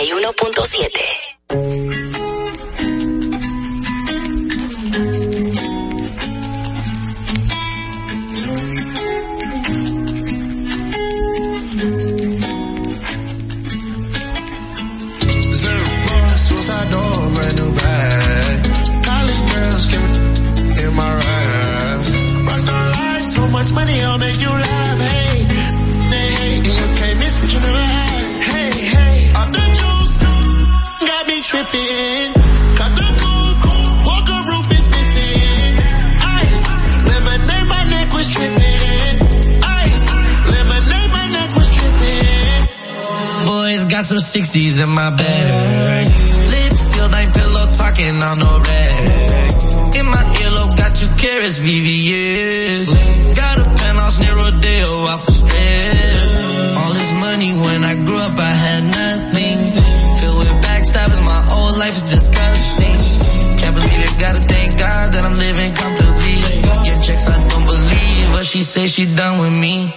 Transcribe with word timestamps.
91.7. 0.00 1.19
60s 44.30 44.80
in 44.80 44.88
my 44.90 45.10
bag. 45.10 46.08
Lips 46.52 46.78
sealed 46.78 47.10
rocking 47.80 48.22
on 48.22 48.38
no 48.38 48.60
rag. 48.60 49.96
In 49.98 50.06
my 50.06 50.24
earlobe, 50.38 50.76
got 50.76 50.94
two 50.94 51.10
carrots, 51.18 51.58
VVS. 51.58 53.34
Got 53.34 53.58
a 53.58 53.64
penthouse 53.64 54.20
near 54.20 54.36
Rodeo, 54.36 54.92
off 55.10 55.26
the 55.26 55.32
stress. 55.32 56.30
All 56.78 56.92
this 56.92 57.10
money 57.12 57.52
when 57.54 57.82
I 57.82 57.94
grew 57.96 58.18
up, 58.18 58.38
I 58.38 58.52
had 58.64 58.82
nothing. 58.84 59.56
Filled 60.20 60.38
with 60.38 60.56
backstabbing, 60.64 61.24
my 61.24 61.42
whole 61.50 61.76
life 61.76 61.96
is 61.96 62.04
disgusting. 62.04 63.58
Can't 63.58 63.74
believe 63.74 64.02
it, 64.06 64.20
gotta 64.20 64.42
thank 64.42 64.78
God 64.78 65.12
that 65.12 65.24
I'm 65.24 65.34
living 65.34 65.72
comfortably. 65.74 66.38
Get 66.86 67.02
checks, 67.02 67.26
I 67.26 67.48
don't 67.48 67.66
believe, 67.66 68.28
but 68.30 68.46
she 68.46 68.62
say 68.62 68.86
she 68.86 69.06
done 69.06 69.40
with 69.40 69.52
me. 69.52 69.92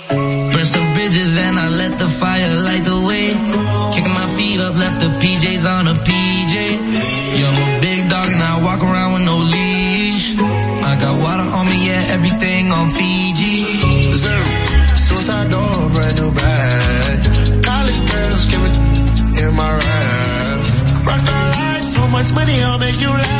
I'll 22.62 22.78
make 22.78 23.02
you 23.02 23.08
love 23.08 23.33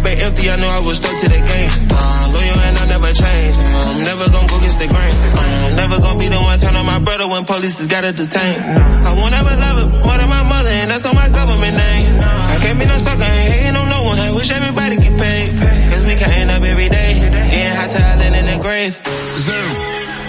50, 0.00 0.16
I 0.16 0.16
couldn't 0.16 0.16
back 0.16 0.18
empty, 0.24 0.50
I 0.50 0.56
knew 0.56 0.66
I 0.66 0.80
was 0.80 0.98
stuck 0.98 1.14
to 1.20 1.28
the 1.28 1.40
game. 1.40 1.70
Uh, 1.90 2.32
loyal 2.32 2.60
and 2.60 2.76
I 2.78 2.84
never 2.88 3.12
change, 3.12 3.56
uh, 3.60 3.90
I'm 3.90 4.02
never 4.02 4.26
gonna 4.30 4.48
go 4.48 4.56
against 4.58 4.80
the 4.80 4.88
grain. 4.88 5.14
Uh, 5.36 5.66
I'm 5.66 5.76
never 5.76 5.96
gonna 6.00 6.18
be 6.18 6.28
the 6.28 6.40
one 6.40 6.58
turn 6.58 6.76
on 6.76 6.86
my 6.86 6.98
brother 6.98 7.28
when 7.28 7.44
police 7.44 7.76
just 7.76 7.90
gotta 7.90 8.12
detain. 8.12 8.56
Uh, 8.60 9.08
I 9.08 9.12
won't 9.16 9.34
ever 9.34 9.54
love 9.56 9.76
it 9.84 9.88
more 10.04 10.16
than 10.16 10.28
my 10.28 10.44
mother, 10.44 10.70
and 10.70 10.90
that's 10.90 11.04
on 11.06 11.14
my 11.14 11.28
government 11.28 11.76
name. 11.76 12.20
I 12.20 12.56
can't 12.60 12.78
be 12.78 12.86
no 12.86 12.96
sucker, 12.96 13.24
ain't 13.24 13.52
hating 13.52 13.76
on 13.76 13.88
no 13.88 14.00
one, 14.04 14.18
I 14.18 14.30
wish 14.32 14.50
everybody 14.50 14.96
get 14.96 15.14
paid. 15.18 15.48
Cause 15.90 16.02
we 16.06 16.14
can't 16.16 16.50
up 16.50 16.62
every 16.62 16.88
day, 16.88 17.10
getting 17.52 17.76
hot 17.76 17.90
talent 17.90 18.36
in 18.36 18.44
the 18.46 18.58
grave. 18.62 18.94
Zoom. 19.36 19.72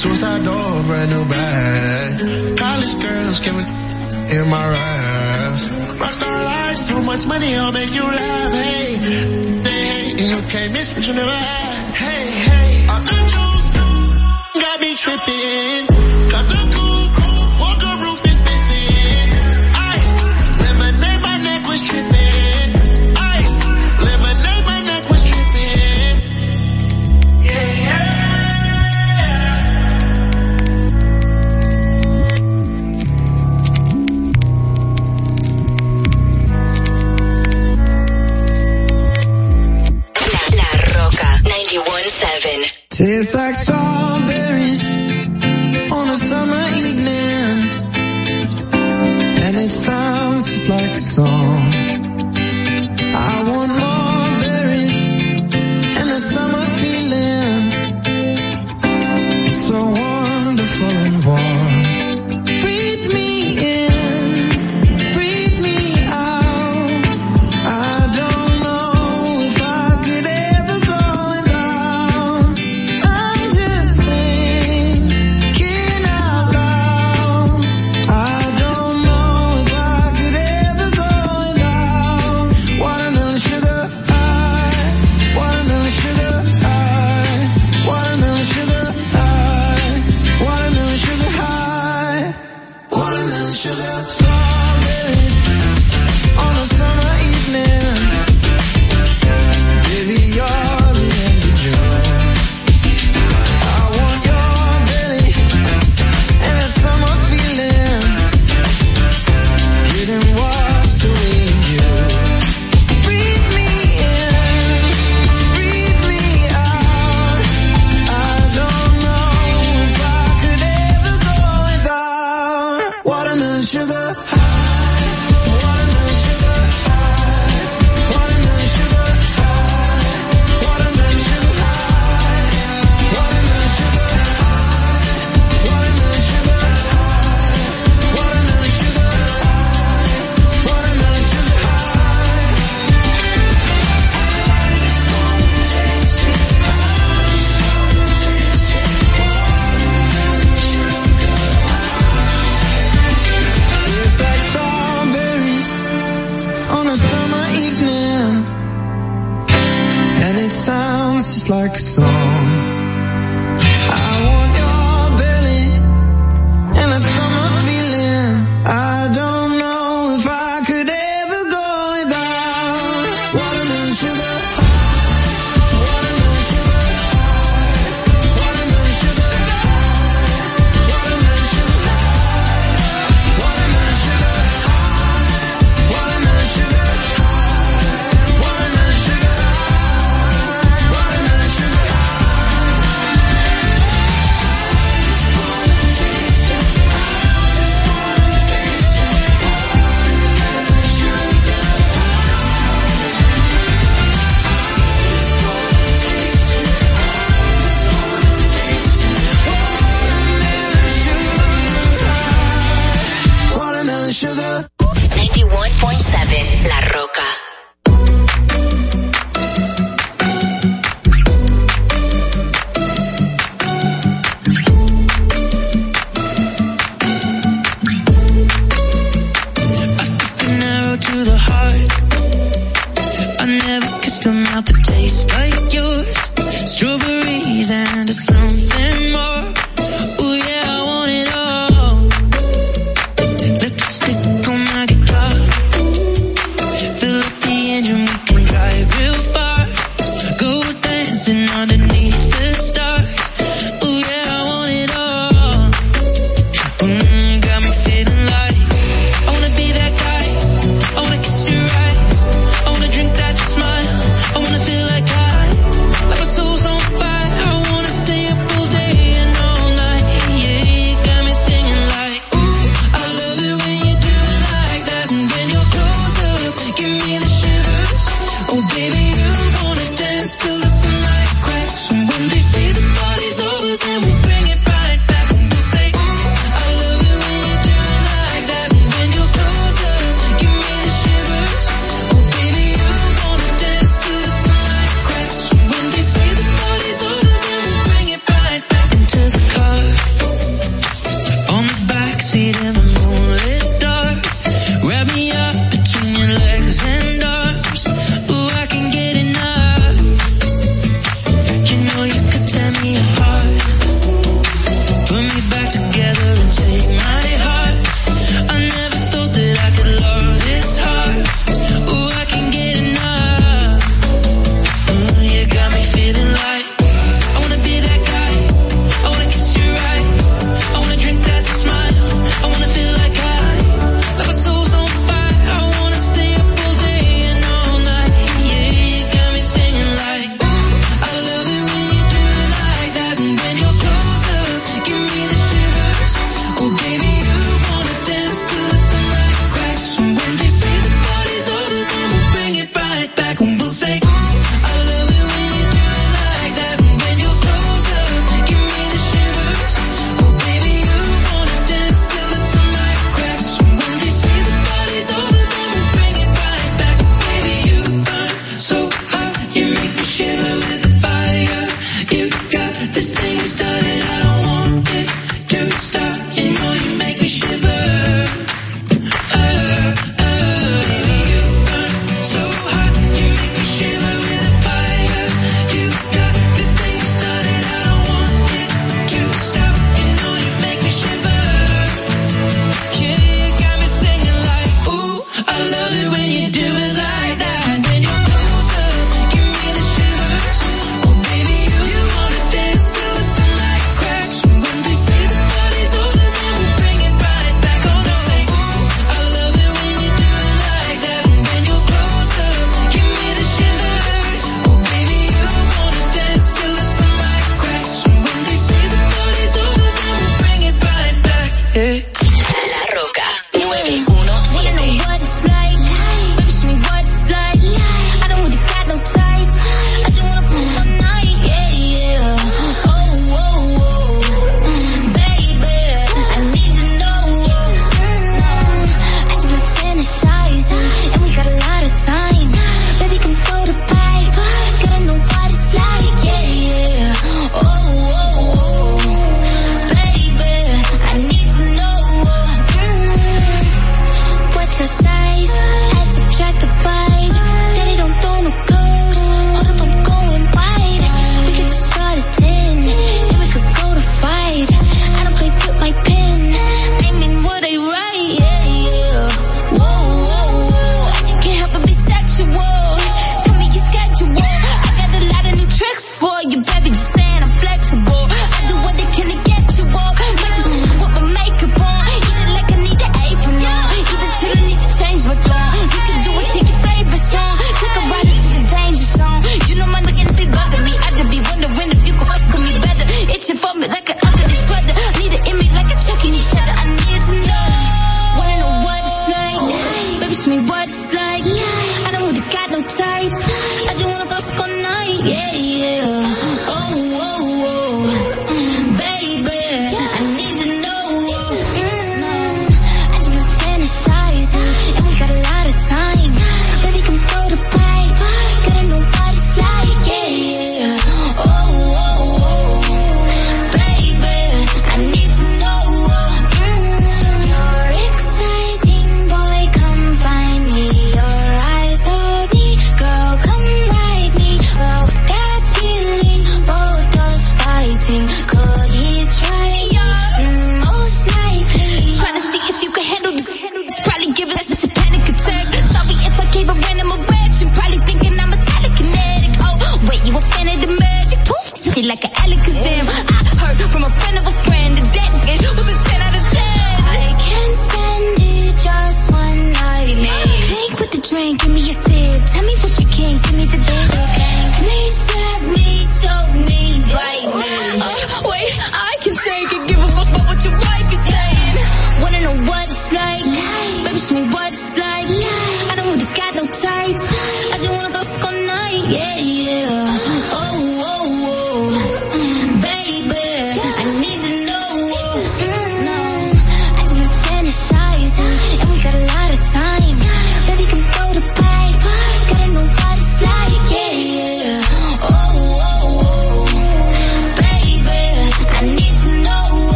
Suicide 0.00 0.42
door, 0.44 0.82
brand 0.88 1.10
new 1.12 1.24
bag. 1.28 2.56
College 2.56 2.94
girls 3.04 3.38
give 3.40 3.54
it 3.54 3.68
in 4.32 4.48
my 4.48 4.64
raps. 4.72 5.29
Rockstar 6.00 6.44
life, 6.44 6.76
so 6.76 7.02
much 7.02 7.26
money, 7.26 7.54
I'll 7.56 7.72
make 7.72 7.92
you 7.94 8.02
laugh. 8.02 8.52
Hey, 8.52 8.96
they 9.66 9.80
hate, 9.92 10.20
and 10.20 10.28
you 10.34 10.48
can't 10.48 10.72
miss 10.72 10.94
what 10.94 11.06
you 11.06 11.14
never 11.14 11.30
had. 11.30 11.94
Hey, 11.94 12.24
hey, 12.48 12.86
off 12.88 13.04
the 13.10 13.18
juice, 13.32 13.70
got 14.62 14.80
me 14.80 14.94
tripping. 14.96 15.89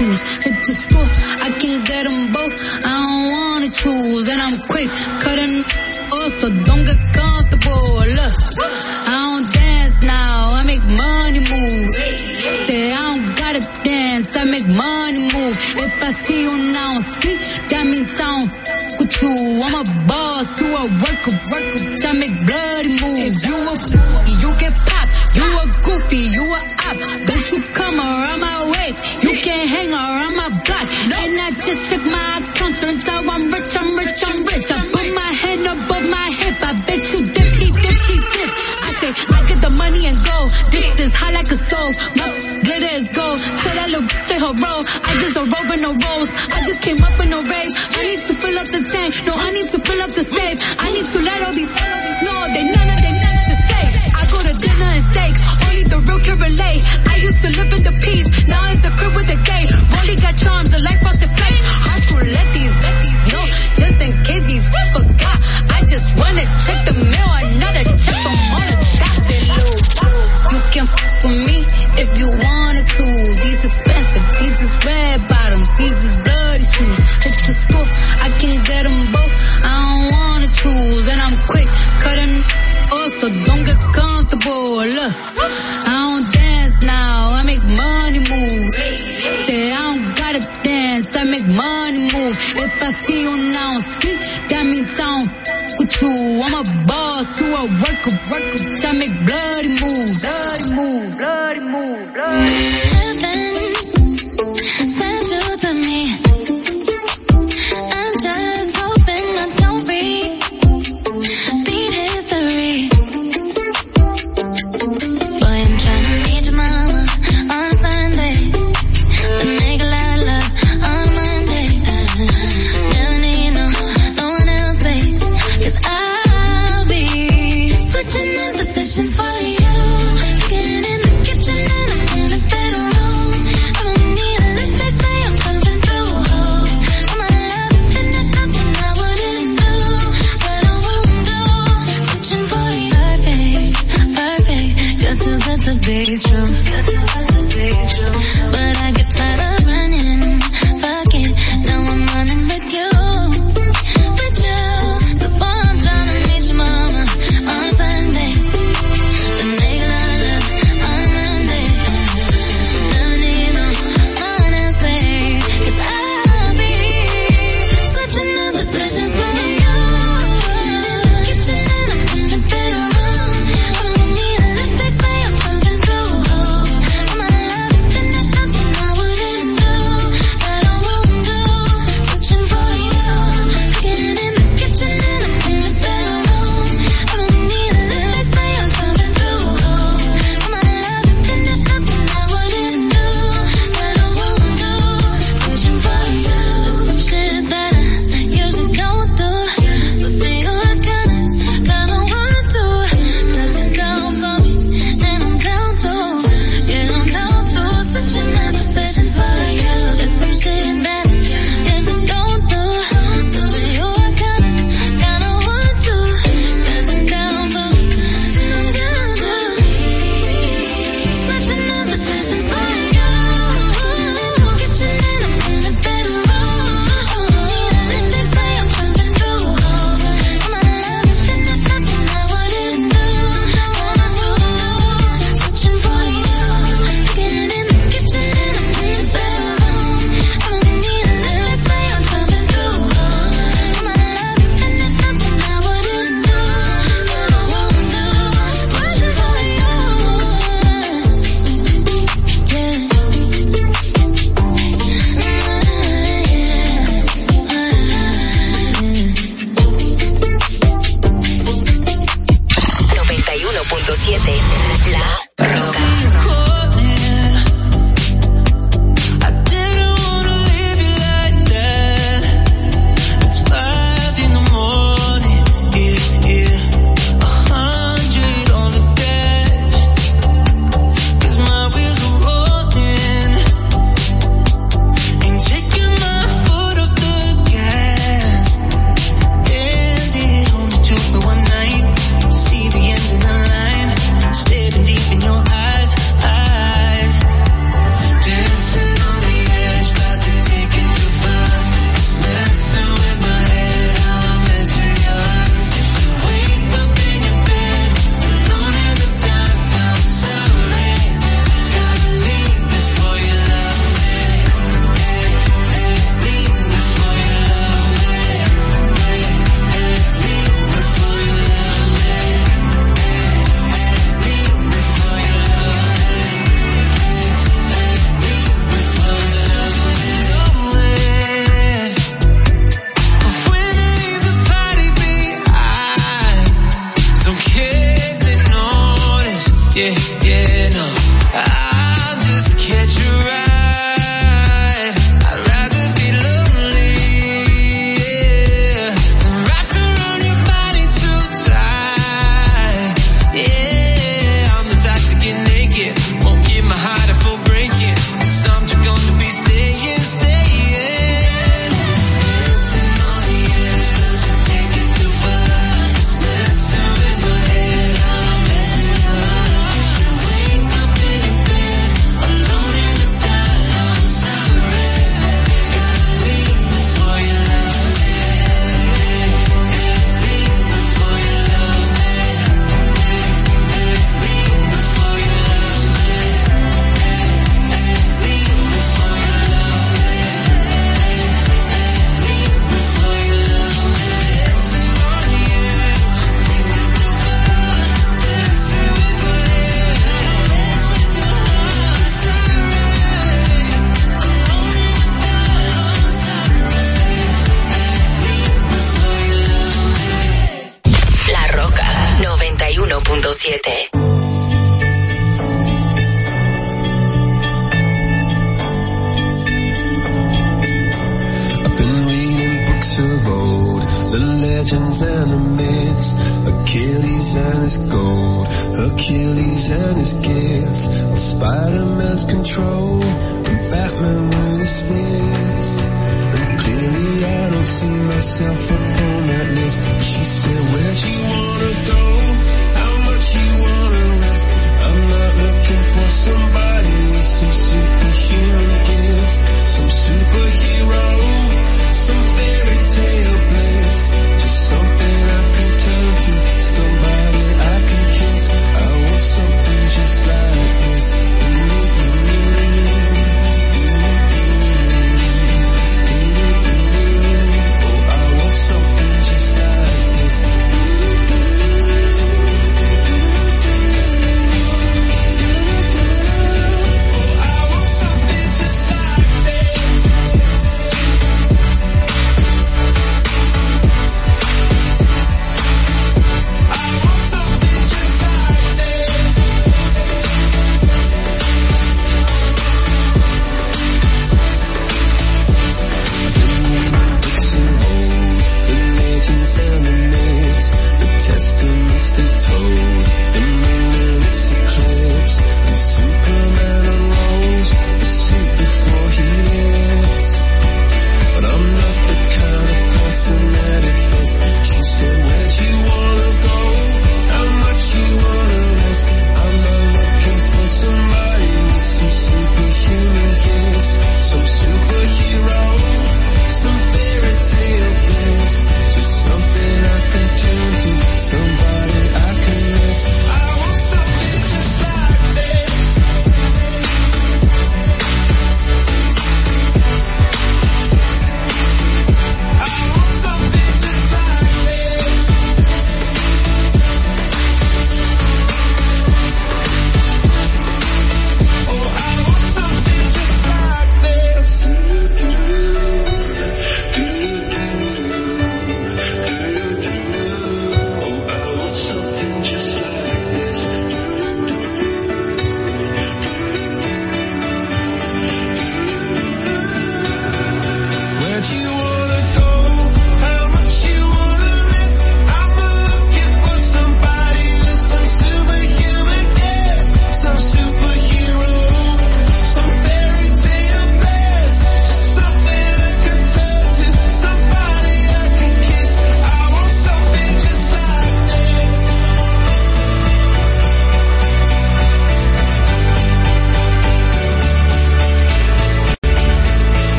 Shoes. 0.00 0.39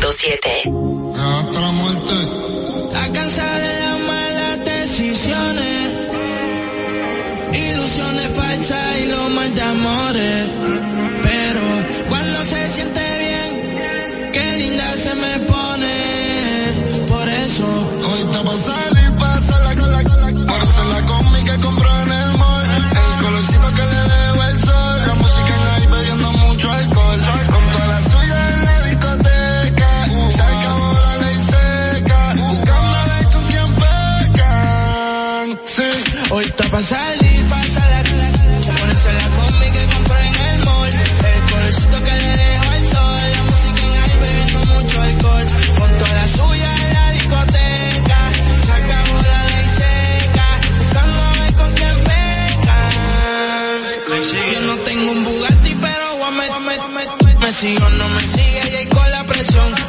101.7. 0.00 0.95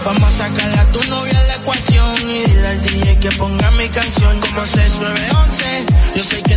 Vamos 0.07 0.23
a 0.23 0.31
sacar 0.31 0.79
a 0.79 0.85
tu 0.93 1.03
novia 1.09 1.43
la 1.47 1.55
ecuación 1.55 2.29
y 2.29 2.41
dile 2.45 2.67
al 2.69 2.81
DJ 2.81 3.19
que 3.19 3.31
ponga 3.31 3.71
mi 3.71 3.89
canción 3.89 4.39
como 4.39 4.65
6911. 4.65 5.85
Yo 6.15 6.23
sé 6.23 6.41
que 6.43 6.55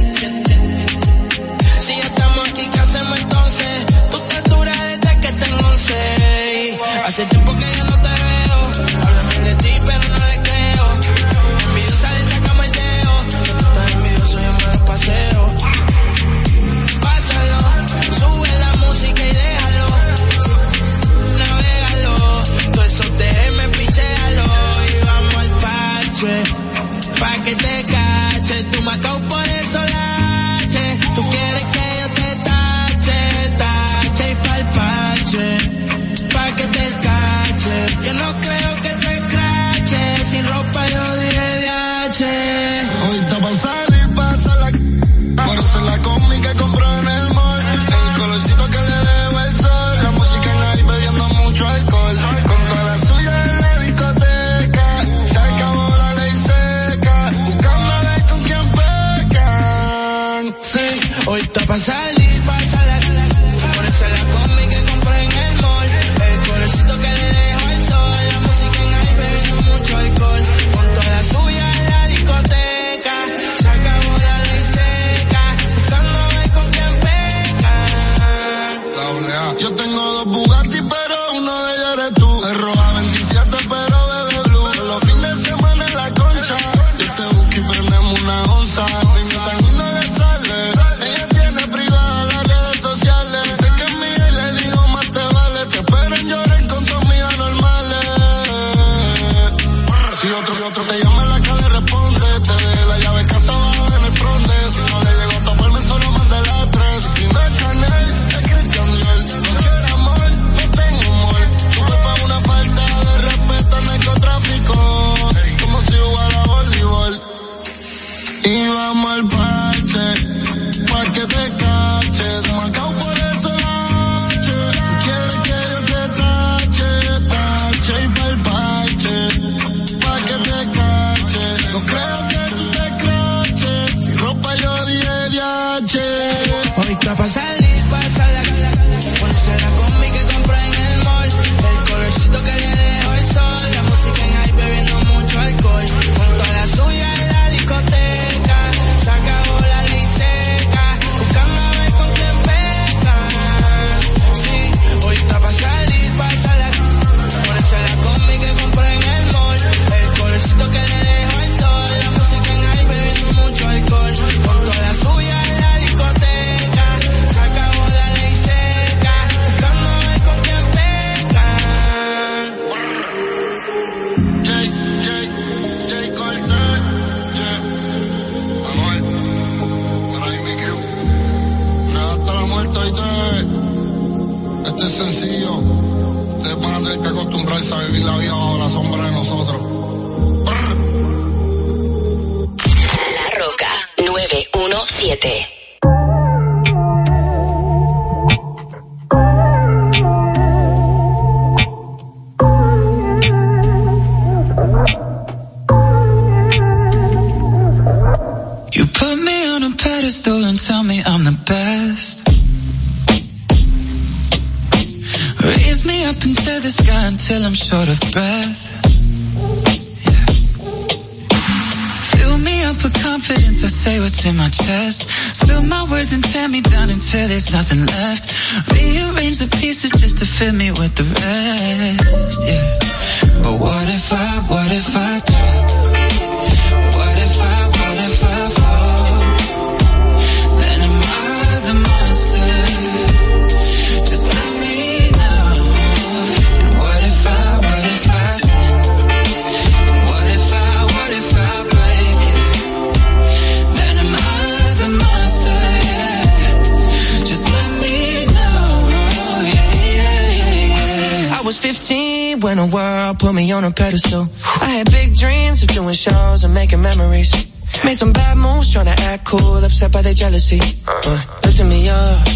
fantasy. 270.41 270.79
Uh, 270.87 271.23
lift 271.45 271.65
me 271.65 271.89
up, 271.89 272.27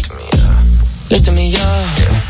lift 1.09 1.31
me 1.31 1.55
up. 1.55 1.99
Yeah. 1.99 2.21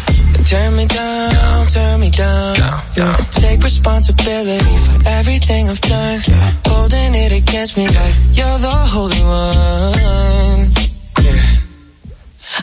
Turn 0.45 0.75
me 0.75 0.85
down, 0.85 1.67
turn 1.67 1.99
me 1.99 2.09
down. 2.11 2.55
Yeah. 2.95 3.15
Take 3.31 3.63
responsibility 3.63 4.77
for 4.77 5.07
everything 5.07 5.69
I've 5.69 5.81
done. 5.81 6.21
Holding 6.67 7.15
it 7.15 7.31
against 7.31 7.77
me 7.77 7.87
like 7.87 8.15
you're 8.31 8.59
the 8.59 8.77
holy 8.93 9.23
one. 9.23 10.71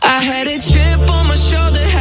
I 0.02 0.22
had 0.22 0.46
a 0.46 0.58
chip 0.58 1.00
on 1.10 1.26
my 1.26 1.36
shoulder 1.36 1.91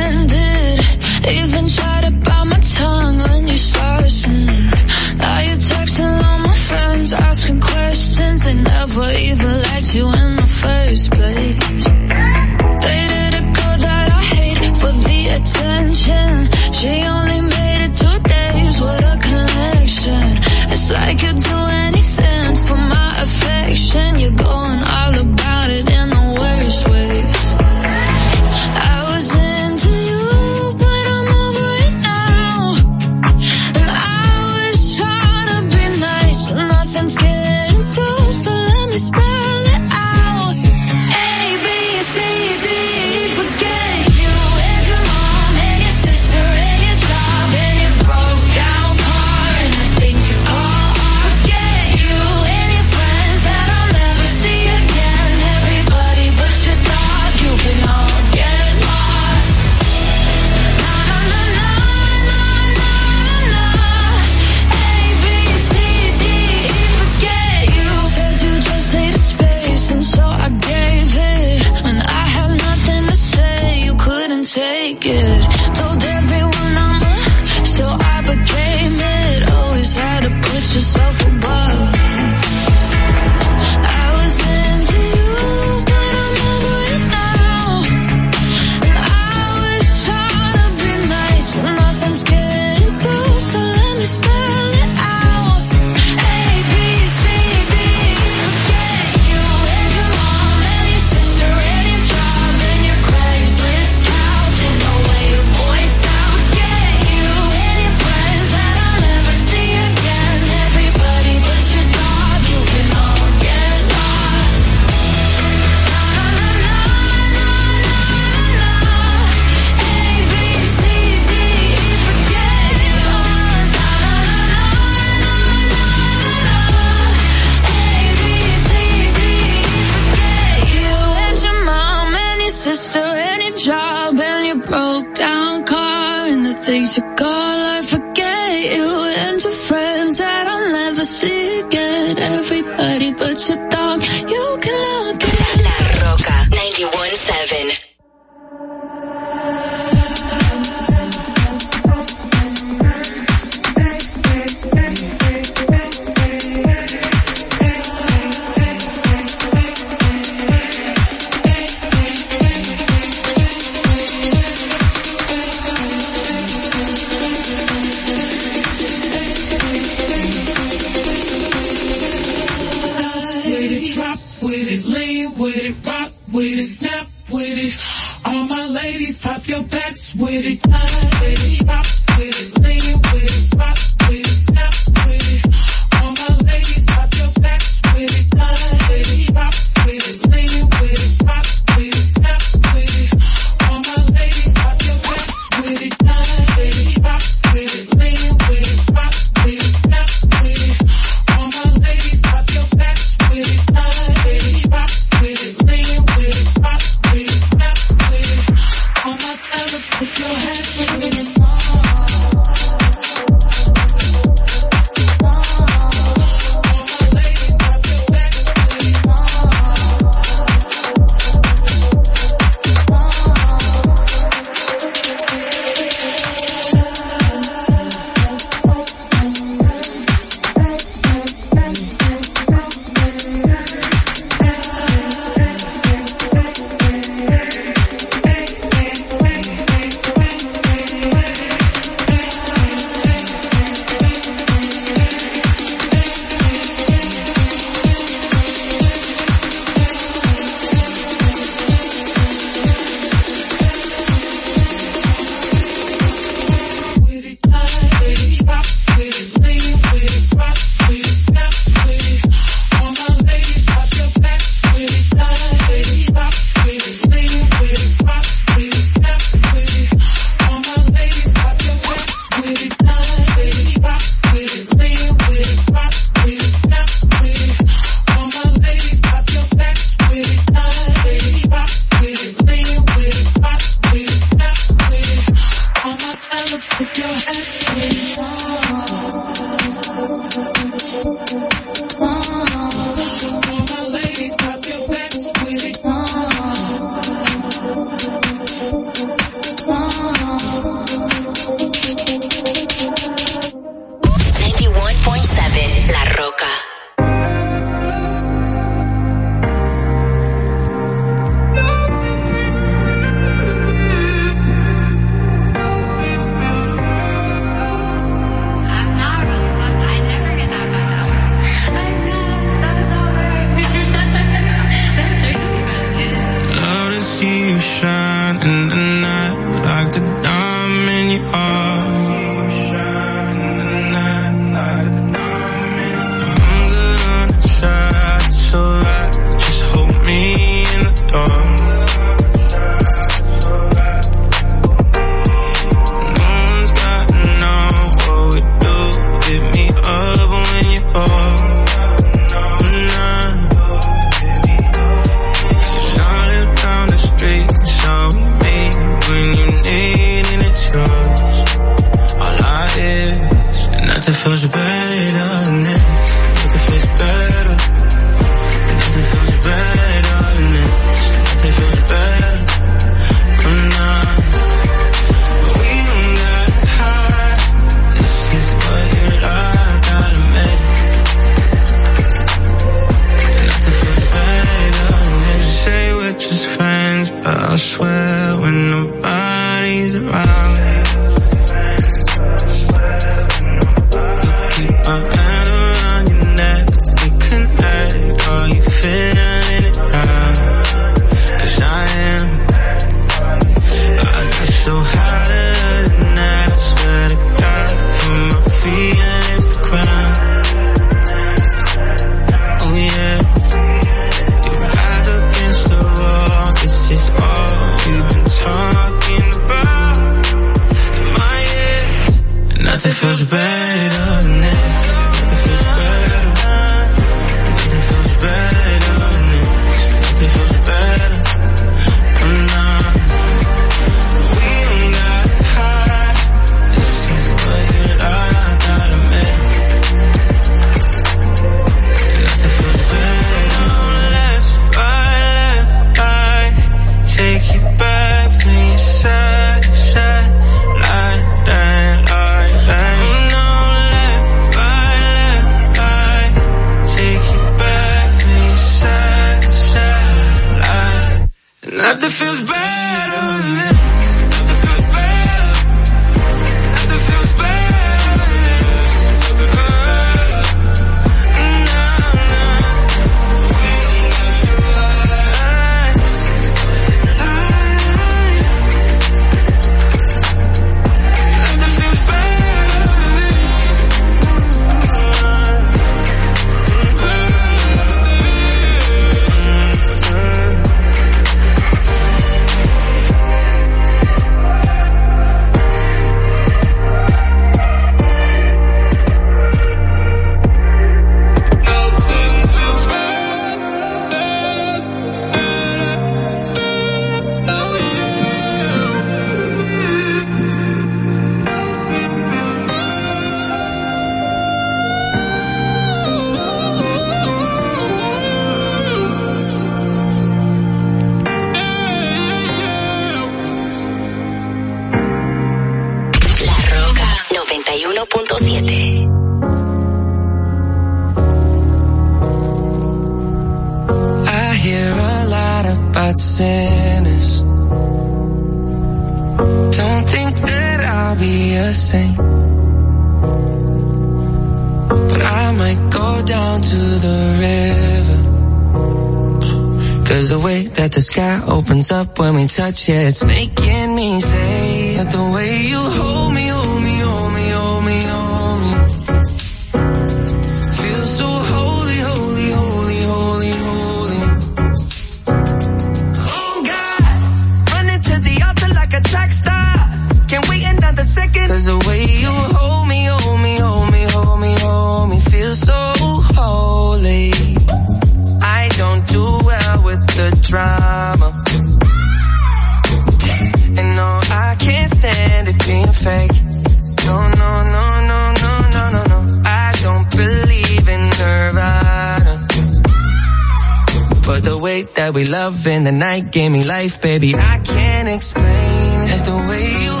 we 595.11 595.25
love 595.25 595.67
in 595.67 595.83
the 595.83 595.91
night 595.91 596.31
gave 596.31 596.51
me 596.51 596.63
life, 596.63 597.01
baby. 597.01 597.35
I 597.35 597.59
can't 597.59 598.09
explain 598.09 599.09
it. 599.09 599.23
The 599.23 599.37
way 599.37 599.83
you 599.83 600.00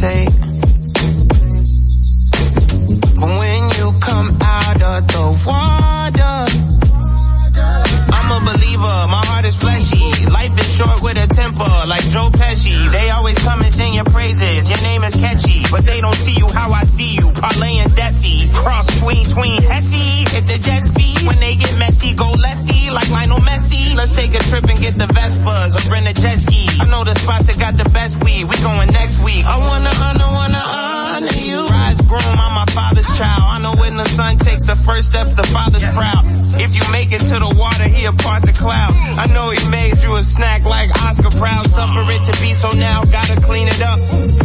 But 0.00 0.30
when 3.18 3.62
you 3.74 3.90
come 3.98 4.30
out 4.38 4.78
of 4.78 5.02
the 5.10 5.26
water, 5.42 6.38
I'm 8.14 8.30
a 8.30 8.38
believer, 8.46 8.98
my 9.10 9.26
heart 9.26 9.42
is 9.44 9.58
fleshy. 9.58 9.98
Life 10.30 10.54
is 10.54 10.70
short 10.70 11.02
with 11.02 11.18
a 11.18 11.26
temper, 11.26 11.66
like 11.90 12.06
Joe 12.14 12.30
Pesci. 12.30 12.78
They 12.94 13.10
always 13.10 13.42
come 13.42 13.58
and 13.58 13.72
sing 13.74 13.94
your 13.94 14.04
praises. 14.04 14.70
Your 14.70 14.78
name 14.86 15.02
is 15.02 15.16
catchy, 15.18 15.66
but 15.66 15.82
they 15.82 16.00
don't 16.00 16.14
see 16.14 16.38
you 16.38 16.46
how 16.46 16.70
I 16.70 16.84
see 16.84 17.18
you. 17.18 17.32
Parlay 17.34 17.82
and 17.82 17.90
Desi, 17.98 18.54
cross 18.54 18.86
tween 19.02 19.26
tween 19.26 19.62
Hesse. 19.66 20.30
Hit 20.30 20.46
the 20.46 20.62
jet 20.62 20.86
speed 20.86 21.26
when 21.26 21.42
they 21.42 21.56
get 21.58 21.74
messy, 21.82 22.14
go 22.14 22.30
lefty 22.38 22.94
like 22.94 23.10
Lionel 23.10 23.42
Messi. 23.42 23.96
Let's 23.98 24.12
take 24.14 24.30
a 24.30 24.42
trip 24.46 24.62
and 24.62 24.78
get 24.78 24.94
the 24.94 25.10
Vespas 25.10 25.74
or 25.74 25.82
rent 25.90 26.06
a 26.06 26.14
jet 26.14 26.38
ski. 26.38 26.70
I 26.78 26.86
know 26.86 27.02
the 27.02 27.18
spots 27.18 27.50
that 27.50 27.58
got 27.58 27.74
the 27.74 27.87
first 34.98 35.14
step, 35.14 35.28
the 35.30 35.46
father's 35.54 35.86
proud. 35.94 36.26
If 36.58 36.74
you 36.74 36.82
make 36.90 37.14
it 37.14 37.22
to 37.30 37.38
the 37.38 37.54
water, 37.54 37.86
he'll 37.86 38.18
part 38.18 38.42
the 38.42 38.50
clouds. 38.52 38.98
I 39.14 39.30
know 39.30 39.46
he 39.54 39.62
made 39.70 40.02
you 40.02 40.10
a 40.18 40.22
snack 40.22 40.64
like 40.64 40.90
Oscar 41.06 41.30
Proud. 41.38 41.62
Suffer 41.62 42.02
it 42.10 42.22
to 42.26 42.34
be 42.42 42.50
so 42.50 42.74
now, 42.74 43.04
gotta 43.04 43.38
clean 43.40 43.68
it 43.68 43.78
up. 43.78 44.00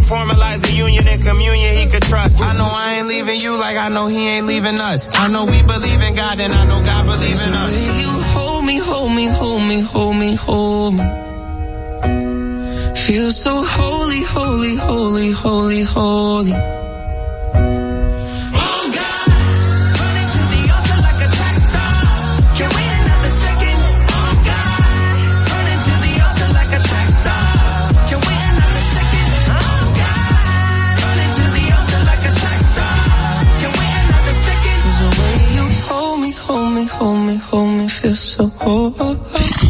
Formalize 0.06 0.62
the 0.62 0.72
union 0.72 1.10
and 1.10 1.18
communion 1.26 1.78
he 1.82 1.90
could 1.90 2.04
trust. 2.04 2.42
I 2.42 2.54
know 2.54 2.70
I 2.70 3.02
ain't 3.02 3.08
leaving 3.08 3.40
you 3.42 3.58
like 3.58 3.78
I 3.78 3.90
know 3.90 4.06
he 4.06 4.30
ain't 4.30 4.46
leaving 4.46 4.78
us. 4.78 5.10
I 5.14 5.28
know 5.28 5.46
we 5.46 5.64
believe 5.64 6.02
in 6.06 6.14
God 6.14 6.40
and 6.40 6.54
I 6.54 6.64
know 6.70 6.80
God 6.86 7.04
believes 7.10 7.42
in 7.48 7.54
us. 7.54 7.74
You 8.00 8.10
hold 8.38 8.64
me, 8.64 8.78
hold 8.78 9.12
me, 9.12 9.26
hold 9.26 9.64
me, 9.64 9.80
hold 9.82 10.16
me, 10.16 10.36
hold 10.36 10.94
me. 10.94 11.06
Feel 12.94 13.32
so 13.32 13.64
holy, 13.66 14.22
holy, 14.22 14.76
holy, 14.76 15.32
holy, 15.32 15.82
holy. 15.82 16.93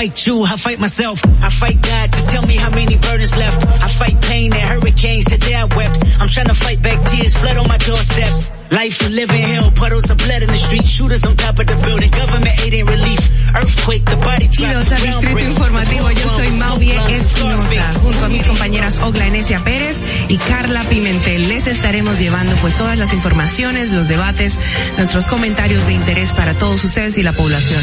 Fight 0.00 0.26
you, 0.26 0.42
I 0.44 0.56
fight 0.56 0.78
myself, 0.78 1.20
I 1.42 1.50
fight 1.50 1.82
God. 1.82 2.10
Just 2.10 2.30
tell 2.30 2.46
me 2.46 2.56
how 2.56 2.70
many 2.70 2.96
burdens 2.96 3.36
left. 3.36 3.66
I 3.84 3.88
fight 3.88 4.18
pain 4.22 4.50
and 4.50 4.62
hurricanes. 4.62 5.26
Today 5.26 5.54
I 5.54 5.64
wept. 5.64 5.98
I'm 6.18 6.28
trying 6.28 6.48
to 6.48 6.54
fight 6.54 6.80
back 6.80 7.04
tears, 7.04 7.34
flood 7.34 7.58
on 7.58 7.68
my 7.68 7.76
doorsteps. 7.76 8.48
Life 8.70 9.02
you 9.02 9.08
live 9.10 9.30
in 9.30 9.40
hell, 9.40 9.70
puddles 9.72 10.08
of 10.08 10.16
blood 10.16 10.42
in 10.42 10.48
the 10.48 10.56
street, 10.56 10.86
shooters 10.86 11.24
on 11.24 11.36
top 11.36 11.58
of 11.58 11.66
the 11.66 11.74
building, 11.84 12.08
government 12.12 12.54
aid 12.62 12.72
and 12.74 12.88
relief, 12.88 13.20
earthquake, 13.56 14.04
the 14.04 14.16
body 14.16 14.46
drop, 14.46 14.70
Informativo, 15.50 16.10
yo 16.12 16.28
soy 16.28 16.50
Mauvie 16.52 16.94
Espinosa, 16.94 18.00
junto 18.00 18.24
a 18.24 18.28
mis 18.28 18.44
compañeras 18.44 18.98
Ogla 19.02 19.26
Enesia 19.26 19.58
Pérez 19.64 20.04
y 20.28 20.36
Carla 20.38 20.84
Pimentel. 20.84 21.48
Les 21.48 21.66
estaremos 21.66 22.20
llevando 22.20 22.54
pues 22.62 22.76
todas 22.76 22.96
las 22.96 23.12
informaciones, 23.12 23.90
los 23.90 24.06
debates, 24.06 24.60
nuestros 24.96 25.26
comentarios 25.26 25.84
de 25.86 25.94
interés 25.94 26.32
para 26.32 26.54
todos 26.54 26.84
ustedes 26.84 27.18
y 27.18 27.24
la 27.24 27.32
población. 27.32 27.82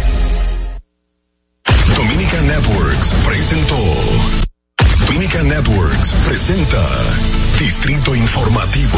Networks 2.41 3.13
presentó. 3.25 3.75
Dominica 5.05 5.43
Networks 5.43 6.13
presenta 6.25 6.87
Distrito 7.59 8.15
Informativo. 8.15 8.97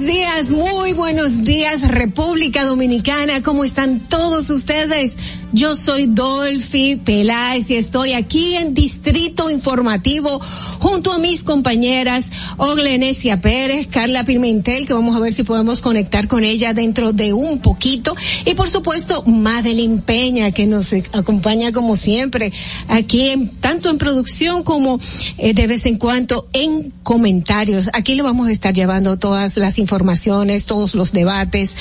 Buenos 0.00 0.16
días, 0.16 0.50
muy 0.52 0.92
buenos 0.94 1.44
días 1.44 1.86
República 1.86 2.64
Dominicana, 2.64 3.42
¿cómo 3.42 3.64
están 3.64 4.00
todos 4.00 4.48
ustedes? 4.48 5.39
Yo 5.52 5.74
soy 5.74 6.06
Dolphy 6.06 6.94
Peláez 6.94 7.68
y 7.70 7.74
estoy 7.74 8.12
aquí 8.12 8.54
en 8.54 8.72
Distrito 8.72 9.50
Informativo 9.50 10.40
junto 10.78 11.12
a 11.12 11.18
mis 11.18 11.42
compañeras 11.42 12.30
Oglenesia 12.56 13.40
Pérez, 13.40 13.88
Carla 13.88 14.22
Pimentel, 14.22 14.86
que 14.86 14.92
vamos 14.92 15.16
a 15.16 15.18
ver 15.18 15.32
si 15.32 15.42
podemos 15.42 15.80
conectar 15.80 16.28
con 16.28 16.44
ella 16.44 16.72
dentro 16.72 17.12
de 17.12 17.32
un 17.32 17.58
poquito, 17.58 18.14
y 18.46 18.54
por 18.54 18.68
supuesto 18.68 19.24
Madeline 19.24 20.00
Peña, 20.00 20.52
que 20.52 20.66
nos 20.66 20.92
acompaña 21.12 21.72
como 21.72 21.96
siempre 21.96 22.52
aquí 22.86 23.30
en, 23.30 23.48
tanto 23.48 23.90
en 23.90 23.98
producción 23.98 24.62
como 24.62 25.00
eh, 25.36 25.52
de 25.52 25.66
vez 25.66 25.84
en 25.86 25.98
cuando 25.98 26.46
en 26.52 26.92
comentarios. 27.02 27.90
Aquí 27.92 28.14
le 28.14 28.22
vamos 28.22 28.46
a 28.46 28.52
estar 28.52 28.72
llevando 28.72 29.18
todas 29.18 29.56
las 29.56 29.80
informaciones, 29.80 30.66
todos 30.66 30.94
los 30.94 31.10
debates, 31.10 31.74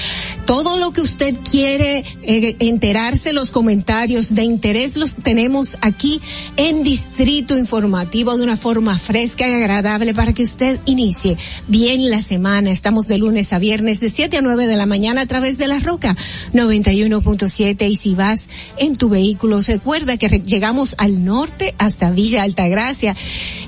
todo 0.47 0.78
lo 0.78 0.91
que 0.91 1.01
usted 1.01 1.36
quiere 1.49 2.03
eh, 2.24 2.55
enterarse, 2.59 3.32
los 3.32 3.51
comentarios 3.51 3.59
de 3.60 4.43
interés 4.43 4.95
los 4.95 5.14
tenemos 5.16 5.78
aquí 5.82 6.22
en 6.55 6.82
Distrito 6.82 7.57
Informativo 7.57 8.38
de 8.38 8.43
una 8.45 8.55
forma 8.55 8.97
fresca 8.97 9.49
y 9.49 9.53
agradable 9.53 10.14
para 10.14 10.34
que 10.34 10.43
usted 10.43 10.80
inicie 10.86 11.38
bien 11.68 12.10
la 12.10 12.22
semana. 12.22 12.72
Estamos 12.72 13.07
de 13.07 13.18
lunes 13.18 13.51
a 13.51 13.60
viernes 13.60 13.99
de 13.99 14.10
7 14.10 14.38
a 14.38 14.41
9 14.41 14.66
de 14.66 14.78
la 14.78 14.86
mañana 14.86 15.22
a 15.22 15.26
través 15.26 15.57
de 15.57 15.68
la 15.68 15.80
Roca 15.80 16.16
91.7 16.53 17.89
y 17.89 17.95
si 17.97 18.16
vas 18.16 18.47
en 18.78 18.95
tu 18.95 19.10
vehículo, 19.10 19.60
recuerda 19.60 20.16
que 20.16 20.30
llegamos 20.39 20.95
al 20.97 21.26
norte 21.26 21.76
hasta 21.78 22.12
Villa 22.12 22.43
Altagracia 22.43 23.14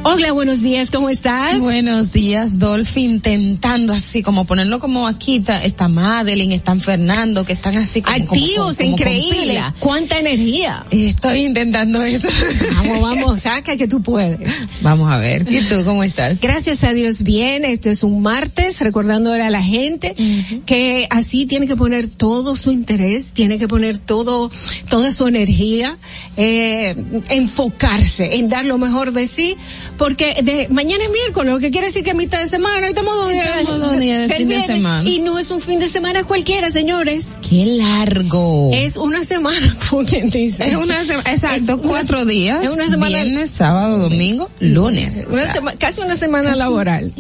Hola, 0.04 0.32
buenos 0.32 0.64
días, 0.64 0.90
¿cómo 0.90 1.10
estás? 1.10 1.60
Buenos 1.60 2.12
días, 2.12 2.58
Dolphy, 2.58 3.04
intentando 3.04 3.94
así 3.94 4.24
como 4.24 4.46
ponerlo 4.46 4.80
como 4.80 5.08
aquí, 5.08 5.36
está, 5.36 5.64
está 5.64 5.90
Madeline, 5.90 6.54
están 6.54 6.82
Fernando, 6.82 7.46
que 7.46 7.54
están 7.54 7.78
así 7.78 8.02
como 8.02 8.18
activos, 8.18 8.78
como, 8.78 8.78
como, 8.78 8.86
increíble. 8.94 9.62
¿Cuánta 9.78 10.18
energía? 10.18 10.84
Estoy 10.90 11.46
intentando 11.46 12.02
eso. 12.02 12.30
Vamos, 12.78 13.02
vamos, 13.02 13.42
saca 13.42 13.78
que 13.78 13.88
tú 13.88 14.02
puedes. 14.02 14.40
Vamos 14.82 15.12
a 15.12 15.20
ver, 15.20 15.46
¿y 15.48 15.62
tú 15.62 15.86
cómo 15.86 16.04
estás? 16.04 16.42
Gracias 16.42 16.84
a 16.84 16.94
Dios 16.94 17.22
bien, 17.22 17.64
este 17.64 17.92
es 17.92 18.02
un 18.02 18.24
martes, 18.24 18.80
recordándole 18.82 19.44
a 19.44 19.52
la 19.52 19.62
gente 19.62 20.16
uh 20.18 20.22
-huh. 20.22 20.66
que 20.66 21.06
así 21.12 21.46
tiene 21.46 21.68
que 21.68 21.76
poner 21.76 22.08
todo 22.08 22.56
su 22.56 22.72
interés, 22.72 23.34
tiene 23.34 23.60
que 23.60 23.68
poner 23.68 24.00
todo, 24.00 24.50
toda 24.90 25.12
su 25.12 25.28
energía, 25.28 26.00
eh, 26.38 26.96
enfocarse 27.30 28.38
en 28.38 28.50
dar 28.50 28.66
lo 28.66 28.80
mejor 28.80 29.14
de 29.14 29.28
sí 29.28 29.56
porque 30.02 30.34
de 30.42 30.68
mañana 30.70 31.04
es 31.04 31.12
miércoles, 31.12 31.54
lo 31.54 31.60
que 31.60 31.70
quiere 31.70 31.86
decir 31.86 32.04
que 32.04 32.10
es 32.10 32.16
mitad 32.16 32.40
de 32.40 32.48
semana, 32.48 32.88
estamos 32.88 33.14
dos 33.14 33.30
días, 33.32 33.48
Estamos 33.60 34.00
de 34.00 34.34
fin 34.36 34.48
de 34.50 34.66
semana. 34.66 35.08
Y 35.08 35.20
no 35.20 35.38
es 35.38 35.52
un 35.52 35.62
fin 35.62 35.78
de 35.78 35.88
semana 35.88 36.24
cualquiera, 36.24 36.72
señores. 36.72 37.28
Qué 37.48 37.66
largo. 37.78 38.72
Es 38.74 38.98
una 38.98 39.24
semana, 39.24 39.78
como 39.92 40.04
quien 40.04 40.32
dice. 40.32 40.70
Es 40.70 40.76
una 40.76 41.06
semana, 41.06 41.32
exacto, 41.32 41.56
Es 41.58 41.70
una- 41.70 41.88
cuatro 41.88 42.26
días. 42.26 42.64
Es 42.64 42.72
una 42.72 42.88
semana. 42.90 43.16
Viernes, 43.16 43.52
sábado, 43.52 44.00
domingo, 44.00 44.50
lunes. 44.60 45.24
o 45.30 45.34
Una 45.34 45.44
sea, 45.44 45.54
sema- 45.54 45.76
casi 45.78 46.02
una 46.02 46.16
semana 46.18 46.56
laboral. 46.56 47.14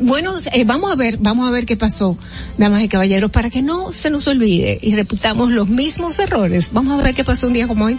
Bueno, 0.00 0.34
eh, 0.52 0.62
vamos 0.64 0.92
a 0.92 0.94
ver, 0.94 1.16
vamos 1.18 1.48
a 1.48 1.50
ver 1.50 1.66
qué 1.66 1.76
pasó, 1.76 2.16
damas 2.58 2.80
y 2.84 2.88
caballeros, 2.88 3.32
para 3.32 3.50
que 3.50 3.60
no 3.60 3.92
se 3.92 4.08
nos 4.08 4.28
olvide 4.28 4.78
y 4.80 4.94
repitamos 4.94 5.50
los 5.50 5.68
mismos 5.68 6.16
errores. 6.20 6.70
Vamos 6.72 7.00
a 7.00 7.02
ver 7.02 7.12
qué 7.16 7.24
pasó 7.24 7.48
un 7.48 7.54
día 7.54 7.66
como 7.66 7.86
hoy. 7.86 7.98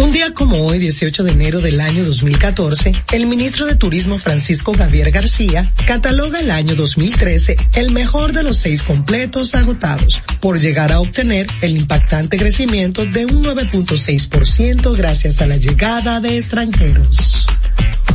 Un 0.00 0.12
día 0.12 0.32
como 0.32 0.64
hoy, 0.64 0.78
18 0.78 1.24
de 1.24 1.32
enero 1.32 1.60
del 1.60 1.80
año 1.80 2.04
2014, 2.04 2.92
el 3.10 3.26
ministro 3.26 3.66
de 3.66 3.74
Turismo 3.74 4.16
Francisco 4.18 4.72
Javier 4.72 5.10
García 5.10 5.72
cataloga 5.88 6.38
el 6.38 6.52
año 6.52 6.76
2013 6.76 7.56
el 7.74 7.90
mejor 7.92 8.32
de 8.32 8.44
los 8.44 8.58
seis 8.58 8.84
completos 8.84 9.56
agotados, 9.56 10.22
por 10.40 10.60
llegar 10.60 10.92
a 10.92 11.00
obtener 11.00 11.48
el 11.62 11.76
impactante 11.76 12.38
crecimiento 12.38 13.06
de 13.06 13.26
un 13.26 13.42
9.6% 13.42 14.96
gracias 14.96 15.42
a 15.42 15.46
la 15.46 15.56
llegada 15.56 16.20
de 16.20 16.36
extranjeros. 16.36 17.48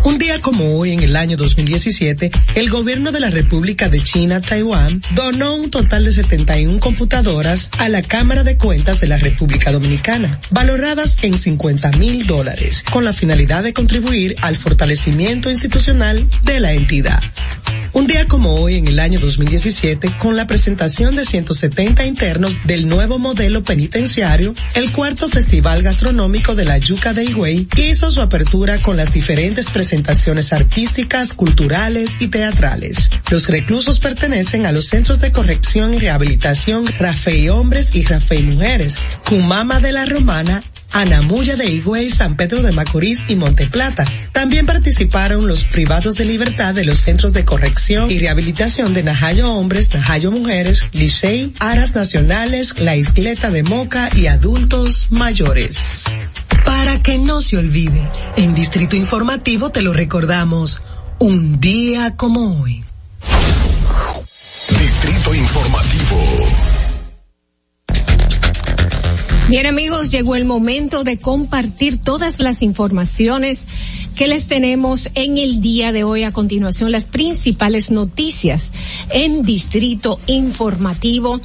Un 0.06 0.18
día 0.18 0.42
como 0.42 0.78
hoy, 0.78 0.92
en 0.92 1.00
el 1.00 1.16
año 1.16 1.38
2017, 1.38 2.30
el 2.56 2.70
gobierno 2.70 3.14
de 3.14 3.22
la 3.22 3.30
República 3.30 3.88
de 3.88 4.02
China, 4.02 4.42
Taiwán, 4.42 5.02
donó 5.16 5.56
un 5.56 5.72
total 5.72 6.04
de 6.04 6.12
71 6.12 6.82
computadoras 6.82 7.70
a 7.80 7.88
la 7.88 8.02
Cámara 8.02 8.44
de 8.44 8.58
Cuentas 8.58 9.00
de 9.00 9.08
la 9.08 9.16
República 9.16 9.72
Dominicana, 9.72 10.42
valoradas 10.52 11.16
en 11.22 11.34
50 11.34 11.73
mil 11.98 12.26
dólares, 12.26 12.84
con 12.92 13.06
la 13.06 13.14
finalidad 13.14 13.64
de 13.64 13.74
contribuir 13.74 14.36
al 14.42 14.56
fortalecimiento 14.56 15.50
institucional 15.50 16.30
de 16.44 16.60
la 16.60 16.74
entidad. 16.74 17.22
Un 17.94 18.08
día 18.08 18.28
como 18.28 18.56
hoy, 18.56 18.76
en 18.76 18.88
el 18.88 19.00
año 19.00 19.20
2017, 19.20 20.14
con 20.18 20.36
la 20.36 20.48
presentación 20.48 21.16
de 21.16 21.26
170 21.26 22.04
internos 22.08 22.58
del 22.66 22.90
nuevo 22.90 23.20
modelo 23.20 23.64
penitenciario, 23.64 24.56
el 24.74 24.92
cuarto 24.92 25.30
Festival 25.30 25.84
Gastronómico 25.84 26.56
de 26.56 26.66
la 26.66 26.80
Yuca 26.80 27.14
de 27.14 27.24
Higüey 27.24 27.68
hizo 27.78 28.10
su 28.10 28.22
apertura 28.22 28.82
con 28.82 28.98
las 28.98 29.14
diferentes 29.14 29.70
presentaciones 29.70 30.54
artísticas, 30.54 31.34
culturales 31.34 32.14
y 32.20 32.30
teatrales. 32.30 33.12
Los 33.30 33.48
reclusos 33.48 34.00
pertenecen 34.00 34.66
a 34.66 34.72
los 34.72 34.88
centros 34.88 35.22
de 35.22 35.32
corrección 35.32 35.94
y 35.94 36.00
rehabilitación 36.00 36.88
Rafael 36.98 37.52
Hombres 37.52 37.92
y 37.94 38.04
Rafael 38.06 38.46
Mujeres, 38.46 38.98
Cumama 39.24 39.80
de 39.80 39.92
la 39.92 40.06
Romana 40.06 40.64
Anamuya 40.94 41.56
de 41.56 41.66
Higüey, 41.66 42.10
San 42.10 42.38
Pedro 42.38 42.62
de 42.62 42.72
Macorís 42.72 43.26
y 43.28 43.36
Monteplata. 43.36 44.06
También 44.32 44.66
participaron 44.66 45.48
los 45.48 45.64
privados 45.66 46.16
de 46.16 46.26
libertad 46.26 46.74
de 46.74 46.86
los 46.86 47.00
centros 47.00 47.34
de 47.34 47.46
corrección 47.46 48.12
y 48.12 48.20
rehabilitación 48.20 48.94
de 48.94 49.04
Najayo 49.04 49.52
Hombres, 49.52 49.90
Najayo 49.94 50.32
Mujeres, 50.32 50.86
Licey, 50.92 51.54
Aras 51.60 51.96
Nacionales, 51.96 52.80
La 52.80 52.96
Isleta 52.96 53.50
de 53.50 53.64
Moca 53.64 54.10
y 54.16 54.28
adultos 54.28 55.08
mayores. 55.10 56.06
Para 56.66 57.02
que 57.02 57.18
no 57.18 57.42
se 57.42 57.58
olvide, 57.58 58.08
en 58.38 58.54
Distrito 58.54 58.96
Informativo 58.96 59.72
te 59.72 59.82
lo 59.82 59.94
recordamos, 59.94 60.82
un 61.20 61.60
día 61.60 62.16
como 62.16 62.62
hoy. 62.62 62.84
Distrito 64.80 65.34
Informativo. 65.34 66.83
Bien 69.50 69.66
amigos, 69.66 70.10
llegó 70.10 70.36
el 70.36 70.46
momento 70.46 71.04
de 71.04 71.20
compartir 71.20 71.98
todas 71.98 72.40
las 72.40 72.62
informaciones 72.62 73.68
que 74.16 74.30
les 74.30 74.48
tenemos 74.48 75.10
en 75.16 75.38
el 75.38 75.60
día 75.60 75.92
de 75.92 76.06
hoy. 76.06 76.24
A 76.24 76.32
continuación, 76.32 76.92
las 76.94 77.06
principales 77.06 77.92
noticias 77.92 78.72
en 79.12 79.44
Distrito 79.44 80.20
Informativo. 80.28 81.42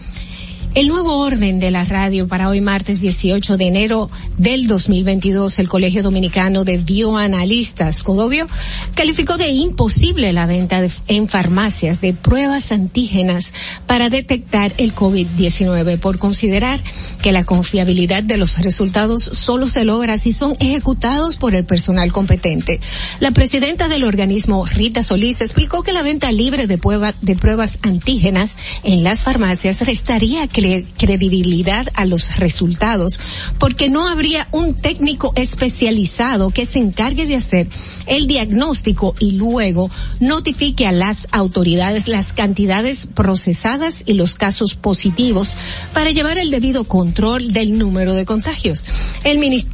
El 0.75 0.89
nuevo 0.89 1.19
orden 1.19 1.59
de 1.61 1.71
la 1.71 1.85
radio 1.85 2.29
para 2.29 2.49
hoy 2.49 2.61
martes 2.61 3.01
18 3.01 3.57
de 3.57 3.67
enero 3.67 4.11
del 4.37 4.69
2022, 4.69 5.59
el 5.59 5.69
Colegio 5.69 6.03
Dominicano 6.03 6.63
de 6.65 6.77
Bioanalistas, 6.79 8.03
Codobio, 8.03 8.47
calificó 8.95 9.39
de 9.39 9.49
imposible 9.49 10.33
la 10.33 10.47
venta 10.47 10.87
en 11.09 11.29
farmacias 11.29 12.01
de 12.01 12.13
pruebas 12.13 12.71
antígenas 12.71 13.53
para 13.87 14.11
detectar 14.11 14.73
el 14.77 14.95
COVID-19 14.95 15.99
por 15.99 16.19
considerar 16.19 16.79
que 17.23 17.33
la 17.33 17.45
confiabilidad 17.45 18.23
de 18.23 18.37
los 18.37 18.59
resultados 18.59 19.23
solo 19.23 19.67
se 19.67 19.85
logra 19.85 20.19
si 20.19 20.33
son 20.33 20.55
ejecutados 20.61 21.39
por 21.39 21.55
el 21.55 21.65
personal 21.65 22.13
competente. 22.13 22.79
La 23.21 23.33
presidenta 23.33 23.89
del 23.89 24.05
organismo, 24.05 24.65
Rita 24.67 25.03
Solís, 25.03 25.41
explicó 25.41 25.83
que 25.83 25.93
la 25.93 26.03
venta 26.03 26.31
libre 26.31 26.67
de 26.67 26.79
pruebas 26.79 27.79
antígenas 27.83 28.57
en 28.85 29.03
las 29.03 29.25
farmacias 29.25 29.81
restaría 29.81 30.47
cre- 30.59 30.85
credibilidad 30.99 31.87
a 31.95 32.05
los 32.05 32.37
resultados 32.37 33.19
porque 33.59 33.89
no 33.89 34.09
habría 34.09 34.49
un 34.53 34.75
técnico 34.75 35.33
especializado 35.37 36.51
que 36.51 36.67
se 36.67 36.79
encargue 36.79 37.27
de 37.27 37.37
hacer 37.37 37.69
el 38.07 38.27
diagnóstico 38.27 39.15
y 39.19 39.33
luego 39.33 39.91
notifique 40.21 40.87
a 40.87 40.93
las 40.93 41.29
autoridades 41.31 42.09
las 42.09 42.33
cantidades 42.33 43.09
procesadas 43.15 44.03
y 44.07 44.15
los 44.15 44.35
casos 44.35 44.75
positivos 44.75 45.55
para 45.93 46.11
llevar 46.11 46.39
el 46.39 46.51
debido 46.51 46.85
control 46.85 47.53
del 47.53 47.79
número 47.79 48.15
de 48.15 48.25
contagios. 48.25 48.85
El, 49.25 49.39
minis- 49.39 49.67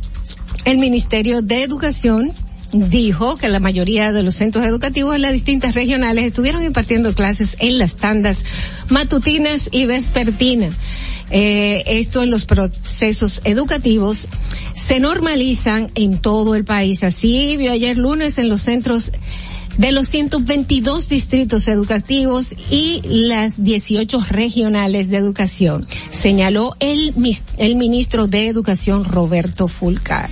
el 0.64 0.78
Ministerio 0.78 1.42
de 1.42 1.62
Educación 1.62 2.32
dijo 2.74 3.36
que 3.36 3.48
la 3.48 3.60
mayoría 3.60 4.12
de 4.12 4.22
los 4.22 4.34
centros 4.34 4.64
educativos 4.64 5.14
en 5.14 5.22
las 5.22 5.32
distintas 5.32 5.74
regionales 5.74 6.24
estuvieron 6.26 6.62
impartiendo 6.62 7.14
clases 7.14 7.56
en 7.60 7.78
las 7.78 7.94
tandas 7.96 8.44
matutinas 8.88 9.68
y 9.70 9.86
vespertinas. 9.86 10.74
Eh, 11.30 11.82
esto 11.86 12.22
en 12.22 12.30
los 12.30 12.44
procesos 12.44 13.40
educativos 13.44 14.26
se 14.74 15.00
normalizan 15.00 15.90
en 15.94 16.18
todo 16.18 16.54
el 16.54 16.64
país. 16.64 17.04
Así 17.04 17.56
vio 17.56 17.72
ayer 17.72 17.96
lunes 17.96 18.38
en 18.38 18.48
los 18.48 18.62
centros 18.62 19.12
de 19.78 19.92
los 19.92 20.08
122 20.08 21.08
distritos 21.08 21.68
educativos 21.68 22.54
y 22.70 23.00
las 23.04 23.62
18 23.62 24.24
regionales 24.30 25.08
de 25.08 25.16
educación, 25.16 25.86
señaló 26.10 26.76
el, 26.78 27.12
el 27.58 27.76
ministro 27.76 28.26
de 28.26 28.46
Educación 28.48 29.04
Roberto 29.04 29.66
Fulcar. 29.66 30.30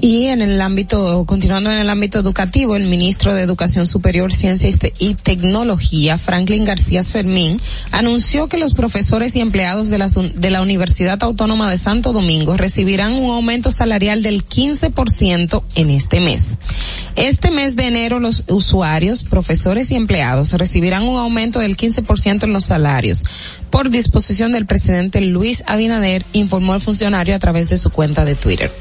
Y 0.00 0.26
en 0.26 0.42
el 0.42 0.60
ámbito, 0.60 1.24
continuando 1.24 1.70
en 1.70 1.78
el 1.78 1.88
ámbito 1.88 2.18
educativo, 2.18 2.76
el 2.76 2.84
ministro 2.88 3.34
de 3.34 3.42
Educación 3.42 3.86
Superior, 3.86 4.32
Ciencia 4.32 4.68
y 4.68 4.72
Te- 4.74 4.92
y 4.98 5.14
Tecnología, 5.14 6.18
Franklin 6.18 6.64
García 6.64 7.02
Fermín, 7.02 7.56
anunció 7.90 8.48
que 8.48 8.58
los 8.58 8.74
profesores 8.74 9.36
y 9.36 9.40
empleados 9.40 9.88
de 9.88 9.98
la, 9.98 10.08
de 10.08 10.50
la 10.50 10.62
Universidad 10.62 11.22
Autónoma 11.22 11.70
de 11.70 11.78
Santo 11.78 12.12
Domingo 12.12 12.56
recibirán 12.56 13.12
un 13.14 13.30
aumento 13.30 13.70
salarial 13.70 14.22
del 14.22 14.44
15% 14.44 15.62
en 15.76 15.90
este 15.90 16.20
mes. 16.20 16.58
Este 17.16 17.50
mes 17.50 17.76
de 17.76 17.86
enero 17.86 18.18
los 18.18 18.44
usuarios, 18.48 19.22
profesores 19.22 19.90
y 19.90 19.94
empleados 19.94 20.52
recibirán 20.52 21.04
un 21.04 21.18
aumento 21.18 21.60
del 21.60 21.76
15% 21.76 22.42
en 22.44 22.52
los 22.52 22.64
salarios. 22.64 23.22
Por 23.70 23.90
disposición 23.90 24.52
del 24.52 24.66
presidente 24.66 25.20
Luis 25.20 25.62
Abinader, 25.66 26.24
informó 26.32 26.74
el 26.74 26.80
funcionario 26.80 27.34
a 27.34 27.38
través 27.38 27.68
de 27.68 27.78
su 27.78 27.90
cuenta 27.90 28.24
de 28.24 28.34
Twitter. 28.34 28.72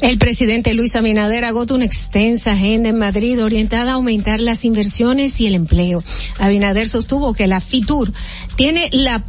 El 0.00 0.18
presidente 0.18 0.72
Luis 0.74 0.96
Abinader 0.96 1.44
agota 1.44 1.74
una 1.74 1.84
extensa 1.84 2.52
agenda 2.52 2.88
en 2.88 2.98
Madrid 2.98 3.42
orientada 3.42 3.92
a 3.92 3.94
aumentar 3.94 4.40
las 4.40 4.64
inversiones 4.64 5.40
y 5.40 5.46
el 5.46 5.54
empleo. 5.54 6.02
Abinader 6.38 6.88
sostuvo 6.88 7.34
que 7.34 7.46
la 7.46 7.60
FITUR 7.60 8.12
tiene 8.56 8.88
la, 8.92 9.22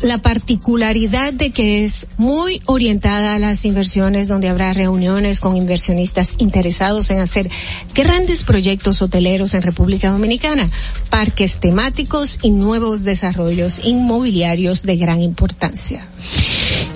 la 0.00 0.18
particularidad 0.18 1.32
de 1.32 1.50
que 1.50 1.84
es 1.84 2.06
muy 2.16 2.62
orientada 2.66 3.34
a 3.34 3.38
las 3.38 3.64
inversiones 3.64 4.28
donde 4.28 4.48
habrá 4.48 4.72
reuniones 4.72 5.40
con 5.40 5.56
inversionistas 5.56 6.34
interesados 6.38 7.10
en 7.10 7.18
hacer 7.18 7.50
grandes 7.94 8.44
proyectos 8.44 9.02
hoteleros 9.02 9.54
en 9.54 9.62
República 9.62 10.10
Dominicana, 10.10 10.70
parques 11.10 11.60
temáticos 11.60 12.38
y 12.42 12.50
nuevos 12.50 13.04
desarrollos 13.04 13.80
inmobiliarios 13.84 14.82
de 14.82 14.96
gran 14.96 15.22
importancia. 15.22 16.06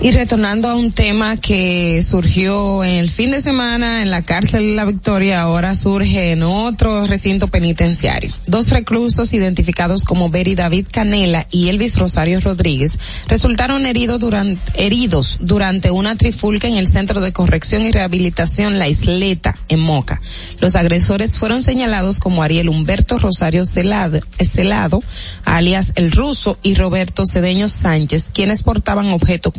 Y 0.01 0.11
retornando 0.11 0.69
a 0.69 0.75
un 0.75 0.91
tema 0.91 1.37
que 1.37 2.03
surgió 2.03 2.83
en 2.83 2.97
el 2.97 3.09
fin 3.09 3.31
de 3.31 3.41
semana 3.41 4.03
en 4.03 4.11
la 4.11 4.23
cárcel 4.23 4.71
de 4.71 4.77
la 4.77 4.85
Victoria, 4.85 5.43
ahora 5.43 5.75
surge 5.75 6.33
en 6.33 6.43
otro 6.43 7.07
recinto 7.07 7.49
penitenciario. 7.49 8.33
Dos 8.47 8.71
reclusos 8.71 9.33
identificados 9.33 10.05
como 10.05 10.29
Beri 10.29 10.55
David 10.55 10.87
Canela 10.91 11.47
y 11.51 11.69
Elvis 11.69 11.99
Rosario 11.99 12.41
Rodríguez 12.41 12.99
resultaron 13.29 13.87
heridos 13.87 14.19
durante, 14.19 14.61
heridos 14.85 15.39
durante 15.41 15.91
una 15.91 16.17
trifulca 16.17 16.67
en 16.67 16.75
el 16.75 16.89
Centro 16.89 17.21
de 17.21 17.33
Corrección 17.33 17.83
y 17.83 17.93
Rehabilitación 17.93 18.79
La 18.79 18.89
Isleta, 18.89 19.57
en 19.69 19.81
Moca. 19.81 20.21
Los 20.61 20.75
agresores 20.75 21.39
fueron 21.39 21.63
señalados 21.63 22.19
como 22.19 22.43
Ariel 22.43 22.69
Humberto 22.69 23.19
Rosario 23.19 23.65
Celado, 23.65 24.21
Celado 24.41 25.03
alias 25.45 25.93
El 25.95 26.11
Ruso, 26.11 26.59
y 26.63 26.75
Roberto 26.75 27.25
Cedeño 27.27 27.69
Sánchez, 27.69 28.31
quienes 28.33 28.63
portaban 28.63 29.13
objeto 29.13 29.53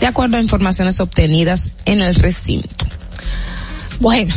de 0.00 0.06
acuerdo 0.06 0.36
a 0.36 0.40
informaciones 0.40 1.00
obtenidas 1.00 1.70
en 1.84 2.00
el 2.00 2.14
recinto. 2.14 2.86
Bueno, 4.00 4.34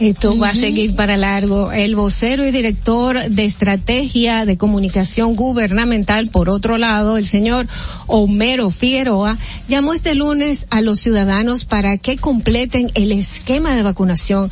esto 0.00 0.36
va 0.36 0.48
a 0.48 0.54
seguir 0.54 0.96
para 0.96 1.16
largo. 1.16 1.70
El 1.70 1.94
vocero 1.94 2.44
y 2.44 2.50
director 2.50 3.28
de 3.30 3.44
estrategia 3.44 4.44
de 4.44 4.56
comunicación 4.56 5.36
gubernamental, 5.36 6.28
por 6.30 6.48
otro 6.48 6.78
lado, 6.78 7.16
el 7.16 7.24
señor 7.24 7.68
Homero 8.08 8.70
Figueroa, 8.70 9.38
llamó 9.68 9.92
este 9.92 10.16
lunes 10.16 10.66
a 10.70 10.80
los 10.80 10.98
ciudadanos 10.98 11.64
para 11.64 11.96
que 11.96 12.16
completen 12.16 12.90
el 12.94 13.12
esquema 13.12 13.76
de 13.76 13.84
vacunación, 13.84 14.50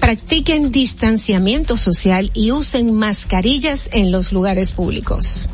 practiquen 0.00 0.72
distanciamiento 0.72 1.76
social 1.76 2.32
y 2.34 2.50
usen 2.50 2.92
mascarillas 2.92 3.90
en 3.92 4.10
los 4.10 4.32
lugares 4.32 4.72
públicos. 4.72 5.46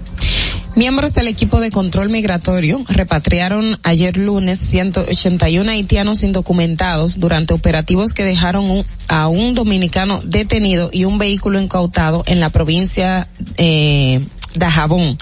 Miembros 0.77 1.15
del 1.15 1.27
equipo 1.29 1.59
de 1.59 1.71
control 1.71 2.11
migratorio 2.11 2.85
repatriaron 2.87 3.79
ayer 3.83 4.19
lunes 4.19 4.59
181 4.59 5.71
haitianos 5.71 6.23
indocumentados 6.23 7.19
durante 7.19 7.55
operativos 7.55 8.13
que 8.13 8.25
dejaron 8.25 8.71
un, 8.71 8.85
a 9.09 9.29
un 9.29 9.55
dominicano 9.55 10.21
detenido 10.23 10.91
y 10.93 11.07
un 11.07 11.17
vehículo 11.17 11.59
incautado 11.59 12.25
en 12.27 12.41
la 12.41 12.51
provincia 12.51 13.27
eh, 13.57 14.21
de 14.55 14.67
Jabón 14.67 15.17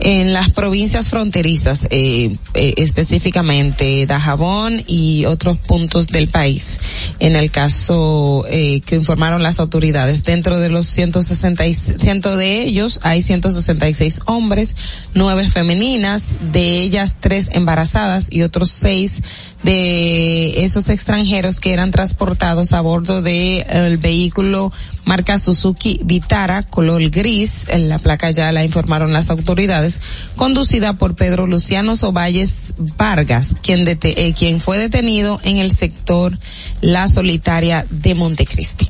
en 0.00 0.32
las 0.32 0.50
provincias 0.50 1.08
fronterizas, 1.08 1.86
eh, 1.90 2.36
eh, 2.54 2.74
específicamente 2.76 4.06
Dajabón 4.06 4.82
y 4.86 5.24
otros 5.26 5.58
puntos 5.58 6.08
del 6.08 6.28
país. 6.28 6.80
En 7.18 7.36
el 7.36 7.50
caso 7.50 8.44
eh, 8.48 8.80
que 8.80 8.96
informaron 8.96 9.42
las 9.42 9.60
autoridades, 9.60 10.24
dentro 10.24 10.58
de 10.58 10.68
los 10.68 10.86
160 10.86 11.64
ciento 11.72 12.36
de 12.36 12.62
ellos 12.62 13.00
hay 13.02 13.22
166 13.22 14.20
hombres, 14.26 14.76
nueve 15.14 15.48
femeninas, 15.48 16.24
de 16.52 16.82
ellas 16.82 17.16
tres 17.20 17.50
embarazadas 17.52 18.32
y 18.32 18.42
otros 18.42 18.70
seis 18.70 19.22
de 19.62 20.64
esos 20.64 20.90
extranjeros 20.90 21.60
que 21.60 21.72
eran 21.72 21.90
transportados 21.90 22.72
a 22.72 22.80
bordo 22.80 23.22
de 23.22 23.60
el 23.60 23.96
vehículo 23.96 24.72
marca 25.04 25.38
Suzuki 25.38 26.00
Vitara 26.04 26.62
color 26.62 27.10
gris, 27.10 27.66
en 27.68 27.88
la 27.88 27.98
placa 27.98 28.30
ya 28.30 28.52
la 28.52 28.64
informaron 28.64 29.12
las 29.12 29.30
autoridades, 29.30 30.00
conducida 30.36 30.94
por 30.94 31.14
Pedro 31.14 31.46
Luciano 31.46 31.96
Sovalles 31.96 32.74
Vargas, 32.96 33.52
quien 33.62 33.86
eh, 33.86 34.34
quien 34.36 34.60
fue 34.60 34.78
detenido 34.78 35.40
en 35.44 35.58
el 35.58 35.70
sector 35.70 36.38
La 36.80 37.08
Solitaria 37.08 37.86
de 37.90 38.14
Montecristi. 38.14 38.88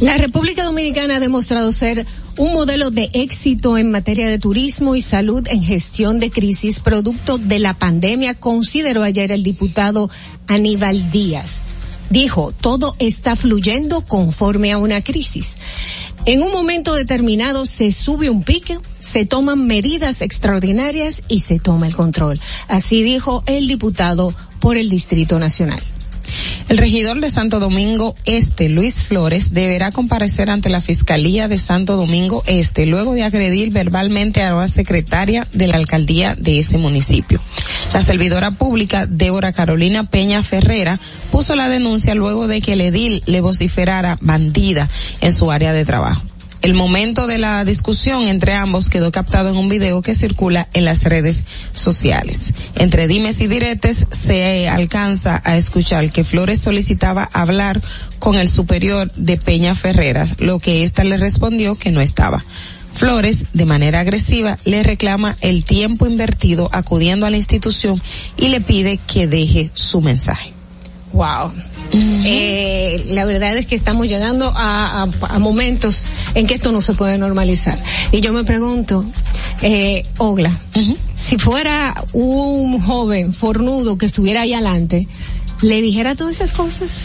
La 0.00 0.16
República 0.16 0.64
Dominicana 0.64 1.16
ha 1.16 1.20
demostrado 1.20 1.70
ser 1.70 2.04
un 2.36 2.52
modelo 2.52 2.90
de 2.90 3.10
éxito 3.12 3.78
en 3.78 3.90
materia 3.90 4.28
de 4.28 4.38
turismo 4.38 4.96
y 4.96 5.02
salud 5.02 5.46
en 5.48 5.62
gestión 5.62 6.18
de 6.18 6.30
crisis 6.30 6.80
producto 6.80 7.38
de 7.38 7.60
la 7.60 7.74
pandemia, 7.74 8.34
consideró 8.34 9.02
ayer 9.02 9.30
el 9.30 9.44
diputado 9.44 10.10
Aníbal 10.48 11.10
Díaz. 11.12 11.62
Dijo, 12.10 12.52
todo 12.60 12.94
está 12.98 13.36
fluyendo 13.36 14.02
conforme 14.02 14.72
a 14.72 14.78
una 14.78 15.02
crisis. 15.02 15.52
En 16.26 16.42
un 16.42 16.52
momento 16.52 16.94
determinado 16.94 17.66
se 17.66 17.92
sube 17.92 18.30
un 18.30 18.42
pique, 18.42 18.78
se 18.98 19.26
toman 19.26 19.66
medidas 19.66 20.22
extraordinarias 20.22 21.22
y 21.28 21.40
se 21.40 21.58
toma 21.58 21.86
el 21.86 21.94
control. 21.94 22.40
Así 22.68 23.02
dijo 23.02 23.42
el 23.46 23.68
diputado 23.68 24.34
por 24.60 24.78
el 24.78 24.88
Distrito 24.88 25.38
Nacional. 25.38 25.82
El 26.68 26.78
regidor 26.78 27.20
de 27.20 27.30
Santo 27.30 27.60
Domingo 27.60 28.14
Este, 28.24 28.68
Luis 28.68 29.02
Flores, 29.02 29.52
deberá 29.52 29.92
comparecer 29.92 30.50
ante 30.50 30.68
la 30.68 30.80
Fiscalía 30.80 31.48
de 31.48 31.58
Santo 31.58 31.96
Domingo 31.96 32.42
Este 32.46 32.86
luego 32.86 33.14
de 33.14 33.22
agredir 33.22 33.70
verbalmente 33.70 34.42
a 34.42 34.54
una 34.54 34.68
secretaria 34.68 35.46
de 35.52 35.68
la 35.68 35.76
alcaldía 35.76 36.34
de 36.34 36.58
ese 36.58 36.78
municipio. 36.78 37.40
La 37.92 38.02
servidora 38.02 38.52
pública 38.52 39.06
Débora 39.06 39.52
Carolina 39.52 40.04
Peña 40.04 40.42
Ferrera 40.42 40.98
puso 41.30 41.54
la 41.54 41.68
denuncia 41.68 42.14
luego 42.14 42.48
de 42.48 42.60
que 42.60 42.72
el 42.72 42.80
edil 42.80 43.22
le 43.26 43.40
vociferara 43.40 44.16
bandida 44.20 44.88
en 45.20 45.32
su 45.32 45.50
área 45.50 45.72
de 45.72 45.84
trabajo. 45.84 46.22
El 46.64 46.72
momento 46.72 47.26
de 47.26 47.36
la 47.36 47.62
discusión 47.66 48.26
entre 48.26 48.54
ambos 48.54 48.88
quedó 48.88 49.12
captado 49.12 49.50
en 49.50 49.56
un 49.58 49.68
video 49.68 50.00
que 50.00 50.14
circula 50.14 50.66
en 50.72 50.86
las 50.86 51.02
redes 51.02 51.44
sociales. 51.74 52.40
Entre 52.76 53.06
dimes 53.06 53.42
y 53.42 53.48
diretes 53.48 54.06
se 54.10 54.66
alcanza 54.66 55.42
a 55.44 55.58
escuchar 55.58 56.10
que 56.10 56.24
Flores 56.24 56.60
solicitaba 56.60 57.28
hablar 57.34 57.82
con 58.18 58.36
el 58.36 58.48
superior 58.48 59.12
de 59.12 59.36
Peña 59.36 59.74
Ferreras, 59.74 60.40
lo 60.40 60.58
que 60.58 60.84
ésta 60.84 61.04
le 61.04 61.18
respondió 61.18 61.74
que 61.74 61.90
no 61.90 62.00
estaba. 62.00 62.42
Flores, 62.94 63.44
de 63.52 63.66
manera 63.66 64.00
agresiva, 64.00 64.56
le 64.64 64.82
reclama 64.82 65.36
el 65.42 65.66
tiempo 65.66 66.06
invertido 66.06 66.70
acudiendo 66.72 67.26
a 67.26 67.30
la 67.30 67.36
institución 67.36 68.00
y 68.38 68.48
le 68.48 68.62
pide 68.62 68.96
que 69.06 69.26
deje 69.26 69.70
su 69.74 70.00
mensaje. 70.00 70.54
Wow. 71.12 71.52
Eh, 72.24 73.04
la 73.10 73.24
verdad 73.24 73.56
es 73.56 73.66
que 73.66 73.74
estamos 73.74 74.08
llegando 74.08 74.52
a, 74.54 75.02
a, 75.02 75.08
a, 75.28 75.38
momentos 75.38 76.04
en 76.34 76.46
que 76.46 76.54
esto 76.54 76.72
no 76.72 76.80
se 76.80 76.94
puede 76.94 77.18
normalizar. 77.18 77.78
Y 78.12 78.20
yo 78.20 78.32
me 78.32 78.44
pregunto, 78.44 79.04
eh, 79.62 80.02
Ogla, 80.18 80.50
uh 80.76 80.78
-huh. 80.78 80.96
si 81.14 81.38
fuera 81.38 82.04
un 82.12 82.80
joven 82.80 83.32
fornudo 83.32 83.96
que 83.98 84.06
estuviera 84.06 84.42
ahí 84.42 84.52
adelante, 84.52 85.08
¿le 85.62 85.80
dijera 85.80 86.14
todas 86.14 86.34
esas 86.36 86.52
cosas? 86.52 87.02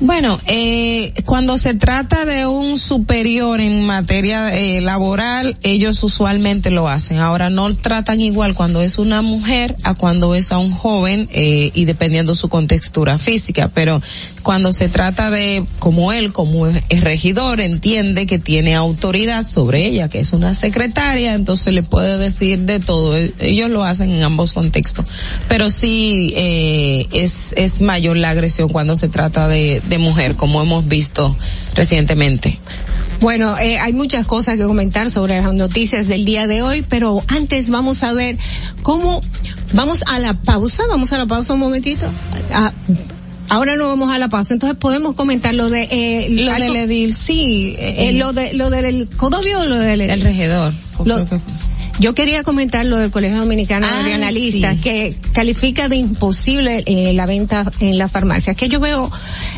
Bueno, 0.00 0.38
eh, 0.46 1.12
cuando 1.24 1.56
se 1.56 1.74
trata 1.74 2.26
de 2.26 2.46
un 2.46 2.78
superior 2.78 3.60
en 3.60 3.84
materia 3.84 4.54
eh, 4.54 4.80
laboral, 4.80 5.56
ellos 5.62 6.02
usualmente 6.02 6.70
lo 6.70 6.88
hacen. 6.88 7.18
Ahora 7.18 7.48
no 7.48 7.74
tratan 7.74 8.20
igual 8.20 8.54
cuando 8.54 8.82
es 8.82 8.98
una 8.98 9.22
mujer 9.22 9.74
a 9.84 9.94
cuando 9.94 10.34
es 10.34 10.52
a 10.52 10.58
un 10.58 10.72
joven 10.72 11.28
eh, 11.32 11.70
y 11.72 11.84
dependiendo 11.86 12.34
su 12.34 12.48
contextura 12.48 13.18
física. 13.18 13.70
Pero 13.72 14.02
cuando 14.42 14.72
se 14.72 14.88
trata 14.88 15.30
de, 15.30 15.64
como 15.78 16.12
él, 16.12 16.32
como 16.32 16.66
es 16.66 17.00
regidor, 17.00 17.60
entiende 17.60 18.26
que 18.26 18.38
tiene 18.38 18.74
autoridad 18.74 19.44
sobre 19.44 19.86
ella, 19.86 20.08
que 20.08 20.20
es 20.20 20.32
una 20.32 20.54
secretaria, 20.54 21.34
entonces 21.34 21.74
le 21.74 21.82
puede 21.82 22.18
decir 22.18 22.60
de 22.60 22.80
todo. 22.80 23.16
Ellos 23.40 23.70
lo 23.70 23.82
hacen 23.82 24.10
en 24.10 24.22
ambos 24.22 24.52
contextos. 24.52 25.06
Pero 25.48 25.70
sí 25.70 26.34
eh, 26.36 27.06
es, 27.12 27.54
es 27.56 27.80
mayor 27.80 28.16
la 28.16 28.30
agresión 28.30 28.68
cuando 28.68 28.96
se 28.96 29.08
trata 29.08 29.48
de, 29.48 29.80
de 29.88 29.98
mujer, 29.98 30.36
como 30.36 30.62
hemos 30.62 30.86
visto 30.86 31.36
recientemente. 31.74 32.58
Bueno, 33.20 33.56
eh, 33.58 33.78
hay 33.78 33.92
muchas 33.92 34.26
cosas 34.26 34.56
que 34.56 34.64
comentar 34.64 35.10
sobre 35.10 35.40
las 35.40 35.54
noticias 35.54 36.06
del 36.06 36.24
día 36.24 36.46
de 36.46 36.62
hoy, 36.62 36.84
pero 36.86 37.22
antes 37.28 37.70
vamos 37.70 38.02
a 38.02 38.12
ver 38.12 38.36
cómo 38.82 39.20
vamos 39.72 40.04
a 40.08 40.18
la 40.18 40.34
pausa, 40.34 40.84
vamos 40.88 41.12
a 41.12 41.18
la 41.18 41.26
pausa 41.26 41.54
un 41.54 41.60
momentito. 41.60 42.06
Ah, 42.52 42.72
ahora 43.48 43.76
no 43.76 43.88
vamos 43.88 44.12
a 44.12 44.18
la 44.18 44.28
pausa, 44.28 44.54
entonces 44.54 44.78
podemos 44.78 45.14
comentar 45.14 45.54
lo 45.54 45.70
de 45.70 45.88
eh, 45.90 46.28
lo 46.30 46.52
algo, 46.52 46.72
del 46.72 46.76
edil, 46.76 47.14
sí, 47.14 47.74
eh, 47.78 48.12
lo 48.12 48.32
de 48.32 48.52
lo 48.52 48.70
del 48.70 49.08
codovio 49.08 49.60
o 49.60 49.64
lo 49.64 49.76
del 49.76 50.02
el 50.02 50.20
regidor. 50.20 50.72
Lo, 51.04 51.26
yo 51.98 52.14
quería 52.14 52.42
comentar 52.42 52.84
lo 52.84 52.98
del 52.98 53.10
Colegio 53.10 53.38
Dominicano 53.38 53.86
ah, 53.90 54.02
de 54.02 54.12
Analistas, 54.12 54.76
sí. 54.76 54.80
que 54.82 55.16
califica 55.32 55.88
de 55.88 55.96
imposible 55.96 56.82
eh, 56.86 57.12
la 57.12 57.26
venta 57.26 57.70
en 57.80 57.98
la 57.98 58.08
farmacia. 58.08 58.54
Que 58.54 58.68
yo 58.68 58.80
veo 58.80 59.10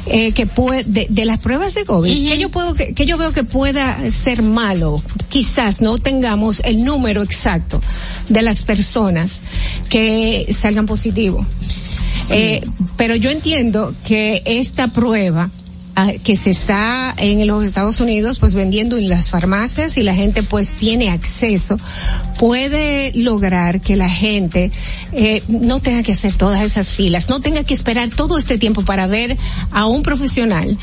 eh, 0.07 0.33
que 0.33 0.47
puede, 0.47 0.85
de, 0.85 1.07
de, 1.09 1.25
las 1.25 1.39
pruebas 1.39 1.75
de 1.75 1.85
COVID, 1.85 2.11
uh 2.11 2.15
-huh. 2.15 2.29
que 2.29 2.39
yo 2.39 2.49
puedo, 2.51 2.75
que, 2.75 2.95
que, 2.95 3.07
yo 3.07 3.17
veo 3.17 3.33
que 3.33 3.45
pueda 3.45 3.99
ser 4.11 4.43
malo. 4.43 5.03
Quizás 5.29 5.81
no 5.81 5.99
tengamos 5.99 6.61
el 6.65 6.85
número 6.85 7.23
exacto 7.23 7.81
de 8.29 8.43
las 8.43 8.63
personas 8.63 9.41
que 9.89 10.55
salgan 10.57 10.87
positivos. 10.87 11.47
Sí. 12.13 12.35
Eh, 12.35 12.61
pero 12.97 13.17
yo 13.17 13.31
entiendo 13.31 13.95
que 14.05 14.43
esta 14.45 14.89
prueba 14.89 15.51
ah, 15.51 15.58
que 16.23 16.37
se 16.37 16.51
está 16.51 17.15
en 17.19 17.47
los 17.47 17.65
Estados 17.65 18.01
Unidos 18.01 18.39
pues 18.39 18.55
vendiendo 18.55 18.97
en 18.97 19.09
las 19.09 19.31
farmacias 19.31 19.97
y 19.99 20.03
la 20.03 20.15
gente 20.15 20.43
pues 20.43 20.69
tiene 20.71 21.11
acceso, 21.11 21.77
puede 22.39 23.13
lograr 23.15 23.81
que 23.81 23.97
la 23.97 24.09
gente 24.09 24.71
eh, 25.13 25.43
no 25.49 25.81
tenga 25.81 26.03
que 26.03 26.13
hacer 26.13 26.33
todas 26.35 26.63
esas 26.63 26.89
filas, 26.91 27.29
no 27.29 27.41
tenga 27.41 27.65
que 27.65 27.75
esperar 27.75 28.09
todo 28.11 28.39
este 28.39 28.59
tiempo 28.59 28.85
para 28.85 29.07
ver 29.07 29.37
a 29.73 29.87
un 29.87 30.03
profesional 30.03 30.77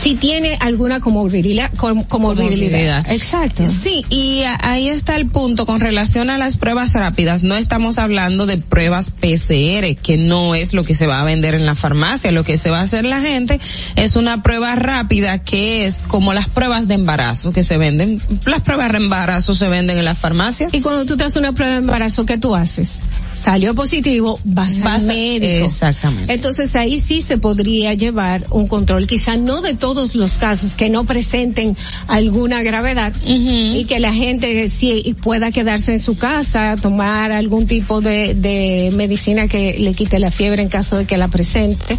si 0.00 0.14
tiene 0.14 0.56
alguna 0.60 1.00
comorbilidad. 1.00 1.70
com- 1.76 2.04
comorbilidad. 2.04 3.10
Exacto. 3.12 3.64
Sí, 3.68 4.04
y 4.08 4.42
ahí 4.60 4.88
está 4.88 5.16
el 5.16 5.26
punto 5.26 5.66
con 5.66 5.80
relación 5.80 6.30
a 6.30 6.38
las 6.38 6.56
pruebas 6.56 6.94
rápidas. 6.94 7.42
No 7.42 7.56
estamos 7.56 7.98
hablando 7.98 8.46
de 8.46 8.56
pruebas 8.58 9.10
PCR, 9.10 9.94
que 10.02 10.16
no 10.18 10.54
es 10.54 10.72
lo 10.74 10.84
que 10.84 10.94
se 10.94 11.06
va 11.06 11.20
a 11.20 11.24
vender 11.24 11.54
en 11.54 11.66
la 11.66 11.74
farmacia. 11.74 12.32
Lo 12.32 12.44
que 12.44 12.56
se 12.56 12.70
va 12.70 12.80
a 12.80 12.82
hacer 12.82 13.04
la 13.04 13.20
gente 13.20 13.60
es 13.96 14.16
una 14.16 14.42
prueba 14.42 14.53
rápida 14.58 15.38
que 15.38 15.86
es 15.86 16.02
como 16.06 16.32
las 16.32 16.48
pruebas 16.48 16.88
de 16.88 16.94
embarazo 16.94 17.52
que 17.52 17.62
se 17.62 17.76
venden. 17.78 18.20
Las 18.46 18.60
pruebas 18.60 18.90
de 18.92 18.98
embarazo 18.98 19.54
se 19.54 19.68
venden 19.68 19.98
en 19.98 20.04
la 20.04 20.14
farmacia. 20.14 20.68
Y 20.72 20.80
cuando 20.80 21.04
tú 21.04 21.16
te 21.16 21.24
haces 21.24 21.36
una 21.36 21.52
prueba 21.52 21.72
de 21.74 21.78
embarazo, 21.80 22.24
¿qué 22.26 22.38
tú 22.38 22.54
haces? 22.54 23.02
Salió 23.34 23.74
positivo, 23.74 24.38
vas, 24.44 24.80
Vas 24.80 25.02
al 25.04 25.10
a- 25.10 25.12
médico. 25.14 25.66
Exactamente. 25.66 26.32
Entonces 26.32 26.74
ahí 26.76 27.00
sí 27.00 27.20
se 27.22 27.36
podría 27.38 27.94
llevar 27.94 28.46
un 28.50 28.66
control, 28.68 29.06
quizá 29.06 29.36
no 29.36 29.60
de 29.60 29.74
todos 29.74 30.14
los 30.14 30.38
casos 30.38 30.74
que 30.74 30.88
no 30.90 31.04
presenten 31.04 31.76
alguna 32.06 32.62
gravedad 32.62 33.12
y 33.24 33.84
que 33.86 33.98
la 34.00 34.12
gente 34.12 34.68
sí 34.68 35.14
pueda 35.22 35.50
quedarse 35.50 35.92
en 35.92 35.98
su 36.00 36.16
casa, 36.16 36.76
tomar 36.80 37.32
algún 37.32 37.66
tipo 37.66 38.00
de, 38.00 38.34
de 38.34 38.90
medicina 38.94 39.48
que 39.48 39.76
le 39.78 39.94
quite 39.94 40.18
la 40.18 40.30
fiebre 40.30 40.62
en 40.62 40.68
caso 40.68 40.96
de 40.96 41.04
que 41.06 41.16
la 41.18 41.28
presente, 41.28 41.98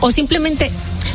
o 0.00 0.10
simplemente 0.10 0.70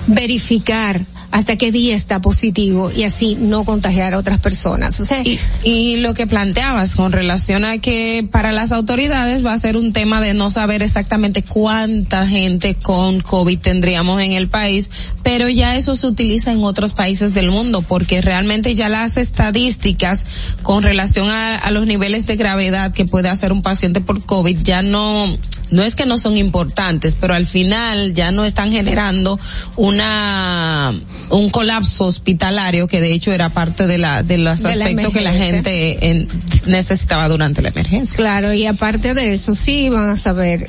verificar 0.08 0.79
pagar 0.80 1.04
hasta 1.32 1.58
qué 1.58 1.72
día 1.72 1.96
está 1.96 2.22
positivo 2.22 2.92
y 2.92 3.04
así 3.04 3.36
no 3.36 3.64
contagiar 3.64 4.14
a 4.14 4.18
otras 4.18 4.40
personas. 4.40 5.00
O 5.00 5.06
sea, 5.06 5.22
y, 5.24 5.40
y 5.64 5.98
lo 5.98 6.14
que 6.14 6.28
planteabas 6.28 6.96
con 6.96 7.12
relación 7.12 7.66
a 7.66 7.78
que 7.78 8.28
para 8.32 8.52
las 8.52 8.72
autoridades 8.72 9.46
va 9.46 9.54
a 9.54 9.60
ser 9.60 9.78
un 9.78 9.94
tema 9.94 10.22
de 10.22 10.34
no 10.34 10.50
saber 10.52 10.82
exactamente 10.82 11.44
cuánta 11.44 12.26
gente 12.28 12.76
con 12.76 13.22
COVID 13.22 13.60
tendríamos 13.60 14.22
en 14.22 14.34
el 14.34 14.48
país, 14.48 14.90
pero 15.24 15.50
ya 15.50 15.76
eso 15.76 15.96
se 15.96 16.08
utiliza 16.08 16.52
en 16.52 16.64
otros 16.64 16.94
países 16.94 17.34
del 17.34 17.52
mundo 17.52 17.82
porque 17.82 18.22
realmente 18.22 18.74
ya 18.76 18.90
las 18.90 19.18
estadísticas 19.18 20.26
con 20.64 20.84
relación 20.84 21.30
a, 21.30 21.56
a 21.56 21.72
los 21.72 21.86
niveles 21.86 22.26
de 22.26 22.36
gravedad 22.36 22.92
que 22.92 23.06
puede 23.06 23.30
hacer 23.30 23.52
un 23.52 23.62
paciente 23.62 24.02
por 24.02 24.24
COVID 24.24 24.58
ya 24.64 24.82
no 24.82 25.38
no 25.72 25.84
es 25.84 25.96
que 25.96 26.06
no 26.06 26.18
son 26.18 26.38
importantes, 26.38 27.18
pero 27.20 27.34
al 27.34 27.46
final 27.46 28.14
ya 28.14 28.32
no 28.32 28.46
están 28.46 28.72
generando 28.72 29.40
una 29.76 30.94
un 31.30 31.50
colapso 31.50 32.06
hospitalario 32.06 32.88
que 32.88 33.02
de 33.02 33.14
hecho 33.14 33.32
era 33.32 33.50
parte 33.50 33.86
de 33.88 33.98
la 33.98 34.24
de 34.24 34.38
los 34.38 34.64
De 34.64 34.76
la 34.76 34.86
aspectos 34.86 35.14
que 35.14 35.22
la 35.22 35.32
gente 35.34 36.10
en- 36.10 36.28
necesitaba 36.66 37.28
durante 37.28 37.62
la 37.62 37.70
emergencia. 37.70 38.18
Claro, 38.18 38.54
y 38.54 38.66
aparte 38.66 39.14
de 39.14 39.34
eso, 39.34 39.54
sí 39.56 39.90
van 39.90 40.10
a 40.10 40.18
saber 40.18 40.68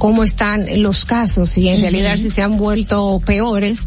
cómo 0.00 0.24
están 0.24 0.66
los 0.82 1.04
casos 1.04 1.56
y 1.58 1.68
en 1.68 1.82
realidad 1.82 2.16
si 2.16 2.30
se 2.30 2.40
han 2.42 2.56
vuelto 2.56 3.20
peores 3.24 3.84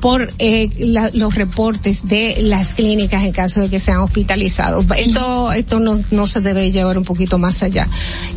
por 0.00 0.32
eh, 0.40 0.68
la- 0.78 1.10
los 1.14 1.36
reportes 1.36 2.04
de 2.08 2.38
las 2.40 2.74
clínicas 2.74 3.22
en 3.22 3.30
caso 3.30 3.60
de 3.60 3.68
que 3.70 3.78
sean 3.78 3.98
hospitalizados. 3.98 4.84
Esto, 4.96 5.52
esto 5.52 5.78
no, 5.78 6.00
no 6.10 6.26
se 6.26 6.40
debe 6.40 6.72
llevar 6.72 6.98
un 6.98 7.04
poquito 7.04 7.38
más 7.38 7.62
allá. 7.62 7.88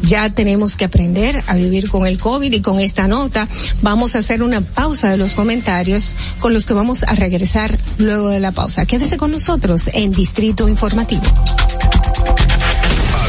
Ya 0.04 0.30
tenemos 0.30 0.78
que 0.78 0.86
aprender 0.86 1.44
a 1.48 1.56
vivir 1.56 1.90
con 1.90 2.06
el 2.06 2.20
COVID 2.20 2.54
y 2.54 2.62
con 2.62 2.80
esta 2.80 3.08
nota 3.08 3.48
vamos 3.82 4.16
a 4.16 4.20
hacer 4.20 4.44
una 4.44 4.62
pausa 4.62 5.10
de 5.10 5.18
los 5.18 5.34
comentarios 5.34 6.14
con 6.40 6.54
los 6.54 6.68
que 6.68 6.76
vamos 6.76 7.04
a 7.06 7.16
regresar 7.16 7.80
luego 7.98 8.30
de 8.30 8.40
la 8.40 8.52
pausa. 8.52 8.86
Quédese 8.86 9.18
con 9.18 9.32
nosotros 9.32 9.90
en 9.94 10.12
Distrito 10.12 10.70
Informativo. 10.70 11.24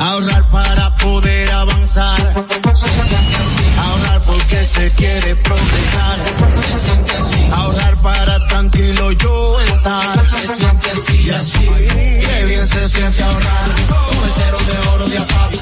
Ahorrar 0.00 0.50
para 0.50 0.96
poder 0.96 1.50
avanzar. 1.52 2.34
Ahorrar 3.78 4.20
porque 4.22 4.64
se 4.64 4.90
quiere 4.92 5.36
progresar. 5.36 6.20
Ahorrar 7.52 7.96
para 8.02 8.46
tranquilo 8.46 9.12
yo 9.12 9.60
estar. 9.60 10.24
Se 10.24 10.48
siente 10.48 10.90
así 10.90 11.22
y 11.26 11.30
así. 11.30 11.70
Qué 12.26 12.44
bien 12.46 12.66
se 12.66 12.88
siente 12.88 13.22
ahorrar. 13.22 13.70
Con 13.88 14.24
el 14.24 14.32
cero 14.34 14.58
de 14.66 14.88
oro 14.88 15.08
de 15.08 15.18
APAP. 15.18 15.61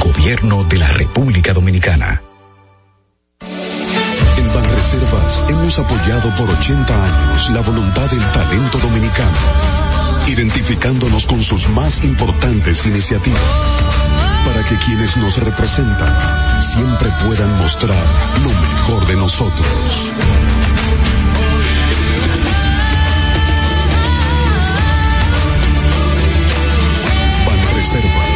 Gobierno 0.00 0.64
de 0.64 0.78
la 0.78 0.88
República 0.88 1.52
Dominicana. 1.52 2.22
En 3.40 4.54
Banreservas 4.54 5.42
hemos 5.48 5.78
apoyado 5.78 6.34
por 6.34 6.50
80 6.50 6.94
años 6.94 7.50
la 7.50 7.60
voluntad 7.62 8.10
del 8.10 8.24
talento 8.32 8.78
dominicano, 8.78 9.38
identificándonos 10.28 11.26
con 11.26 11.42
sus 11.42 11.68
más 11.68 12.04
importantes 12.04 12.84
iniciativas, 12.86 13.40
para 14.44 14.62
que 14.64 14.76
quienes 14.76 15.16
nos 15.16 15.38
representan 15.38 16.62
siempre 16.62 17.10
puedan 17.24 17.58
mostrar 17.58 18.04
lo 18.42 18.50
mejor 18.68 19.06
de 19.06 19.16
nosotros. 19.16 20.12
Banreservas, 27.46 28.35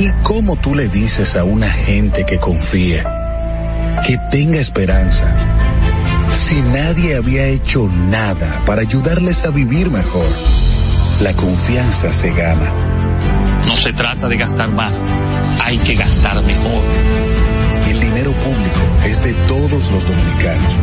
¿Y 0.00 0.12
cómo 0.22 0.54
tú 0.54 0.76
le 0.76 0.86
dices 0.88 1.34
a 1.34 1.42
una 1.42 1.68
gente 1.68 2.24
que 2.24 2.38
confíe, 2.38 3.02
que 4.06 4.16
tenga 4.30 4.60
esperanza, 4.60 5.34
si 6.30 6.54
nadie 6.62 7.16
había 7.16 7.46
hecho 7.46 7.88
nada 7.88 8.62
para 8.64 8.82
ayudarles 8.82 9.44
a 9.44 9.50
vivir 9.50 9.90
mejor? 9.90 10.28
La 11.20 11.32
confianza 11.32 12.12
se 12.12 12.30
gana. 12.30 12.72
No 13.66 13.76
se 13.76 13.92
trata 13.92 14.28
de 14.28 14.36
gastar 14.36 14.68
más, 14.68 15.02
hay 15.64 15.78
que 15.78 15.96
gastar 15.96 16.40
mejor. 16.44 16.84
El 17.88 17.98
dinero 17.98 18.30
público 18.34 18.80
es 19.04 19.20
de 19.24 19.32
todos 19.48 19.90
los 19.90 20.06
dominicanos. 20.06 20.74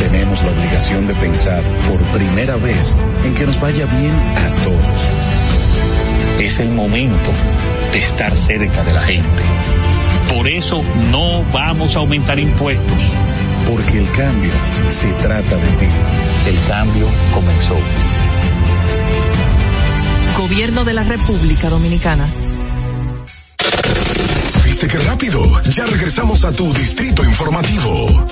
Tenemos 0.00 0.42
la 0.42 0.50
obligación 0.50 1.06
de 1.06 1.14
pensar 1.14 1.62
por 1.88 2.02
primera 2.06 2.56
vez 2.56 2.96
en 3.24 3.34
que 3.34 3.46
nos 3.46 3.60
vaya 3.60 3.86
bien 3.86 4.12
a 4.12 4.62
todos. 4.64 5.10
Es 6.40 6.58
el 6.58 6.70
momento 6.70 7.30
de 7.92 7.98
estar 7.98 8.36
cerca 8.36 8.82
de 8.84 8.92
la 8.92 9.02
gente. 9.02 9.42
Por 10.34 10.48
eso 10.48 10.82
no 11.10 11.44
vamos 11.52 11.94
a 11.94 11.98
aumentar 12.00 12.38
impuestos. 12.38 12.98
Porque 13.68 13.98
el 13.98 14.10
cambio 14.10 14.52
se 14.88 15.12
trata 15.14 15.56
de 15.56 15.72
ti. 15.72 15.86
El 16.46 16.58
cambio 16.68 17.06
comenzó. 17.34 17.76
Gobierno 20.38 20.84
de 20.84 20.94
la 20.94 21.04
República 21.04 21.68
Dominicana. 21.68 22.28
¿Viste 24.64 24.88
qué 24.88 24.98
rápido? 24.98 25.62
Ya 25.64 25.86
regresamos 25.86 26.44
a 26.44 26.52
tu 26.52 26.72
distrito 26.72 27.24
informativo. 27.24 28.26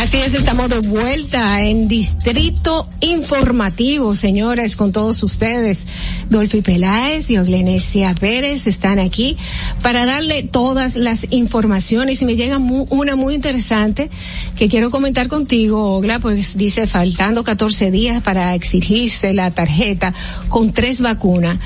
Así 0.00 0.16
es, 0.16 0.32
estamos 0.32 0.70
de 0.70 0.78
vuelta 0.78 1.60
en 1.60 1.86
Distrito 1.86 2.88
Informativo, 3.00 4.14
señores, 4.14 4.74
con 4.74 4.92
todos 4.92 5.22
ustedes. 5.22 5.86
Dolphy 6.30 6.62
Peláez 6.62 7.28
y 7.28 7.36
Oglenesia 7.36 8.14
Pérez 8.14 8.66
están 8.66 8.98
aquí 8.98 9.36
para 9.82 10.06
darle 10.06 10.42
todas 10.42 10.96
las 10.96 11.26
informaciones 11.28 12.22
y 12.22 12.24
me 12.24 12.34
llega 12.34 12.58
mu 12.58 12.86
una 12.88 13.14
muy 13.14 13.34
interesante 13.34 14.08
que 14.56 14.70
quiero 14.70 14.90
comentar 14.90 15.28
contigo, 15.28 15.94
Ogla, 15.94 16.18
pues 16.18 16.56
dice 16.56 16.86
faltando 16.86 17.44
14 17.44 17.90
días 17.90 18.22
para 18.22 18.54
exigirse 18.54 19.34
la 19.34 19.50
tarjeta 19.50 20.14
con 20.48 20.72
tres 20.72 21.02
vacunas 21.02 21.58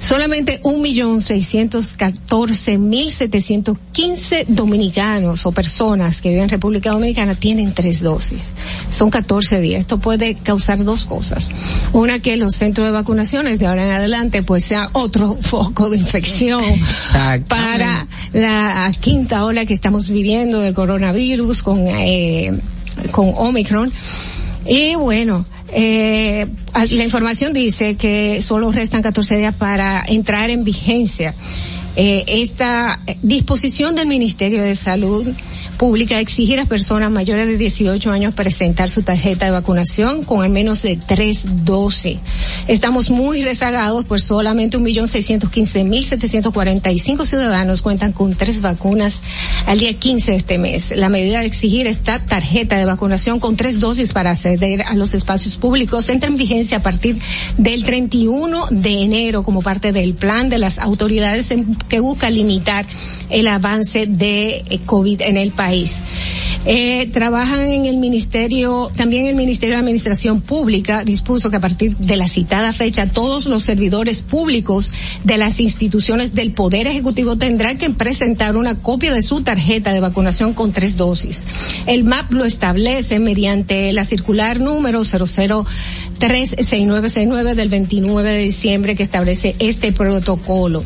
solamente 0.00 0.60
un 0.62 0.80
millón 0.80 1.20
seiscientos 1.20 1.94
catorce 1.94 2.78
mil 2.78 3.10
setecientos 3.10 3.76
quince 3.92 4.44
dominicanos 4.48 5.46
o 5.46 5.52
personas 5.52 6.20
que 6.20 6.28
viven 6.30 6.44
en 6.44 6.50
República 6.50 6.90
Dominicana 6.90 7.34
tienen 7.34 7.72
tres 7.74 8.00
dosis. 8.02 8.40
Son 8.90 9.10
14 9.10 9.60
días. 9.60 9.80
Esto 9.80 9.98
puede 9.98 10.34
causar 10.34 10.84
dos 10.84 11.04
cosas. 11.04 11.48
Una 11.92 12.18
que 12.20 12.36
los 12.36 12.54
centros 12.54 12.86
de 12.86 12.92
vacunaciones 12.92 13.58
de 13.58 13.66
ahora 13.66 13.84
en 13.84 13.92
adelante 13.92 14.42
pues 14.42 14.64
sea 14.64 14.90
otro 14.92 15.36
foco 15.40 15.90
de 15.90 15.98
infección 15.98 16.62
para 17.48 18.06
la 18.32 18.90
quinta 19.00 19.44
ola 19.44 19.66
que 19.66 19.74
estamos 19.74 20.08
viviendo 20.08 20.60
del 20.60 20.74
coronavirus 20.74 21.62
con 21.62 21.78
eh, 21.86 22.52
con 23.10 23.32
Omicron. 23.36 23.92
Y 24.68 24.96
bueno, 24.96 25.46
eh, 25.72 26.46
la 26.74 27.04
información 27.04 27.54
dice 27.54 27.96
que 27.96 28.42
solo 28.42 28.70
restan 28.70 29.00
14 29.00 29.38
días 29.38 29.54
para 29.54 30.04
entrar 30.06 30.50
en 30.50 30.62
vigencia 30.62 31.34
eh, 31.96 32.24
esta 32.28 33.00
disposición 33.22 33.94
del 33.96 34.08
Ministerio 34.08 34.62
de 34.62 34.76
Salud 34.76 35.26
Pública 35.78 36.18
exigir 36.18 36.58
a 36.58 36.64
personas 36.64 37.08
mayores 37.12 37.46
de 37.46 37.56
18 37.56 38.10
años 38.10 38.34
presentar 38.34 38.90
su 38.90 39.02
tarjeta 39.02 39.44
de 39.44 39.52
vacunación 39.52 40.24
con 40.24 40.42
al 40.42 40.50
menos 40.50 40.82
de 40.82 40.96
tres 40.96 41.64
dosis. 41.64 42.18
Estamos 42.66 43.10
muy 43.10 43.44
rezagados, 43.44 44.04
pues 44.04 44.24
solamente 44.24 44.76
un 44.76 44.82
millón 44.82 45.06
seiscientos 45.06 45.50
quince 45.50 45.84
mil 45.84 46.04
setecientos 46.04 46.52
cuarenta 46.52 46.90
y 46.90 46.98
cinco 46.98 47.24
ciudadanos 47.24 47.80
cuentan 47.80 48.12
con 48.12 48.34
tres 48.34 48.60
vacunas 48.60 49.20
al 49.66 49.78
día 49.78 49.94
15 49.94 50.32
de 50.32 50.36
este 50.36 50.58
mes. 50.58 50.96
La 50.96 51.08
medida 51.08 51.40
de 51.40 51.46
exigir 51.46 51.86
esta 51.86 52.18
tarjeta 52.18 52.76
de 52.76 52.84
vacunación 52.84 53.38
con 53.38 53.54
tres 53.54 53.78
dosis 53.78 54.12
para 54.12 54.32
acceder 54.32 54.82
a 54.82 54.94
los 54.94 55.14
espacios 55.14 55.56
públicos 55.56 56.08
entra 56.08 56.28
en 56.28 56.36
vigencia 56.36 56.78
a 56.78 56.82
partir 56.82 57.20
del 57.56 57.84
31 57.84 58.66
de 58.70 59.04
enero 59.04 59.44
como 59.44 59.62
parte 59.62 59.92
del 59.92 60.14
plan 60.14 60.48
de 60.48 60.58
las 60.58 60.80
autoridades 60.80 61.54
que 61.88 62.00
busca 62.00 62.30
limitar 62.30 62.84
el 63.30 63.46
avance 63.46 64.06
de 64.06 64.80
COVID 64.84 65.20
en 65.20 65.36
el 65.36 65.52
país. 65.52 65.67
Eh, 66.64 67.08
trabajan 67.12 67.68
en 67.68 67.86
el 67.86 67.96
ministerio, 67.96 68.90
también 68.96 69.26
el 69.26 69.36
Ministerio 69.36 69.76
de 69.76 69.80
Administración 69.80 70.40
Pública 70.40 71.04
dispuso 71.04 71.50
que 71.50 71.56
a 71.56 71.60
partir 71.60 71.96
de 71.96 72.16
la 72.16 72.28
citada 72.28 72.72
fecha 72.72 73.06
todos 73.06 73.46
los 73.46 73.62
servidores 73.62 74.22
públicos 74.22 74.92
de 75.24 75.38
las 75.38 75.60
instituciones 75.60 76.34
del 76.34 76.52
Poder 76.52 76.86
Ejecutivo 76.86 77.36
tendrán 77.36 77.78
que 77.78 77.90
presentar 77.90 78.56
una 78.56 78.74
copia 78.74 79.14
de 79.14 79.22
su 79.22 79.42
tarjeta 79.42 79.92
de 79.92 80.00
vacunación 80.00 80.52
con 80.52 80.72
tres 80.72 80.96
dosis. 80.96 81.44
El 81.86 82.04
MAP 82.04 82.32
lo 82.32 82.44
establece 82.44 83.18
mediante 83.18 83.92
la 83.92 84.04
circular 84.04 84.60
número 84.60 85.04
003969 85.04 87.54
del 87.54 87.68
29 87.68 88.30
de 88.30 88.42
diciembre 88.42 88.96
que 88.96 89.04
establece 89.04 89.54
este 89.58 89.92
protocolo. 89.92 90.84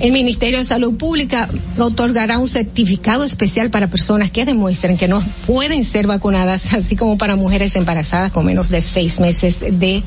El 0.00 0.10
Ministerio 0.12 0.58
de 0.58 0.64
Salud 0.64 0.96
Pública 0.96 1.48
otorgará 1.78 2.38
un 2.38 2.48
certificado 2.48 3.24
especial 3.24 3.70
para 3.70 3.88
personas 3.88 4.23
que 4.30 4.44
demuestren 4.44 4.96
que 4.96 5.08
no 5.08 5.22
pueden 5.46 5.84
ser 5.84 6.06
vacunadas, 6.06 6.72
así 6.74 6.96
como 6.96 7.18
para 7.18 7.36
mujeres 7.36 7.76
embarazadas 7.76 8.32
con 8.32 8.46
menos 8.46 8.68
de 8.68 8.80
seis 8.80 9.20
meses 9.20 9.60
de 9.60 10.02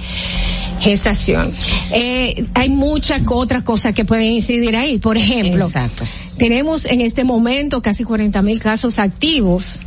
gestación. 0.79 1.51
Eh, 1.91 2.45
hay 2.53 2.69
muchas 2.69 3.21
otras 3.27 3.63
cosas 3.63 3.93
que 3.93 4.05
pueden 4.05 4.25
incidir 4.25 4.75
ahí. 4.75 4.99
Por 4.99 5.17
ejemplo, 5.17 5.65
Exacto. 5.65 6.05
tenemos 6.37 6.85
en 6.85 7.01
este 7.01 7.23
momento 7.23 7.81
casi 7.81 8.03
40 8.03 8.41
mil 8.41 8.59
casos 8.59 8.99
activos. 8.99 9.81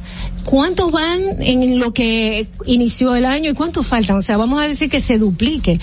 ¿Cuántos 0.44 0.90
van 0.90 1.20
en 1.40 1.78
lo 1.78 1.93
que 1.93 2.47
inició 2.65 3.15
el 3.15 3.27
año 3.27 3.51
y 3.51 3.55
cuántos 3.55 3.86
faltan? 3.86 4.16
O 4.16 4.23
sea, 4.23 4.36
vamos 4.36 4.61
a 4.61 4.66
decir 4.66 4.89
que 4.89 5.01
se 5.01 5.19
duplique. 5.19 5.78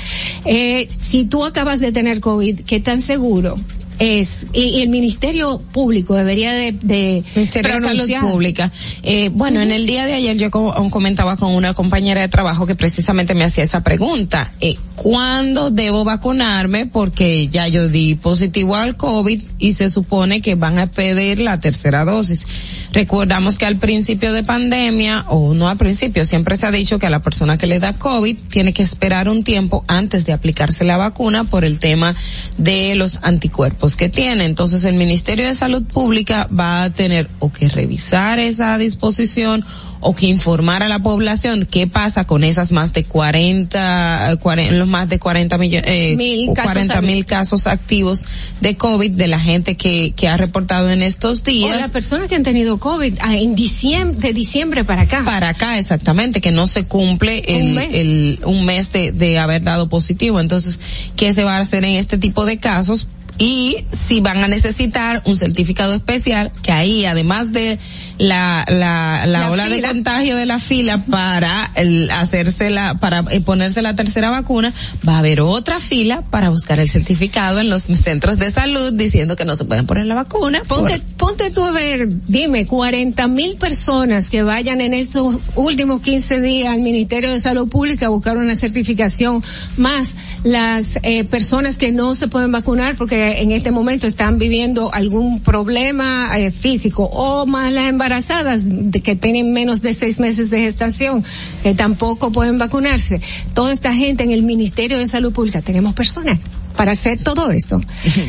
Eh, 0.45 0.87
si 0.99 1.25
tú 1.25 1.45
acabas 1.45 1.79
de 1.79 1.91
tener 1.91 2.19
COVID, 2.19 2.61
¿qué 2.61 2.79
tan 2.79 3.01
seguro? 3.01 3.55
Es 3.99 4.47
y, 4.53 4.77
y, 4.77 4.81
el 4.81 4.89
ministerio 4.89 5.57
público 5.71 6.15
debería 6.15 6.53
de, 6.53 6.71
de 6.71 7.23
Ministerio 7.35 7.73
de 7.75 7.79
Salud 7.79 8.31
Pública. 8.31 8.71
Eh, 9.03 9.29
bueno, 9.33 9.59
uh 9.59 9.63
-huh. 9.63 9.65
en 9.65 9.71
el 9.71 9.85
día 9.85 10.05
de 10.05 10.13
ayer 10.13 10.37
yo 10.37 10.51
co 10.51 10.73
comentaba 10.89 11.37
con 11.37 11.53
una 11.53 11.73
compañera 11.73 12.21
de 12.21 12.27
trabajo 12.27 12.65
que 12.65 12.75
precisamente 12.75 13.33
me 13.33 13.43
hacía 13.43 13.63
esa 13.63 13.83
pregunta. 13.83 14.51
Eh, 14.59 14.75
¿Cuándo 14.95 15.69
debo 15.69 16.03
vacunarme? 16.03 16.85
Porque 16.85 17.47
ya 17.47 17.67
yo 17.67 17.89
di 17.89 18.15
positivo 18.15 18.75
al 18.75 18.97
COVID 18.97 19.41
y 19.59 19.73
se 19.73 19.89
supone 19.91 20.41
que 20.41 20.55
van 20.55 20.79
a 20.79 20.87
pedir 20.87 21.39
la 21.39 21.59
tercera 21.59 22.05
dosis. 22.05 22.45
Recordamos 22.93 23.57
que 23.57 23.65
al 23.65 23.77
principio 23.77 24.33
de 24.33 24.43
pandemia, 24.43 25.25
o 25.29 25.53
no 25.53 25.67
al 25.67 25.77
principio, 25.77 26.25
siempre 26.25 26.55
se 26.55 26.65
ha 26.65 26.71
dicho 26.71 26.99
que 26.99 27.05
a 27.05 27.09
la 27.09 27.21
persona 27.21 27.57
que 27.57 27.67
le 27.67 27.79
da 27.79 27.93
COVID 27.93 28.37
tiene 28.49 28.73
que 28.73 28.83
esperar 28.83 29.29
un 29.29 29.43
tiempo 29.43 29.83
antes 29.87 30.25
de 30.25 30.33
aplicarse 30.33 30.83
la 30.83 30.97
vacuna 30.97 31.43
por 31.43 31.65
el 31.65 31.79
tema 31.79 32.15
de 32.57 32.95
los 32.95 33.19
anticuerpos 33.23 33.95
que 33.95 34.09
tiene. 34.09 34.45
Entonces 34.45 34.85
el 34.85 34.95
Ministerio 34.95 35.47
de 35.47 35.55
Salud 35.55 35.83
Pública 35.83 36.47
va 36.57 36.83
a 36.83 36.89
tener 36.89 37.29
o 37.39 37.51
que 37.51 37.69
revisar 37.69 38.39
esa 38.39 38.77
disposición 38.77 39.65
o 39.99 40.15
que 40.15 40.27
informar 40.27 40.83
a 40.83 40.87
la 40.87 40.99
población 40.99 41.67
qué 41.69 41.87
pasa 41.87 42.25
con 42.25 42.43
esas 42.43 42.71
más 42.71 42.93
de 42.93 43.03
40, 43.03 44.37
40 44.41 44.75
los 44.75 44.87
más 44.87 45.09
de 45.09 45.19
40 45.19 45.57
millones, 45.57 45.89
eh, 45.89 46.15
mil 46.15 46.49
40 46.53 47.01
mil 47.01 47.25
casos 47.25 47.67
activos 47.67 48.25
de 48.61 48.75
COVID 48.75 49.11
de 49.11 49.27
la 49.27 49.39
gente 49.39 49.77
que, 49.77 50.13
que 50.15 50.27
ha 50.27 50.37
reportado 50.37 50.89
en 50.89 51.01
estos 51.01 51.43
días. 51.43 51.75
O 51.75 51.79
las 51.79 51.91
personas 51.91 52.27
que 52.27 52.35
han 52.35 52.43
tenido 52.43 52.79
COVID 52.79 53.13
en 53.29 53.55
diciembre, 53.55 54.27
de 54.27 54.33
diciembre 54.33 54.83
para 54.83 55.03
acá. 55.03 55.23
Para 55.23 55.49
acá, 55.49 55.79
exactamente, 55.79 56.41
que 56.41 56.51
no 56.51 56.67
se 56.67 56.85
cumple 56.85 57.43
el, 57.47 57.63
un 57.63 57.75
mes, 57.75 57.89
el, 57.93 58.39
un 58.45 58.65
mes 58.65 58.91
de, 58.91 59.11
de 59.11 59.39
haber 59.39 59.63
dado 59.63 59.89
positivo. 59.89 60.39
Entonces, 60.39 60.79
¿qué 61.15 61.33
se 61.33 61.43
va 61.43 61.57
a 61.57 61.59
hacer 61.59 61.83
en 61.85 61.95
este 61.95 62.17
tipo 62.17 62.45
de 62.45 62.57
casos? 62.57 63.07
Y 63.37 63.77
si 63.91 64.19
van 64.19 64.43
a 64.43 64.47
necesitar 64.47 65.21
un 65.25 65.37
certificado 65.37 65.93
especial, 65.93 66.51
que 66.63 66.71
ahí 66.71 67.05
además 67.05 67.51
de 67.51 67.77
la, 68.17 68.65
la, 68.67 69.25
la, 69.27 69.51
ola 69.51 69.69
de 69.69 69.81
contagio 69.81 70.35
de 70.35 70.47
la 70.47 70.59
fila 70.59 71.03
para 71.05 71.71
el, 71.75 72.09
hacerse 72.09 72.69
la, 72.69 72.95
para 72.95 73.23
eh, 73.29 73.41
ponerse 73.41 73.81
la 73.81 73.95
tercera 73.95 74.31
vacuna, 74.31 74.73
va 75.07 75.15
a 75.15 75.19
haber 75.19 75.41
otra 75.41 75.79
fila 75.79 76.23
para 76.23 76.49
buscar 76.49 76.79
el 76.79 76.89
certificado 76.89 77.59
en 77.59 77.69
los 77.69 77.83
centros 77.83 78.39
de 78.39 78.51
salud 78.51 78.93
diciendo 78.93 79.35
que 79.35 79.45
no 79.45 79.55
se 79.55 79.65
pueden 79.65 79.85
poner 79.85 80.07
la 80.07 80.15
vacuna. 80.15 80.63
Ponte, 80.67 80.99
ponte 81.17 81.51
tú 81.51 81.63
a 81.63 81.71
ver, 81.71 82.09
dime, 82.27 82.65
40 82.65 83.27
mil 83.27 83.55
personas 83.57 84.29
que 84.29 84.41
vayan 84.41 84.81
en 84.81 84.93
estos 84.95 85.51
últimos 85.55 86.01
15 86.01 86.39
días 86.39 86.73
al 86.73 86.81
Ministerio 86.81 87.31
de 87.31 87.39
Salud 87.39 87.69
Pública 87.69 88.07
a 88.07 88.09
buscar 88.09 88.37
una 88.37 88.55
certificación, 88.55 89.43
más 89.77 90.15
las 90.43 90.99
eh, 91.03 91.23
personas 91.25 91.77
que 91.77 91.91
no 91.91 92.15
se 92.15 92.27
pueden 92.27 92.51
vacunar 92.51 92.95
porque 92.95 93.26
en 93.31 93.51
este 93.51 93.71
momento 93.71 94.07
están 94.07 94.37
viviendo 94.37 94.93
algún 94.93 95.41
problema 95.41 96.37
eh, 96.37 96.51
físico 96.51 97.03
o 97.03 97.45
más 97.45 97.71
las 97.71 97.89
embarazadas 97.89 98.63
que 99.03 99.15
tienen 99.15 99.53
menos 99.53 99.81
de 99.81 99.93
seis 99.93 100.19
meses 100.19 100.49
de 100.49 100.59
gestación 100.59 101.23
que 101.63 101.73
tampoco 101.73 102.31
pueden 102.31 102.57
vacunarse. 102.57 103.21
Toda 103.53 103.73
esta 103.73 103.93
gente 103.93 104.23
en 104.23 104.31
el 104.31 104.43
Ministerio 104.43 104.97
de 104.97 105.07
Salud 105.07 105.33
Pública 105.33 105.61
tenemos 105.61 105.93
personas 105.93 106.37
para 106.77 106.93
hacer 106.93 107.19
todo 107.21 107.51
esto. 107.51 107.81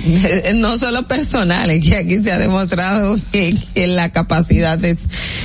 no 0.54 0.76
solo 0.78 1.06
personales, 1.06 1.84
que 1.84 1.96
aquí 1.96 2.20
se 2.22 2.32
ha 2.32 2.38
demostrado 2.38 3.16
que, 3.30 3.54
la 3.88 4.10
capacidad 4.10 4.82
es, 4.84 5.00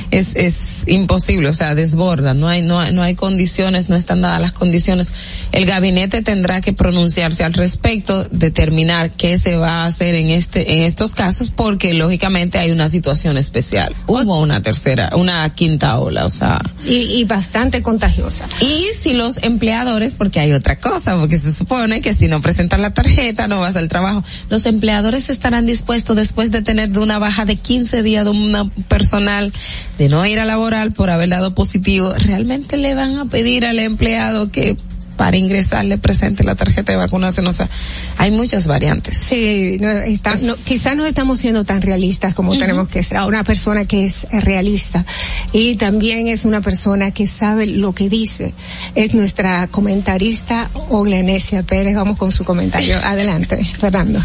es, 0.10 0.36
es 0.36 0.56
imposible, 0.88 1.50
o 1.50 1.54
sea, 1.54 1.76
desborda, 1.76 2.34
no 2.34 2.48
hay, 2.48 2.62
no 2.62 2.80
hay, 2.80 2.94
no 2.94 3.04
hay 3.04 3.16
condiciones, 3.16 3.90
no 3.90 3.96
están 3.96 4.22
dadas 4.22 4.42
las 4.42 4.54
condiciones. 4.54 5.12
El 5.52 5.66
gabinete 5.66 6.22
tendrá 6.22 6.62
que 6.62 6.74
pronunciarse 6.74 7.44
al 7.44 7.54
respecto, 7.54 8.26
determinar 8.32 9.12
qué 9.12 9.38
se 9.38 9.58
va 9.58 9.84
a 9.84 9.86
hacer 9.86 10.16
en 10.16 10.30
este, 10.30 10.74
en 10.74 10.82
estos 10.82 11.14
casos, 11.14 11.50
porque 11.50 11.94
lógicamente 11.94 12.58
hay 12.58 12.72
una 12.72 12.90
situación 12.90 13.38
especial. 13.38 13.94
Hubo 14.08 14.40
una 14.40 14.62
tercera, 14.62 15.12
una 15.16 15.48
quinta 15.54 16.00
ola, 16.00 16.26
o 16.26 16.30
sea. 16.30 16.60
Y, 16.86 17.20
y 17.20 17.26
bastante 17.26 17.82
contagiosa. 17.82 18.48
Y 18.62 18.88
si 18.94 19.14
los 19.14 19.44
empleadores, 19.44 20.16
porque 20.16 20.40
hay 20.40 20.54
otra 20.54 20.80
cosa, 20.80 21.18
porque 21.18 21.38
se 21.38 21.52
supone 21.52 22.02
que 22.02 22.14
si 22.14 22.28
no 22.28 22.42
presentan 22.42 22.82
la 22.82 22.93
tarjeta, 22.94 23.48
no 23.48 23.60
vas 23.60 23.76
al 23.76 23.88
trabajo. 23.88 24.24
Los 24.49 24.65
empleadores 24.65 25.30
estarán 25.30 25.65
dispuestos 25.65 26.15
después 26.15 26.52
de 26.52 26.61
tener 26.61 26.90
de 26.90 26.99
una 26.99 27.20
baja 27.20 27.45
de 27.45 27.56
15 27.56 28.03
días 28.03 28.24
de 28.24 28.32
una 28.32 28.70
personal, 28.88 29.52
de 29.98 30.10
no 30.10 30.26
ir 30.26 30.40
a 30.40 30.45
laboral 30.45 30.91
por 30.91 31.10
haber 31.10 31.30
dado 31.30 31.53
positivo, 31.56 32.14
realmente 32.14 32.78
le 32.78 32.95
van 32.95 33.18
a 33.18 33.26
pedir 33.26 33.65
al 33.65 33.80
empleado 33.80 34.52
que 34.52 34.78
para 35.15 35.38
ingresar 35.38 35.85
le 35.85 35.98
presente 35.98 36.44
la 36.44 36.56
tarjeta 36.56 36.91
de 36.91 36.98
vacunación. 36.98 37.48
O 37.48 37.53
sea, 37.53 37.69
hay 38.18 38.31
muchas 38.31 38.68
variantes. 38.68 39.18
Sí, 39.18 39.77
no, 39.80 39.90
está, 39.90 40.35
no, 40.35 40.56
quizás 40.56 40.95
no 40.95 41.06
estamos 41.06 41.40
siendo 41.40 41.64
tan 41.64 41.81
realistas 41.81 42.34
como 42.34 42.57
tenemos 42.57 42.88
que 42.88 43.03
ser. 43.03 43.19
Una 43.22 43.44
persona 43.44 43.85
que 43.85 44.03
es 44.03 44.27
realista 44.31 45.06
y 45.52 45.76
también 45.76 46.27
es 46.27 46.45
una 46.45 46.61
persona 46.61 47.11
que 47.11 47.27
sabe 47.27 47.68
lo 47.68 47.94
que 47.94 48.10
dice. 48.10 48.53
Es 48.95 49.14
nuestra 49.14 49.68
comentarista 49.68 50.69
Oglenesia 50.90 51.64
Pérez. 51.64 51.95
Vamos 51.95 52.18
con 52.18 52.31
su 52.31 52.44
comentario. 52.44 52.98
Adelante, 53.03 53.64
Fernando. 53.80 54.19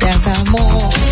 Ya 0.00 0.10
estamos. 0.10 1.09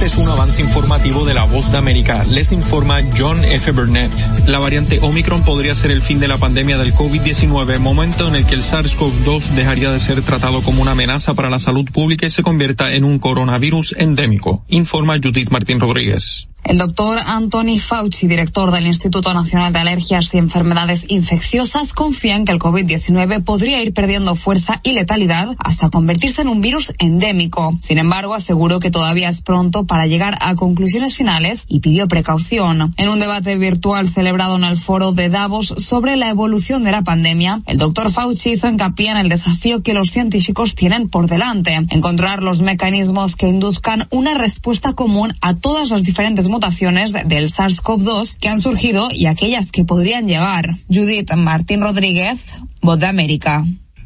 Este 0.00 0.14
es 0.18 0.26
un 0.26 0.32
avance 0.32 0.62
informativo 0.62 1.26
de 1.26 1.34
la 1.34 1.44
Voz 1.44 1.70
de 1.70 1.76
América. 1.76 2.24
Les 2.24 2.52
informa 2.52 3.00
John 3.14 3.44
F. 3.44 3.70
Burnett. 3.70 4.10
La 4.46 4.58
variante 4.58 4.98
Omicron 5.02 5.44
podría 5.44 5.74
ser 5.74 5.90
el 5.90 6.00
fin 6.00 6.18
de 6.18 6.26
la 6.26 6.38
pandemia 6.38 6.78
del 6.78 6.94
COVID-19, 6.94 7.78
momento 7.80 8.26
en 8.26 8.36
el 8.36 8.46
que 8.46 8.54
el 8.54 8.62
SARS-CoV-2 8.62 9.50
dejaría 9.56 9.92
de 9.92 10.00
ser 10.00 10.22
tratado 10.22 10.62
como 10.62 10.80
una 10.80 10.92
amenaza 10.92 11.34
para 11.34 11.50
la 11.50 11.58
salud 11.58 11.84
pública 11.84 12.26
y 12.26 12.30
se 12.30 12.42
convierta 12.42 12.94
en 12.94 13.04
un 13.04 13.18
coronavirus 13.18 13.94
endémico, 13.98 14.64
informa 14.68 15.18
Judith 15.22 15.50
Martín 15.50 15.80
Rodríguez. 15.80 16.49
El 16.64 16.78
doctor 16.78 17.18
Anthony 17.26 17.78
Fauci, 17.78 18.28
director 18.28 18.70
del 18.70 18.86
Instituto 18.86 19.32
Nacional 19.34 19.72
de 19.72 19.78
Alergias 19.78 20.32
y 20.34 20.38
Enfermedades 20.38 21.04
Infecciosas, 21.08 21.92
confía 21.92 22.36
en 22.36 22.44
que 22.44 22.52
el 22.52 22.58
COVID-19 22.58 23.42
podría 23.42 23.82
ir 23.82 23.92
perdiendo 23.94 24.36
fuerza 24.36 24.80
y 24.84 24.92
letalidad 24.92 25.56
hasta 25.58 25.90
convertirse 25.90 26.42
en 26.42 26.48
un 26.48 26.60
virus 26.60 26.92
endémico. 26.98 27.76
Sin 27.80 27.98
embargo, 27.98 28.34
aseguró 28.34 28.78
que 28.78 28.90
todavía 28.90 29.28
es 29.28 29.42
pronto 29.42 29.84
para 29.84 30.06
llegar 30.06 30.36
a 30.40 30.54
conclusiones 30.54 31.16
finales 31.16 31.64
y 31.66 31.80
pidió 31.80 32.08
precaución. 32.08 32.94
En 32.96 33.08
un 33.08 33.18
debate 33.18 33.56
virtual 33.56 34.08
celebrado 34.08 34.56
en 34.56 34.64
el 34.64 34.76
foro 34.76 35.12
de 35.12 35.28
Davos 35.28 35.74
sobre 35.78 36.16
la 36.16 36.28
evolución 36.28 36.82
de 36.82 36.92
la 36.92 37.02
pandemia, 37.02 37.62
el 37.66 37.78
doctor 37.78 38.12
Fauci 38.12 38.50
hizo 38.52 38.68
hincapié 38.68 39.10
en 39.10 39.16
el 39.16 39.28
desafío 39.28 39.82
que 39.82 39.94
los 39.94 40.10
científicos 40.10 40.74
tienen 40.74 41.08
por 41.08 41.26
delante, 41.26 41.74
encontrar 41.90 42.42
los 42.42 42.60
mecanismos 42.60 43.34
que 43.34 43.48
induzcan 43.48 44.06
una 44.10 44.34
respuesta 44.34 44.92
común 44.92 45.32
a 45.40 45.54
todas 45.54 45.90
las 45.90 46.04
diferentes 46.04 46.48
mutaciones 46.50 47.12
del 47.12 47.50
SARS-CoV-2 47.50 48.36
que 48.38 48.48
han 48.48 48.60
surgido 48.60 49.08
y 49.10 49.26
aquellas 49.26 49.70
que 49.70 49.84
podrían 49.84 50.26
llegar. 50.26 50.76
Judith 50.88 51.32
Martín 51.34 51.80
Rodríguez, 51.80 52.58
Voz 52.82 52.98
de 52.98 53.06
América. 53.06 53.64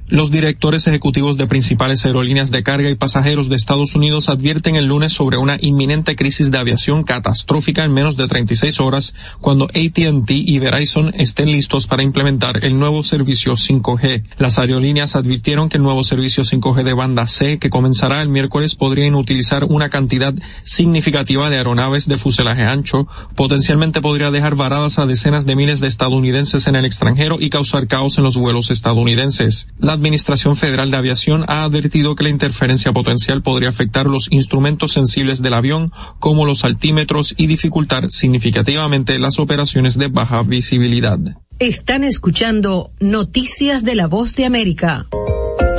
Los 0.09 0.31
directores 0.31 0.86
ejecutivos 0.86 1.39
de 1.39 1.47
principales 1.47 2.05
aerolíneas 2.05 2.51
de 2.51 2.62
carga 2.62 2.90
y 2.90 2.94
pasajeros 2.94 3.48
de 3.48 3.56
Estados 3.56 3.94
Unidos 3.94 4.28
advierten 4.28 4.76
el 4.76 4.85
lunes 4.85 5.14
sobre 5.14 5.39
una 5.39 5.56
inminente 5.59 6.14
crisis 6.14 6.51
de 6.51 6.59
aviación 6.59 7.05
catastrófica 7.05 7.85
en 7.85 7.94
menos 7.94 8.18
de 8.18 8.28
36 8.28 8.81
horas 8.81 9.14
cuando 9.40 9.64
AT&T 9.64 10.35
y 10.35 10.59
Verizon 10.59 11.14
estén 11.16 11.51
listos 11.51 11.86
para 11.86 12.02
implementar 12.02 12.66
el 12.66 12.78
nuevo 12.78 13.02
servicio 13.02 13.55
5G. 13.55 14.24
Las 14.36 14.59
aerolíneas 14.59 15.16
advirtieron 15.16 15.70
que 15.70 15.78
el 15.78 15.82
nuevo 15.82 16.05
servicio 16.05 16.44
5G 16.44 16.85
de 16.85 16.93
banda 16.93 17.26
C 17.26 17.59
que 17.59 17.70
comenzará 17.70 18.20
el 18.20 18.28
miércoles 18.28 18.74
podría 18.74 19.06
inutilizar 19.06 19.64
una 19.64 19.89
cantidad 19.89 20.35
significativa 20.64 21.48
de 21.48 21.56
aeronaves 21.56 22.06
de 22.09 22.18
fuselaje 22.18 22.64
ancho, 22.64 23.09
potencialmente 23.36 24.02
podría 24.02 24.31
dejar 24.31 24.55
varadas 24.55 24.98
a 24.98 25.06
decenas 25.06 25.47
de 25.47 25.56
miles 25.56 25.81
de 25.81 25.86
estadounidenses 25.86 26.66
en 26.66 26.76
el 26.76 26.85
extranjero 26.85 27.39
y 27.40 27.48
causar 27.48 27.86
caos 27.86 28.18
en 28.18 28.24
los 28.24 28.36
vuelos 28.36 28.70
estadounidenses. 28.70 29.66
Administración 29.95 30.57
Federal 30.57 30.91
de 30.91 30.97
Aviación 30.97 31.45
ha 31.49 31.65
advertido 31.65 32.15
que 32.15 32.25
la 32.25 32.31
interferencia 32.31 32.93
potencial 32.93 33.43
podría 33.43 33.71
afectar 33.71 34.07
los 34.07 34.29
instrumentos 34.31 34.93
sensibles 34.93 35.43
del 35.43 35.55
avión, 35.55 35.91
como 36.21 36.45
los 36.45 36.65
altímetros, 36.65 37.35
y 37.37 37.47
dificultar 37.47 38.11
significativamente 38.11 39.19
las 39.19 39.39
operaciones 39.39 39.99
de 39.99 40.09
baja 40.09 40.43
visibilidad. 40.43 41.19
Están 41.59 42.05
escuchando 42.05 42.91
Noticias 43.01 43.85
de 43.85 43.95
la 43.95 44.07
Voz 44.07 44.35
de 44.35 44.45
América. 44.45 45.07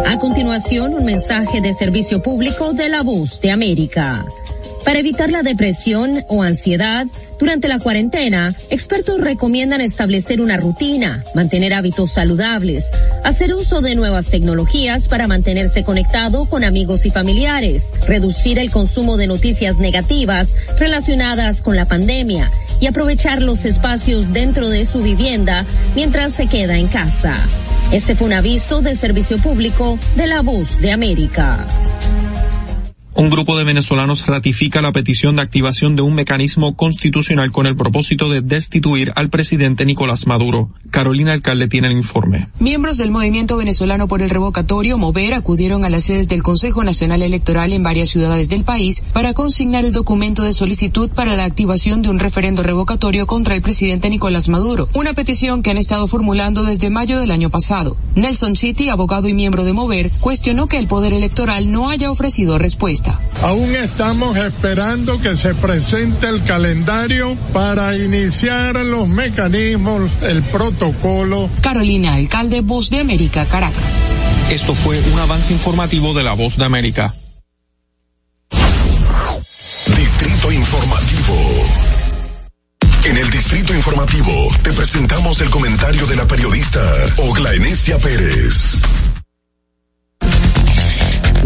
A 0.05 0.17
continuación, 0.19 0.93
un 0.93 1.05
mensaje 1.05 1.61
de 1.61 1.73
servicio 1.73 2.21
público 2.21 2.73
de 2.73 2.89
la 2.89 3.03
Voz 3.03 3.41
de 3.41 3.51
América. 3.51 4.25
Para 4.85 4.99
evitar 4.99 5.31
la 5.31 5.41
depresión 5.41 6.23
o 6.29 6.43
ansiedad, 6.43 7.07
durante 7.39 7.67
la 7.67 7.79
cuarentena, 7.79 8.53
expertos 8.69 9.19
recomiendan 9.19 9.81
establecer 9.81 10.39
una 10.39 10.57
rutina, 10.57 11.23
mantener 11.33 11.73
hábitos 11.73 12.13
saludables, 12.13 12.91
hacer 13.23 13.55
uso 13.55 13.81
de 13.81 13.95
nuevas 13.95 14.27
tecnologías 14.27 15.07
para 15.07 15.25
mantenerse 15.27 15.83
conectado 15.83 16.45
con 16.45 16.63
amigos 16.63 17.05
y 17.07 17.09
familiares, 17.09 17.89
reducir 18.07 18.59
el 18.59 18.69
consumo 18.69 19.17
de 19.17 19.25
noticias 19.25 19.79
negativas 19.79 20.55
relacionadas 20.77 21.63
con 21.63 21.75
la 21.75 21.85
pandemia 21.85 22.51
y 22.79 22.85
aprovechar 22.85 23.41
los 23.41 23.65
espacios 23.65 24.31
dentro 24.33 24.69
de 24.69 24.85
su 24.85 25.01
vivienda 25.01 25.65
mientras 25.95 26.33
se 26.33 26.45
queda 26.45 26.77
en 26.77 26.87
casa. 26.87 27.35
Este 27.91 28.13
fue 28.13 28.27
un 28.27 28.33
aviso 28.33 28.81
de 28.81 28.95
servicio 28.95 29.39
público 29.39 29.97
de 30.15 30.27
la 30.27 30.41
Voz 30.41 30.79
de 30.79 30.91
América. 30.91 31.65
Un 33.17 33.29
grupo 33.29 33.57
de 33.57 33.63
venezolanos 33.63 34.25
ratifica 34.27 34.81
la 34.81 34.91
petición 34.91 35.37
de 35.37 35.41
activación 35.41 35.95
de 35.95 36.01
un 36.01 36.15
mecanismo 36.15 36.75
constitucional 36.75 37.49
con 37.53 37.65
el 37.65 37.77
propósito 37.77 38.29
de 38.29 38.41
destituir 38.41 39.13
al 39.15 39.29
presidente 39.29 39.85
Nicolás 39.85 40.27
Maduro. 40.27 40.69
Carolina 40.89 41.31
Alcalde 41.31 41.69
tiene 41.69 41.87
el 41.87 41.93
informe. 41.93 42.49
Miembros 42.59 42.97
del 42.97 43.11
Movimiento 43.11 43.55
Venezolano 43.55 44.09
por 44.09 44.21
el 44.21 44.29
Revocatorio, 44.29 44.97
Mover, 44.97 45.33
acudieron 45.33 45.85
a 45.85 45.89
las 45.89 46.03
sedes 46.03 46.27
del 46.27 46.43
Consejo 46.43 46.83
Nacional 46.83 47.21
Electoral 47.21 47.71
en 47.71 47.83
varias 47.83 48.09
ciudades 48.09 48.49
del 48.49 48.65
país 48.65 49.01
para 49.13 49.33
consignar 49.33 49.85
el 49.85 49.93
documento 49.93 50.43
de 50.43 50.51
solicitud 50.51 51.09
para 51.09 51.37
la 51.37 51.45
activación 51.45 52.01
de 52.01 52.09
un 52.09 52.19
referendo 52.19 52.63
revocatorio 52.63 53.27
contra 53.27 53.55
el 53.55 53.61
presidente 53.61 54.09
Nicolás 54.09 54.49
Maduro, 54.49 54.89
una 54.93 55.13
petición 55.13 55.63
que 55.63 55.71
han 55.71 55.77
estado 55.77 56.07
formulando 56.07 56.63
desde 56.63 56.89
mayo 56.89 57.17
del 57.21 57.31
año 57.31 57.49
pasado. 57.49 57.95
Nelson 58.15 58.57
City, 58.57 58.89
abogado 58.89 59.29
y 59.29 59.33
miembro 59.33 59.63
de 59.63 59.71
Mover, 59.71 60.11
cuestionó 60.19 60.67
que 60.67 60.79
el 60.79 60.87
Poder 60.87 61.13
Electoral 61.13 61.71
no 61.71 61.89
haya 61.89 62.11
ofrecido 62.11 62.57
respuesta. 62.57 63.04
Aún 63.41 63.75
estamos 63.75 64.37
esperando 64.37 65.19
que 65.19 65.35
se 65.35 65.53
presente 65.53 66.27
el 66.27 66.43
calendario 66.43 67.35
para 67.53 67.95
iniciar 67.95 68.75
los 68.77 69.07
mecanismos, 69.07 70.09
el 70.21 70.43
protocolo. 70.43 71.49
Carolina, 71.61 72.15
alcalde 72.15 72.61
Voz 72.61 72.89
de 72.89 72.99
América, 72.99 73.45
Caracas. 73.45 74.03
Esto 74.49 74.73
fue 74.73 74.99
un 75.13 75.19
avance 75.19 75.53
informativo 75.53 76.13
de 76.13 76.23
la 76.23 76.33
Voz 76.33 76.57
de 76.57 76.65
América. 76.65 77.13
Distrito 79.95 80.51
Informativo. 80.51 81.35
En 83.05 83.17
el 83.17 83.29
Distrito 83.29 83.75
Informativo 83.75 84.49
te 84.63 84.73
presentamos 84.73 85.39
el 85.41 85.49
comentario 85.49 86.07
de 86.07 86.15
la 86.15 86.25
periodista 86.25 86.81
Ogla 87.17 87.53
Enesia 87.53 87.99
Pérez. 87.99 88.79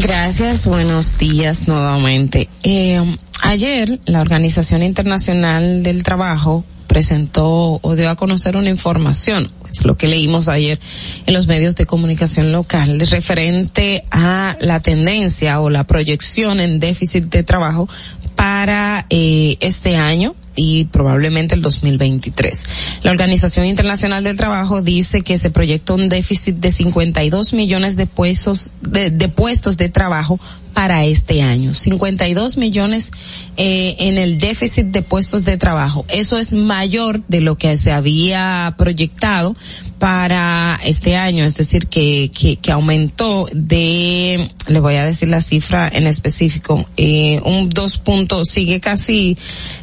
Gracias, 0.01 0.65
buenos 0.65 1.17
días 1.17 1.67
nuevamente. 1.67 2.47
Eh, 2.63 3.01
ayer 3.41 3.99
la 4.05 4.21
Organización 4.21 4.81
Internacional 4.81 5.83
del 5.83 6.03
Trabajo 6.03 6.63
presentó 6.87 7.79
o 7.81 7.95
dio 7.97 8.09
a 8.09 8.15
conocer 8.15 8.55
una 8.55 8.69
información, 8.69 9.51
es 9.69 9.83
lo 9.83 9.97
que 9.97 10.07
leímos 10.07 10.47
ayer 10.47 10.79
en 11.25 11.33
los 11.33 11.47
medios 11.47 11.75
de 11.75 11.85
comunicación 11.85 12.53
local, 12.53 12.97
referente 13.11 14.05
a 14.09 14.55
la 14.61 14.79
tendencia 14.79 15.59
o 15.59 15.69
la 15.69 15.85
proyección 15.85 16.61
en 16.61 16.79
déficit 16.79 17.25
de 17.25 17.43
trabajo 17.43 17.89
para 18.37 19.05
eh, 19.09 19.57
este 19.59 19.97
año 19.97 20.33
y 20.59 20.85
probablemente 20.85 21.55
el 21.55 21.61
2023. 21.61 22.65
La 23.03 23.11
Organización 23.11 23.65
Internacional 23.65 24.25
del 24.25 24.35
Trabajo 24.35 24.81
dice 24.81 25.21
que 25.21 25.37
se 25.37 25.49
proyecta 25.49 25.93
un 25.93 26.09
déficit 26.09 26.57
de 26.57 26.71
52 26.71 27.53
millones 27.53 27.95
de 27.95 28.05
puestos 28.05 28.71
de, 28.81 29.09
de 29.09 29.29
puestos 29.29 29.77
de 29.77 29.87
trabajo 29.87 30.37
para 30.73 31.05
este 31.05 31.41
año. 31.41 31.73
52 31.73 32.57
millones 32.57 33.11
eh, 33.57 33.95
en 33.99 34.17
el 34.17 34.37
déficit 34.37 34.87
de 34.87 35.01
puestos 35.01 35.45
de 35.45 35.57
trabajo. 35.57 36.05
Eso 36.09 36.37
es 36.37 36.53
mayor 36.53 37.21
de 37.27 37.41
lo 37.41 37.57
que 37.57 37.75
se 37.77 37.91
había 37.91 38.73
proyectado 38.77 39.55
para 39.99 40.79
este 40.85 41.17
año, 41.17 41.43
es 41.43 41.55
decir, 41.55 41.87
que, 41.87 42.31
que, 42.33 42.55
que 42.55 42.71
aumentó 42.71 43.47
de, 43.51 44.49
le 44.67 44.79
voy 44.79 44.95
a 44.95 45.05
decir 45.05 45.27
la 45.27 45.41
cifra 45.41 45.89
en 45.93 46.07
específico, 46.07 46.87
eh, 46.95 47.41
un 47.43 47.69
dos 47.69 47.97
puntos, 47.97 48.49
sigue 48.49 48.79
casi 48.79 49.37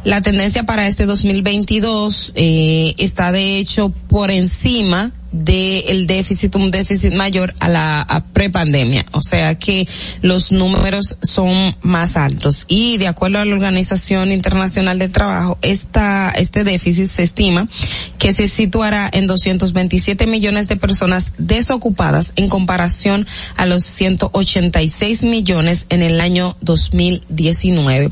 la 0.04 0.22
tendencia 0.22 0.64
para 0.64 0.88
este 0.88 1.04
2022, 1.04 2.32
eh, 2.34 2.94
está 2.96 3.30
de 3.30 3.58
hecho 3.58 3.90
por 3.90 4.30
encima 4.30 5.12
del 5.44 6.06
déficit, 6.06 6.54
un 6.56 6.70
déficit 6.70 7.12
mayor 7.12 7.54
a 7.60 7.68
la 7.68 8.24
prepandemia. 8.32 9.04
O 9.12 9.20
sea 9.22 9.56
que 9.58 9.86
los 10.22 10.52
números 10.52 11.18
son 11.22 11.76
más 11.82 12.16
altos. 12.16 12.64
Y 12.68 12.98
de 12.98 13.08
acuerdo 13.08 13.38
a 13.38 13.44
la 13.44 13.54
Organización 13.54 14.32
Internacional 14.32 14.98
del 14.98 15.10
Trabajo, 15.10 15.58
esta, 15.62 16.30
este 16.30 16.64
déficit 16.64 17.08
se 17.08 17.22
estima 17.22 17.68
que 18.18 18.32
se 18.32 18.48
situará 18.48 19.08
en 19.12 19.26
227 19.26 20.26
millones 20.26 20.68
de 20.68 20.76
personas 20.76 21.32
desocupadas 21.38 22.32
en 22.36 22.48
comparación 22.48 23.26
a 23.56 23.66
los 23.66 23.84
186 23.84 25.22
millones 25.22 25.86
en 25.90 26.02
el 26.02 26.20
año 26.20 26.56
2019. 26.62 28.10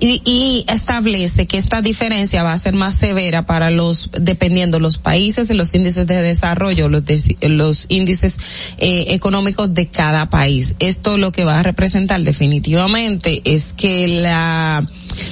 Y, 0.00 0.22
y 0.24 0.64
establece 0.68 1.46
que 1.46 1.58
esta 1.58 1.82
diferencia 1.82 2.42
va 2.42 2.52
a 2.52 2.58
ser 2.58 2.74
más 2.74 2.94
severa 2.94 3.46
para 3.46 3.70
los, 3.70 4.10
dependiendo 4.18 4.80
los 4.80 4.98
países 4.98 5.50
y 5.50 5.54
los 5.54 5.74
índices 5.74 6.06
de 6.06 6.22
desarrollo, 6.22 6.61
los, 6.70 7.04
de, 7.04 7.48
los 7.48 7.86
índices 7.88 8.36
eh, 8.78 9.06
económicos 9.08 9.74
de 9.74 9.88
cada 9.88 10.30
país. 10.30 10.74
Esto 10.78 11.18
lo 11.18 11.32
que 11.32 11.44
va 11.44 11.58
a 11.58 11.62
representar 11.62 12.22
definitivamente 12.22 13.42
es 13.44 13.72
que 13.72 14.08
la 14.08 14.86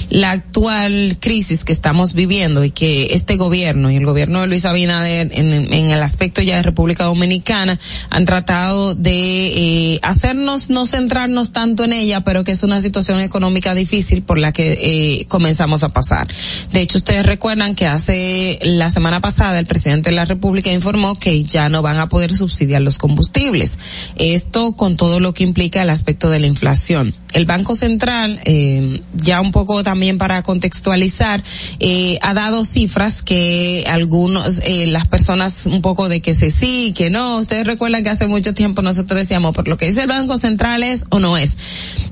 la 0.08 0.30
actual 0.30 1.16
crisis 1.20 1.64
que 1.64 1.72
estamos 1.72 2.14
viviendo 2.14 2.64
y 2.64 2.70
que 2.70 3.14
este 3.14 3.36
gobierno 3.36 3.90
y 3.90 3.96
el 3.96 4.06
gobierno 4.06 4.40
de 4.40 4.46
Luis 4.46 4.64
Abinader 4.64 5.30
en, 5.32 5.50
el 5.72 6.02
aspecto 6.02 6.42
ya 6.42 6.56
de 6.56 6.62
República 6.62 7.04
Dominicana 7.04 7.78
han 8.10 8.24
tratado 8.24 8.94
de 8.94 9.94
eh, 9.94 10.00
hacernos 10.02 10.70
no 10.70 10.86
centrarnos 10.86 11.52
tanto 11.52 11.84
en 11.84 11.92
ella, 11.92 12.22
pero 12.22 12.44
que 12.44 12.52
es 12.52 12.62
una 12.62 12.80
situación 12.80 13.20
económica 13.20 13.74
difícil 13.74 14.22
por 14.22 14.38
la 14.38 14.52
que 14.52 14.78
eh, 14.80 15.26
comenzamos 15.28 15.82
a 15.82 15.88
pasar. 15.88 16.28
De 16.72 16.80
hecho, 16.80 16.98
ustedes 16.98 17.26
recuerdan 17.26 17.74
que 17.74 17.86
hace 17.86 18.58
la 18.62 18.90
semana 18.90 19.20
pasada 19.20 19.58
el 19.58 19.66
presidente 19.66 20.10
de 20.10 20.16
la 20.16 20.24
República 20.24 20.72
informó 20.72 21.14
que 21.14 21.42
ya 21.44 21.68
no 21.68 21.82
van 21.82 21.98
a 21.98 22.08
poder 22.08 22.34
subsidiar 22.34 22.82
los 22.82 22.98
combustibles. 22.98 23.78
Esto 24.16 24.72
con 24.72 24.96
todo 24.96 25.20
lo 25.20 25.34
que 25.34 25.44
implica 25.44 25.82
el 25.82 25.90
aspecto 25.90 26.30
de 26.30 26.40
la 26.40 26.46
inflación. 26.46 27.14
El 27.32 27.46
Banco 27.46 27.74
Central, 27.74 28.40
eh, 28.44 29.00
ya 29.14 29.40
un 29.40 29.52
poco 29.52 29.69
también 29.84 30.18
para 30.18 30.42
contextualizar, 30.42 31.42
eh, 31.78 32.18
ha 32.22 32.34
dado 32.34 32.64
cifras 32.64 33.22
que 33.22 33.84
algunos, 33.88 34.60
eh, 34.64 34.86
las 34.86 35.06
personas 35.06 35.66
un 35.66 35.82
poco 35.82 36.08
de 36.08 36.20
que 36.20 36.34
se 36.34 36.50
sí, 36.50 36.92
que 36.96 37.10
no. 37.10 37.38
Ustedes 37.38 37.66
recuerdan 37.66 38.02
que 38.02 38.10
hace 38.10 38.26
mucho 38.26 38.54
tiempo 38.54 38.82
nosotros 38.82 39.18
decíamos, 39.18 39.54
por 39.54 39.68
lo 39.68 39.76
que 39.76 39.86
dice 39.86 40.02
el 40.02 40.08
Banco 40.08 40.38
Central 40.38 40.82
es 40.82 41.06
o 41.10 41.18
no 41.18 41.36
es. 41.36 41.56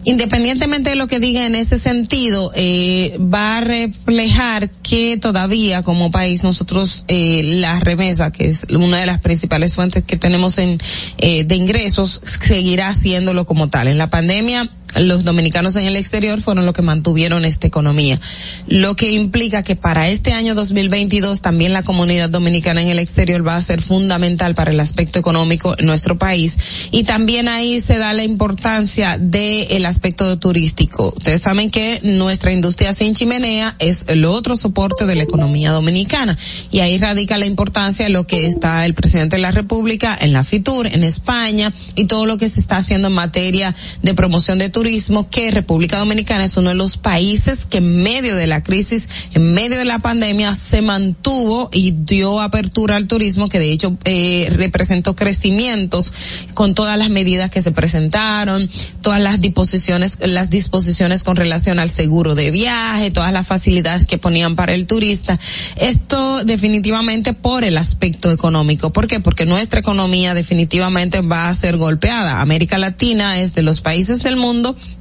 Independientemente 0.04 0.90
de 0.90 0.96
lo 0.96 1.06
que 1.06 1.20
diga 1.20 1.44
en 1.44 1.54
ese 1.54 1.78
sentido, 1.78 2.50
eh, 2.54 3.18
va 3.18 3.58
a 3.58 3.60
reflejar 3.60 4.70
que 4.70 5.18
todavía 5.18 5.82
como 5.82 6.10
país 6.10 6.42
nosotros, 6.42 7.04
eh, 7.08 7.42
la 7.44 7.78
remesa, 7.80 8.32
que 8.32 8.46
es 8.46 8.66
una 8.70 9.00
de 9.00 9.06
las 9.06 9.20
principales 9.20 9.74
fuentes 9.74 10.04
que 10.04 10.16
tenemos 10.16 10.58
en, 10.58 10.78
eh, 11.18 11.44
de 11.44 11.54
ingresos, 11.56 12.20
seguirá 12.40 12.88
haciéndolo 12.88 13.44
como 13.44 13.68
tal. 13.68 13.88
En 13.88 13.98
la 13.98 14.08
pandemia, 14.08 14.68
los 14.96 15.24
dominicanos 15.24 15.76
en 15.76 15.84
el 15.84 15.96
exterior 15.96 16.40
fueron 16.40 16.66
los 16.66 16.74
que 16.74 16.82
mantuvieron 16.82 17.44
esta 17.44 17.66
economía. 17.66 18.18
Lo 18.66 18.96
que 18.96 19.12
implica 19.12 19.62
que 19.62 19.76
para 19.76 20.08
este 20.08 20.32
año 20.32 20.54
2022 20.54 21.40
también 21.40 21.72
la 21.72 21.82
comunidad 21.82 22.30
dominicana 22.30 22.82
en 22.82 22.88
el 22.88 22.98
exterior 22.98 23.46
va 23.46 23.56
a 23.56 23.62
ser 23.62 23.82
fundamental 23.82 24.54
para 24.54 24.70
el 24.70 24.80
aspecto 24.80 25.18
económico 25.18 25.74
en 25.78 25.86
nuestro 25.86 26.18
país. 26.18 26.88
Y 26.90 27.04
también 27.04 27.48
ahí 27.48 27.80
se 27.80 27.98
da 27.98 28.12
la 28.14 28.24
importancia 28.24 29.18
del 29.18 29.84
aspecto 29.84 30.38
turístico. 30.38 31.14
Ustedes 31.16 31.42
saben 31.42 31.70
que 31.70 32.00
nuestra 32.02 32.52
industria 32.52 32.92
sin 32.92 33.14
chimenea 33.14 33.76
es 33.78 34.06
el 34.08 34.24
otro 34.24 34.56
soporte 34.56 35.06
de 35.06 35.16
la 35.16 35.22
economía 35.22 35.70
dominicana. 35.70 36.36
Y 36.70 36.80
ahí 36.80 36.98
radica 36.98 37.38
la 37.38 37.46
importancia 37.46 38.06
de 38.06 38.10
lo 38.10 38.26
que 38.26 38.46
está 38.46 38.86
el 38.86 38.94
presidente 38.94 39.36
de 39.36 39.42
la 39.42 39.50
República 39.50 40.16
en 40.20 40.32
la 40.32 40.44
FITUR, 40.44 40.86
en 40.86 41.04
España, 41.04 41.72
y 41.94 42.04
todo 42.04 42.26
lo 42.26 42.38
que 42.38 42.48
se 42.48 42.60
está 42.60 42.78
haciendo 42.78 43.08
en 43.08 43.14
materia 43.14 43.74
de 44.02 44.14
promoción 44.14 44.58
de 44.58 44.68
turismo 44.68 44.77
que 45.30 45.50
República 45.50 45.98
Dominicana 45.98 46.44
es 46.44 46.56
uno 46.56 46.68
de 46.68 46.74
los 46.74 46.96
países 46.96 47.66
que 47.66 47.78
en 47.78 48.02
medio 48.02 48.36
de 48.36 48.46
la 48.46 48.62
crisis, 48.62 49.08
en 49.34 49.54
medio 49.54 49.78
de 49.78 49.84
la 49.84 49.98
pandemia, 49.98 50.54
se 50.54 50.82
mantuvo 50.82 51.68
y 51.72 51.92
dio 51.92 52.40
apertura 52.40 52.96
al 52.96 53.08
turismo, 53.08 53.48
que 53.48 53.58
de 53.58 53.72
hecho 53.72 53.96
eh, 54.04 54.48
representó 54.52 55.16
crecimientos 55.16 56.12
con 56.54 56.74
todas 56.74 56.96
las 56.96 57.10
medidas 57.10 57.50
que 57.50 57.62
se 57.62 57.72
presentaron, 57.72 58.70
todas 59.02 59.20
las 59.20 59.40
disposiciones, 59.40 60.18
las 60.22 60.48
disposiciones 60.50 61.24
con 61.24 61.36
relación 61.36 61.78
al 61.78 61.90
seguro 61.90 62.34
de 62.34 62.50
viaje, 62.50 63.10
todas 63.10 63.32
las 63.32 63.46
facilidades 63.46 64.06
que 64.06 64.18
ponían 64.18 64.54
para 64.54 64.74
el 64.74 64.86
turista. 64.86 65.38
Esto 65.76 66.44
definitivamente 66.44 67.32
por 67.32 67.64
el 67.64 67.78
aspecto 67.78 68.30
económico. 68.30 68.92
¿Por 68.92 69.08
qué? 69.08 69.18
Porque 69.18 69.44
nuestra 69.44 69.80
economía 69.80 70.34
definitivamente 70.34 71.20
va 71.20 71.48
a 71.48 71.54
ser 71.54 71.76
golpeada. 71.76 72.40
América 72.40 72.78
Latina 72.78 73.40
es 73.40 73.54
de 73.54 73.62
los 73.62 73.80
países 73.80 74.22
del 74.22 74.36
mundo 74.36 74.67
mundo 74.68 74.97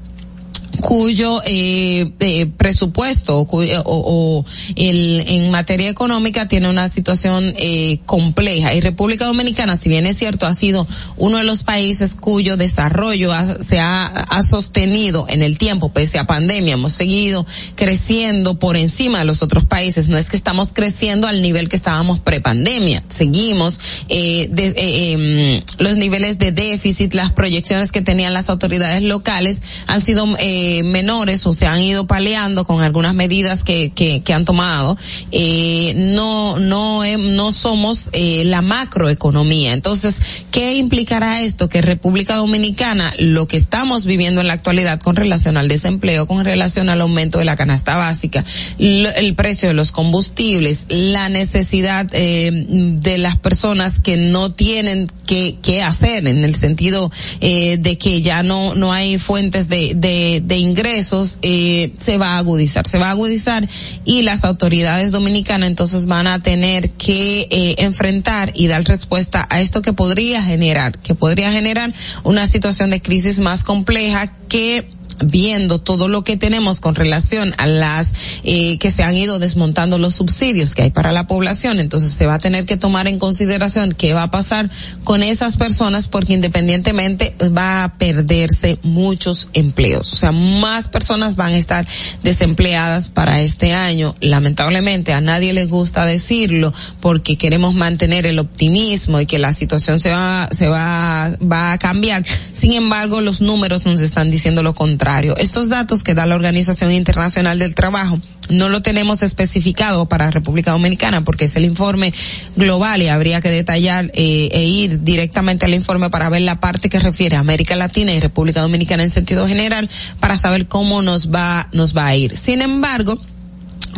cuyo 0.82 1.42
eh, 1.46 2.12
eh, 2.20 2.46
presupuesto 2.46 3.40
o, 3.40 3.48
o, 3.86 4.46
el, 4.76 5.24
en 5.28 5.52
materia 5.52 5.90
económica 5.90 6.48
tiene 6.48 6.70
una 6.70 6.90
situación 6.90 7.54
eh, 7.58 8.00
compleja. 8.06 8.74
Y 8.74 8.82
República 8.82 9.26
Dominicana 9.26 9.78
si 9.78 9.90
bien 9.90 10.06
es 10.06 10.18
cierto 10.18 10.46
ha 10.46 10.54
sido 10.54 10.88
uno 11.18 11.38
de 11.38 11.44
los 11.44 11.64
países 11.64 12.16
cuyo 12.16 12.58
desarrollo 12.58 13.34
ha, 13.34 13.62
se 13.62 13.80
ha, 13.80 14.06
ha, 14.06 14.44
sostenido 14.44 15.26
en 15.30 15.42
el 15.42 15.58
tiempo 15.58 15.90
pese 15.90 16.20
a 16.20 16.28
pandemia 16.28 16.74
hemos 16.74 16.94
seguido 16.94 17.46
creciendo 17.76 18.60
por 18.60 18.78
encima 18.78 19.20
de 19.20 19.26
los 19.26 19.44
otros 19.44 19.66
países. 19.66 20.08
No 20.08 20.18
es 20.18 20.30
que 20.30 20.38
estamos 20.38 20.72
creciendo 20.74 21.28
al 21.28 21.42
nivel 21.42 21.70
que 21.70 21.76
estábamos 21.76 22.20
prepandemia. 22.20 23.04
Seguimos 23.10 23.80
eh, 24.10 24.48
de, 24.52 24.74
eh, 24.78 25.64
los 25.80 25.98
niveles 25.98 26.38
de 26.38 26.52
déficit 26.52 27.14
las 27.14 27.32
proyecciones 27.32 27.92
que 27.92 28.02
tenían 28.02 28.34
las 28.34 28.50
autoridades 28.50 29.02
locales 29.02 29.62
han 29.88 30.02
sido 30.02 30.28
eh, 30.40 30.57
menores 30.84 31.46
o 31.46 31.54
se 31.54 31.68
han 31.68 31.82
ido 31.82 32.08
paleando 32.08 32.66
con 32.66 32.82
algunas 32.82 33.14
medidas 33.14 33.64
que, 33.64 33.92
que, 33.92 34.34
han 34.34 34.46
tomado, 34.46 34.98
eh, 35.32 35.94
no, 35.96 36.60
no, 36.60 37.04
eh, 37.04 37.18
no 37.18 37.52
somos 37.52 38.10
eh, 38.14 38.44
la 38.46 38.62
macroeconomía. 38.62 39.74
Entonces, 39.74 40.22
¿qué 40.52 40.76
implicará 40.76 41.42
esto? 41.42 41.70
Que 41.70 41.82
República 41.82 42.36
Dominicana, 42.36 43.14
lo 43.20 43.48
que 43.48 43.58
estamos 43.58 44.06
viviendo 44.06 44.42
en 44.42 44.48
la 44.48 44.54
actualidad 44.54 45.00
con 45.00 45.16
relación 45.16 45.58
al 45.58 45.68
desempleo, 45.68 46.28
con 46.28 46.44
relación 46.46 46.90
al 46.90 47.02
aumento 47.02 47.40
de 47.40 47.46
la 47.46 47.56
canasta 47.56 47.98
básica, 47.98 48.44
el 48.78 49.36
precio 49.36 49.70
de 49.70 49.74
los 49.74 49.92
combustibles, 49.92 50.86
la 50.90 51.30
necesidad 51.30 52.08
eh, 52.12 52.52
de 52.52 53.18
las 53.18 53.38
personas 53.38 54.00
que 54.00 54.18
no 54.18 54.52
tienen 54.52 55.12
que, 55.26 55.58
hacer 55.84 56.28
en 56.28 56.44
el 56.44 56.56
sentido 56.56 57.12
eh, 57.40 57.78
de 57.78 57.98
que 57.98 58.22
ya 58.22 58.42
no, 58.42 58.74
no 58.74 58.94
hay 58.94 59.20
fuentes 59.20 59.70
de, 59.70 59.94
de, 59.96 60.42
de 60.48 60.58
ingresos 60.58 61.40
eh, 61.42 61.92
se 61.98 62.18
va 62.18 62.36
a 62.36 62.38
agudizar, 62.38 62.88
se 62.88 62.98
va 62.98 63.08
a 63.08 63.12
agudizar 63.12 63.68
y 64.06 64.22
las 64.22 64.46
autoridades 64.46 65.12
dominicanas 65.12 65.68
entonces 65.68 66.06
van 66.06 66.26
a 66.26 66.42
tener 66.42 66.92
que 66.92 67.48
eh, 67.52 67.76
enfrentar 67.80 68.54
y 68.56 68.68
dar 68.68 68.84
respuesta 68.86 69.46
a 69.50 69.60
esto 69.60 69.82
que 69.82 69.92
podría 69.92 70.42
generar, 70.42 71.00
que 71.00 71.16
podría 71.16 71.52
generar 71.52 71.94
una 72.24 72.48
situación 72.48 72.92
de 72.92 73.02
crisis 73.02 73.40
más 73.40 73.66
compleja 73.66 74.32
que 74.48 74.88
viendo 75.24 75.80
todo 75.80 76.08
lo 76.08 76.24
que 76.24 76.38
tenemos 76.38 76.80
con 76.80 76.96
relación 76.96 77.54
a 77.58 77.68
las 77.68 78.14
eh, 78.44 78.78
que 78.78 78.92
se 78.92 79.04
han 79.04 79.18
ido 79.18 79.40
desmontando 79.40 79.98
los 79.98 80.16
subsidios 80.16 80.76
que 80.76 80.84
hay 80.84 80.92
para 80.92 81.12
la 81.12 81.28
población, 81.28 81.80
entonces 81.80 82.12
se 82.12 82.26
va 82.26 82.36
a 82.36 82.40
tener 82.40 82.66
que 82.66 82.78
tomar 82.78 83.08
en 83.08 83.20
consideración 83.20 83.92
qué 83.92 84.14
va 84.14 84.24
a 84.24 84.32
pasar 84.32 84.70
con 85.04 85.24
esas 85.24 85.58
personas 85.58 86.08
porque 86.08 86.34
independientemente 86.34 87.36
va 87.56 87.84
a 87.84 87.98
perderse 87.98 88.80
muchos 88.84 89.50
empleos, 89.54 90.14
o 90.14 90.16
sea, 90.16 90.32
más 90.32 90.88
personas 90.88 91.36
van 91.36 91.54
a 91.54 91.58
estar 91.58 91.88
desempleadas 92.24 93.08
para 93.10 93.42
este 93.42 93.74
año. 93.74 94.16
Lamentablemente 94.22 95.14
a 95.14 95.22
nadie 95.22 95.54
le 95.54 95.66
gusta 95.66 96.06
decirlo 96.06 96.74
porque 97.00 97.38
queremos 97.38 97.74
mantener 97.74 98.26
el 98.26 98.40
optimismo 98.40 99.20
y 99.20 99.26
que 99.26 99.40
la 99.40 99.54
situación 99.54 100.00
se 100.00 100.12
va 100.12 100.50
se 100.52 100.68
va 100.68 101.36
va 101.42 101.74
a 101.74 101.78
cambiar. 101.78 102.26
Sin 102.54 102.74
embargo, 102.74 103.22
los 103.22 103.42
números 103.42 103.86
nos 103.86 104.02
están 104.02 104.32
diciendo 104.32 104.64
lo 104.64 104.76
contrario. 104.76 105.07
Estos 105.38 105.70
datos 105.70 106.04
que 106.04 106.14
da 106.14 106.26
la 106.26 106.36
Organización 106.36 106.92
Internacional 106.92 107.60
del 107.60 107.76
Trabajo 107.76 108.20
no 108.50 108.68
lo 108.68 108.82
tenemos 108.82 109.24
especificado 109.24 110.08
para 110.10 110.32
República 110.32 110.72
Dominicana 110.72 111.24
porque 111.24 111.46
es 111.46 111.56
el 111.56 111.64
informe 111.64 112.14
global 112.58 113.02
y 113.02 113.08
habría 113.08 113.40
que 113.40 113.50
detallar 113.50 114.12
eh, 114.14 114.50
e 114.52 114.66
ir 114.66 115.04
directamente 115.04 115.66
al 115.66 115.74
informe 115.74 116.10
para 116.10 116.30
ver 116.30 116.42
la 116.42 116.60
parte 116.60 116.90
que 116.90 117.00
refiere 117.00 117.38
a 117.38 117.40
América 117.40 117.78
Latina 117.78 118.14
y 118.14 118.20
República 118.20 118.62
Dominicana 118.62 119.04
en 119.04 119.10
sentido 119.10 119.48
general 119.48 119.90
para 120.20 120.38
saber 120.38 120.68
cómo 120.68 121.02
nos 121.02 121.32
va 121.34 121.70
nos 121.72 121.96
va 121.96 122.08
a 122.08 122.16
ir. 122.16 122.36
Sin 122.36 122.62
embargo, 122.62 123.18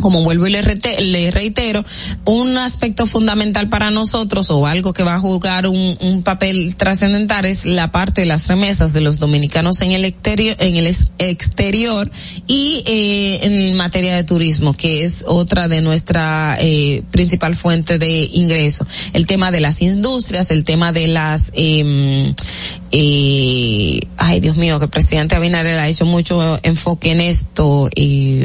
como 0.00 0.22
vuelvo 0.22 0.46
y 0.46 0.50
le, 0.50 1.30
reitero, 1.30 1.84
un 2.24 2.58
aspecto 2.58 3.06
fundamental 3.06 3.68
para 3.68 3.90
nosotros 3.90 4.50
o 4.50 4.66
algo 4.66 4.92
que 4.92 5.02
va 5.02 5.14
a 5.14 5.20
jugar 5.20 5.66
un, 5.66 6.22
papel 6.24 6.76
trascendental 6.76 7.44
es 7.46 7.64
la 7.64 7.92
parte 7.92 8.22
de 8.22 8.26
las 8.26 8.46
remesas 8.48 8.92
de 8.92 9.00
los 9.00 9.18
dominicanos 9.18 9.80
en 9.80 9.92
el 9.92 10.04
exterior, 10.04 10.54
en 10.58 10.76
el 10.76 10.86
exterior 11.18 12.10
y 12.46 12.82
eh, 12.86 13.40
en 13.42 13.76
materia 13.76 14.14
de 14.14 14.24
turismo, 14.24 14.74
que 14.74 15.04
es 15.04 15.24
otra 15.26 15.68
de 15.68 15.80
nuestra 15.80 16.56
eh, 16.60 17.02
principal 17.10 17.56
fuente 17.56 17.98
de 17.98 18.28
ingreso. 18.32 18.86
El 19.12 19.26
tema 19.26 19.50
de 19.50 19.60
las 19.60 19.80
industrias, 19.80 20.50
el 20.50 20.64
tema 20.64 20.92
de 20.92 21.08
las 21.08 21.52
eh, 21.54 22.34
eh, 22.92 24.00
ay 24.16 24.40
Dios 24.40 24.56
mío, 24.56 24.78
que 24.78 24.86
el 24.86 24.90
presidente 24.90 25.36
Abinader 25.36 25.78
ha 25.78 25.88
hecho 25.88 26.04
mucho 26.04 26.58
enfoque 26.62 27.12
en 27.12 27.20
esto 27.20 27.88
y 27.94 28.42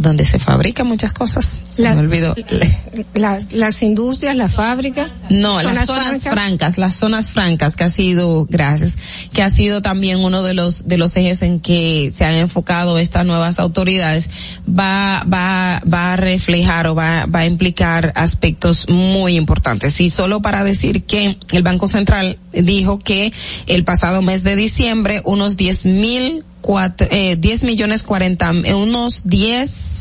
donde 0.00 0.24
se 0.24 0.38
fabrican 0.38 0.86
muchas 0.86 1.12
cosas. 1.12 1.60
Se 1.70 1.82
La- 1.82 1.94
me 1.94 2.00
olvidó. 2.00 2.34
Las, 3.14 3.52
las 3.52 3.82
industrias, 3.82 4.34
la 4.36 4.48
fábrica. 4.48 5.08
No, 5.30 5.62
las 5.62 5.86
zonas 5.86 6.22
francas. 6.22 6.76
las 6.76 6.94
zonas 6.96 7.30
francas 7.30 7.76
que 7.76 7.84
ha 7.84 7.90
sido, 7.90 8.46
gracias, 8.48 8.98
que 9.32 9.42
ha 9.42 9.48
sido 9.48 9.80
también 9.80 10.18
uno 10.20 10.42
de 10.42 10.54
los, 10.54 10.88
de 10.88 10.98
los 10.98 11.16
ejes 11.16 11.42
en 11.42 11.60
que 11.60 12.12
se 12.14 12.24
han 12.24 12.34
enfocado 12.34 12.98
estas 12.98 13.24
nuevas 13.26 13.58
autoridades, 13.60 14.28
va, 14.68 15.22
va, 15.32 15.80
va 15.92 16.14
a 16.14 16.16
reflejar 16.16 16.86
o 16.88 16.94
va, 16.94 17.26
va 17.26 17.40
a 17.40 17.46
implicar 17.46 18.12
aspectos 18.16 18.88
muy 18.88 19.36
importantes. 19.36 20.00
Y 20.00 20.10
solo 20.10 20.42
para 20.42 20.64
decir 20.64 21.04
que 21.04 21.36
el 21.52 21.62
Banco 21.62 21.86
Central 21.86 22.38
dijo 22.52 22.98
que 22.98 23.32
el 23.66 23.84
pasado 23.84 24.20
mes 24.22 24.42
de 24.42 24.56
diciembre 24.56 25.22
unos 25.24 25.56
10 25.56 25.86
mil 25.86 26.44
cuatro, 26.60 27.06
eh, 27.10 27.36
10 27.36 27.64
millones 27.64 28.02
40, 28.02 28.52
eh, 28.64 28.74
unos 28.74 29.22
10 29.26 30.00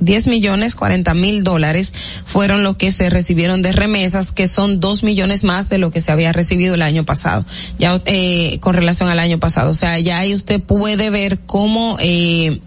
10 0.00 0.26
millones 0.26 0.74
40 0.74 1.14
mil 1.14 1.42
dólares 1.42 1.92
fueron 2.24 2.62
los 2.62 2.76
que 2.76 2.92
se 2.92 3.10
recibieron 3.10 3.62
de 3.62 3.72
remesas, 3.72 4.32
que 4.32 4.46
son 4.48 4.80
2 4.80 5.02
millones 5.02 5.44
más 5.44 5.68
de 5.68 5.78
lo 5.78 5.90
que 5.90 6.00
se 6.00 6.12
había 6.12 6.32
recibido 6.32 6.74
el 6.74 6.82
año 6.82 7.04
pasado, 7.04 7.44
ya 7.78 8.00
eh, 8.06 8.58
con 8.60 8.74
relación 8.74 9.08
al 9.08 9.18
año 9.18 9.38
pasado. 9.38 9.70
O 9.70 9.74
sea, 9.74 9.98
ya 9.98 10.18
ahí 10.18 10.34
usted 10.34 10.60
puede 10.60 11.10
ver 11.10 11.38
cómo 11.46 11.96
eh, 12.00 12.60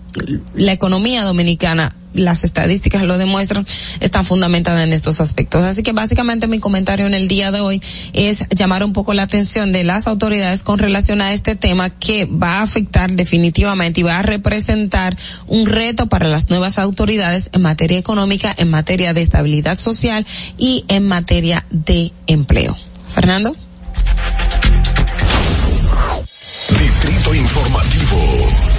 la 0.55 0.73
economía 0.73 1.23
dominicana 1.23 1.95
las 2.13 2.43
estadísticas 2.43 3.03
lo 3.03 3.17
demuestran, 3.17 3.65
están 3.99 4.25
fundamentadas 4.25 4.83
en 4.83 4.93
estos 4.93 5.21
aspectos. 5.21 5.63
Así 5.63 5.83
que 5.83 5.91
básicamente 5.91 6.47
mi 6.47 6.59
comentario 6.59 7.05
en 7.05 7.13
el 7.13 7.27
día 7.27 7.51
de 7.51 7.59
hoy 7.59 7.81
es 8.13 8.45
llamar 8.49 8.83
un 8.83 8.93
poco 8.93 9.13
la 9.13 9.23
atención 9.23 9.71
de 9.71 9.83
las 9.83 10.07
autoridades 10.07 10.63
con 10.63 10.79
relación 10.79 11.21
a 11.21 11.33
este 11.33 11.55
tema 11.55 11.89
que 11.89 12.25
va 12.25 12.59
a 12.59 12.63
afectar 12.63 13.11
definitivamente 13.11 13.99
y 14.01 14.03
va 14.03 14.19
a 14.19 14.23
representar 14.23 15.15
un 15.47 15.65
reto 15.65 16.07
para 16.07 16.27
las 16.27 16.49
nuevas 16.49 16.79
autoridades 16.79 17.49
en 17.53 17.61
materia 17.61 17.97
económica, 17.97 18.53
en 18.57 18.69
materia 18.69 19.13
de 19.13 19.21
estabilidad 19.21 19.77
social 19.77 20.25
y 20.57 20.85
en 20.87 21.07
materia 21.07 21.65
de 21.69 22.11
empleo. 22.27 22.77
Fernando. 23.09 23.55
Distrito 26.79 27.33
Informativo. 27.33 28.78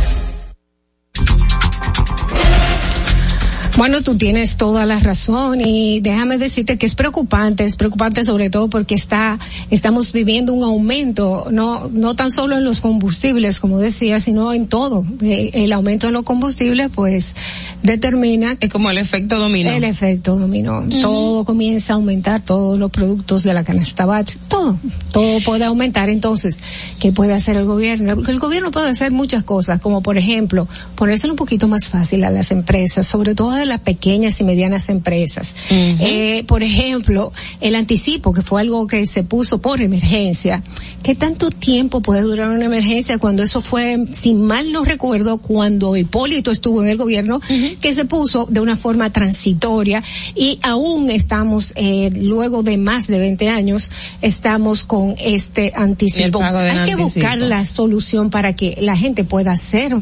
Bueno, 3.80 4.02
tú 4.02 4.18
tienes 4.18 4.58
toda 4.58 4.84
la 4.84 4.98
razón 4.98 5.62
y 5.62 6.00
déjame 6.00 6.36
decirte 6.36 6.76
que 6.76 6.84
es 6.84 6.94
preocupante, 6.94 7.64
es 7.64 7.76
preocupante 7.76 8.26
sobre 8.26 8.50
todo 8.50 8.68
porque 8.68 8.94
está, 8.94 9.38
estamos 9.70 10.12
viviendo 10.12 10.52
un 10.52 10.64
aumento, 10.64 11.46
no, 11.50 11.88
no 11.90 12.14
tan 12.14 12.30
solo 12.30 12.58
en 12.58 12.64
los 12.64 12.82
combustibles, 12.82 13.58
como 13.58 13.78
decía, 13.78 14.20
sino 14.20 14.52
en 14.52 14.66
todo. 14.66 15.06
Eh, 15.22 15.52
El 15.54 15.72
aumento 15.72 16.08
en 16.08 16.12
los 16.12 16.24
combustibles, 16.24 16.90
pues, 16.94 17.34
determina. 17.82 18.54
Es 18.60 18.68
como 18.68 18.90
el 18.90 18.98
efecto 18.98 19.38
dominó. 19.38 19.70
El 19.70 19.84
efecto 19.84 20.36
dominó. 20.36 20.84
Todo 21.00 21.46
comienza 21.46 21.94
a 21.94 21.96
aumentar, 21.96 22.44
todos 22.44 22.78
los 22.78 22.90
productos 22.90 23.44
de 23.44 23.54
la 23.54 23.64
canasta 23.64 24.04
básica, 24.04 24.44
todo, 24.46 24.78
todo 25.10 25.40
puede 25.40 25.64
aumentar. 25.64 26.10
Entonces, 26.10 26.58
¿qué 26.98 27.12
puede 27.12 27.32
hacer 27.32 27.56
el 27.56 27.64
gobierno? 27.64 28.14
Porque 28.14 28.32
el 28.32 28.40
gobierno 28.40 28.72
puede 28.72 28.90
hacer 28.90 29.10
muchas 29.10 29.42
cosas, 29.42 29.80
como 29.80 30.02
por 30.02 30.18
ejemplo, 30.18 30.68
ponérselo 30.96 31.32
un 31.32 31.38
poquito 31.38 31.66
más 31.66 31.88
fácil 31.88 32.24
a 32.24 32.30
las 32.30 32.50
empresas, 32.50 33.06
sobre 33.06 33.34
todo 33.34 33.52
de 33.52 33.69
las 33.70 33.80
pequeñas 33.80 34.40
y 34.40 34.44
medianas 34.44 34.88
empresas. 34.88 35.54
Eh, 35.70 36.44
por 36.46 36.62
ejemplo, 36.62 37.32
el 37.60 37.74
anticipo, 37.74 38.32
que 38.32 38.42
fue 38.42 38.60
algo 38.60 38.86
que 38.86 39.06
se 39.06 39.22
puso 39.22 39.58
por 39.58 39.80
emergencia. 39.80 40.62
¿Qué 41.02 41.14
tanto 41.14 41.50
tiempo 41.50 42.02
puede 42.02 42.20
durar 42.20 42.50
una 42.50 42.66
emergencia 42.66 43.18
cuando 43.18 43.42
eso 43.42 43.62
fue, 43.62 44.04
si 44.12 44.34
mal 44.34 44.70
no 44.72 44.84
recuerdo, 44.84 45.38
cuando 45.38 45.96
Hipólito 45.96 46.50
estuvo 46.50 46.82
en 46.82 46.88
el 46.88 46.98
gobierno, 46.98 47.40
que 47.80 47.94
se 47.94 48.04
puso 48.04 48.46
de 48.50 48.60
una 48.60 48.76
forma 48.76 49.10
transitoria 49.10 50.02
y 50.34 50.58
aún 50.62 51.08
estamos, 51.08 51.72
eh, 51.76 52.10
luego 52.16 52.62
de 52.62 52.76
más 52.76 53.06
de 53.06 53.18
20 53.18 53.48
años, 53.48 53.90
estamos 54.20 54.84
con 54.84 55.14
este 55.18 55.72
anticipo. 55.74 56.42
Hay 56.42 56.90
que 56.90 56.96
buscar 56.96 57.38
la 57.38 57.64
solución 57.64 58.30
para 58.30 58.54
que 58.54 58.76
la 58.80 58.96
gente 58.96 59.24
pueda 59.24 59.52
hacer 59.52 59.96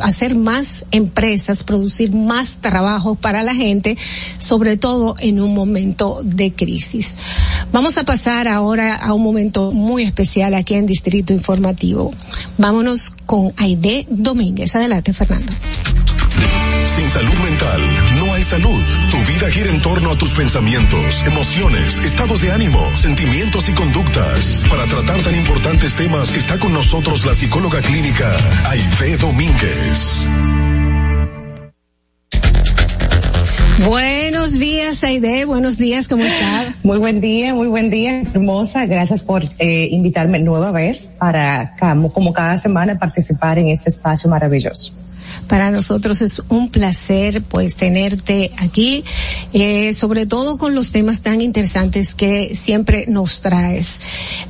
hacer 0.00 0.34
más 0.36 0.84
empresas, 0.90 1.64
producir 1.64 2.12
más 2.12 2.58
trabajo 2.60 3.14
para 3.14 3.42
la 3.42 3.54
gente, 3.54 3.96
sobre 4.38 4.76
todo 4.76 5.16
en 5.18 5.40
un 5.40 5.54
momento 5.54 6.20
de 6.24 6.52
crisis. 6.52 7.14
Vamos 7.72 7.98
a 7.98 8.04
pasar 8.04 8.48
ahora 8.48 8.94
a 8.94 9.12
un 9.12 9.22
momento 9.22 9.72
muy 9.72 10.04
especial 10.04 10.54
aquí 10.54 10.74
en 10.74 10.86
Distrito 10.86 11.32
Informativo. 11.32 12.12
Vámonos 12.58 13.12
con 13.26 13.52
Aide 13.56 14.06
Domínguez. 14.08 14.74
Adelante, 14.76 15.12
Fernando. 15.12 15.52
Sin 16.96 17.08
salud 17.10 17.34
mental 17.44 17.80
no 18.16 18.32
hay 18.32 18.42
salud. 18.42 18.82
Tu 19.10 19.18
vida 19.30 19.50
gira 19.50 19.70
en 19.70 19.82
torno 19.82 20.12
a 20.12 20.16
tus 20.16 20.30
pensamientos, 20.30 21.22
emociones, 21.26 21.98
estados 21.98 22.40
de 22.40 22.52
ánimo, 22.52 22.96
sentimientos 22.96 23.68
y 23.68 23.72
conductas. 23.72 24.64
Para 24.70 24.84
tratar 24.86 25.20
tan 25.20 25.34
importantes 25.34 25.94
temas 25.96 26.32
está 26.32 26.58
con 26.58 26.72
nosotros 26.72 27.26
la 27.26 27.34
psicóloga 27.34 27.80
clínica 27.82 28.36
Aide 28.70 29.16
Domínguez. 29.18 30.26
Buenos 33.84 34.58
días, 34.58 35.04
Aide. 35.04 35.44
Buenos 35.44 35.76
días, 35.76 36.08
¿cómo 36.08 36.24
está? 36.24 36.74
Muy 36.82 36.98
buen 36.98 37.20
día, 37.20 37.52
muy 37.52 37.68
buen 37.68 37.90
día, 37.90 38.22
hermosa. 38.22 38.86
Gracias 38.86 39.22
por 39.22 39.44
eh, 39.58 39.88
invitarme 39.90 40.38
nueva 40.38 40.70
vez 40.70 41.12
para, 41.18 41.76
como, 41.78 42.12
como 42.12 42.32
cada 42.32 42.56
semana, 42.56 42.98
participar 42.98 43.58
en 43.58 43.68
este 43.68 43.90
espacio 43.90 44.30
maravilloso. 44.30 44.94
Para 45.48 45.70
nosotros 45.70 46.22
es 46.22 46.42
un 46.48 46.68
placer 46.68 47.42
pues 47.42 47.76
tenerte 47.76 48.52
aquí, 48.58 49.04
eh, 49.52 49.92
sobre 49.92 50.26
todo 50.26 50.58
con 50.58 50.74
los 50.74 50.92
temas 50.92 51.22
tan 51.22 51.40
interesantes 51.40 52.14
que 52.14 52.54
siempre 52.54 53.06
nos 53.08 53.40
traes. 53.40 54.00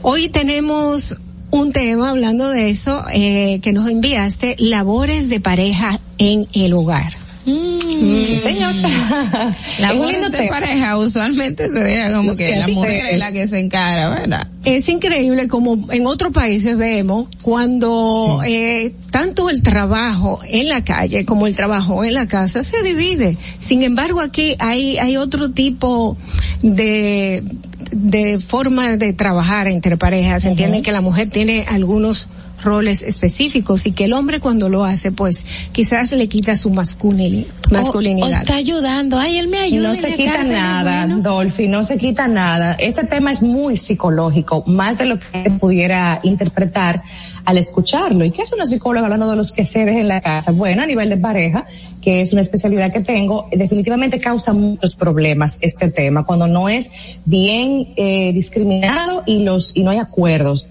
Hoy 0.03 0.29
tenemos 0.29 1.17
un 1.51 1.73
tema 1.73 2.11
hablando 2.11 2.51
de 2.51 2.69
eso 2.69 3.05
eh, 3.13 3.61
que 3.63 3.73
nos 3.73 3.89
enviaste, 3.91 4.57
labores 4.59 5.29
de 5.29 5.41
pareja 5.41 6.01
en 6.19 6.47
el 6.53 6.73
hogar. 6.73 7.26
Sí, 7.47 8.39
señor. 8.43 8.75
La 9.79 9.95
mujer 9.95 10.21
lindo 10.21 10.29
de 10.37 10.49
pareja 10.49 10.99
usualmente 10.99 11.69
se 11.71 11.79
deja 11.79 12.13
como 12.13 12.33
que 12.37 12.49
que 12.51 12.57
la 12.57 12.67
mujer 12.69 13.07
es 13.07 13.13
es- 13.15 13.19
la 13.21 13.31
que 13.33 13.47
se 13.47 13.59
encara, 13.61 14.09
¿verdad? 14.09 14.49
Es 14.65 14.89
increíble 14.89 15.47
como 15.47 15.91
en 15.93 16.07
otros 16.07 16.33
países 16.33 16.77
vemos 16.77 17.29
cuando 17.43 18.41
eh, 18.45 18.93
tanto 19.13 19.49
el 19.49 19.63
trabajo 19.63 20.41
en 20.49 20.69
la 20.69 20.83
calle 20.83 21.25
como 21.25 21.47
el 21.47 21.55
trabajo 21.55 22.03
en 22.03 22.15
la 22.15 22.27
casa 22.27 22.65
se 22.65 22.83
divide. 22.83 23.37
Sin 23.59 23.85
embargo, 23.85 24.21
aquí 24.21 24.57
hay, 24.59 24.99
hay 24.99 25.17
otro 25.17 25.53
tipo 25.53 26.17
de, 26.63 27.45
de 27.93 28.41
forma 28.41 28.97
de 28.97 29.13
trabajar 29.13 29.69
entre 29.69 29.97
parejas. 29.97 30.43
Se 30.43 30.49
entiende 30.49 30.83
que 30.83 30.91
la 30.91 31.01
mujer 31.01 31.31
tiene 31.31 31.65
algunos 31.69 32.29
roles 32.63 33.03
específicos 33.03 33.87
y 33.87 33.93
que 33.93 34.05
el 34.05 34.13
hombre 34.13 34.41
cuando 34.41 34.69
lo 34.69 34.85
hace, 34.85 35.13
pues 35.13 35.45
quizás 35.73 36.13
le 36.13 36.29
quita 36.29 36.57
su 36.57 36.71
masculini- 36.71 37.47
masculinidad. 37.71 38.29
O, 38.29 38.31
o 38.31 38.33
está 38.35 38.57
ayudando, 38.57 39.19
ay, 39.19 39.37
él 39.39 39.49
me 39.49 39.59
ayuda. 39.59 39.89
No 39.89 39.95
se 39.95 40.15
quita 40.15 40.33
casa, 40.33 40.49
nada, 40.53 41.07
bueno. 41.07 41.23
Dolphy, 41.23 41.69
no 41.69 41.85
se 41.85 41.99
quita 41.99 42.29
nada. 42.29 42.73
Este 42.75 43.05
tema 43.05 43.31
es 43.31 43.43
muy 43.43 43.77
psicológico, 43.77 44.65
más 44.67 44.99
de 44.99 45.05
lo 45.07 45.19
que 45.21 45.51
pudiera 45.61 46.21
interpretar 46.23 47.03
al 47.45 47.59
escucharlo. 47.59 48.25
¿Y 48.25 48.33
qué 48.33 48.43
es 48.43 48.53
una 48.53 48.67
psicóloga 48.67 49.07
hablando 49.07 49.31
de 49.31 49.37
los 49.37 49.53
quehaceres 49.53 49.99
en 49.99 50.09
la 50.09 50.21
casa? 50.21 50.51
Bueno, 50.51 50.83
a 50.83 50.87
nivel 50.87 51.09
de 51.11 51.17
pareja, 51.17 51.67
que 52.03 52.21
es 52.21 52.33
una 52.33 52.43
especialidad 52.43 52.93
que 52.93 53.01
tengo, 53.01 53.49
definitivamente 53.53 54.19
causa 54.19 54.53
muchos 54.53 54.97
problemas 54.97 55.59
este 55.61 55.91
tema, 55.91 56.25
cuando 56.25 56.49
no 56.49 56.69
es 56.69 56.91
bien 57.25 57.89
eh, 57.97 58.33
discriminado 58.33 59.23
y 59.27 59.45
los 59.45 59.77
y 59.77 59.85
no 59.85 59.91
hay 59.91 59.99
acuerdos. 59.99 60.67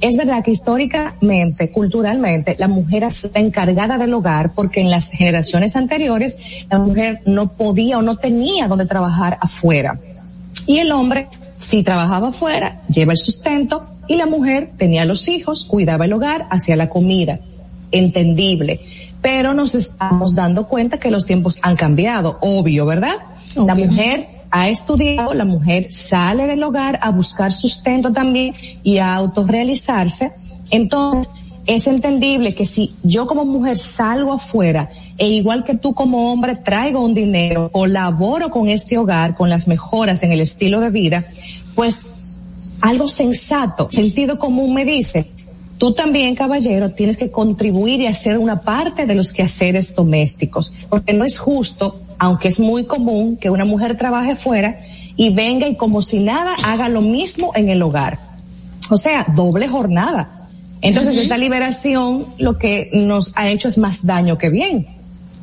Es 0.00 0.16
verdad 0.16 0.44
que 0.44 0.52
históricamente, 0.52 1.70
culturalmente, 1.70 2.54
la 2.58 2.68
mujer 2.68 3.04
la 3.34 3.40
encargada 3.40 3.98
del 3.98 4.14
hogar 4.14 4.52
porque 4.54 4.80
en 4.80 4.90
las 4.90 5.10
generaciones 5.10 5.74
anteriores 5.74 6.36
la 6.70 6.78
mujer 6.78 7.20
no 7.26 7.52
podía 7.52 7.98
o 7.98 8.02
no 8.02 8.16
tenía 8.16 8.68
donde 8.68 8.86
trabajar 8.86 9.38
afuera. 9.40 9.98
Y 10.66 10.78
el 10.78 10.92
hombre, 10.92 11.28
si 11.58 11.82
trabajaba 11.82 12.28
afuera, 12.28 12.82
lleva 12.88 13.12
el 13.12 13.18
sustento 13.18 13.88
y 14.06 14.16
la 14.16 14.26
mujer 14.26 14.70
tenía 14.76 15.04
los 15.04 15.26
hijos, 15.26 15.64
cuidaba 15.64 16.04
el 16.04 16.12
hogar, 16.12 16.46
hacía 16.50 16.76
la 16.76 16.88
comida. 16.88 17.40
Entendible. 17.90 18.78
Pero 19.20 19.52
nos 19.52 19.74
estamos 19.74 20.34
dando 20.34 20.68
cuenta 20.68 20.98
que 20.98 21.10
los 21.10 21.26
tiempos 21.26 21.58
han 21.62 21.74
cambiado, 21.74 22.38
obvio, 22.40 22.86
¿verdad? 22.86 23.16
La 23.56 23.74
mujer 23.74 24.28
ha 24.50 24.68
estudiado, 24.68 25.34
la 25.34 25.44
mujer 25.44 25.92
sale 25.92 26.46
del 26.46 26.62
hogar 26.62 26.98
a 27.02 27.10
buscar 27.10 27.52
sustento 27.52 28.12
también 28.12 28.54
y 28.82 28.98
a 28.98 29.14
autorrealizarse. 29.14 30.32
Entonces, 30.70 31.30
es 31.66 31.86
entendible 31.86 32.54
que 32.54 32.64
si 32.64 32.90
yo 33.04 33.26
como 33.26 33.44
mujer 33.44 33.76
salgo 33.76 34.32
afuera 34.32 34.90
e 35.18 35.28
igual 35.28 35.64
que 35.64 35.74
tú 35.74 35.92
como 35.92 36.32
hombre 36.32 36.56
traigo 36.56 37.00
un 37.00 37.12
dinero, 37.12 37.70
colaboro 37.70 38.50
con 38.50 38.68
este 38.68 38.96
hogar, 38.96 39.36
con 39.36 39.50
las 39.50 39.68
mejoras 39.68 40.22
en 40.22 40.32
el 40.32 40.40
estilo 40.40 40.80
de 40.80 40.90
vida, 40.90 41.26
pues 41.74 42.06
algo 42.80 43.08
sensato, 43.08 43.90
sentido 43.90 44.38
común 44.38 44.72
me 44.72 44.84
dice, 44.84 45.30
tú 45.78 45.92
también, 45.92 46.34
caballero, 46.34 46.90
tienes 46.90 47.16
que 47.16 47.30
contribuir 47.30 48.00
y 48.00 48.06
hacer 48.06 48.36
una 48.36 48.62
parte 48.62 49.06
de 49.06 49.14
los 49.14 49.32
quehaceres 49.32 49.94
domésticos, 49.94 50.72
porque 50.88 51.12
no 51.12 51.24
es 51.24 51.38
justo, 51.38 51.98
aunque 52.18 52.48
es 52.48 52.60
muy 52.60 52.84
común 52.84 53.36
que 53.36 53.50
una 53.50 53.64
mujer 53.64 53.96
trabaje 53.96 54.36
fuera 54.36 54.80
y 55.16 55.30
venga 55.30 55.66
y 55.66 55.76
como 55.76 56.02
si 56.02 56.20
nada 56.20 56.54
haga 56.64 56.88
lo 56.88 57.00
mismo 57.00 57.52
en 57.54 57.68
el 57.68 57.82
hogar. 57.82 58.18
O 58.90 58.96
sea, 58.96 59.26
doble 59.34 59.68
jornada. 59.68 60.30
Entonces 60.80 61.16
esta 61.16 61.36
liberación 61.36 62.26
lo 62.38 62.58
que 62.58 62.90
nos 62.92 63.32
ha 63.34 63.48
hecho 63.48 63.68
es 63.68 63.78
más 63.78 64.06
daño 64.06 64.38
que 64.38 64.50
bien. 64.50 64.97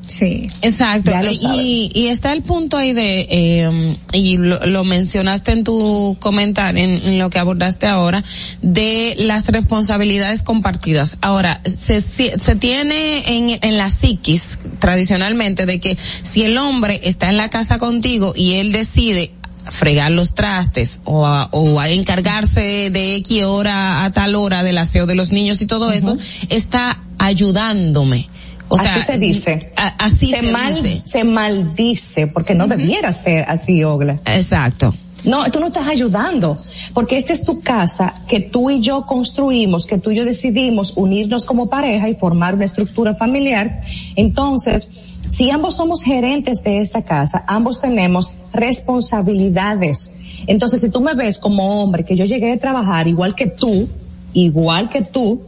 Sí. 0.07 0.47
Exacto. 0.61 1.11
Y, 1.59 1.89
y 1.93 2.07
está 2.07 2.31
el 2.31 2.41
punto 2.41 2.77
ahí 2.77 2.93
de, 2.93 3.27
eh, 3.29 3.97
y 4.13 4.37
lo, 4.37 4.65
lo 4.65 4.83
mencionaste 4.83 5.51
en 5.51 5.63
tu 5.63 6.15
comentario, 6.19 6.83
en, 6.83 7.01
en 7.03 7.19
lo 7.19 7.29
que 7.29 7.39
abordaste 7.39 7.87
ahora, 7.87 8.23
de 8.61 9.15
las 9.17 9.47
responsabilidades 9.47 10.43
compartidas. 10.43 11.17
Ahora, 11.21 11.61
se, 11.65 12.01
se, 12.01 12.37
se 12.39 12.55
tiene 12.55 13.23
en, 13.35 13.59
en 13.61 13.77
la 13.77 13.89
psiquis 13.89 14.59
tradicionalmente 14.79 15.65
de 15.65 15.79
que 15.79 15.97
si 15.97 16.43
el 16.43 16.57
hombre 16.57 17.01
está 17.03 17.29
en 17.29 17.37
la 17.37 17.49
casa 17.49 17.77
contigo 17.79 18.33
y 18.35 18.53
él 18.53 18.71
decide 18.71 19.31
fregar 19.67 20.11
los 20.11 20.35
trastes 20.35 21.01
o 21.05 21.25
a, 21.25 21.49
o 21.51 21.79
a 21.79 21.89
encargarse 21.89 22.91
de 22.91 23.15
X 23.15 23.43
hora 23.45 24.05
a 24.05 24.11
tal 24.11 24.35
hora 24.35 24.61
del 24.61 24.77
aseo 24.77 25.07
de 25.07 25.15
los 25.15 25.31
niños 25.31 25.59
y 25.61 25.65
todo 25.65 25.91
eso, 25.91 26.15
está 26.49 26.99
ayudándome. 27.17 28.29
O 28.69 28.77
sea, 28.77 28.93
así 28.95 29.01
se 29.03 29.17
dice. 29.17 29.71
a- 29.75 29.95
así 30.05 30.25
se, 30.27 30.39
se 30.41 30.51
mal, 30.51 30.75
dice. 30.81 31.01
se 31.05 31.23
maldice, 31.23 32.27
porque 32.27 32.55
no 32.55 32.67
debiera 32.67 33.13
ser 33.13 33.45
así, 33.47 33.83
Ogla. 33.83 34.19
Exacto. 34.25 34.93
No, 35.23 35.49
tú 35.49 35.59
no 35.59 35.67
estás 35.67 35.87
ayudando, 35.87 36.55
porque 36.93 37.17
esta 37.17 37.33
es 37.33 37.41
tu 37.43 37.59
casa 37.61 38.13
que 38.27 38.39
tú 38.39 38.69
y 38.69 38.79
yo 38.79 39.05
construimos, 39.07 39.87
que 39.87 39.97
tú 39.97 40.11
y 40.11 40.15
yo 40.17 40.23
decidimos 40.25 40.93
unirnos 40.95 41.45
como 41.45 41.67
pareja 41.67 42.07
y 42.09 42.15
formar 42.15 42.53
una 42.53 42.65
estructura 42.65 43.15
familiar. 43.15 43.79
Entonces, 44.15 44.87
si 45.27 45.49
ambos 45.49 45.77
somos 45.77 46.03
gerentes 46.03 46.61
de 46.63 46.77
esta 46.79 47.01
casa, 47.01 47.43
ambos 47.47 47.81
tenemos 47.81 48.33
responsabilidades. 48.53 50.11
Entonces, 50.47 50.81
si 50.81 50.89
tú 50.89 51.01
me 51.01 51.13
ves 51.13 51.39
como 51.39 51.81
hombre, 51.81 52.03
que 52.05 52.15
yo 52.15 52.25
llegué 52.25 52.53
a 52.53 52.57
trabajar 52.57 53.07
igual 53.07 53.35
que 53.35 53.47
tú, 53.47 53.87
igual 54.33 54.89
que 54.89 55.01
tú, 55.01 55.41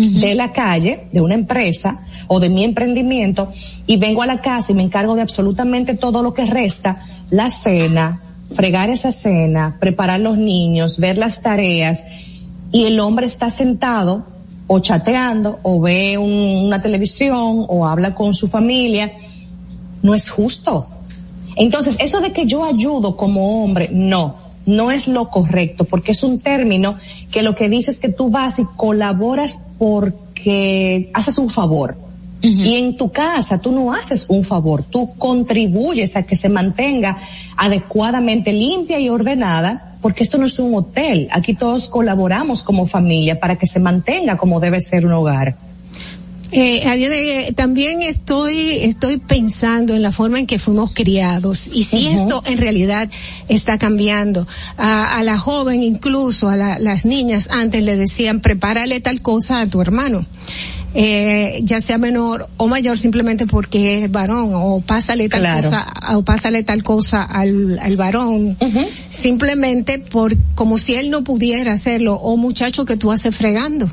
de 0.00 0.34
la 0.34 0.52
calle, 0.52 1.04
de 1.12 1.20
una 1.20 1.34
empresa 1.34 1.96
o 2.26 2.40
de 2.40 2.48
mi 2.48 2.64
emprendimiento 2.64 3.50
y 3.86 3.96
vengo 3.96 4.22
a 4.22 4.26
la 4.26 4.40
casa 4.40 4.72
y 4.72 4.74
me 4.74 4.82
encargo 4.82 5.14
de 5.14 5.22
absolutamente 5.22 5.94
todo 5.94 6.22
lo 6.22 6.32
que 6.34 6.46
resta, 6.46 6.96
la 7.30 7.50
cena, 7.50 8.20
fregar 8.52 8.90
esa 8.90 9.12
cena, 9.12 9.76
preparar 9.78 10.20
los 10.20 10.36
niños, 10.38 10.98
ver 10.98 11.18
las 11.18 11.42
tareas 11.42 12.06
y 12.72 12.84
el 12.84 12.98
hombre 13.00 13.26
está 13.26 13.50
sentado 13.50 14.24
o 14.66 14.78
chateando 14.78 15.58
o 15.62 15.80
ve 15.80 16.16
un- 16.18 16.66
una 16.66 16.80
televisión 16.80 17.64
o 17.68 17.86
habla 17.86 18.14
con 18.14 18.34
su 18.34 18.46
familia, 18.48 19.12
no 20.02 20.14
es 20.14 20.28
justo. 20.28 20.86
Entonces, 21.56 21.96
eso 21.98 22.20
de 22.20 22.30
que 22.30 22.46
yo 22.46 22.64
ayudo 22.64 23.16
como 23.16 23.62
hombre, 23.64 23.90
no, 23.92 24.36
no 24.70 24.90
es 24.90 25.08
lo 25.08 25.26
correcto, 25.26 25.84
porque 25.84 26.12
es 26.12 26.22
un 26.22 26.40
término 26.40 26.96
que 27.30 27.42
lo 27.42 27.54
que 27.54 27.68
dice 27.68 27.90
es 27.90 28.00
que 28.00 28.10
tú 28.10 28.30
vas 28.30 28.58
y 28.58 28.64
colaboras 28.76 29.76
porque 29.78 31.10
haces 31.14 31.38
un 31.38 31.50
favor. 31.50 31.96
Y 32.42 32.76
en 32.76 32.96
tu 32.96 33.10
casa 33.10 33.60
tú 33.60 33.70
no 33.70 33.92
haces 33.92 34.24
un 34.30 34.44
favor, 34.44 34.82
tú 34.82 35.12
contribuyes 35.18 36.16
a 36.16 36.22
que 36.22 36.36
se 36.36 36.48
mantenga 36.48 37.18
adecuadamente 37.54 38.50
limpia 38.50 38.98
y 38.98 39.10
ordenada, 39.10 39.96
porque 40.00 40.22
esto 40.22 40.38
no 40.38 40.46
es 40.46 40.58
un 40.58 40.74
hotel, 40.74 41.28
aquí 41.32 41.52
todos 41.52 41.90
colaboramos 41.90 42.62
como 42.62 42.86
familia 42.86 43.38
para 43.38 43.56
que 43.56 43.66
se 43.66 43.78
mantenga 43.78 44.38
como 44.38 44.58
debe 44.58 44.80
ser 44.80 45.04
un 45.04 45.12
hogar. 45.12 45.54
Eh, 46.52 46.84
a 46.86 46.94
día 46.96 47.08
de- 47.08 47.52
también 47.54 48.02
estoy, 48.02 48.78
estoy 48.82 49.18
pensando 49.18 49.94
en 49.94 50.02
la 50.02 50.10
forma 50.10 50.38
en 50.40 50.46
que 50.46 50.58
fuimos 50.58 50.92
criados 50.92 51.68
y 51.72 51.84
si 51.84 52.08
esto 52.08 52.42
en 52.44 52.58
realidad 52.58 53.08
está 53.48 53.78
cambiando. 53.78 54.46
A, 54.76 55.16
a 55.18 55.22
la 55.22 55.38
joven, 55.38 55.82
incluso 55.82 56.48
a 56.48 56.56
la- 56.56 56.78
las 56.78 57.04
niñas, 57.04 57.48
antes 57.52 57.82
le 57.84 57.96
decían, 57.96 58.40
prepárale 58.40 59.00
tal 59.00 59.22
cosa 59.22 59.60
a 59.60 59.66
tu 59.68 59.80
hermano. 59.80 60.26
Eh, 60.92 61.60
ya 61.62 61.80
sea 61.80 61.98
menor 61.98 62.48
o 62.56 62.66
mayor 62.66 62.98
simplemente 62.98 63.46
porque 63.46 64.02
es 64.04 64.10
varón 64.10 64.50
o 64.52 64.80
pásale 64.80 65.28
tal 65.28 65.42
Claro. 65.42 65.62
cosa 65.62 65.86
o 66.16 66.22
pásale 66.24 66.64
tal 66.64 66.82
cosa 66.82 67.22
al, 67.22 67.78
al 67.78 67.96
varón 67.96 68.56
simplemente 69.08 70.00
por 70.00 70.36
como 70.56 70.78
si 70.78 70.96
él 70.96 71.10
no 71.10 71.22
pudiera 71.22 71.72
hacerlo 71.72 72.14
o 72.14 72.36
muchacho 72.36 72.84
que 72.84 72.96
tú 72.96 73.12
haces 73.12 73.36
fregando 73.36 73.88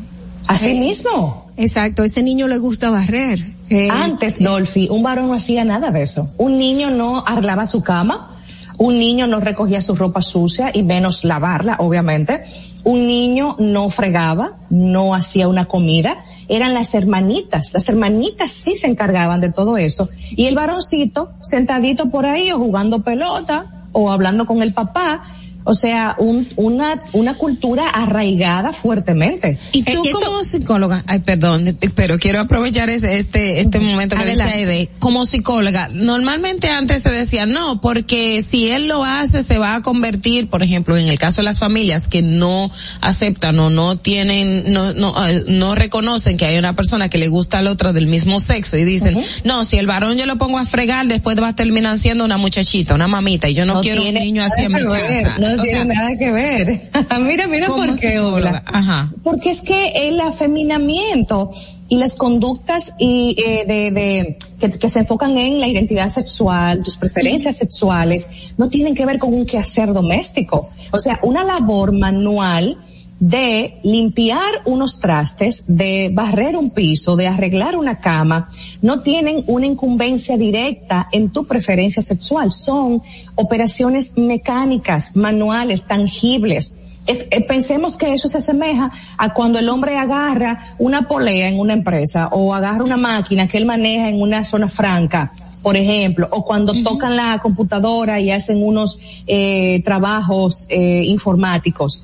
Así 0.48 0.70
Eh, 0.72 0.80
mismo. 0.80 1.47
Exacto, 1.58 2.04
ese 2.04 2.22
niño 2.22 2.48
le 2.48 2.60
gusta 2.60 2.92
barrer. 2.92 3.40
Eh, 3.70 3.90
Antes, 3.90 4.40
Dolphy, 4.40 4.88
un 4.90 5.04
varón 5.04 5.28
no 5.28 5.34
hacía 5.34 5.64
nada 5.66 5.92
de 5.92 6.04
eso. 6.04 6.28
Un 6.38 6.58
niño 6.58 6.92
no 6.92 7.24
arreglaba 7.26 7.66
su 7.66 7.82
cama, 7.82 8.38
un 8.78 9.00
niño 9.00 9.26
no 9.26 9.40
recogía 9.40 9.82
su 9.82 9.96
ropa 9.96 10.22
sucia 10.22 10.70
y 10.72 10.84
menos 10.84 11.24
lavarla, 11.24 11.78
obviamente. 11.80 12.44
Un 12.84 13.08
niño 13.08 13.56
no 13.58 13.90
fregaba, 13.90 14.52
no 14.70 15.16
hacía 15.16 15.48
una 15.48 15.66
comida. 15.66 16.16
Eran 16.48 16.76
las 16.76 16.94
hermanitas. 16.94 17.74
Las 17.74 17.90
hermanitas 17.90 18.52
sí 18.52 18.76
se 18.76 18.88
encargaban 18.88 19.42
de 19.42 19.52
todo 19.52 19.78
eso. 19.78 20.08
Y 20.30 20.46
el 20.46 20.56
varoncito 20.56 21.32
sentadito 21.42 22.10
por 22.10 22.26
ahí 22.28 22.52
o 22.52 22.60
jugando 22.60 23.02
pelota 23.02 23.66
o 23.92 24.12
hablando 24.12 24.46
con 24.46 24.62
el 24.62 24.74
papá. 24.74 25.24
O 25.70 25.76
sea, 25.76 26.16
un, 26.18 26.48
una, 26.56 26.96
una 27.12 27.34
cultura 27.34 27.90
arraigada 27.90 28.72
fuertemente. 28.72 29.58
Y 29.74 29.84
tú 29.84 30.02
como 30.14 30.42
psicóloga, 30.42 31.04
ay 31.08 31.20
perdón, 31.20 31.78
pero 31.94 32.18
quiero 32.18 32.40
aprovechar 32.40 32.90
ese, 32.90 33.18
este, 33.18 33.60
este 33.60 33.80
momento 33.82 34.16
que 34.16 34.24
dice 34.24 34.44
Adelante. 34.44 34.60
Aide, 34.60 34.90
como 35.00 35.26
psicóloga, 35.26 35.90
normalmente 35.92 36.70
antes 36.70 37.04
se 37.04 37.10
decía 37.10 37.46
no, 37.46 37.82
porque 37.82 38.44
si 38.44 38.70
él 38.70 38.88
lo 38.88 39.04
hace 39.04 39.44
se 39.44 39.58
va 39.58 39.76
a 39.76 39.82
convertir, 39.82 40.48
por 40.48 40.64
ejemplo, 40.64 40.96
en 40.96 41.10
el 41.10 41.20
caso 41.20 41.42
de 41.42 41.46
las 41.46 41.60
familias 41.60 42.08
que 42.08 42.22
no 42.22 42.72
aceptan 43.02 43.60
o 43.60 43.70
no 43.70 43.98
tienen, 43.98 44.72
no, 44.72 44.94
no, 44.94 45.28
eh, 45.28 45.44
no 45.50 45.76
reconocen 45.76 46.38
que 46.38 46.46
hay 46.46 46.58
una 46.58 46.78
persona 46.78 47.10
que 47.10 47.18
le 47.18 47.28
gusta 47.28 47.58
al 47.58 47.68
otro 47.68 47.92
del 47.92 48.08
mismo 48.08 48.40
sexo 48.40 48.78
y 48.78 48.86
dicen, 48.86 49.20
no, 49.44 49.66
si 49.66 49.78
el 49.78 49.86
varón 49.86 50.16
yo 50.18 50.26
lo 50.26 50.38
pongo 50.38 50.60
a 50.60 50.66
fregar, 50.66 51.08
después 51.08 51.38
va 51.42 51.50
a 51.50 51.56
terminar 51.58 52.00
siendo 52.00 52.24
una 52.24 52.38
muchachita, 52.38 52.96
una 52.96 53.10
mamita, 53.10 53.50
y 53.50 53.54
yo 53.54 53.66
no, 53.66 53.82
quiero 53.82 54.02
un 54.02 54.14
niño 54.14 54.46
así 54.46 54.62
en 54.62 54.72
mi 54.72 54.82
casa. 54.82 55.36
No 55.40 55.57
O 55.60 55.64
tiene 55.64 55.78
sea, 55.78 55.86
nada 55.86 56.18
que 56.18 56.32
ver. 56.32 56.90
mira, 57.22 57.48
mira 57.48 57.68
por 57.68 57.98
qué, 58.00 58.12
psicóloga, 58.12 58.50
Ola. 58.50 58.64
Ajá. 58.66 59.14
Porque 59.24 59.50
es 59.50 59.62
que 59.62 60.08
el 60.08 60.20
afeminamiento 60.22 61.52
y 61.90 61.98
las 61.98 62.16
conductas 62.16 62.96
y 63.00 63.36
eh, 63.38 63.66
de, 63.66 63.92
de 63.92 64.38
que, 64.60 64.72
que 64.72 64.90
se 64.90 65.00
enfocan 65.00 65.38
en 65.38 65.60
la 65.60 65.68
identidad 65.68 66.10
sexual, 66.10 66.84
tus 66.84 66.98
preferencias 66.98 67.58
sexuales, 67.58 68.30
no 68.58 68.70
tienen 68.70 68.96
que 68.96 69.06
ver 69.06 69.20
con 69.20 69.34
un 69.34 69.46
quehacer 69.46 69.94
doméstico. 69.94 70.68
O 70.92 71.00
sea, 71.00 71.20
una 71.24 71.44
labor 71.44 71.92
manual 71.92 72.78
de 73.20 73.80
limpiar 73.84 74.62
unos 74.66 75.00
trastes, 75.00 75.66
de 75.68 76.12
barrer 76.14 76.56
un 76.56 76.72
piso, 76.72 77.16
de 77.16 77.28
arreglar 77.28 77.76
una 77.76 78.00
cama, 78.00 78.50
no 78.82 79.02
tienen 79.02 79.44
una 79.48 79.66
incumbencia 79.66 80.38
directa 80.38 81.08
en 81.12 81.30
tu 81.30 81.46
preferencia 81.46 82.02
sexual. 82.02 82.52
Son 82.52 83.02
operaciones 83.38 84.18
mecánicas, 84.18 85.16
manuales, 85.16 85.84
tangibles. 85.84 86.78
Es, 87.06 87.26
eh, 87.32 87.42
pensemos 87.42 87.96
que 87.96 88.12
eso 88.12 88.28
se 88.28 88.40
asemeja 88.40 88.92
a 89.18 89.34
cuando 89.34 89.60
el 89.60 89.70
hombre 89.70 89.98
agarra 89.98 90.76
una 90.78 91.04
polea 91.04 91.48
en 91.48 91.58
una 91.58 91.72
empresa 91.74 92.28
o 92.28 92.54
agarra 92.54 92.84
una 92.84 92.98
máquina 92.98 93.48
que 93.48 93.58
él 93.58 93.66
maneja 93.66 94.10
en 94.10 94.22
una 94.22 94.44
zona 94.44 94.68
franca, 94.68 95.32
por 95.64 95.78
ejemplo, 95.78 96.28
o 96.32 96.44
cuando 96.44 96.74
tocan 96.84 97.16
la 97.16 97.40
computadora 97.40 98.20
y 98.20 98.32
hacen 98.32 98.62
unos 98.62 99.00
eh, 99.26 99.82
trabajos 99.86 100.66
eh, 100.70 101.04
informáticos 101.06 102.04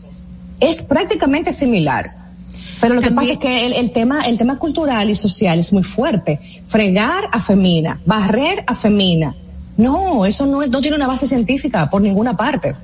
es 0.60 0.82
prácticamente 0.82 1.52
similar. 1.52 2.10
Pero 2.80 2.96
lo 2.96 3.02
que 3.02 3.12
pasa 3.12 3.34
es 3.34 3.38
que 3.38 3.66
el, 3.66 3.74
el, 3.74 3.92
tema, 3.92 4.28
el 4.28 4.38
tema 4.38 4.58
cultural 4.58 5.10
y 5.10 5.16
social 5.16 5.60
es 5.60 5.72
muy 5.72 5.84
fuerte. 5.84 6.40
Fregar 6.68 7.30
a 7.32 7.40
femina, 7.40 8.00
barrer 8.06 8.64
a 8.68 8.76
femina. 8.76 9.34
No, 9.78 10.26
eso 10.26 10.46
no, 10.46 10.66
no 10.66 10.82
tiene 10.82 10.96
una 10.96 11.08
base 11.08 11.28
científica 11.28 11.90
por 11.90 12.02
ninguna 12.02 12.36
parte. 12.36 12.76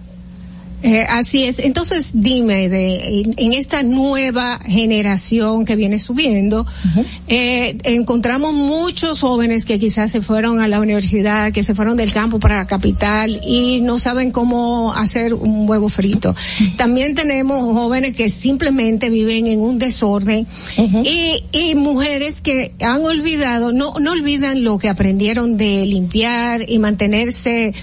Eh, 0.82 1.06
así 1.10 1.44
es. 1.44 1.60
Entonces, 1.60 2.12
dime, 2.14 2.70
de, 2.70 3.20
en, 3.20 3.34
en, 3.38 3.54
esta 3.54 3.84
nueva 3.84 4.60
generación 4.66 5.66
que 5.66 5.76
viene 5.76 6.00
subiendo, 6.00 6.62
uh 6.62 7.00
-huh. 7.00 7.06
eh, 7.28 7.78
encontramos 7.84 8.54
muchos 8.54 9.20
jóvenes 9.20 9.66
que 9.66 9.78
quizás 9.78 10.10
se 10.12 10.22
fueron 10.22 10.62
a 10.62 10.70
la 10.70 10.80
universidad, 10.80 11.52
que 11.52 11.64
se 11.64 11.76
fueron 11.76 11.98
del 11.98 12.14
campo 12.14 12.40
para 12.40 12.58
la 12.58 12.68
capital 12.68 13.42
y 13.46 13.82
no 13.82 14.00
saben 14.00 14.32
cómo 14.32 14.94
hacer 14.94 15.34
un 15.34 15.68
huevo 15.70 15.90
frito. 15.90 16.30
Uh 16.30 16.34
-huh. 16.34 16.76
También 16.78 17.14
tenemos 17.14 17.62
jóvenes 17.74 18.16
que 18.16 18.30
simplemente 18.30 19.10
viven 19.10 19.48
en 19.48 19.60
un 19.60 19.80
desorden 19.80 20.48
uh 20.78 20.82
-huh. 20.82 21.06
y, 21.06 21.44
y 21.58 21.76
mujeres 21.76 22.40
que 22.40 22.72
han 22.82 23.04
olvidado, 23.04 23.74
no, 23.74 23.96
no 24.00 24.12
olvidan 24.12 24.64
lo 24.64 24.80
que 24.80 24.88
aprendieron 24.88 25.58
de 25.58 25.86
limpiar 25.86 26.62
y 26.70 26.80
mantenerse 26.80 27.74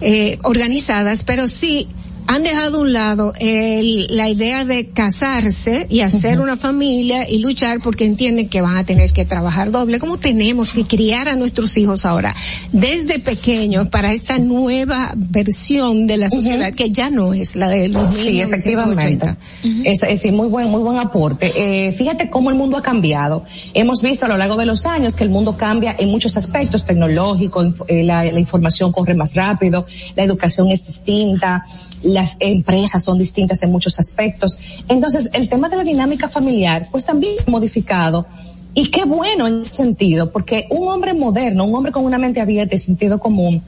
eh, 0.00 0.38
organizadas, 0.42 1.24
pero 1.24 1.46
sí 1.46 1.86
han 2.30 2.44
dejado 2.44 2.78
a 2.78 2.80
un 2.82 2.92
lado 2.92 3.32
el, 3.40 4.06
la 4.16 4.28
idea 4.28 4.64
de 4.64 4.90
casarse 4.90 5.88
y 5.90 6.02
hacer 6.02 6.38
uh 6.38 6.42
-huh. 6.42 6.44
una 6.44 6.56
familia 6.56 7.28
y 7.28 7.38
luchar 7.40 7.80
porque 7.80 8.04
entienden 8.04 8.48
que 8.48 8.60
van 8.60 8.76
a 8.76 8.84
tener 8.84 9.12
que 9.12 9.24
trabajar 9.24 9.72
doble, 9.72 9.98
como 9.98 10.16
tenemos 10.16 10.72
que 10.72 10.84
criar 10.84 11.28
a 11.28 11.34
nuestros 11.34 11.76
hijos 11.76 12.06
ahora 12.06 12.32
desde 12.70 13.18
pequeños 13.18 13.88
para 13.88 14.12
esta 14.12 14.38
nueva 14.38 15.12
versión 15.16 16.06
de 16.06 16.18
la 16.18 16.30
sociedad 16.30 16.68
uh 16.68 16.72
-huh. 16.72 16.76
que 16.76 16.90
ya 16.90 17.10
no 17.10 17.34
es 17.34 17.56
la 17.56 17.68
de 17.68 17.88
los 17.88 18.14
sí, 18.14 18.40
efectivamente. 18.40 19.28
Uh 19.64 19.68
-huh. 19.68 19.82
es, 19.84 20.24
es, 20.24 20.32
muy 20.32 20.46
buen, 20.46 20.68
muy 20.68 20.82
buen 20.82 20.98
aporte. 20.98 21.50
Eh, 21.56 21.92
fíjate 21.98 22.30
cómo 22.30 22.50
el 22.50 22.56
mundo 22.56 22.76
ha 22.76 22.82
cambiado. 22.82 23.44
Hemos 23.74 24.00
visto 24.02 24.26
a 24.26 24.28
lo 24.28 24.36
largo 24.36 24.56
de 24.56 24.66
los 24.66 24.86
años 24.86 25.16
que 25.16 25.24
el 25.24 25.30
mundo 25.30 25.56
cambia 25.56 25.96
en 25.98 26.08
muchos 26.08 26.36
aspectos 26.36 26.84
tecnológicos, 26.84 27.82
eh, 27.88 28.04
la, 28.04 28.24
la 28.24 28.38
información 28.38 28.92
corre 28.92 29.14
más 29.14 29.34
rápido, 29.34 29.84
la 30.14 30.22
educación 30.22 30.70
es 30.70 30.86
distinta, 30.86 31.66
las 32.02 32.36
empresas 32.40 33.04
son 33.04 33.18
distintas 33.18 33.62
en 33.62 33.70
muchos 33.70 33.98
aspectos. 33.98 34.58
Entonces, 34.88 35.30
el 35.32 35.48
tema 35.48 35.68
de 35.68 35.76
la 35.76 35.84
dinámica 35.84 36.28
familiar, 36.28 36.88
pues 36.90 37.04
también 37.04 37.36
se 37.36 37.50
modificado. 37.50 38.26
Y 38.74 38.90
qué 38.90 39.04
bueno 39.04 39.46
en 39.46 39.60
ese 39.60 39.74
sentido, 39.74 40.30
porque 40.30 40.66
un 40.70 40.88
hombre 40.88 41.12
moderno, 41.12 41.64
un 41.64 41.74
hombre 41.74 41.92
con 41.92 42.04
una 42.04 42.18
mente 42.18 42.40
abierta 42.40 42.74
y 42.74 42.78
sentido 42.78 43.18
común, 43.18 43.62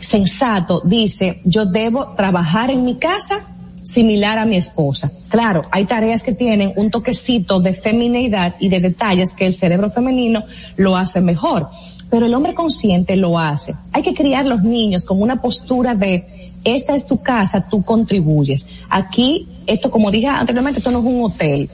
sensato, 0.00 0.80
dice, 0.84 1.36
yo 1.44 1.66
debo 1.66 2.14
trabajar 2.14 2.70
en 2.70 2.84
mi 2.84 2.96
casa 2.96 3.44
similar 3.82 4.38
a 4.38 4.46
mi 4.46 4.56
esposa. 4.56 5.10
Claro, 5.28 5.62
hay 5.70 5.86
tareas 5.86 6.22
que 6.22 6.32
tienen 6.32 6.72
un 6.76 6.90
toquecito 6.90 7.60
de 7.60 7.74
femineidad 7.74 8.54
y 8.60 8.68
de 8.68 8.80
detalles 8.80 9.34
que 9.34 9.46
el 9.46 9.54
cerebro 9.54 9.90
femenino 9.90 10.44
lo 10.76 10.96
hace 10.96 11.20
mejor 11.20 11.68
pero 12.10 12.26
el 12.26 12.34
hombre 12.34 12.54
consciente 12.54 13.16
lo 13.16 13.38
hace. 13.38 13.74
Hay 13.92 14.02
que 14.02 14.14
criar 14.14 14.46
los 14.46 14.62
niños 14.62 15.04
con 15.04 15.20
una 15.20 15.40
postura 15.40 15.94
de 15.94 16.26
esta 16.74 16.94
es 16.94 17.06
tu 17.06 17.22
casa, 17.22 17.68
tú 17.68 17.84
contribuyes. 17.84 18.66
Aquí, 18.90 19.48
esto 19.66 19.90
como 19.90 20.10
dije 20.10 20.26
anteriormente, 20.26 20.80
esto 20.80 20.90
no 20.90 21.00
es 21.00 21.04
un 21.04 21.24
hotel. 21.24 21.70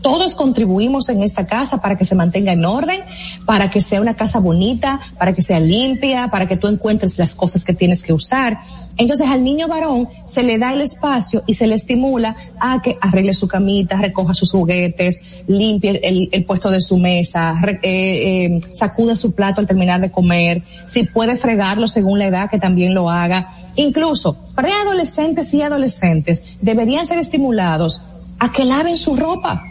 Todos 0.00 0.34
contribuimos 0.36 1.08
en 1.08 1.22
esta 1.22 1.46
casa 1.46 1.80
para 1.80 1.96
que 1.96 2.04
se 2.04 2.14
mantenga 2.14 2.52
en 2.52 2.64
orden, 2.64 3.00
para 3.46 3.70
que 3.70 3.80
sea 3.80 4.00
una 4.00 4.14
casa 4.14 4.38
bonita, 4.38 5.00
para 5.18 5.34
que 5.34 5.42
sea 5.42 5.58
limpia, 5.58 6.28
para 6.28 6.46
que 6.46 6.56
tú 6.56 6.68
encuentres 6.68 7.18
las 7.18 7.34
cosas 7.34 7.64
que 7.64 7.74
tienes 7.74 8.02
que 8.02 8.12
usar. 8.12 8.56
Entonces 8.98 9.28
al 9.28 9.44
niño 9.44 9.68
varón 9.68 10.08
se 10.26 10.42
le 10.42 10.58
da 10.58 10.72
el 10.72 10.80
espacio 10.80 11.42
y 11.46 11.54
se 11.54 11.68
le 11.68 11.76
estimula 11.76 12.36
a 12.60 12.82
que 12.82 12.98
arregle 13.00 13.32
su 13.32 13.46
camita, 13.46 13.96
recoja 13.96 14.34
sus 14.34 14.50
juguetes, 14.50 15.22
limpie 15.46 16.00
el, 16.02 16.28
el 16.32 16.44
puesto 16.44 16.68
de 16.68 16.80
su 16.80 16.98
mesa, 16.98 17.54
re, 17.62 17.78
eh, 17.82 18.46
eh, 18.46 18.60
sacuda 18.74 19.14
su 19.14 19.32
plato 19.32 19.60
al 19.60 19.68
terminar 19.68 20.00
de 20.00 20.10
comer, 20.10 20.62
si 20.84 21.04
puede 21.04 21.36
fregarlo 21.36 21.86
según 21.86 22.18
la 22.18 22.26
edad 22.26 22.50
que 22.50 22.58
también 22.58 22.92
lo 22.92 23.08
haga. 23.08 23.54
Incluso 23.76 24.36
preadolescentes 24.56 25.54
y 25.54 25.62
adolescentes 25.62 26.44
deberían 26.60 27.06
ser 27.06 27.18
estimulados 27.18 28.02
a 28.40 28.50
que 28.50 28.64
laven 28.64 28.96
su 28.96 29.14
ropa, 29.14 29.62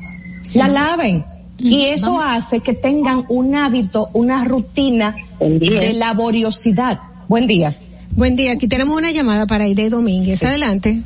sí. 0.43 0.57
la 0.57 0.69
laven. 0.69 1.25
Y 1.59 1.85
eso 1.85 2.13
Vamos. 2.13 2.45
hace 2.45 2.59
que 2.59 2.75
tengan 2.75 3.25
un 3.29 3.55
hábito, 3.55 4.09
una 4.13 4.45
rutina 4.45 5.15
de 5.39 5.93
laboriosidad. 5.93 6.99
Buen 7.27 7.47
día. 7.47 7.75
Buen 8.17 8.35
día, 8.35 8.53
aquí 8.53 8.67
tenemos 8.67 8.97
una 8.97 9.11
llamada 9.11 9.45
para 9.45 9.65
Aide 9.65 9.91
Domínguez. 9.91 10.39
Sí. 10.39 10.47
Adelante. 10.47 11.01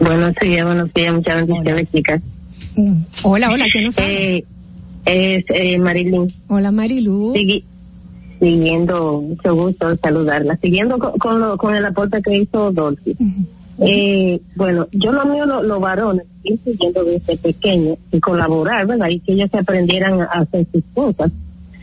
Buenos 0.00 0.34
días, 0.42 0.66
buenos 0.66 0.92
días, 0.92 1.14
muchas 1.14 1.46
bendiciones, 1.46 1.86
chicas. 1.92 2.20
Mm. 2.74 2.94
Hola, 3.22 3.52
hola, 3.52 3.66
¿quién 3.70 3.84
nos 3.84 3.96
habla? 3.96 4.10
Eh, 4.10 4.44
es 5.04 5.44
eh, 5.50 5.78
Marilyn. 5.78 6.26
Hola, 6.48 6.72
Marilu. 6.72 7.32
Sigui 7.32 7.64
siguiendo, 8.40 9.20
mucho 9.22 9.54
gusto 9.54 9.96
saludarla. 10.02 10.58
Siguiendo 10.60 10.98
con, 10.98 11.12
con, 11.12 11.38
lo, 11.38 11.56
con 11.56 11.76
el 11.76 11.86
aporte 11.86 12.20
que 12.20 12.38
hizo 12.38 12.72
Dolce. 12.72 13.14
Uh 13.20 13.24
-huh. 13.24 13.46
Eh, 13.78 14.40
bueno, 14.56 14.88
yo 14.90 15.12
lo 15.12 15.24
mío, 15.26 15.46
los 15.46 15.64
lo 15.64 15.78
varones, 15.78 16.26
ir 16.42 16.58
siguiendo 16.64 17.04
desde 17.04 17.36
pequeño 17.36 17.94
y 18.10 18.18
colaborar, 18.18 18.84
¿verdad? 18.84 19.10
Y 19.10 19.20
que 19.20 19.34
ellos 19.34 19.48
se 19.52 19.58
aprendieran 19.58 20.20
a 20.22 20.40
hacer 20.40 20.66
sus 20.72 20.82
cosas. 20.92 21.30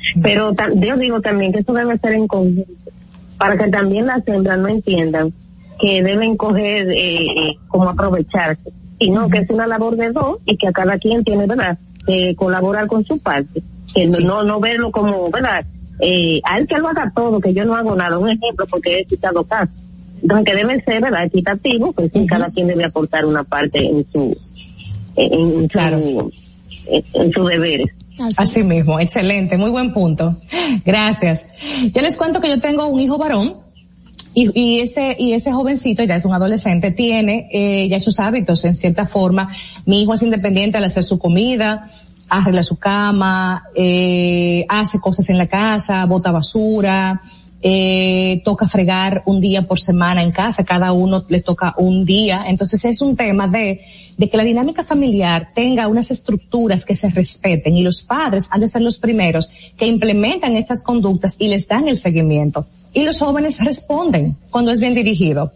Sí. 0.01 0.19
Pero 0.21 0.53
yo 0.75 0.97
digo 0.97 1.21
también 1.21 1.53
que 1.53 1.59
eso 1.59 1.71
debe 1.71 1.97
ser 1.97 2.11
en 2.11 2.27
conjunto 2.27 2.65
para 3.43 3.57
que 3.57 3.69
también 3.69 4.05
las 4.05 4.25
hembras 4.25 4.57
no 4.57 4.69
entiendan 4.69 5.33
que 5.77 6.01
deben 6.01 6.37
coger 6.37 6.89
eh, 6.89 7.25
eh, 7.25 7.55
como 7.67 7.89
aprovecharse, 7.89 8.71
sino 8.97 9.27
que 9.27 9.39
es 9.39 9.49
una 9.49 9.67
labor 9.67 9.97
de 9.97 10.11
dos 10.11 10.37
y 10.45 10.55
que 10.55 10.69
a 10.69 10.71
cada 10.71 10.97
quien 10.97 11.25
tiene, 11.25 11.45
¿verdad?, 11.45 11.77
eh, 12.07 12.33
colaborar 12.35 12.87
con 12.87 13.03
su 13.03 13.19
parte, 13.19 13.61
que 13.93 14.09
sí. 14.09 14.23
no, 14.23 14.43
no 14.43 14.61
verlo 14.61 14.91
como, 14.91 15.29
¿verdad?, 15.29 15.65
eh, 15.99 16.39
al 16.45 16.65
que 16.65 16.77
lo 16.77 16.87
haga 16.87 17.11
todo, 17.13 17.41
que 17.41 17.53
yo 17.53 17.65
no 17.65 17.75
hago 17.75 17.97
nada, 17.97 18.17
un 18.17 18.29
ejemplo 18.29 18.65
porque 18.69 18.99
he 18.99 19.05
citado 19.09 19.43
casos, 19.43 19.75
entonces 20.21 20.45
que 20.45 20.55
deben 20.55 20.85
ser, 20.85 21.01
¿verdad?, 21.01 21.25
equitativos, 21.25 21.93
pues 21.93 22.11
uh 22.13 22.19
-huh. 22.19 22.25
cada 22.25 22.45
quien 22.47 22.67
debe 22.67 22.85
aportar 22.85 23.25
una 23.25 23.43
parte 23.43 23.85
en 23.85 24.05
su, 24.09 24.37
en, 25.17 25.33
en 25.33 25.67
claro. 25.67 25.99
su, 25.99 26.31
en, 26.87 27.03
en 27.13 27.31
sus 27.33 27.49
deberes. 27.49 27.89
Así. 28.19 28.35
Así. 28.37 28.63
mismo, 28.63 28.99
excelente, 28.99 29.57
muy 29.57 29.71
buen 29.71 29.93
punto. 29.93 30.37
Gracias. 30.85 31.47
Ya 31.91 32.01
les 32.01 32.15
cuento 32.17 32.39
que 32.39 32.49
yo 32.49 32.59
tengo 32.59 32.85
un 32.87 32.99
hijo 32.99 33.17
varón 33.17 33.55
y, 34.33 34.59
y 34.59 34.79
ese 34.79 35.15
y 35.17 35.33
ese 35.33 35.51
jovencito 35.51 36.03
ya 36.03 36.15
es 36.15 36.25
un 36.25 36.33
adolescente 36.33 36.91
tiene 36.91 37.49
eh, 37.51 37.87
ya 37.89 37.99
sus 37.99 38.19
hábitos 38.19 38.65
en 38.65 38.75
cierta 38.75 39.05
forma. 39.05 39.49
Mi 39.85 40.03
hijo 40.03 40.13
es 40.13 40.23
independiente 40.23 40.77
al 40.77 40.83
hacer 40.83 41.03
su 41.03 41.17
comida, 41.19 41.89
arregla 42.29 42.63
su 42.63 42.77
cama, 42.77 43.63
eh, 43.75 44.65
hace 44.69 44.99
cosas 44.99 45.29
en 45.29 45.37
la 45.37 45.47
casa, 45.47 46.05
bota 46.05 46.31
basura, 46.31 47.21
eh, 47.65 48.41
toca 48.43 48.67
fregar 48.67 49.23
un 49.25 49.39
día 49.39 49.61
por 49.61 49.79
semana 49.79 50.21
en 50.21 50.31
casa, 50.31 50.65
cada 50.65 50.91
uno 50.91 51.23
le 51.29 51.41
toca 51.41 51.73
un 51.77 52.03
día. 52.03 52.43
Entonces 52.45 52.83
es 52.83 53.01
un 53.01 53.15
tema 53.15 53.47
de, 53.47 53.79
de 54.17 54.29
que 54.29 54.35
la 54.35 54.43
dinámica 54.43 54.83
familiar 54.83 55.49
tenga 55.55 55.87
unas 55.87 56.11
estructuras 56.11 56.83
que 56.83 56.93
se 56.93 57.07
respeten 57.07 57.77
y 57.77 57.81
los 57.81 58.03
padres 58.03 58.49
han 58.51 58.59
de 58.59 58.67
ser 58.67 58.81
los 58.81 58.97
primeros 58.97 59.49
que 59.77 59.87
implementan 59.87 60.57
estas 60.57 60.83
conductas 60.83 61.37
y 61.39 61.47
les 61.47 61.65
dan 61.65 61.87
el 61.87 61.97
seguimiento. 61.97 62.67
Y 62.93 63.03
los 63.03 63.19
jóvenes 63.19 63.59
responden 63.59 64.37
cuando 64.49 64.71
es 64.71 64.81
bien 64.81 64.93
dirigido. 64.93 65.51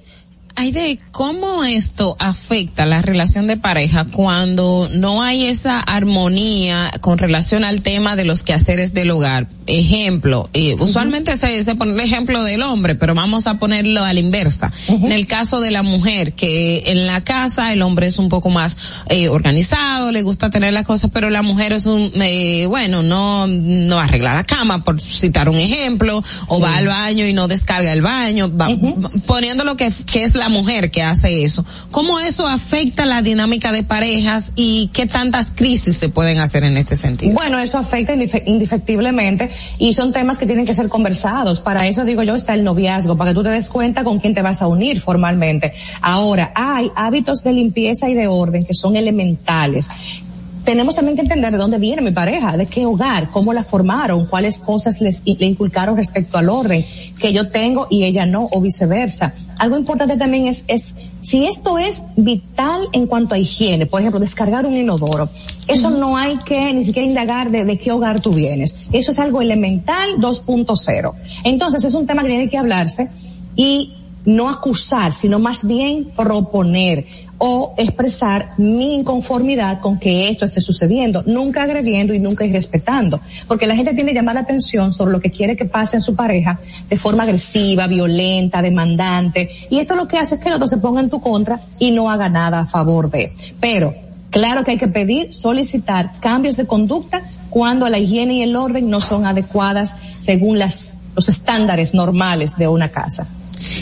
Aide, 0.60 0.98
¿cómo 1.12 1.64
esto 1.64 2.16
afecta 2.18 2.88
la 2.88 3.04
relación 3.04 3.46
de 3.46 3.58
pareja 3.58 4.06
cuando 4.06 4.90
no 4.92 5.22
hay 5.22 5.46
esa 5.46 5.80
armonía 5.80 6.92
con 7.00 7.20
relación 7.20 7.64
al 7.64 7.84
tema 7.84 8.16
de 8.16 8.26
los 8.26 8.42
quehaceres 8.42 8.96
del 8.96 9.12
hogar? 9.12 9.48
Ejemplo, 9.68 10.50
eh, 10.54 10.74
uh 10.74 10.80
-huh. 10.80 10.84
usualmente 10.86 11.38
se, 11.38 11.64
se, 11.64 11.76
pone 11.76 11.92
el 11.92 12.00
ejemplo 12.00 12.44
del 12.44 12.64
hombre, 12.64 12.96
pero 12.96 13.14
vamos 13.14 13.46
a 13.46 13.60
ponerlo 13.60 14.04
a 14.04 14.14
la 14.14 14.20
inversa. 14.20 14.72
Uh 14.88 14.94
-huh. 14.96 15.06
En 15.06 15.12
el 15.12 15.28
caso 15.28 15.62
de 15.62 15.70
la 15.70 15.84
mujer, 15.84 16.34
que 16.34 16.86
en 16.88 17.06
la 17.06 17.22
casa 17.22 17.72
el 17.72 17.84
hombre 17.84 18.08
es 18.08 18.18
un 18.18 18.28
poco 18.28 18.50
más 18.50 18.78
eh, 19.10 19.30
organizado, 19.30 20.12
le 20.12 20.24
gusta 20.24 20.50
tener 20.50 20.74
las 20.74 20.86
cosas, 20.86 21.12
pero 21.14 21.30
la 21.30 21.44
mujer 21.44 21.72
es 21.74 21.86
un, 21.86 22.12
eh, 22.20 22.66
bueno, 22.68 23.04
no, 23.04 23.46
no 23.46 24.00
arregla 24.00 24.34
la 24.34 24.44
cama, 24.44 24.84
por 24.84 25.00
citar 25.00 25.50
un 25.50 25.58
ejemplo, 25.58 26.24
o 26.48 26.60
va 26.60 26.78
al 26.78 26.88
baño 26.88 27.28
y 27.28 27.34
no 27.34 27.48
descarga 27.48 27.94
el 27.94 28.02
baño, 28.02 28.52
va, 28.52 28.70
uh 28.70 28.72
-huh. 28.72 29.22
poniendo 29.28 29.64
lo 29.64 29.78
que, 29.78 29.94
que 30.12 30.24
es 30.24 30.34
la 30.34 30.47
la 30.48 30.53
mujer 30.53 30.91
que 30.91 31.03
hace 31.03 31.44
eso. 31.44 31.65
¿Cómo 31.91 32.19
eso 32.22 32.48
afecta 32.48 33.06
la 33.06 33.22
dinámica 33.22 33.74
de 33.74 33.84
parejas 33.84 34.53
y 34.56 34.90
qué 34.94 35.06
tantas 35.06 35.52
crisis 35.53 35.98
se 35.98 36.07
pueden 36.07 36.40
hacer 36.40 36.64
en 36.64 36.78
este 36.78 36.95
sentido? 36.95 37.34
Bueno, 37.34 37.60
eso 37.60 37.78
afecta 37.78 38.14
indefectiblemente 38.14 39.52
y 39.78 39.91
son 39.91 40.14
temas 40.14 40.38
que 40.38 40.45
tienen 40.45 40.65
que 40.65 40.74
ser 40.74 40.88
conversados. 40.88 41.60
Para 41.60 41.86
eso 41.86 42.06
digo 42.06 42.24
yo 42.24 42.34
está 42.34 42.53
el 42.53 42.64
noviazgo, 42.64 43.18
para 43.18 43.32
que 43.32 43.36
tú 43.36 43.44
te 43.44 43.49
des 43.49 43.68
cuenta 43.68 44.06
con 44.06 44.19
quién 44.19 44.34
te 44.34 44.41
vas 44.41 44.61
a 44.61 44.68
unir 44.68 45.02
formalmente. 45.02 45.74
Ahora, 46.02 46.53
hay 46.56 46.91
hábitos 46.95 47.44
de 47.44 47.52
limpieza 47.52 48.07
y 48.07 48.14
de 48.14 48.28
orden 48.28 48.64
que 48.64 48.74
son 48.74 48.95
elementales 48.95 49.90
tenemos 50.68 50.95
también 50.95 51.15
que 51.15 51.22
entender 51.22 51.53
de 51.53 51.57
dónde 51.57 51.77
viene 51.77 52.02
mi 52.02 52.11
pareja, 52.11 52.57
de 52.57 52.65
qué 52.65 52.85
hogar, 52.85 53.30
cómo 53.31 53.53
la 53.53 53.64
formaron, 53.64 54.26
cuáles 54.26 54.57
cosas 54.57 54.99
les, 54.99 55.26
le 55.26 55.45
inculcaron 55.45 55.95
respecto 55.95 56.38
al 56.38 56.49
orden 56.49 56.84
que 57.18 57.31
yo 57.31 57.49
tengo 57.49 57.88
y 57.89 58.03
ella 58.03 58.26
no, 58.26 58.49
o 58.52 58.60
viceversa. 58.60 59.34
Algo 59.60 59.77
importante 59.77 60.18
también 60.18 60.45
es, 60.45 60.65
es 60.68 60.94
si 61.22 61.45
esto 61.45 61.77
es 61.77 62.03
vital 62.18 62.89
en 62.91 63.07
cuanto 63.07 63.34
a 63.34 63.39
higiene, 63.39 63.85
por 63.85 64.02
ejemplo, 64.02 64.19
descargar 64.19 64.65
un 64.65 64.76
inodoro, 64.76 65.30
eso 65.69 65.89
no 65.89 66.18
hay 66.18 66.38
que 66.39 66.73
ni 66.73 66.84
siquiera 66.84 67.07
indagar 67.07 67.49
de, 67.49 67.64
de 67.64 67.80
qué 67.80 67.94
hogar 67.94 68.19
tú 68.19 68.34
vienes. 68.34 68.77
Eso 68.91 69.11
es 69.11 69.19
algo 69.19 69.41
elemental 69.41 70.18
2.0. 70.18 71.14
Entonces 71.45 71.85
es 71.85 71.94
un 71.94 72.06
tema 72.06 72.23
que 72.23 72.27
tiene 72.27 72.49
que 72.49 72.57
hablarse 72.57 73.07
y 73.56 73.94
no 74.26 74.49
acusar, 74.49 75.14
sino 75.14 75.39
más 75.39 75.65
bien 75.65 76.11
proponer 76.14 77.06
o 77.40 77.74
expresar 77.78 78.50
mi 78.58 78.96
inconformidad 78.96 79.80
con 79.80 80.00
que 80.00 80.30
esto 80.30 80.46
esté 80.46 80.62
sucediendo, 80.62 81.24
nunca 81.26 81.64
agrediendo 81.64 82.14
y 82.14 82.20
nunca 82.20 82.46
irrespetando, 82.46 83.20
porque 83.48 83.68
la 83.68 83.76
gente 83.76 83.94
tiene 83.94 84.12
que 84.12 84.16
llamar 84.16 84.36
la 84.36 84.42
atención 84.42 84.94
sobre 84.94 85.12
lo 85.12 85.20
que 85.20 85.32
quiere 85.32 85.56
que 85.56 85.66
pase 85.66 85.98
en 85.98 86.02
su 86.02 86.16
pareja 86.16 86.60
de 86.90 86.98
forma 86.98 87.24
agresiva, 87.24 87.88
violenta, 87.88 88.62
demandante, 88.62 89.52
y 89.70 89.80
esto 89.80 89.96
lo 89.96 90.08
que 90.08 90.18
hace 90.18 90.36
es 90.36 90.42
que 90.42 90.50
el 90.50 90.56
otro 90.56 90.68
se 90.68 90.78
ponga 90.78 91.02
en 91.02 91.10
tu 91.10 91.22
contra 91.22 91.62
y 91.80 91.92
no 91.92 92.10
haga 92.10 92.30
nada 92.30 92.62
a 92.62 92.66
favor 92.66 93.10
de. 93.10 93.32
Pero, 93.60 93.94
claro 94.32 94.64
que 94.64 94.72
hay 94.72 94.78
que 94.78 94.88
pedir, 94.88 95.34
solicitar 95.34 96.20
cambios 96.20 96.58
de 96.58 96.66
conducta 96.66 97.30
cuando 97.50 97.88
la 97.88 97.98
higiene 97.98 98.36
y 98.36 98.42
el 98.42 98.56
orden 98.56 98.90
no 98.90 99.02
son 99.02 99.26
adecuadas 99.26 99.96
según 100.20 100.60
las, 100.60 101.12
los 101.16 101.30
estándares 101.30 101.94
normales 101.94 102.58
de 102.58 102.68
una 102.68 102.90
casa. 102.90 103.28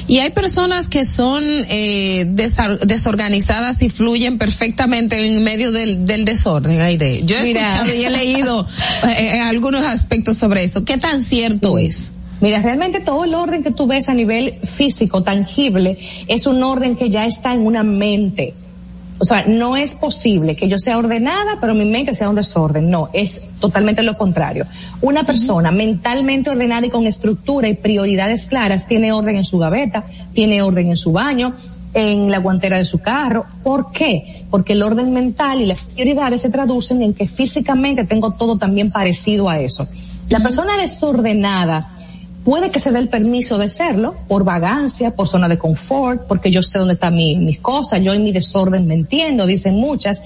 Y 0.08 0.20
hay 0.20 0.32
personas 0.32 0.88
que 0.88 1.06
son 1.06 1.44
eh, 1.70 2.26
desorganizadas 2.28 3.82
y 3.82 3.90
fluyen 3.90 4.38
perfectamente 4.38 5.26
en 5.26 5.44
medio 5.44 5.72
del, 5.72 6.06
del 6.06 6.26
desorden. 6.26 6.82
Aide. 6.82 7.24
Yo 7.26 7.38
he 7.38 7.52
escuchado 7.52 7.94
y 7.94 8.04
he 8.04 8.10
leído 8.10 8.68
eh, 9.18 9.40
algunos 9.40 9.84
aspectos 9.84 10.38
sobre 10.38 10.64
eso. 10.64 10.86
¿Qué 10.86 10.98
tan 10.98 11.22
cierto 11.22 11.78
es? 11.78 12.12
Mira, 12.42 12.62
realmente 12.62 13.00
todo 13.00 13.24
el 13.24 13.34
orden 13.34 13.64
que 13.64 13.72
tú 13.72 13.88
ves 13.88 14.10
a 14.10 14.14
nivel 14.14 14.60
físico, 14.66 15.24
tangible, 15.24 15.98
es 16.28 16.46
un 16.46 16.62
orden 16.64 16.96
que 16.96 17.10
ya 17.10 17.26
está 17.26 17.54
en 17.54 17.62
una 17.62 17.84
mente 17.84 18.54
o 19.18 19.24
sea, 19.24 19.46
no 19.48 19.78
es 19.78 19.94
posible 19.94 20.56
que 20.56 20.68
yo 20.68 20.78
sea 20.78 20.98
ordenada, 20.98 21.58
pero 21.62 21.74
mi 21.74 21.86
mente 21.86 22.14
sea 22.14 22.30
un 22.30 22.36
desorden. 22.36 22.90
No, 22.90 23.10
es 23.14 23.48
totalmente 23.60 24.04
lo 24.04 24.18
contrario. 24.18 24.66
Una 25.02 25.24
persona 25.24 25.72
mentalmente 25.72 26.50
ordenada 26.50 26.86
y 26.86 26.90
con 26.90 27.08
estructura 27.08 27.70
y 27.70 27.76
prioridades 27.76 28.48
claras 28.48 28.88
tiene 28.88 29.14
orden 29.14 29.38
en 29.38 29.46
su 29.46 29.58
gaveta, 29.58 30.04
tiene 30.34 30.62
orden 30.62 30.90
en 30.90 30.98
su 30.98 31.14
baño, 31.14 31.56
en 31.94 32.30
la 32.30 32.40
guantera 32.40 32.78
de 32.78 32.86
su 32.86 33.00
carro. 33.00 33.46
¿Por 33.64 33.92
qué? 33.92 34.46
Porque 34.52 34.74
el 34.74 34.84
orden 34.84 35.14
mental 35.14 35.62
y 35.62 35.66
las 35.66 35.86
prioridades 35.86 36.42
se 36.42 36.50
traducen 36.50 37.02
en 37.02 37.14
que 37.14 37.28
físicamente 37.30 38.04
tengo 38.04 38.34
todo 38.34 38.58
también 38.58 38.92
parecido 38.92 39.50
a 39.50 39.60
eso. 39.60 39.88
La 40.28 40.42
persona 40.42 40.76
desordenada 40.76 41.95
Puede 42.46 42.70
que 42.70 42.80
se 42.80 42.92
dé 42.92 43.00
el 43.00 43.10
permiso 43.10 43.58
de 43.58 43.68
serlo 43.68 44.16
por 44.28 44.44
vagancia, 44.44 45.16
por 45.16 45.28
zona 45.28 45.48
de 45.48 45.58
confort, 45.58 46.28
porque 46.28 46.52
yo 46.52 46.62
sé 46.62 46.78
dónde 46.78 46.94
están 46.94 47.16
mis 47.16 47.58
cosas, 47.58 48.02
yo 48.02 48.14
en 48.14 48.24
mi 48.24 48.32
desorden 48.32 48.86
me 48.86 48.94
entiendo, 48.94 49.48
dicen 49.48 49.74
muchas. 49.74 50.22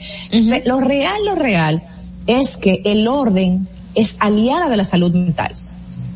Lo 0.65 0.81
real, 0.81 1.17
lo 1.25 1.35
real 1.35 1.81
es 2.27 2.57
que 2.57 2.81
el 2.83 3.07
orden 3.07 3.69
es 3.95 4.17
aliada 4.19 4.67
de 4.67 4.75
la 4.75 4.83
salud 4.83 5.13
mental. 5.13 5.53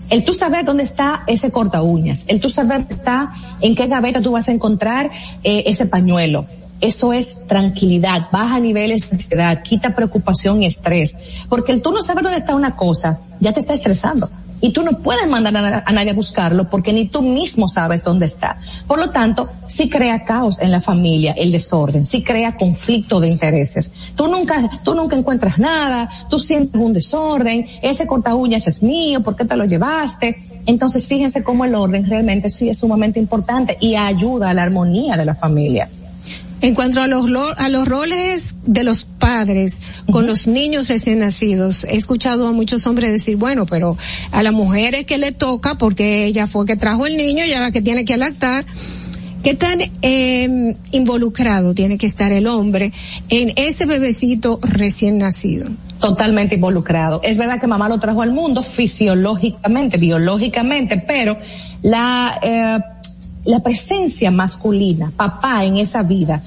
El 0.09 0.25
tú 0.25 0.33
saber 0.33 0.65
dónde 0.65 0.83
está 0.83 1.23
ese 1.25 1.51
corta 1.51 1.81
uñas, 1.81 2.25
el 2.27 2.41
tú 2.41 2.49
saber 2.49 2.85
está 2.89 3.31
en 3.61 3.73
qué 3.73 3.87
gaveta 3.87 4.19
tú 4.19 4.33
vas 4.33 4.49
a 4.49 4.51
encontrar 4.51 5.09
eh, 5.41 5.63
ese 5.67 5.85
pañuelo, 5.85 6.45
eso 6.81 7.13
es 7.13 7.47
tranquilidad, 7.47 8.27
baja 8.29 8.59
niveles 8.59 9.09
de 9.09 9.15
ansiedad, 9.15 9.63
quita 9.63 9.95
preocupación 9.95 10.63
y 10.63 10.65
estrés. 10.65 11.15
Porque 11.47 11.71
el 11.71 11.81
tú 11.81 11.93
no 11.93 12.01
saber 12.01 12.25
dónde 12.25 12.39
está 12.39 12.55
una 12.55 12.75
cosa, 12.75 13.21
ya 13.39 13.53
te 13.53 13.61
está 13.61 13.73
estresando 13.73 14.27
y 14.63 14.71
tú 14.71 14.81
no 14.81 14.97
puedes 14.99 15.27
mandar 15.27 15.83
a, 15.85 15.91
nadie 15.91 16.11
a 16.11 16.13
buscarlo 16.13 16.69
porque 16.69 16.93
ni 16.93 17.09
tú 17.09 17.21
mismo 17.21 17.67
sabes 17.67 18.01
dónde 18.01 18.27
está. 18.27 18.55
Por 18.87 18.97
lo 18.97 19.09
tanto, 19.09 19.49
sí 19.67 19.89
crea 19.89 20.23
caos 20.23 20.61
en 20.61 20.71
la 20.71 20.79
familia, 20.79 21.33
el 21.33 21.51
desorden, 21.51 22.05
sí 22.05 22.23
crea 22.23 22.55
conflicto 22.55 23.19
de 23.19 23.27
intereses. 23.27 24.13
Tú 24.15 24.29
nunca, 24.29 24.79
tú 24.81 24.95
nunca 24.95 25.17
encuentras 25.17 25.59
nada, 25.59 26.09
tú 26.29 26.39
sientes 26.39 26.75
un 26.75 26.93
desorden, 26.93 27.67
ese 27.81 28.07
corta 28.07 28.35
uñas 28.35 28.65
es 28.65 28.81
mío, 28.81 29.21
¿por 29.21 29.35
qué 29.35 29.43
te 29.43 29.57
lo 29.57 29.65
llevaste? 29.65 30.33
Entonces 30.65 31.09
fíjense 31.09 31.43
cómo 31.43 31.65
el 31.65 31.75
orden 31.75 32.09
realmente 32.09 32.49
sí 32.49 32.69
es 32.69 32.79
sumamente 32.79 33.19
importante 33.19 33.77
y 33.81 33.95
ayuda 33.95 34.51
a 34.51 34.53
la 34.53 34.63
armonía 34.63 35.17
de 35.17 35.25
la 35.25 35.35
familia. 35.35 35.89
En 36.63 36.75
cuanto 36.75 37.01
a 37.01 37.07
los, 37.07 37.29
a 37.57 37.67
los 37.67 37.85
roles 37.85 38.55
de 38.63 38.85
los 38.85 39.03
padres 39.03 39.81
con 40.09 40.25
los 40.25 40.47
niños 40.47 40.87
recién 40.87 41.19
nacidos, 41.19 41.83
he 41.83 41.97
escuchado 41.97 42.47
a 42.47 42.53
muchos 42.53 42.87
hombres 42.87 43.11
decir, 43.11 43.35
bueno, 43.35 43.65
pero 43.65 43.97
a 44.31 44.43
la 44.43 44.53
mujer 44.53 44.95
es 44.95 45.05
que 45.05 45.17
le 45.17 45.33
toca 45.33 45.77
porque 45.77 46.23
ella 46.23 46.47
fue 46.47 46.65
que 46.65 46.77
trajo 46.77 47.05
el 47.05 47.17
niño 47.17 47.43
y 47.43 47.51
a 47.51 47.59
la 47.59 47.73
que 47.73 47.81
tiene 47.81 48.05
que 48.05 48.15
lactar. 48.15 48.65
¿Qué 49.43 49.55
tan 49.55 49.79
eh, 50.01 50.77
involucrado 50.91 51.73
tiene 51.73 51.97
que 51.97 52.05
estar 52.05 52.31
el 52.31 52.47
hombre 52.47 52.93
en 53.27 53.51
ese 53.57 53.85
bebecito 53.85 54.57
recién 54.61 55.17
nacido? 55.17 55.67
Totalmente 55.99 56.55
involucrado. 56.55 57.19
Es 57.23 57.37
verdad 57.37 57.59
que 57.59 57.67
mamá 57.67 57.89
lo 57.89 57.99
trajo 57.99 58.21
al 58.21 58.31
mundo 58.31 58.63
fisiológicamente, 58.63 59.97
biológicamente, 59.97 61.03
pero 61.05 61.37
la 61.81 62.39
eh, 62.41 62.92
la 63.45 63.59
presencia 63.59 64.31
masculina, 64.31 65.11
papá 65.15 65.65
en 65.65 65.77
esa 65.77 66.03
vida, 66.03 66.43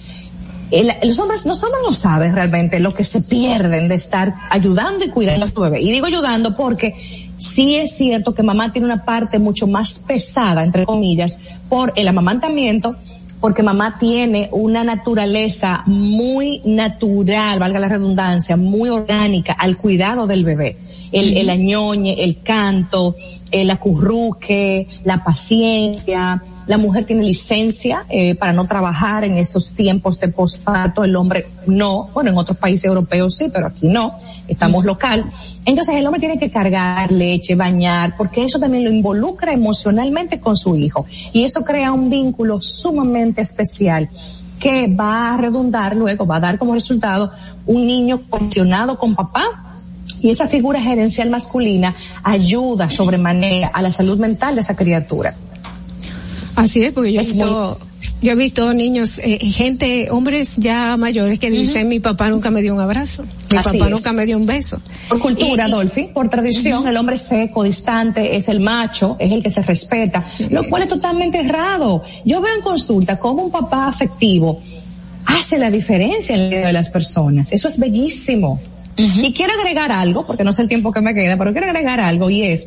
los 0.70 1.18
hombres, 1.20 1.46
los 1.46 1.62
hombres 1.62 1.82
no 1.86 1.92
saben 1.92 2.34
realmente 2.34 2.80
lo 2.80 2.94
que 2.94 3.04
se 3.04 3.20
pierden 3.20 3.88
de 3.88 3.94
estar 3.94 4.32
ayudando 4.50 5.04
y 5.04 5.10
cuidando 5.10 5.46
a 5.46 5.50
su 5.50 5.60
bebé. 5.60 5.80
Y 5.80 5.92
digo 5.92 6.06
ayudando 6.06 6.56
porque 6.56 7.30
sí 7.36 7.76
es 7.76 7.96
cierto 7.96 8.34
que 8.34 8.42
mamá 8.42 8.72
tiene 8.72 8.86
una 8.86 9.04
parte 9.04 9.38
mucho 9.38 9.66
más 9.66 10.00
pesada, 10.00 10.64
entre 10.64 10.84
comillas, 10.84 11.38
por 11.68 11.92
el 11.94 12.08
amamantamiento, 12.08 12.96
porque 13.40 13.62
mamá 13.62 13.96
tiene 13.98 14.48
una 14.50 14.82
naturaleza 14.82 15.82
muy 15.86 16.62
natural, 16.64 17.60
valga 17.60 17.78
la 17.78 17.88
redundancia, 17.88 18.56
muy 18.56 18.88
orgánica 18.88 19.52
al 19.52 19.76
cuidado 19.76 20.26
del 20.26 20.44
bebé. 20.44 20.78
El, 21.12 21.36
el 21.36 21.48
añoñe, 21.48 22.24
el 22.24 22.42
canto, 22.42 23.14
el 23.52 23.70
acurruque, 23.70 24.88
la 25.04 25.22
paciencia, 25.22 26.42
la 26.66 26.78
mujer 26.78 27.04
tiene 27.04 27.22
licencia 27.22 28.04
eh, 28.08 28.34
para 28.34 28.52
no 28.52 28.66
trabajar 28.66 29.24
en 29.24 29.38
esos 29.38 29.74
tiempos 29.74 30.18
de 30.18 30.28
posparto, 30.28 31.04
el 31.04 31.14
hombre 31.14 31.46
no, 31.66 32.08
bueno, 32.12 32.30
en 32.30 32.38
otros 32.38 32.58
países 32.58 32.86
europeos 32.86 33.36
sí, 33.36 33.46
pero 33.52 33.66
aquí 33.66 33.88
no, 33.88 34.12
estamos 34.48 34.84
local. 34.84 35.24
Entonces 35.64 35.94
el 35.96 36.06
hombre 36.06 36.20
tiene 36.20 36.38
que 36.38 36.50
cargar 36.50 37.12
leche, 37.12 37.54
bañar, 37.54 38.16
porque 38.16 38.44
eso 38.44 38.58
también 38.58 38.84
lo 38.84 38.90
involucra 38.90 39.52
emocionalmente 39.52 40.40
con 40.40 40.56
su 40.56 40.76
hijo. 40.76 41.06
Y 41.32 41.44
eso 41.44 41.62
crea 41.62 41.92
un 41.92 42.10
vínculo 42.10 42.60
sumamente 42.60 43.40
especial 43.40 44.08
que 44.58 44.88
va 44.88 45.34
a 45.34 45.36
redundar 45.36 45.94
luego, 45.96 46.26
va 46.26 46.36
a 46.36 46.40
dar 46.40 46.58
como 46.58 46.74
resultado 46.74 47.32
un 47.66 47.86
niño 47.86 48.22
condicionado 48.28 48.98
con 48.98 49.14
papá 49.14 49.66
y 50.20 50.30
esa 50.30 50.48
figura 50.48 50.80
gerencial 50.80 51.30
masculina 51.30 51.94
ayuda 52.22 52.88
sobremanera 52.88 53.68
a 53.68 53.82
la 53.82 53.92
salud 53.92 54.18
mental 54.18 54.54
de 54.54 54.62
esa 54.62 54.74
criatura. 54.74 55.34
Así 56.56 56.82
es, 56.82 56.92
porque 56.92 57.12
yo 57.12 57.20
he 57.20 57.24
visto, 57.24 57.78
yo 58.22 58.32
he 58.32 58.34
visto 58.34 58.72
niños, 58.72 59.20
eh, 59.22 59.38
gente, 59.38 60.08
hombres 60.10 60.56
ya 60.56 60.96
mayores 60.96 61.38
que 61.38 61.50
dicen, 61.50 61.86
mi 61.88 62.00
papá 62.00 62.30
nunca 62.30 62.50
me 62.50 62.62
dio 62.62 62.74
un 62.74 62.80
abrazo, 62.80 63.24
mi 63.50 63.58
papá 63.58 63.88
nunca 63.90 64.12
me 64.12 64.24
dio 64.24 64.38
un 64.38 64.46
beso. 64.46 64.80
Por 65.10 65.20
cultura, 65.20 65.68
Dolphy, 65.68 66.04
por 66.14 66.30
tradición, 66.30 66.86
el 66.88 66.96
hombre 66.96 67.18
seco, 67.18 67.62
distante, 67.62 68.34
es 68.34 68.48
el 68.48 68.60
macho, 68.60 69.16
es 69.18 69.30
el 69.30 69.42
que 69.42 69.50
se 69.50 69.62
respeta, 69.62 70.24
lo 70.50 70.66
cual 70.68 70.84
es 70.84 70.88
totalmente 70.88 71.40
errado. 71.40 72.02
Yo 72.24 72.40
veo 72.40 72.56
en 72.56 72.62
consulta 72.62 73.18
cómo 73.18 73.42
un 73.42 73.50
papá 73.50 73.88
afectivo 73.88 74.62
hace 75.26 75.58
la 75.58 75.70
diferencia 75.70 76.34
en 76.34 76.42
el 76.42 76.50
de 76.50 76.72
las 76.72 76.88
personas. 76.88 77.52
Eso 77.52 77.68
es 77.68 77.78
bellísimo. 77.78 78.60
Y 78.96 79.34
quiero 79.34 79.52
agregar 79.52 79.92
algo, 79.92 80.26
porque 80.26 80.42
no 80.42 80.54
sé 80.54 80.62
el 80.62 80.68
tiempo 80.68 80.90
que 80.90 81.02
me 81.02 81.12
queda, 81.12 81.36
pero 81.36 81.52
quiero 81.52 81.66
agregar 81.66 82.00
algo 82.00 82.30
y 82.30 82.44
es, 82.44 82.66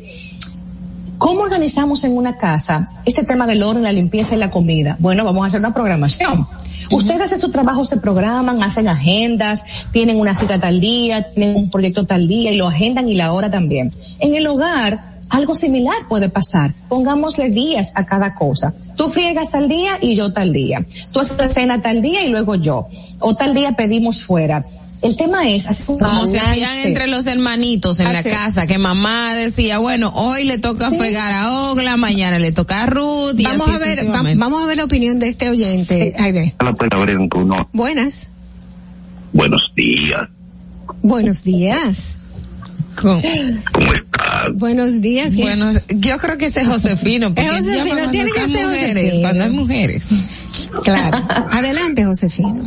¿Cómo 1.20 1.42
organizamos 1.42 2.02
en 2.04 2.16
una 2.16 2.38
casa 2.38 2.88
este 3.04 3.24
tema 3.24 3.46
del 3.46 3.62
orden, 3.62 3.82
la 3.82 3.92
limpieza 3.92 4.34
y 4.34 4.38
la 4.38 4.48
comida? 4.48 4.96
Bueno, 5.00 5.22
vamos 5.22 5.44
a 5.44 5.46
hacer 5.48 5.60
una 5.60 5.74
programación. 5.74 6.48
Ustedes 6.90 7.30
en 7.32 7.38
su 7.38 7.50
trabajo 7.50 7.84
se 7.84 7.98
programan, 7.98 8.62
hacen 8.62 8.88
agendas, 8.88 9.62
tienen 9.92 10.18
una 10.18 10.34
cita 10.34 10.58
tal 10.58 10.80
día, 10.80 11.30
tienen 11.34 11.56
un 11.56 11.70
proyecto 11.70 12.06
tal 12.06 12.26
día 12.26 12.52
y 12.52 12.56
lo 12.56 12.68
agendan 12.68 13.06
y 13.06 13.16
la 13.16 13.34
hora 13.34 13.50
también. 13.50 13.92
En 14.18 14.34
el 14.34 14.46
hogar, 14.46 15.10
algo 15.28 15.54
similar 15.54 15.96
puede 16.08 16.30
pasar. 16.30 16.70
Pongámosle 16.88 17.50
días 17.50 17.92
a 17.96 18.06
cada 18.06 18.34
cosa. 18.34 18.72
Tú 18.96 19.10
friegas 19.10 19.50
tal 19.50 19.68
día 19.68 19.98
y 20.00 20.14
yo 20.14 20.32
tal 20.32 20.54
día. 20.54 20.86
Tú 21.12 21.20
haces 21.20 21.36
la 21.36 21.50
cena 21.50 21.82
tal 21.82 22.00
día 22.00 22.24
y 22.24 22.30
luego 22.30 22.54
yo. 22.54 22.86
O 23.20 23.36
tal 23.36 23.52
día 23.52 23.72
pedimos 23.72 24.24
fuera. 24.24 24.64
El 25.02 25.16
tema 25.16 25.48
es 25.48 25.66
hacer 25.66 25.86
un 25.88 25.98
Como 25.98 26.26
se 26.26 26.38
hacían 26.38 26.78
entre 26.84 27.06
los 27.06 27.26
hermanitos 27.26 28.00
en 28.00 28.12
la 28.12 28.22
casa, 28.22 28.66
que 28.66 28.76
mamá 28.76 29.32
decía, 29.34 29.78
bueno, 29.78 30.12
hoy 30.14 30.44
le 30.44 30.58
toca 30.58 30.90
fregar 30.90 31.32
a 31.32 31.70
Ogla, 31.70 31.96
mañana 31.96 32.38
le 32.38 32.52
toca 32.52 32.82
a 32.82 32.86
Ruth. 32.86 33.34
y 33.38 33.44
Vamos 33.44 33.68
así 33.68 33.76
a 33.76 33.78
ver, 33.86 34.06
va- 34.14 34.22
vamos 34.36 34.62
a 34.62 34.66
ver 34.66 34.76
la 34.76 34.84
opinión 34.84 35.18
de 35.18 35.28
este 35.28 35.48
oyente. 35.48 36.14
Buenas. 37.72 38.28
Buenos 39.32 39.62
días. 39.74 40.22
Buenos 41.02 41.44
días. 41.44 42.16
¿Cómo, 43.00 43.20
estás? 43.20 44.52
Buenos 44.54 45.00
días. 45.00 45.34
Bueno, 45.34 45.72
yo 45.88 46.18
creo 46.18 46.36
que 46.36 46.46
ese 46.46 46.60
es 46.60 46.66
Josefino. 46.68 47.32
porque 47.32 47.48
Es 47.48 47.64
Josefino, 47.66 48.10
tiene 48.10 48.32
que 48.32 48.40
ser 48.40 48.48
mujeres, 48.66 48.88
Josefino. 48.94 49.20
Cuando 49.22 49.44
hay 49.44 49.50
mujeres. 49.50 50.08
Claro. 50.84 51.24
Adelante, 51.50 52.04
Josefino. 52.04 52.60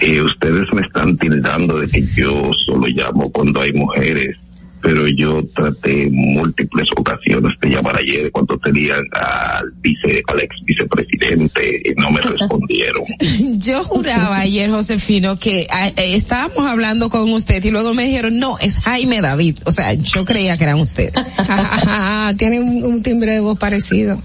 Eh, 0.00 0.22
ustedes 0.22 0.66
me 0.72 0.82
están 0.82 1.16
tildando 1.16 1.78
de 1.78 1.88
que 1.88 2.02
yo 2.14 2.50
solo 2.66 2.86
llamo 2.86 3.30
cuando 3.30 3.60
hay 3.60 3.72
mujeres, 3.72 4.36
pero 4.80 5.08
yo 5.08 5.44
traté 5.54 6.04
en 6.04 6.14
múltiples 6.14 6.86
ocasiones 6.96 7.52
de 7.60 7.70
llamar 7.70 7.96
ayer 7.96 8.30
cuando 8.30 8.56
tenían 8.58 9.02
al 9.12 9.72
vice, 9.80 10.22
al 10.28 10.40
ex 10.40 10.54
vicepresidente 10.64 11.82
y 11.84 12.00
no 12.00 12.10
me 12.10 12.20
respondieron. 12.20 13.02
Yo 13.58 13.82
juraba 13.82 14.38
ayer, 14.38 14.70
Josefino, 14.70 15.36
que 15.36 15.66
estábamos 15.96 16.70
hablando 16.70 17.10
con 17.10 17.32
usted 17.32 17.64
y 17.64 17.70
luego 17.70 17.92
me 17.92 18.04
dijeron, 18.04 18.38
no, 18.38 18.56
es 18.60 18.78
Jaime 18.78 19.20
David. 19.20 19.58
O 19.66 19.72
sea, 19.72 19.94
yo 19.94 20.24
creía 20.24 20.56
que 20.56 20.64
eran 20.64 20.78
ustedes. 20.78 21.12
Tiene 22.36 22.60
un, 22.60 22.84
un 22.84 23.02
timbre 23.02 23.32
de 23.32 23.40
voz 23.40 23.58
parecido. 23.58 24.22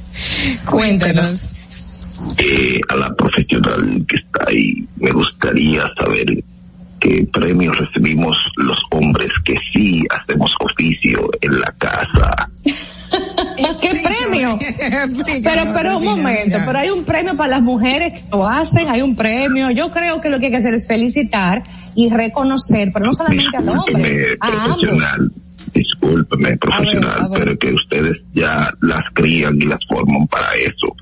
Cuéntenos. 0.69 1.62
Eh, 2.37 2.81
a 2.89 2.95
la 2.95 3.13
profesional 3.15 4.05
que 4.07 4.17
está 4.17 4.49
ahí, 4.49 4.87
me 4.97 5.11
gustaría 5.11 5.83
saber 5.97 6.43
qué 6.99 7.27
premios 7.31 7.77
recibimos 7.77 8.37
los 8.55 8.77
hombres 8.91 9.31
que 9.43 9.55
sí 9.71 10.03
hacemos 10.09 10.51
oficio 10.59 11.29
en 11.41 11.59
la 11.59 11.73
casa. 11.77 12.49
¿Qué 13.81 14.01
premio? 14.01 14.57
pero, 15.43 15.73
pero 15.73 15.97
un 15.97 16.05
momento, 16.05 16.57
pero 16.65 16.79
hay 16.79 16.89
un 16.89 17.03
premio 17.03 17.35
para 17.35 17.49
las 17.49 17.61
mujeres 17.61 18.13
que 18.13 18.29
lo 18.31 18.47
hacen, 18.47 18.89
hay 18.89 19.01
un 19.01 19.15
premio. 19.15 19.69
Yo 19.71 19.91
creo 19.91 20.21
que 20.21 20.29
lo 20.29 20.39
que 20.39 20.45
hay 20.45 20.51
que 20.51 20.57
hacer 20.57 20.73
es 20.73 20.87
felicitar 20.87 21.63
y 21.95 22.09
reconocer, 22.09 22.89
pero 22.93 23.05
no 23.05 23.13
solamente 23.13 23.57
al 23.57 23.69
hombre, 23.69 24.37
a 24.39 24.63
ambos. 24.63 24.85
profesional, 26.59 27.17
a 27.19 27.27
ver. 27.27 27.39
pero 27.39 27.59
que 27.59 27.73
ustedes 27.73 28.21
ya 28.33 28.73
las 28.81 29.03
crían 29.13 29.61
y 29.61 29.65
las 29.65 29.79
forman 29.87 30.27
para 30.27 30.53
eso. 30.55 30.95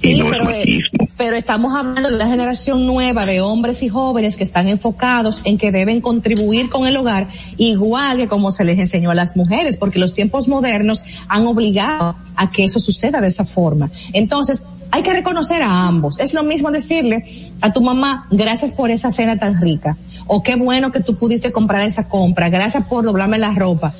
Sí, 0.00 0.10
y 0.10 0.18
no 0.20 0.26
es 0.26 0.30
pero, 0.30 0.50
eh, 0.50 0.80
pero 1.16 1.36
estamos 1.36 1.74
hablando 1.74 2.08
de 2.08 2.14
una 2.14 2.28
generación 2.28 2.86
nueva 2.86 3.26
de 3.26 3.40
hombres 3.40 3.82
y 3.82 3.88
jóvenes 3.88 4.36
que 4.36 4.44
están 4.44 4.68
enfocados 4.68 5.42
en 5.44 5.58
que 5.58 5.72
deben 5.72 6.00
contribuir 6.00 6.70
con 6.70 6.86
el 6.86 6.96
hogar 6.96 7.28
igual 7.56 8.18
que 8.18 8.28
como 8.28 8.52
se 8.52 8.64
les 8.64 8.78
enseñó 8.78 9.10
a 9.10 9.14
las 9.14 9.36
mujeres, 9.36 9.76
porque 9.76 9.98
los 9.98 10.14
tiempos 10.14 10.46
modernos 10.46 11.02
han 11.28 11.46
obligado 11.46 12.16
a 12.36 12.50
que 12.50 12.64
eso 12.64 12.78
suceda 12.78 13.20
de 13.20 13.28
esa 13.28 13.44
forma. 13.44 13.90
Entonces, 14.12 14.62
hay 14.90 15.02
que 15.02 15.12
reconocer 15.12 15.62
a 15.62 15.86
ambos. 15.86 16.18
Es 16.18 16.34
lo 16.34 16.44
mismo 16.44 16.70
decirle 16.70 17.24
a 17.60 17.72
tu 17.72 17.80
mamá, 17.80 18.26
gracias 18.30 18.72
por 18.72 18.90
esa 18.90 19.10
cena 19.10 19.38
tan 19.38 19.60
rica, 19.60 19.96
o 20.26 20.42
qué 20.42 20.56
bueno 20.56 20.92
que 20.92 21.00
tú 21.00 21.16
pudiste 21.16 21.52
comprar 21.52 21.82
esa 21.82 22.08
compra, 22.08 22.48
gracias 22.48 22.84
por 22.84 23.04
doblarme 23.04 23.38
la 23.38 23.52
ropa. 23.52 23.94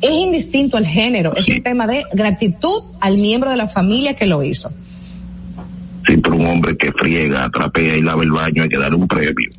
Es 0.00 0.10
indistinto 0.10 0.76
el 0.76 0.86
género, 0.86 1.34
es 1.36 1.48
un 1.48 1.62
tema 1.62 1.86
de 1.86 2.04
gratitud 2.12 2.82
al 3.00 3.16
miembro 3.16 3.50
de 3.50 3.56
la 3.56 3.68
familia 3.68 4.14
que 4.14 4.26
lo 4.26 4.42
hizo. 4.42 4.70
Sí, 6.06 6.16
pero 6.22 6.36
un 6.36 6.46
hombre 6.46 6.76
que 6.76 6.92
friega, 6.92 7.48
trapea 7.50 7.96
y 7.96 8.02
lava 8.02 8.22
el 8.22 8.30
baño 8.30 8.62
hay 8.62 8.68
que 8.68 8.78
darle 8.78 8.96
un 8.96 9.08
premio. 9.08 9.50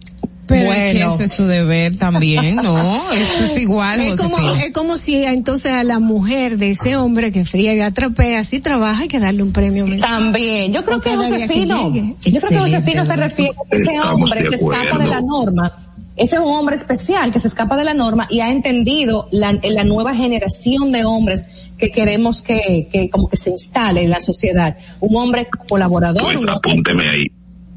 Pero 0.48 0.72
es 0.74 0.92
que 0.92 0.98
Bueno. 1.00 1.14
eso 1.14 1.24
es 1.24 1.32
su 1.32 1.46
deber 1.48 1.96
también, 1.96 2.58
¿no? 2.58 3.12
Eso 3.14 3.46
es 3.46 3.58
igual, 3.58 4.00
Es 4.02 4.22
como, 4.22 4.38
es 4.38 4.72
como 4.74 4.96
si 4.96 5.24
entonces 5.24 5.72
a 5.72 5.84
la 5.84 5.98
mujer 5.98 6.60
de 6.60 6.70
ese 6.70 6.98
hombre 6.98 7.32
que 7.32 7.46
friega, 7.46 7.90
trapea, 7.90 8.40
así 8.42 8.60
trabaja, 8.60 9.02
hay 9.02 9.08
que 9.08 9.20
darle 9.20 9.42
un 9.42 9.52
premio 9.52 9.88
mensual. 9.88 10.12
También, 10.12 10.72
yo 10.72 10.86
creo 10.86 11.02
que 11.02 11.16
Josefino, 11.16 11.92
llegue. 11.92 12.16
yo 12.22 12.40
creo 12.40 12.50
que 12.52 12.60
Josefino 12.60 13.06
se 13.06 13.16
refiere 13.16 13.52
a 13.54 13.70
que 13.72 13.78
ese 13.78 13.92
Estamos 13.96 14.14
hombre 14.22 14.48
se 14.48 14.56
escapa 14.56 14.98
de 15.00 15.08
la 15.08 15.22
norma. 15.22 15.74
Ese 16.16 16.36
es 16.36 16.42
un 16.42 16.52
hombre 16.52 16.76
especial 16.76 17.34
que 17.34 17.40
se 17.40 17.48
escapa 17.48 17.76
de 17.76 17.84
la 17.84 17.96
norma 17.96 18.28
y 18.30 18.40
ha 18.42 18.52
entendido 18.52 19.28
la, 19.32 19.52
la 19.64 19.84
nueva 19.84 20.14
generación 20.14 20.92
de 20.92 21.06
hombres 21.06 21.44
que 21.78 21.92
queremos 21.92 22.42
que, 22.42 22.88
que 22.92 23.10
como 23.10 23.30
que 23.30 23.38
se 23.38 23.50
instale 23.52 24.04
en 24.04 24.10
la 24.10 24.22
sociedad. 24.22 24.78
Un 25.00 25.16
hombre 25.18 25.48
colaborador, 25.68 26.24
Pues 26.24 26.36
un 26.38 26.50
hombre- 26.50 26.56
apúnteme 26.72 27.10
ahí, 27.10 27.26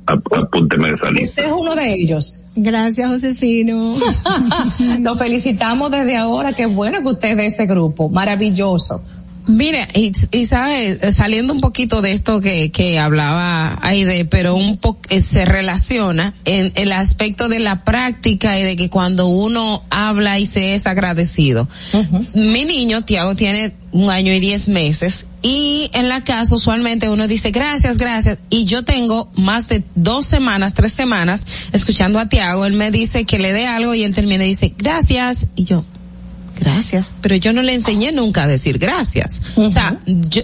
ap- 0.07 0.33
apúnteme 0.35 0.91
esa 0.91 1.11
lista. 1.11 1.29
usted 1.43 1.47
es 1.47 1.53
uno 1.57 1.75
de 1.75 1.95
ellos. 1.95 2.35
Gracias, 2.57 3.09
Josefino. 3.09 3.99
Lo 5.01 5.15
felicitamos 5.17 5.91
desde 5.91 6.17
ahora, 6.17 6.53
qué 6.53 6.67
bueno 6.67 7.01
que 7.03 7.09
usted 7.09 7.31
es 7.31 7.37
de 7.37 7.47
ese 7.47 7.67
grupo, 7.67 8.09
maravilloso. 8.09 9.03
Mira, 9.49 9.89
y, 9.95 10.13
y 10.31 10.45
sabes, 10.45 11.15
saliendo 11.15 11.55
un 11.55 11.63
poquito 11.63 12.03
de 12.03 12.13
esto 12.13 12.43
que, 12.43 12.71
que 12.71 12.99
hablaba 12.99 13.79
Aide, 13.83 14.27
pero 14.27 14.55
un 14.55 14.77
poco 14.77 15.01
se 15.23 15.47
relaciona 15.47 16.35
en 16.45 16.71
el 16.75 16.93
aspecto 16.93 17.49
de 17.49 17.59
la 17.59 17.83
práctica 17.83 18.59
y 18.59 18.63
de 18.63 18.77
que 18.77 18.91
cuando 18.91 19.27
uno 19.29 19.83
habla 19.89 20.39
y 20.39 20.45
se 20.45 20.75
es 20.75 20.87
agradecido. 20.87 21.67
Mi 22.35 22.67
niño, 22.67 23.05
Tiago, 23.07 23.35
tiene 23.35 23.75
un 23.91 24.11
año 24.11 24.35
y 24.35 24.41
diez 24.41 24.69
meses 24.69 25.27
y 25.41 25.91
en 25.95 26.11
la 26.11 26.21
casa 26.23 26.55
usualmente 26.55 27.09
uno 27.09 27.27
dice 27.27 27.51
gracias, 27.51 27.97
gracias 27.97 28.39
y 28.51 28.65
yo 28.67 28.85
tengo 28.85 29.31
más 29.35 29.67
de 29.69 29.83
dos 29.95 30.27
semanas, 30.27 30.75
tres 30.75 30.93
semanas 30.93 31.41
escuchando 31.73 32.19
a 32.19 32.29
Tiago, 32.29 32.67
él 32.67 32.75
me 32.75 32.91
dice 32.91 33.25
que 33.25 33.39
le 33.39 33.53
dé 33.55 33.67
algo 33.67 33.95
y 33.95 34.05
él 34.05 34.15
termina 34.15 34.45
y 34.45 34.49
dice 34.49 34.75
gracias 34.77 35.47
y 35.57 35.65
yo 35.65 35.85
gracias, 36.59 37.13
pero 37.21 37.37
yo 37.37 37.53
no 37.53 37.63
le 37.63 37.75
enseñé 37.75 38.13
nunca 38.13 38.45
a 38.45 38.47
decir 38.47 38.79
gracias. 38.79 39.43
O 39.57 39.71
sea, 39.71 39.99
yo- 40.07 40.43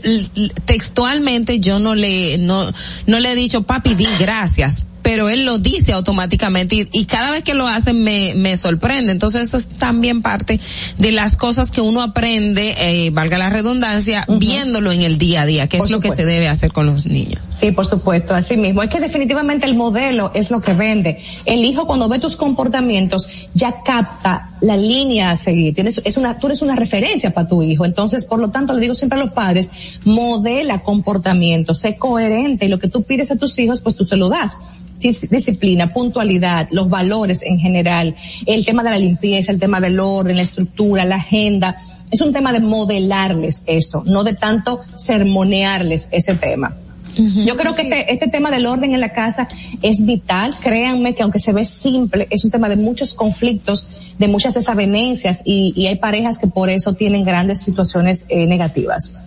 textualmente 0.64 1.60
yo 1.60 1.78
no 1.78 1.94
le, 1.94 2.38
no, 2.38 2.70
no 3.06 3.18
le 3.20 3.32
he 3.32 3.34
dicho, 3.34 3.62
papi, 3.62 3.94
di 3.94 4.06
gracias, 4.18 4.84
pero 5.04 5.28
él 5.28 5.44
lo 5.44 5.58
dice 5.58 5.92
automáticamente 5.92 6.74
y, 6.74 6.88
y 6.90 7.04
cada 7.04 7.30
vez 7.30 7.44
que 7.44 7.52
lo 7.52 7.68
hace 7.68 7.92
me, 7.92 8.32
me 8.34 8.56
sorprende. 8.56 9.12
Entonces 9.12 9.48
eso 9.48 9.58
es 9.58 9.68
también 9.68 10.22
parte 10.22 10.58
de 10.96 11.12
las 11.12 11.36
cosas 11.36 11.70
que 11.70 11.82
uno 11.82 12.02
aprende, 12.02 12.74
eh, 12.80 13.10
valga 13.10 13.36
la 13.36 13.50
redundancia, 13.50 14.24
viéndolo 14.26 14.92
en 14.92 15.02
el 15.02 15.18
día 15.18 15.42
a 15.42 15.46
día, 15.46 15.68
que 15.68 15.76
Por 15.76 15.86
es 15.86 15.92
lo 15.92 16.00
que 16.00 16.10
se 16.10 16.24
debe 16.24 16.48
hacer 16.48 16.72
con 16.72 16.86
los 16.86 17.04
niños. 17.04 17.38
Sí, 17.52 17.70
por 17.70 17.84
supuesto, 17.84 18.34
así 18.34 18.56
mismo. 18.56 18.82
Es 18.82 18.88
que 18.88 18.98
definitivamente 18.98 19.66
el 19.66 19.74
modelo 19.74 20.32
es 20.34 20.50
lo 20.50 20.62
que 20.62 20.72
vende. 20.72 21.22
El 21.44 21.62
hijo 21.66 21.86
cuando 21.86 22.08
ve 22.08 22.18
tus 22.18 22.36
comportamientos 22.36 23.28
ya 23.52 23.82
capta 23.84 24.52
la 24.62 24.78
línea 24.78 25.30
a 25.30 25.36
seguir. 25.36 25.74
Tienes, 25.74 26.00
es 26.02 26.16
una, 26.16 26.38
tú 26.38 26.46
eres 26.46 26.62
una 26.62 26.76
referencia 26.76 27.30
para 27.30 27.46
tu 27.46 27.62
hijo. 27.62 27.84
Entonces, 27.84 28.24
por 28.24 28.40
lo 28.40 28.48
tanto, 28.48 28.72
le 28.72 28.80
digo 28.80 28.94
siempre 28.94 29.18
a 29.18 29.22
los 29.22 29.32
padres, 29.32 29.68
modela 30.04 30.80
comportamiento, 30.80 31.74
sé 31.74 31.96
coherente 31.96 32.64
y 32.64 32.68
lo 32.68 32.78
que 32.78 32.88
tú 32.88 33.02
pides 33.02 33.30
a 33.30 33.36
tus 33.36 33.58
hijos, 33.58 33.82
pues 33.82 33.94
tú 33.94 34.06
se 34.06 34.16
lo 34.16 34.30
das. 34.30 34.56
Dis- 35.04 35.28
Disciplina, 35.28 35.92
puntualidad, 35.92 36.68
los 36.70 36.88
valores 36.88 37.42
en 37.42 37.58
general, 37.58 38.14
el 38.46 38.64
tema 38.64 38.82
de 38.82 38.90
la 38.90 38.98
limpieza, 38.98 39.52
el 39.52 39.58
tema 39.60 39.80
del 39.80 40.00
orden, 40.00 40.36
la 40.36 40.42
estructura, 40.42 41.04
la 41.04 41.16
agenda. 41.16 41.76
Es 42.10 42.20
un 42.20 42.32
tema 42.32 42.52
de 42.52 42.60
modelarles 42.60 43.62
eso, 43.66 44.02
no 44.06 44.24
de 44.24 44.34
tanto 44.34 44.80
sermonearles 44.96 46.08
ese 46.12 46.34
tema. 46.34 46.74
Yo 47.16 47.56
creo 47.56 47.72
que 47.76 47.82
este, 47.82 48.12
este 48.12 48.26
tema 48.28 48.50
del 48.50 48.66
orden 48.66 48.92
en 48.92 49.00
la 49.00 49.10
casa 49.10 49.46
es 49.82 50.04
vital. 50.04 50.52
Créanme 50.60 51.14
que 51.14 51.22
aunque 51.22 51.38
se 51.38 51.52
ve 51.52 51.64
simple, 51.64 52.26
es 52.30 52.44
un 52.44 52.50
tema 52.50 52.68
de 52.68 52.74
muchos 52.76 53.14
conflictos, 53.14 53.86
de 54.18 54.26
muchas 54.26 54.54
desavenencias 54.54 55.42
y, 55.44 55.72
y 55.76 55.86
hay 55.86 55.96
parejas 55.96 56.38
que 56.38 56.48
por 56.48 56.70
eso 56.70 56.94
tienen 56.94 57.24
grandes 57.24 57.60
situaciones 57.60 58.26
eh, 58.30 58.46
negativas. 58.46 59.22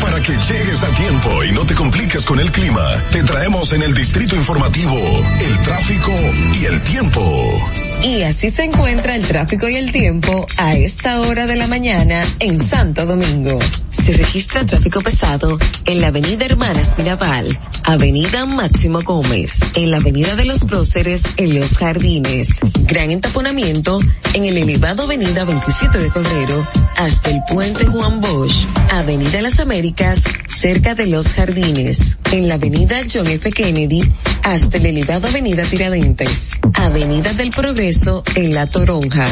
Para 0.01 0.21
que 0.23 0.33
llegues 0.33 0.83
a 0.83 0.91
tiempo 0.95 1.45
y 1.45 1.53
no 1.53 1.67
te 1.67 1.75
compliques 1.75 2.25
con 2.25 2.41
el 2.41 2.51
clima, 2.51 2.83
te 3.13 3.23
traemos 3.23 3.75
en 3.75 3.83
el 3.83 3.93
distrito 3.95 4.35
informativo 4.35 4.97
el 4.97 5.61
tráfico 5.61 6.11
y 6.61 6.65
el 6.65 6.81
tiempo. 6.81 7.90
Y 8.02 8.22
así 8.22 8.51
se 8.51 8.64
encuentra 8.64 9.14
el 9.14 9.27
tráfico 9.27 9.68
y 9.68 9.77
el 9.77 9.93
tiempo 9.93 10.47
a 10.56 10.74
esta 10.74 11.20
hora 11.20 11.47
de 11.47 11.55
la 11.55 11.66
mañana 11.66 12.24
en 12.39 12.59
Santo 12.60 13.05
Domingo. 13.05 13.59
Se 13.90 14.12
registra 14.12 14.64
tráfico 14.64 15.02
pesado 15.02 15.59
en 15.85 16.01
la 16.01 16.06
avenida 16.06 16.47
Hermanas 16.47 16.94
Mirabal, 16.97 17.59
avenida 17.85 18.47
Máximo 18.47 19.02
Gómez, 19.02 19.60
en 19.74 19.90
la 19.90 19.98
avenida 19.98 20.35
de 20.35 20.47
los 20.47 20.64
Próceres 20.64 21.24
en 21.36 21.59
Los 21.59 21.77
Jardines. 21.77 22.60
Gran 22.85 23.10
entaponamiento 23.10 24.01
en 24.32 24.47
el 24.47 24.56
elevado 24.56 25.02
avenida 25.02 25.44
27 25.44 25.98
de 25.98 26.10
febrero 26.10 26.66
hasta 26.97 27.31
el 27.31 27.43
puente 27.51 27.85
Juan 27.85 28.20
Bosch, 28.20 28.66
avenida 28.90 29.43
Las 29.43 29.60
Américas, 29.60 30.22
cerca 30.48 30.94
de 30.94 31.06
Los 31.06 31.28
Jardines. 31.28 32.18
En 32.32 32.48
la 32.48 32.55
avenida 32.55 32.97
John 33.12 33.27
F. 33.27 33.51
Kennedy 33.52 34.02
hasta 34.43 34.78
el 34.78 34.86
elevado 34.86 35.28
avenida 35.28 35.64
Tiradentes. 35.64 36.52
Avenida 36.74 37.35
del 37.35 37.51
Progreso 37.51 37.90
en 38.37 38.55
La 38.55 38.67
Toronja. 38.67 39.27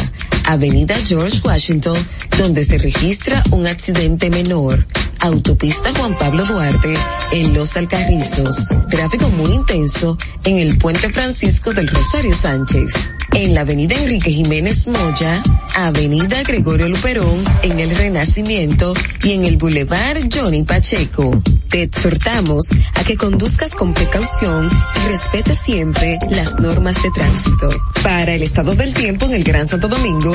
Avenida 0.48 0.96
George 1.04 1.40
Washington, 1.44 1.98
donde 2.38 2.64
se 2.64 2.78
registra 2.78 3.42
un 3.50 3.66
accidente 3.66 4.30
menor. 4.30 4.86
Autopista 5.20 5.92
Juan 5.92 6.16
Pablo 6.16 6.44
Duarte 6.46 6.94
en 7.32 7.52
Los 7.52 7.76
Alcarrizos. 7.76 8.68
Tráfico 8.88 9.28
muy 9.28 9.52
intenso 9.52 10.16
en 10.44 10.56
el 10.56 10.78
Puente 10.78 11.10
Francisco 11.10 11.74
del 11.74 11.88
Rosario 11.88 12.34
Sánchez. 12.34 13.14
En 13.34 13.54
la 13.54 13.62
Avenida 13.62 13.96
Enrique 13.96 14.30
Jiménez 14.30 14.88
Moya, 14.88 15.42
Avenida 15.74 16.42
Gregorio 16.44 16.88
Luperón 16.88 17.44
en 17.62 17.80
el 17.80 17.94
Renacimiento 17.94 18.94
y 19.22 19.32
en 19.32 19.44
el 19.44 19.56
Boulevard 19.58 20.22
Johnny 20.32 20.62
Pacheco. 20.62 21.42
Te 21.68 21.82
exhortamos 21.82 22.68
a 22.94 23.04
que 23.04 23.16
conduzcas 23.16 23.74
con 23.74 23.92
precaución 23.92 24.70
y 24.70 25.08
respete 25.08 25.54
siempre 25.54 26.18
las 26.30 26.58
normas 26.58 27.02
de 27.02 27.10
tránsito. 27.10 27.68
Para 28.02 28.34
el 28.34 28.42
estado 28.42 28.74
del 28.74 28.94
tiempo 28.94 29.26
en 29.26 29.34
el 29.34 29.44
Gran 29.44 29.66
Santo 29.66 29.88
Domingo, 29.88 30.34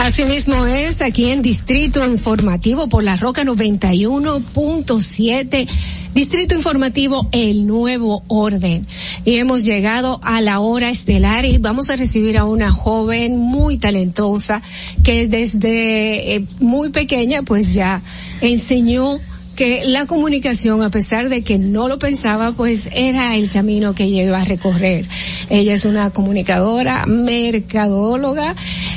Asimismo 0.00 0.64
es 0.64 1.02
aquí 1.02 1.30
en 1.30 1.42
Distrito 1.42 2.06
Informativo 2.06 2.88
por 2.88 3.04
la 3.04 3.16
Roca 3.16 3.44
91.7. 3.44 5.68
Distrito 6.14 6.54
Informativo, 6.54 7.28
el 7.32 7.66
nuevo 7.66 8.24
orden. 8.26 8.86
Y 9.26 9.36
hemos 9.36 9.66
llegado 9.66 10.18
a 10.22 10.40
la 10.40 10.60
hora 10.60 10.88
estelar 10.88 11.44
y 11.44 11.58
vamos 11.58 11.90
a 11.90 11.96
recibir 11.96 12.38
a 12.38 12.46
una 12.46 12.72
joven 12.72 13.36
muy 13.36 13.76
talentosa 13.76 14.62
que 15.04 15.28
desde 15.28 16.36
eh, 16.36 16.46
muy 16.60 16.88
pequeña 16.88 17.42
pues 17.42 17.74
ya 17.74 18.00
enseñó 18.40 19.20
que 19.60 19.84
la 19.84 20.06
comunicación, 20.06 20.82
a 20.82 20.88
pesar 20.88 21.28
de 21.28 21.42
que 21.42 21.58
no 21.58 21.86
lo 21.86 21.98
pensaba, 21.98 22.52
pues 22.52 22.88
era 22.94 23.36
el 23.36 23.50
camino 23.50 23.94
que 23.94 24.04
ella 24.04 24.22
iba 24.22 24.40
a 24.40 24.44
recorrer. 24.44 25.04
Ella 25.50 25.74
es 25.74 25.84
una 25.84 26.08
comunicadora, 26.08 27.04
mercadóloga 27.04 28.56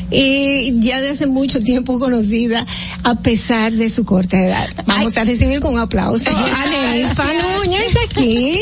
y 0.10 0.80
ya 0.80 1.02
de 1.02 1.10
hace 1.10 1.28
mucho 1.28 1.60
tiempo 1.60 2.00
conocida 2.00 2.66
a 3.04 3.20
pesar 3.20 3.74
de 3.74 3.90
su 3.90 4.06
corta 4.06 4.40
edad. 4.40 4.70
Vamos 4.86 5.18
a 5.18 5.26
recibir 5.26 5.60
con 5.60 5.74
un 5.74 5.82
aplauso 5.82 6.30
a 6.30 6.66
Nelfa 6.94 7.26
Núñez 7.58 7.98
aquí 8.10 8.62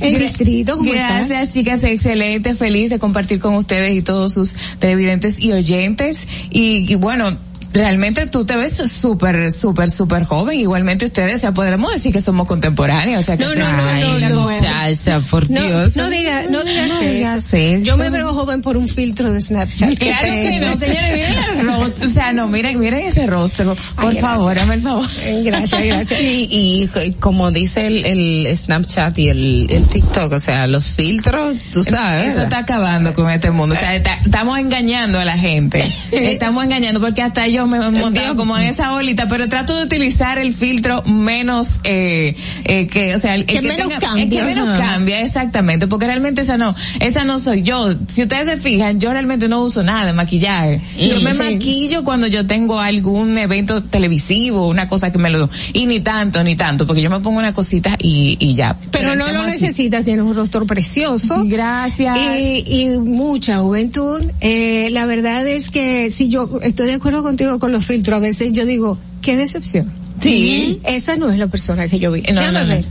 en 0.00 0.18
Distrito. 0.18 0.76
¿Cómo 0.76 0.92
Gracias, 0.92 1.30
estás? 1.30 1.54
chicas, 1.54 1.84
excelente, 1.84 2.54
feliz 2.54 2.90
de 2.90 2.98
compartir 2.98 3.40
con 3.40 3.54
ustedes 3.54 3.96
y 3.96 4.02
todos 4.02 4.34
sus 4.34 4.54
televidentes 4.78 5.40
y 5.42 5.52
oyentes. 5.52 6.28
Y, 6.50 6.84
y 6.86 6.96
bueno, 6.96 7.34
realmente 7.72 8.26
tú 8.26 8.44
te 8.44 8.56
ves 8.56 8.76
súper, 8.76 9.52
súper, 9.52 9.90
súper 9.90 10.24
joven. 10.24 10.58
Igualmente 10.58 11.04
ustedes, 11.04 11.36
o 11.36 11.38
sea, 11.38 11.52
podemos 11.52 11.92
decir 11.92 12.12
que 12.12 12.20
somos 12.20 12.46
contemporáneos. 12.46 13.20
O 13.22 13.24
sea, 13.24 13.36
que 13.36 13.44
No, 13.44 13.54
no, 13.54 13.70
no, 13.72 14.00
no, 14.12 14.18
la 14.18 14.28
no. 14.30 14.42
muchacha, 14.48 15.20
por 15.30 15.46
Dios. 15.48 15.96
no 15.96 16.10
diga, 16.10 16.44
no 16.50 16.62
digas 16.64 16.88
No 16.88 17.00
digas 17.00 17.52
eso. 17.52 17.82
Yo 17.84 17.96
me 17.96 18.10
veo 18.10 18.32
joven 18.32 18.62
por 18.62 18.76
un 18.76 18.88
filtro 18.88 19.30
de 19.32 19.40
Snapchat. 19.40 19.98
Claro 19.98 20.28
que 20.40 20.60
no, 20.60 20.76
señores, 20.78 21.28
miren 21.28 21.60
el 21.60 21.66
rostro, 21.80 22.08
o 22.08 22.12
sea, 22.12 22.32
no, 22.32 22.48
miren, 22.48 22.78
miren 22.80 23.00
ese 23.06 23.26
rostro, 23.26 23.76
por 23.96 24.10
Ay, 24.14 24.20
favor, 24.20 24.58
hazme 24.58 24.74
el 24.74 24.82
favor. 24.82 25.06
Gracias, 25.44 25.84
gracias. 25.84 26.20
Y, 26.20 26.48
y, 26.50 26.90
y 27.04 27.12
como 27.14 27.50
dice 27.50 27.86
el, 27.86 28.04
el 28.04 28.56
Snapchat 28.56 29.18
y 29.18 29.28
el, 29.28 29.66
el 29.70 29.86
TikTok, 29.86 30.32
o 30.32 30.38
sea, 30.40 30.66
los 30.66 30.86
filtros, 30.86 31.56
tú 31.72 31.82
sabes. 31.84 32.30
Eso 32.34 32.42
está 32.42 32.58
acabando 32.58 33.14
con 33.14 33.30
este 33.30 33.50
mundo. 33.50 33.74
O 33.74 33.78
sea, 33.78 33.94
está- 33.94 34.20
estamos 34.24 34.58
engañando 34.58 35.18
a 35.18 35.24
la 35.24 35.38
gente. 35.38 35.82
Estamos 36.12 36.64
engañando 36.64 37.00
porque 37.00 37.22
hasta 37.22 37.46
yo 37.48 37.59
me 37.66 37.78
he 37.78 37.90
montado 37.90 38.36
como 38.36 38.56
en 38.58 38.64
esa 38.66 38.90
bolita, 38.92 39.28
pero 39.28 39.48
trato 39.48 39.76
de 39.76 39.84
utilizar 39.84 40.38
el 40.38 40.52
filtro 40.52 41.02
menos, 41.04 41.80
eh, 41.84 42.36
eh, 42.64 42.86
que, 42.86 43.14
o 43.14 43.18
sea, 43.18 43.34
el, 43.34 43.42
el 43.42 43.46
Que 43.46 43.62
menos 43.62 43.88
cambia. 43.98 44.22
el 44.24 44.30
que 44.30 44.42
menos 44.42 44.68
Ajá. 44.68 44.92
cambia, 44.92 45.20
exactamente, 45.22 45.86
porque 45.86 46.06
realmente 46.06 46.42
esa 46.42 46.56
no, 46.56 46.74
esa 47.00 47.24
no 47.24 47.38
soy 47.38 47.62
yo. 47.62 47.90
Si 48.08 48.22
ustedes 48.22 48.48
se 48.50 48.56
fijan, 48.58 49.00
yo 49.00 49.12
realmente 49.12 49.48
no 49.48 49.60
uso 49.62 49.82
nada 49.82 50.06
de 50.06 50.12
maquillaje. 50.12 50.80
Yo 50.98 51.20
Mm, 51.20 51.24
me 51.24 51.32
sí. 51.32 51.38
maquillo 51.38 52.04
cuando 52.04 52.26
yo 52.26 52.46
tengo 52.46 52.80
algún 52.80 53.36
evento 53.38 53.82
televisivo, 53.82 54.68
una 54.68 54.88
cosa 54.88 55.10
que 55.12 55.18
me 55.18 55.30
lo, 55.30 55.48
y 55.72 55.86
ni 55.86 56.00
tanto, 56.00 56.42
ni 56.44 56.56
tanto, 56.56 56.86
porque 56.86 57.02
yo 57.02 57.10
me 57.10 57.20
pongo 57.20 57.38
una 57.38 57.52
cosita 57.52 57.96
y, 58.00 58.36
y 58.38 58.54
ya. 58.54 58.76
Pero 58.90 59.12
el 59.12 59.18
no 59.18 59.28
lo 59.32 59.44
necesitas, 59.44 60.04
tienes 60.04 60.24
un 60.24 60.34
rostro 60.34 60.66
precioso. 60.66 61.42
Gracias. 61.44 62.16
Y, 62.18 62.64
y 62.66 62.98
mucha 62.98 63.58
juventud. 63.58 64.22
Eh, 64.40 64.88
la 64.92 65.06
verdad 65.06 65.46
es 65.46 65.70
que 65.70 66.10
si 66.10 66.28
yo 66.28 66.48
estoy 66.62 66.86
de 66.86 66.94
acuerdo 66.94 67.22
contigo 67.22 67.49
con 67.58 67.72
los 67.72 67.86
filtros, 67.86 68.16
a 68.16 68.20
veces 68.20 68.52
yo 68.52 68.64
digo, 68.64 68.98
qué 69.22 69.36
decepción. 69.36 69.90
Sí. 70.20 70.80
Esa 70.84 71.16
no 71.16 71.30
es 71.30 71.38
la 71.38 71.46
persona 71.46 71.88
que 71.88 71.98
yo 71.98 72.12
vi. 72.12 72.22
No, 72.22 72.40
Déjame 72.40 72.52
no, 72.52 72.64
no. 72.64 72.68
ver. 72.68 72.84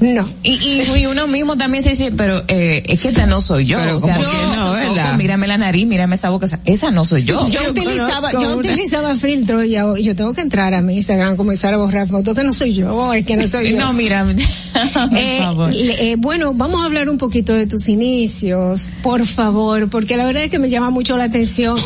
No. 0.00 0.28
Y, 0.44 0.52
y, 0.52 0.82
y 1.00 1.06
uno 1.06 1.26
mismo 1.26 1.56
también 1.56 1.82
se 1.82 1.90
dice, 1.90 2.12
pero 2.16 2.42
eh, 2.48 2.82
es 2.86 3.00
que 3.00 3.08
esta 3.08 3.26
no 3.26 3.40
soy 3.40 3.64
yo. 3.66 3.78
Pero 3.78 3.96
o 3.96 4.00
sea, 4.00 4.16
yo, 4.16 4.94
no, 4.94 5.16
mírame 5.16 5.46
la 5.48 5.58
nariz, 5.58 5.86
mírame 5.88 6.14
esa 6.14 6.30
boca, 6.30 6.46
esa- 6.46 6.60
esa 6.66 6.90
no 6.92 7.04
soy 7.04 7.24
yo. 7.24 7.44
Yo 7.48 7.70
utilizaba, 7.70 8.30
yo 8.32 8.38
una- 8.38 8.56
utilizaba 8.56 9.16
filtros 9.16 9.64
y 9.64 9.70
yo, 9.72 9.96
yo 9.96 10.14
tengo 10.14 10.34
que 10.34 10.40
entrar 10.42 10.72
a 10.74 10.82
mi 10.82 10.94
Instagram, 10.94 11.36
comenzar 11.36 11.74
a 11.74 11.78
borrar 11.78 12.06
fotos 12.06 12.34
que 12.36 12.44
no 12.44 12.52
soy 12.52 12.74
yo, 12.74 13.12
es 13.12 13.26
que 13.26 13.36
no 13.36 13.46
soy 13.48 13.72
yo. 13.72 13.78
No, 13.80 13.92
mira, 13.92 14.24
por 15.56 15.72
Eh, 15.74 16.12
eh, 16.12 16.16
bueno, 16.16 16.54
vamos 16.54 16.80
a 16.82 16.86
hablar 16.86 17.08
un 17.08 17.18
poquito 17.18 17.52
de 17.54 17.66
tus 17.66 17.88
inicios, 17.88 18.90
por 19.02 19.26
favor, 19.26 19.88
porque 19.88 20.16
la 20.16 20.24
verdad 20.26 20.44
es 20.44 20.50
que 20.50 20.58
me 20.60 20.70
llama 20.70 20.90
mucho 20.90 21.16
la 21.16 21.24
atención. 21.24 21.76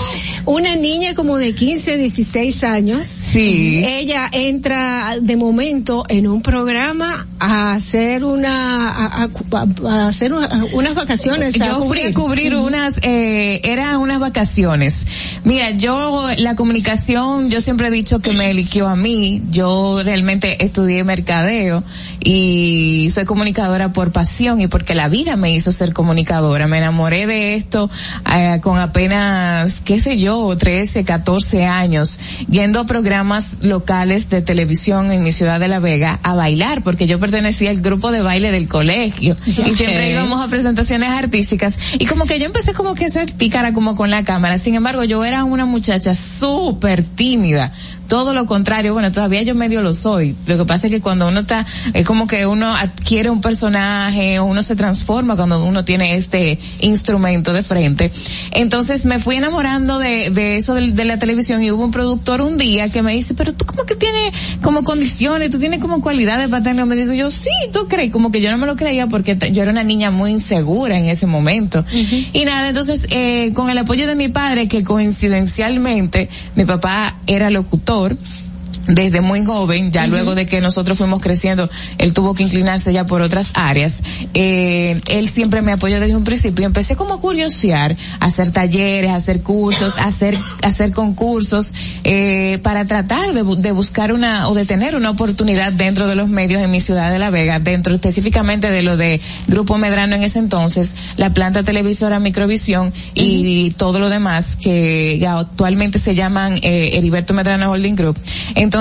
Una 0.45 0.77
niña 0.77 1.15
como 1.15 1.39
de 1.39 1.55
15, 1.55 1.97
16 1.97 2.65
años. 2.65 3.07
Sí. 3.07 3.83
Ella 3.87 4.29
entra 4.33 5.17
de 5.21 5.37
momento 5.37 6.05
en 6.09 6.27
un 6.27 6.43
programa 6.43 7.27
a 7.39 7.75
hacer 7.75 8.02
una, 8.25 8.89
a, 8.91 9.25
a- 9.25 9.67
a 9.89 10.07
hacer 10.09 10.33
una- 10.33 10.49
unas 10.73 10.95
vacaciones. 10.95 11.61
a 11.61 11.67
yo 11.69 11.83
fui 11.83 12.01
a 12.03 12.13
cubrir 12.13 12.55
unas, 12.57 12.99
eh, 13.03 13.61
eran 13.65 13.97
unas 13.97 14.19
vacaciones. 14.19 15.07
Mira, 15.45 15.71
yo, 15.71 16.27
la 16.39 16.55
comunicación, 16.57 17.51
yo 17.51 17.61
siempre 17.61 17.89
he 17.89 17.91
dicho 17.91 18.21
que 18.21 18.33
me 18.33 18.51
eligió 18.51 18.89
a 18.89 18.97
mí. 18.97 19.43
Yo 19.51 20.01
realmente 20.05 20.65
estudié 20.65 21.05
mercadeo 21.05 21.83
y 22.21 23.09
soy 23.13 23.25
comunicadora 23.25 23.93
por 23.93 24.13
pasión 24.13 24.61
y 24.61 24.67
porque 24.69 24.95
la 24.95 25.09
vida 25.09 25.37
me 25.37 25.53
hizo 25.53 25.71
ser 25.73 25.93
comunicadora. 25.93 26.67
Me 26.67 26.79
enamoré 26.79 27.27
de 27.27 27.55
esto 27.55 27.91
eh, 28.35 28.59
con 28.63 28.79
apenas, 28.79 29.81
qué 29.85 30.01
sé 30.01 30.19
yo, 30.19 30.57
13, 30.57 31.05
14 31.05 31.65
años, 31.67 32.19
yendo 32.49 32.81
a 32.81 32.87
programas 32.87 33.59
locales 33.63 34.29
de 34.31 34.43
televisión 34.43 35.13
en 35.13 35.23
mi 35.23 35.33
ciudad 35.33 35.61
de 35.61 35.69
La 35.69 35.79
Vega 35.79 36.19
a 36.23 36.35
bailar, 36.35 36.83
porque 36.83 37.07
yo 37.07 37.19
pertenecía 37.21 37.71
al 37.71 37.81
grupo 37.81 37.92
de 38.01 38.23
baile 38.23 38.51
del 38.51 38.69
colegio 38.69 39.37
y 39.47 39.53
siempre 39.53 40.11
íbamos 40.11 40.45
a 40.45 40.49
presentaciones 40.49 41.11
artísticas 41.11 41.79
y 41.99 42.07
como 42.07 42.25
que 42.25 42.39
yo 42.39 42.47
empecé 42.47 42.73
como 42.73 42.95
que 42.95 43.07
a 43.07 43.11
ser 43.11 43.33
pícara 43.35 43.73
como 43.73 43.95
con 43.97 44.11
la 44.11 44.25
cámara. 44.25 44.59
Sin 44.59 44.75
embargo, 44.75 45.05
yo 45.05 45.25
era 45.25 45.45
una 45.45 45.67
muchacha 45.67 46.15
súper 46.15 47.05
tímida. 47.05 47.73
Todo 48.09 48.35
lo 48.35 48.47
contrario, 48.47 48.93
bueno, 48.93 49.11
todavía 49.13 49.43
yo 49.43 49.55
medio 49.55 49.83
lo 49.83 49.95
soy. 49.95 50.37
Lo 50.47 50.59
que 50.59 50.65
pasa 50.65 50.87
es 50.87 50.93
que 50.93 51.01
cuando 51.01 51.29
uno 51.29 51.41
está, 51.41 51.67
es 51.95 52.07
como 52.07 52.27
que 52.27 52.47
uno 52.47 52.75
adquiere 52.75 53.31
un 53.31 53.41
personaje 53.41 54.39
o 54.39 54.45
uno 54.45 54.63
se 54.63 54.77
transforma 54.77 55.37
cuando 55.37 55.65
uno 55.65 55.85
tiene 55.85 56.17
este 56.17 56.59
instrumento 56.81 57.53
de 57.53 57.63
frente. 57.63 58.11
Entonces 58.51 59.05
me 59.05 59.19
fui 59.19 59.37
enamorando 59.37 59.99
de, 59.99 60.31
de 60.31 60.57
eso 60.57 60.75
de, 60.75 60.93
de 60.93 61.05
la 61.05 61.19
televisión 61.19 61.63
y 61.63 61.71
hubo 61.71 61.85
un 61.85 61.91
productor 61.91 62.41
un 62.41 62.59
día 62.59 62.89
que 62.91 63.03
me 63.03 63.13
dice, 63.15 63.35
pero 63.35 63.53
tú 63.53 63.65
como 63.65 63.85
que 63.85 63.97
tienes 63.97 64.33
como 64.63 64.85
condiciones, 64.85 65.51
tú 65.51 65.59
tienes 65.59 65.81
como 65.81 66.01
cualidades 66.01 66.49
para 66.49 66.63
tenerlo. 66.63 66.87
Me 66.87 66.97
digo 66.97 67.13
yo, 67.13 67.31
sí, 67.31 67.51
tú 67.73 67.89
crees, 67.89 68.13
como 68.13 68.31
que 68.31 68.41
yo 68.41 68.51
no 68.51 68.59
me 68.59 68.67
lo 68.67 68.77
creía 68.77 69.07
porque 69.07 69.37
yo 69.53 69.63
era 69.63 69.71
una 69.71 69.85
niña 69.85 70.11
muy 70.11 70.31
insegura 70.31 70.99
en 70.99 71.07
ese 71.07 71.27
momento. 71.27 71.85
Y 72.33 72.45
nada, 72.45 72.69
entonces, 72.69 73.07
eh, 73.11 73.53
con 73.55 73.71
el 73.71 73.79
apoyo 73.79 74.07
de 74.07 74.15
mi 74.15 74.29
padre, 74.29 74.69
que 74.69 74.83
coincidencialmente, 74.83 76.29
mi 76.57 76.65
papá 76.65 77.17
era 77.27 77.51
locutor, 77.51 77.92
sector 77.93 78.42
desde 78.87 79.21
muy 79.21 79.45
joven, 79.45 79.91
ya 79.93 80.07
luego 80.07 80.35
de 80.35 80.47
que 80.47 80.61
nosotros 80.61 80.99
fuimos 80.99 81.21
creciendo, 81.21 81.71
él 81.99 82.13
tuvo 82.13 82.35
que 82.35 82.43
inclinarse 82.43 82.93
ya 82.93 83.07
por 83.07 83.23
otras 83.23 83.51
áreas. 83.55 84.03
Eh, 84.35 85.01
él 85.09 85.29
siempre 85.29 85.63
me 85.63 85.73
apoyó 85.73 86.01
desde 86.01 86.17
un 86.17 86.25
principio. 86.25 86.67
Empecé 86.67 86.97
como 86.97 87.15
a 87.15 87.21
curiosear, 87.21 87.97
a 88.21 88.27
hacer 88.27 88.51
talleres, 88.51 89.11
a 89.11 89.17
hacer 89.17 89.43
cursos, 89.43 89.99
a 89.99 90.07
hacer, 90.07 90.37
a 90.63 90.67
hacer 90.67 90.93
concursos, 90.93 91.73
eh, 92.05 92.59
para 92.63 92.87
tratar 92.87 93.33
de, 93.33 93.45
de 93.57 93.73
buscar 93.73 94.13
una, 94.13 94.49
o 94.49 94.55
de 94.55 94.65
tener 94.65 94.97
una 94.97 95.11
oportunidad 95.11 95.73
dentro 95.73 96.07
de 96.07 96.15
los 96.15 96.29
medios 96.29 96.61
en 96.61 96.71
mi 96.71 96.81
ciudad 96.81 97.11
de 97.13 97.19
La 97.19 97.31
Vega, 97.31 97.59
dentro 97.59 97.95
específicamente 97.95 98.71
de 98.71 98.83
lo 98.83 98.97
de 98.97 99.21
Grupo 99.47 99.79
Medrano 99.79 100.17
en 100.17 100.23
ese 100.23 100.39
entonces, 100.39 100.95
la 101.17 101.33
planta 101.33 101.63
televisora 101.63 102.19
Microvisión 102.19 102.93
y 103.15 103.71
todo 103.73 103.99
lo 103.99 104.09
demás 104.09 104.57
que 104.57 105.19
ya 105.19 105.39
actualmente 105.39 105.99
se 105.99 106.15
llaman 106.15 106.57
eh, 106.63 106.91
Heriberto 106.95 107.35
Medrano 107.35 107.71
Holding 107.71 107.95
Group. 107.95 108.19
Entonces, 108.55 108.72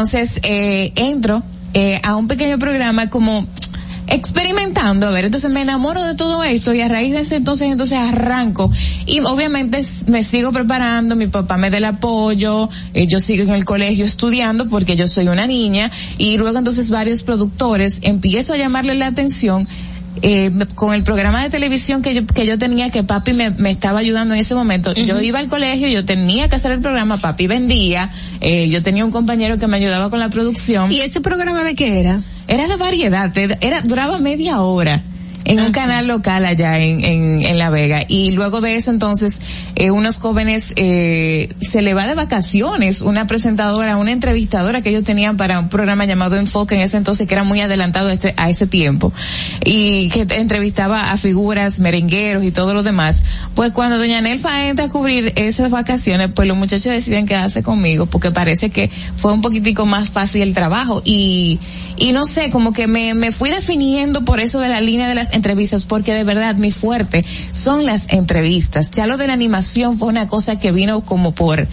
eh, 0.43 0.93
entro 0.95 1.43
eh, 1.73 1.99
a 2.03 2.15
un 2.15 2.27
pequeño 2.27 2.57
programa 2.57 3.09
como 3.09 3.45
experimentando, 4.07 5.07
a 5.07 5.11
ver, 5.11 5.25
entonces 5.25 5.51
me 5.51 5.61
enamoro 5.61 6.03
de 6.03 6.15
todo 6.15 6.43
esto 6.43 6.73
y 6.73 6.81
a 6.81 6.87
raíz 6.87 7.13
de 7.13 7.21
ese 7.21 7.35
entonces 7.35 7.69
entonces 7.69 7.97
arranco. 7.97 8.71
Y 9.05 9.19
obviamente 9.19 9.81
me 10.07 10.23
sigo 10.23 10.51
preparando, 10.51 11.15
mi 11.15 11.27
papá 11.27 11.57
me 11.57 11.69
da 11.69 11.77
el 11.77 11.85
apoyo, 11.85 12.69
eh, 12.93 13.05
yo 13.05 13.19
sigo 13.19 13.43
en 13.43 13.49
el 13.51 13.65
colegio 13.65 14.05
estudiando 14.05 14.69
porque 14.69 14.95
yo 14.95 15.07
soy 15.07 15.27
una 15.27 15.45
niña 15.45 15.91
y 16.17 16.37
luego 16.37 16.57
entonces 16.57 16.89
varios 16.89 17.23
productores 17.23 17.99
empiezo 18.01 18.53
a 18.53 18.57
llamarle 18.57 18.95
la 18.95 19.07
atención 19.07 19.67
eh, 20.21 20.51
con 20.75 20.93
el 20.93 21.03
programa 21.03 21.41
de 21.43 21.49
televisión 21.49 22.01
que 22.01 22.13
yo, 22.13 22.25
que 22.25 22.45
yo 22.45 22.57
tenía, 22.57 22.89
que 22.89 23.03
papi 23.03 23.33
me, 23.33 23.49
me 23.51 23.71
estaba 23.71 23.99
ayudando 23.99 24.33
en 24.33 24.39
ese 24.39 24.55
momento. 24.55 24.93
Yo 24.93 25.19
iba 25.21 25.39
al 25.39 25.47
colegio, 25.47 25.87
yo 25.87 26.05
tenía 26.05 26.47
que 26.47 26.55
hacer 26.55 26.71
el 26.71 26.81
programa, 26.81 27.17
papi 27.17 27.47
vendía, 27.47 28.11
eh, 28.39 28.69
yo 28.69 28.83
tenía 28.83 29.05
un 29.05 29.11
compañero 29.11 29.57
que 29.57 29.67
me 29.67 29.77
ayudaba 29.77 30.09
con 30.09 30.19
la 30.19 30.29
producción. 30.29 30.91
¿Y 30.91 31.01
ese 31.01 31.21
programa 31.21 31.63
de 31.63 31.75
qué 31.75 31.99
era? 31.99 32.21
Era 32.47 32.67
de 32.67 32.75
variedad, 32.75 33.31
era, 33.37 33.81
duraba 33.81 34.19
media 34.19 34.61
hora 34.61 35.01
en 35.45 35.59
un 35.59 35.71
canal 35.71 36.07
local 36.07 36.45
allá 36.45 36.79
en, 36.79 37.03
en, 37.03 37.45
en 37.45 37.57
La 37.57 37.69
Vega. 37.69 38.03
Y 38.07 38.31
luego 38.31 38.61
de 38.61 38.75
eso 38.75 38.91
entonces, 38.91 39.41
eh, 39.75 39.91
unos 39.91 40.17
jóvenes, 40.17 40.73
eh, 40.75 41.49
se 41.61 41.81
le 41.81 41.93
va 41.93 42.07
de 42.07 42.15
vacaciones 42.15 43.01
una 43.01 43.27
presentadora, 43.27 43.97
una 43.97 44.11
entrevistadora 44.11 44.81
que 44.81 44.89
ellos 44.89 45.03
tenían 45.03 45.37
para 45.37 45.59
un 45.59 45.69
programa 45.69 46.05
llamado 46.05 46.37
Enfoque 46.37 46.75
en 46.75 46.81
ese 46.81 46.97
entonces 46.97 47.27
que 47.27 47.33
era 47.33 47.43
muy 47.43 47.61
adelantado 47.61 48.09
a, 48.09 48.13
este, 48.13 48.33
a 48.37 48.49
ese 48.49 48.67
tiempo. 48.67 49.13
Y 49.65 50.09
que 50.09 50.27
entrevistaba 50.35 51.11
a 51.11 51.17
figuras, 51.17 51.79
merengueros 51.79 52.43
y 52.43 52.51
todo 52.51 52.73
lo 52.73 52.83
demás. 52.83 53.23
Pues 53.55 53.71
cuando 53.71 53.97
doña 53.97 54.21
Nelfa 54.21 54.67
entra 54.67 54.85
a 54.85 54.89
cubrir 54.89 55.33
esas 55.35 55.69
vacaciones, 55.69 56.29
pues 56.33 56.47
los 56.47 56.57
muchachos 56.57 56.85
deciden 56.85 57.25
quedarse 57.25 57.63
conmigo 57.63 58.05
porque 58.05 58.31
parece 58.31 58.69
que 58.69 58.89
fue 59.15 59.33
un 59.33 59.41
poquitico 59.41 59.85
más 59.85 60.09
fácil 60.09 60.41
el 60.41 60.53
trabajo 60.53 61.01
y, 61.05 61.59
y 62.01 62.13
no 62.13 62.25
sé, 62.25 62.49
como 62.49 62.73
que 62.73 62.87
me, 62.87 63.13
me 63.13 63.31
fui 63.31 63.51
definiendo 63.51 64.25
por 64.25 64.39
eso 64.39 64.59
de 64.59 64.69
la 64.69 64.81
línea 64.81 65.07
de 65.07 65.13
las 65.13 65.35
entrevistas, 65.35 65.85
porque 65.85 66.15
de 66.15 66.23
verdad 66.23 66.55
mi 66.55 66.71
fuerte 66.71 67.23
son 67.51 67.85
las 67.85 68.11
entrevistas. 68.11 68.89
Ya 68.89 69.05
lo 69.05 69.17
de 69.17 69.27
la 69.27 69.33
animación 69.33 69.99
fue 69.99 70.07
una 70.07 70.27
cosa 70.27 70.57
que 70.57 70.71
vino 70.71 71.01
como 71.01 71.35
por, 71.35 71.67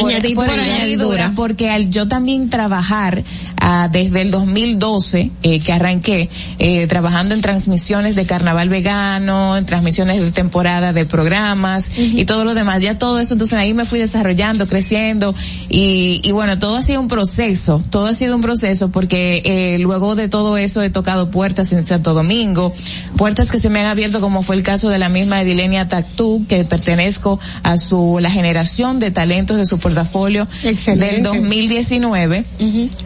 por, 0.00 0.10
Añadidura. 0.10 0.46
por 0.46 0.58
añadidura, 0.58 1.32
porque 1.34 1.70
al 1.70 1.90
yo 1.90 2.08
también 2.08 2.50
trabajar 2.50 3.24
ah, 3.60 3.88
desde 3.90 4.22
el 4.22 4.30
2012 4.30 5.30
eh, 5.42 5.60
que 5.60 5.72
arranqué 5.72 6.28
eh, 6.58 6.86
trabajando 6.86 7.34
en 7.34 7.40
transmisiones 7.40 8.16
de 8.16 8.26
carnaval 8.26 8.68
vegano, 8.68 9.56
en 9.56 9.64
transmisiones 9.64 10.20
de 10.20 10.30
temporada 10.30 10.92
de 10.92 11.06
programas 11.06 11.90
y 11.96 12.24
todo 12.24 12.44
lo 12.44 12.54
demás, 12.54 12.82
ya 12.82 12.98
todo 12.98 13.18
eso, 13.18 13.34
entonces 13.34 13.58
ahí 13.58 13.74
me 13.74 13.84
fui 13.84 13.98
desarrollando, 13.98 14.66
creciendo 14.68 15.34
y, 15.68 16.20
y 16.22 16.32
bueno, 16.32 16.58
todo 16.58 16.76
ha 16.76 16.82
sido 16.82 17.00
un 17.00 17.08
proceso, 17.08 17.82
todo 17.90 18.06
ha 18.06 18.14
sido 18.14 18.34
un 18.36 18.42
proceso 18.42 18.90
porque 18.90 19.42
eh, 19.44 19.78
luego 19.78 20.14
de 20.14 20.28
todo 20.28 20.56
eso 20.56 20.82
he 20.82 20.90
tocado 20.90 21.30
puertas 21.30 21.72
en 21.72 21.86
Santo 21.86 22.14
Domingo, 22.14 22.72
puertas 23.16 23.50
que 23.50 23.58
se 23.58 23.70
me 23.70 23.80
han 23.80 23.86
abierto 23.86 24.20
como 24.20 24.42
fue 24.42 24.56
el 24.56 24.62
caso 24.62 24.88
de 24.88 24.98
la 24.98 25.08
misma 25.08 25.40
Edilenia 25.40 25.88
Tactú, 25.88 26.44
que 26.48 26.64
pertenezco 26.64 27.38
a 27.62 27.78
su, 27.78 28.18
la 28.20 28.30
generación 28.30 28.98
de 28.98 29.10
talentos 29.10 29.56
de 29.56 29.64
su 29.64 29.78
portafolio 29.86 30.48
del 30.96 31.22
2019 31.22 32.44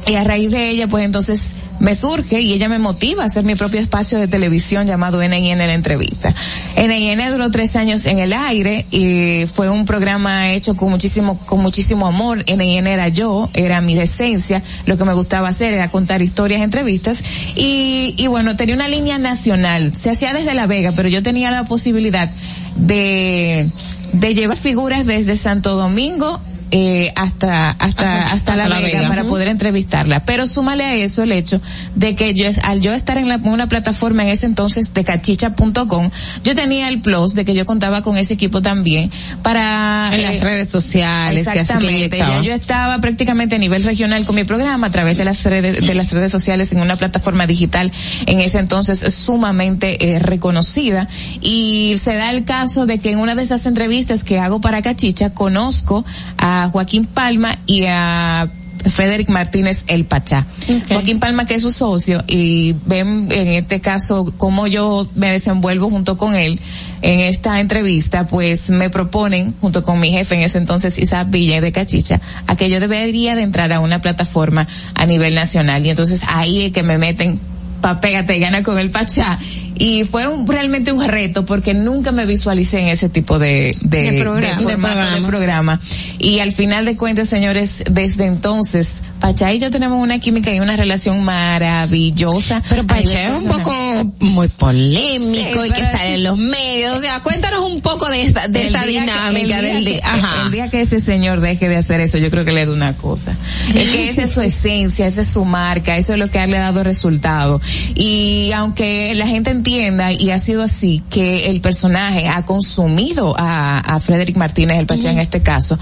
y 0.07 0.15
a 0.15 0.24
raíz 0.24 0.51
de 0.51 0.70
ella 0.70 0.86
pues 0.86 1.05
entonces 1.05 1.55
me 1.78 1.94
surge 1.94 2.40
y 2.40 2.52
ella 2.52 2.69
me 2.69 2.78
motiva 2.78 3.23
a 3.23 3.27
hacer 3.27 3.44
mi 3.44 3.55
propio 3.55 3.81
espacio 3.81 4.19
de 4.19 4.28
televisión 4.28 4.86
llamado 4.86 5.23
NIN 5.27 5.59
la 5.59 5.73
entrevista. 5.73 6.35
NIN 6.77 7.19
duró 7.31 7.51
tres 7.51 7.74
años 7.74 8.05
en 8.05 8.19
el 8.19 8.32
aire 8.32 8.86
y 8.90 9.47
fue 9.47 9.69
un 9.69 9.86
programa 9.86 10.52
hecho 10.52 10.77
con 10.77 10.90
muchísimo, 10.90 11.39
con 11.47 11.61
muchísimo 11.61 12.07
amor. 12.07 12.44
NIN 12.47 12.86
era 12.86 13.09
yo, 13.09 13.48
era 13.55 13.81
mi 13.81 13.98
esencia, 13.98 14.62
lo 14.86 14.97
que 14.98 15.05
me 15.05 15.15
gustaba 15.15 15.48
hacer 15.48 15.73
era 15.74 15.89
contar 15.89 16.23
historias, 16.23 16.61
entrevistas 16.62 17.24
y, 17.57 18.15
y 18.16 18.27
bueno, 18.27 18.57
tenía 18.57 18.74
una 18.74 18.89
línea 18.89 19.19
nacional. 19.19 19.93
Se 19.94 20.11
hacía 20.11 20.35
desde 20.35 20.52
La 20.55 20.66
Vega, 20.66 20.93
pero 20.94 21.09
yo 21.09 21.23
tenía 21.23 21.51
la 21.51 21.65
posibilidad 21.65 22.31
de, 22.77 23.69
de 24.12 24.35
llevar 24.35 24.59
figuras 24.59 25.07
desde 25.07 25.35
Santo 25.35 25.77
Domingo 25.77 26.40
eh, 26.70 27.12
hasta 27.16 27.70
hasta 27.70 28.22
hasta, 28.32 28.56
la, 28.56 28.68
la 28.68 28.80
Vega, 28.80 28.98
Vega. 28.98 29.09
para 29.09 29.24
poder 29.24 29.48
entrevistarla. 29.48 30.24
Pero 30.24 30.47
súmale 30.47 30.84
a 30.84 30.94
eso 30.94 31.22
el 31.22 31.32
hecho 31.32 31.60
de 31.94 32.14
que 32.14 32.34
yo 32.34 32.47
al 32.62 32.80
yo 32.80 32.92
estar 32.92 33.18
en 33.18 33.28
la- 33.28 33.36
una 33.42 33.66
plataforma 33.68 34.22
en 34.22 34.28
ese 34.30 34.47
entonces 34.47 34.92
de 34.94 35.05
cachicha.com 35.05 36.10
yo 36.44 36.55
tenía 36.55 36.88
el 36.88 37.01
plus 37.01 37.34
de 37.34 37.44
que 37.44 37.55
yo 37.55 37.66
contaba 37.66 38.02
con 38.02 38.16
ese 38.16 38.34
equipo 38.34 38.62
también 38.62 39.10
para 39.42 40.10
En 40.14 40.22
las 40.22 40.40
redes 40.40 40.68
sociales, 40.70 41.44
que 41.48 41.60
así 41.60 41.78
que 41.78 42.06
exactamente 42.06 42.18
yo 42.44 42.52
estaba 42.55 42.98
prácticamente 42.98 43.56
a 43.56 43.59
nivel 43.59 43.82
regional 43.82 44.24
con 44.26 44.36
mi 44.36 44.44
programa 44.44 44.88
a 44.88 44.90
través 44.90 45.16
de 45.18 45.24
las 45.24 45.42
redes 45.44 45.84
de 45.84 45.94
las 45.94 46.10
redes 46.12 46.30
sociales 46.32 46.72
en 46.72 46.80
una 46.80 46.97
plataforma 46.97 47.47
digital 47.47 47.90
en 48.26 48.40
ese 48.40 48.59
entonces 48.59 49.12
sumamente 49.14 50.12
eh, 50.14 50.18
reconocida. 50.18 51.09
Y 51.40 51.94
se 51.98 52.14
da 52.14 52.30
el 52.30 52.44
caso 52.44 52.86
de 52.86 52.98
que 52.98 53.10
en 53.10 53.18
una 53.18 53.34
de 53.34 53.42
esas 53.42 53.66
entrevistas 53.66 54.24
que 54.24 54.38
hago 54.38 54.60
para 54.60 54.82
Cachicha 54.82 55.30
conozco 55.30 56.05
a 56.38 56.60
Joaquín 56.69 57.07
Palma 57.07 57.57
y 57.66 57.85
a 57.87 58.51
Frederick 58.89 59.28
Martínez 59.28 59.85
El 59.89 60.05
Pachá. 60.05 60.47
Joaquín 60.89 61.20
Palma 61.20 61.45
que 61.45 61.55
es 61.55 61.62
su 61.62 61.70
socio 61.70 62.24
y 62.27 62.74
ven 62.87 63.28
en 63.31 63.49
este 63.49 63.81
caso 63.81 64.32
cómo 64.37 64.66
yo 64.66 65.09
me 65.15 65.32
desenvuelvo 65.32 65.91
junto 65.91 66.16
con 66.16 66.35
él 66.35 66.59
en 67.03 67.20
esta 67.20 67.61
entrevista, 67.61 68.27
pues 68.27 68.70
me 68.70 68.91
proponen 68.91 69.55
junto 69.61 69.82
con 69.82 69.99
mi 69.99 70.11
jefe 70.11 70.35
en 70.35 70.43
ese 70.43 70.59
entonces 70.59 70.99
Isaac 70.99 71.28
Villa 71.31 71.61
de 71.61 71.73
Cachicha 71.73 72.20
a 72.47 72.57
que 72.57 72.70
yo 72.70 72.81
debería 72.81 73.35
de 73.35 73.43
entrar 73.43 73.73
a 73.73 73.81
una 73.81 74.01
plataforma 74.01 74.66
a 74.95 75.07
nivel 75.07 75.35
nacional. 75.35 75.85
Y 75.85 75.91
entonces 75.91 76.24
ahí 76.28 76.66
es 76.66 76.73
que 76.73 76.82
me 76.82 76.99
meten 76.99 77.41
pa 77.81 78.01
pégate 78.01 78.37
y 78.37 78.41
gana 78.41 78.62
con 78.62 78.78
el 78.78 78.91
Pachá 78.91 79.39
y 79.78 80.05
fue 80.05 80.26
un- 80.26 80.47
realmente 80.47 80.92
un 80.92 81.06
reto 81.06 81.44
porque 81.47 81.74
nunca 81.74 82.12
me 82.12 82.26
visualicé 82.26 82.80
en 82.80 82.88
ese 82.88 83.09
tipo 83.09 83.38
de, 83.38 83.76
de, 83.80 84.10
De 84.12 84.20
programa. 84.22 84.56
de 84.56 84.62
formato 84.62 84.94
de 84.94 85.22
programas. 85.22 85.28
programa. 85.30 85.80
Y 86.18 86.38
al 86.40 86.52
final 86.52 86.84
de 86.84 86.97
cuentas, 86.97 87.28
señores, 87.28 87.84
desde 87.90 88.26
entonces, 88.26 89.02
Pachá 89.20 89.52
y 89.52 89.59
yo 89.59 89.70
tenemos 89.70 90.02
una 90.02 90.18
química 90.18 90.52
y 90.52 90.60
una 90.60 90.76
relación 90.76 91.22
maravillosa. 91.24 92.62
Pero 92.68 92.86
Pachá 92.86 93.28
es 93.36 93.42
un 93.42 93.48
poco 93.48 93.72
muy 94.20 94.48
polémico 94.48 95.62
Sí, 95.62 95.68
y 95.68 95.72
que 95.72 95.82
sale 95.84 96.14
en 96.14 96.24
los 96.24 96.38
medios. 96.38 96.97
O 96.97 97.01
sea, 97.01 97.20
cuéntanos 97.20 97.60
un 97.70 97.80
poco 97.80 98.09
de 98.09 98.22
esa, 98.22 98.48
de 98.48 98.66
esa 98.66 98.84
dinámica 98.84 99.60
del 99.62 99.84
día. 99.84 100.01
Ajá. 100.05 100.42
El 100.47 100.52
día 100.52 100.68
que 100.70 100.80
ese 100.80 101.01
señor 101.01 101.40
deje 101.40 101.68
de 101.68 101.76
hacer 101.76 102.01
eso, 102.01 102.18
yo 102.18 102.30
creo 102.30 102.44
que 102.44 102.52
le 102.52 102.66
da 102.66 102.72
una 102.72 102.94
cosa. 102.97 103.36
Es 103.74 103.88
que 103.90 104.09
esa 104.09 104.22
es 104.22 104.30
su 104.32 104.40
esencia, 104.42 105.06
esa 105.06 105.20
es 105.20 105.26
su 105.28 105.44
marca, 105.44 105.97
eso 105.97 106.12
es 106.14 106.18
lo 106.18 106.28
que 106.30 106.44
le 106.47 106.56
ha 106.59 106.62
dado 106.62 106.82
resultado. 106.82 107.60
Y 107.94 108.51
aunque 108.52 109.14
la 109.14 109.26
gente 109.26 109.51
entienda, 109.61 110.12
y 110.12 110.31
ha 110.31 110.39
sido 110.39 110.62
así, 110.62 111.03
que 111.11 111.51
el 111.51 111.61
personaje 111.61 112.28
ha 112.28 112.45
consumido 112.45 113.35
a, 113.39 113.78
a 113.78 114.01
Frederick 114.01 114.37
Martínez, 114.37 114.78
el 114.78 114.87
Pachá 114.87 115.11
en 115.11 115.19
este 115.19 115.43
caso, 115.43 115.78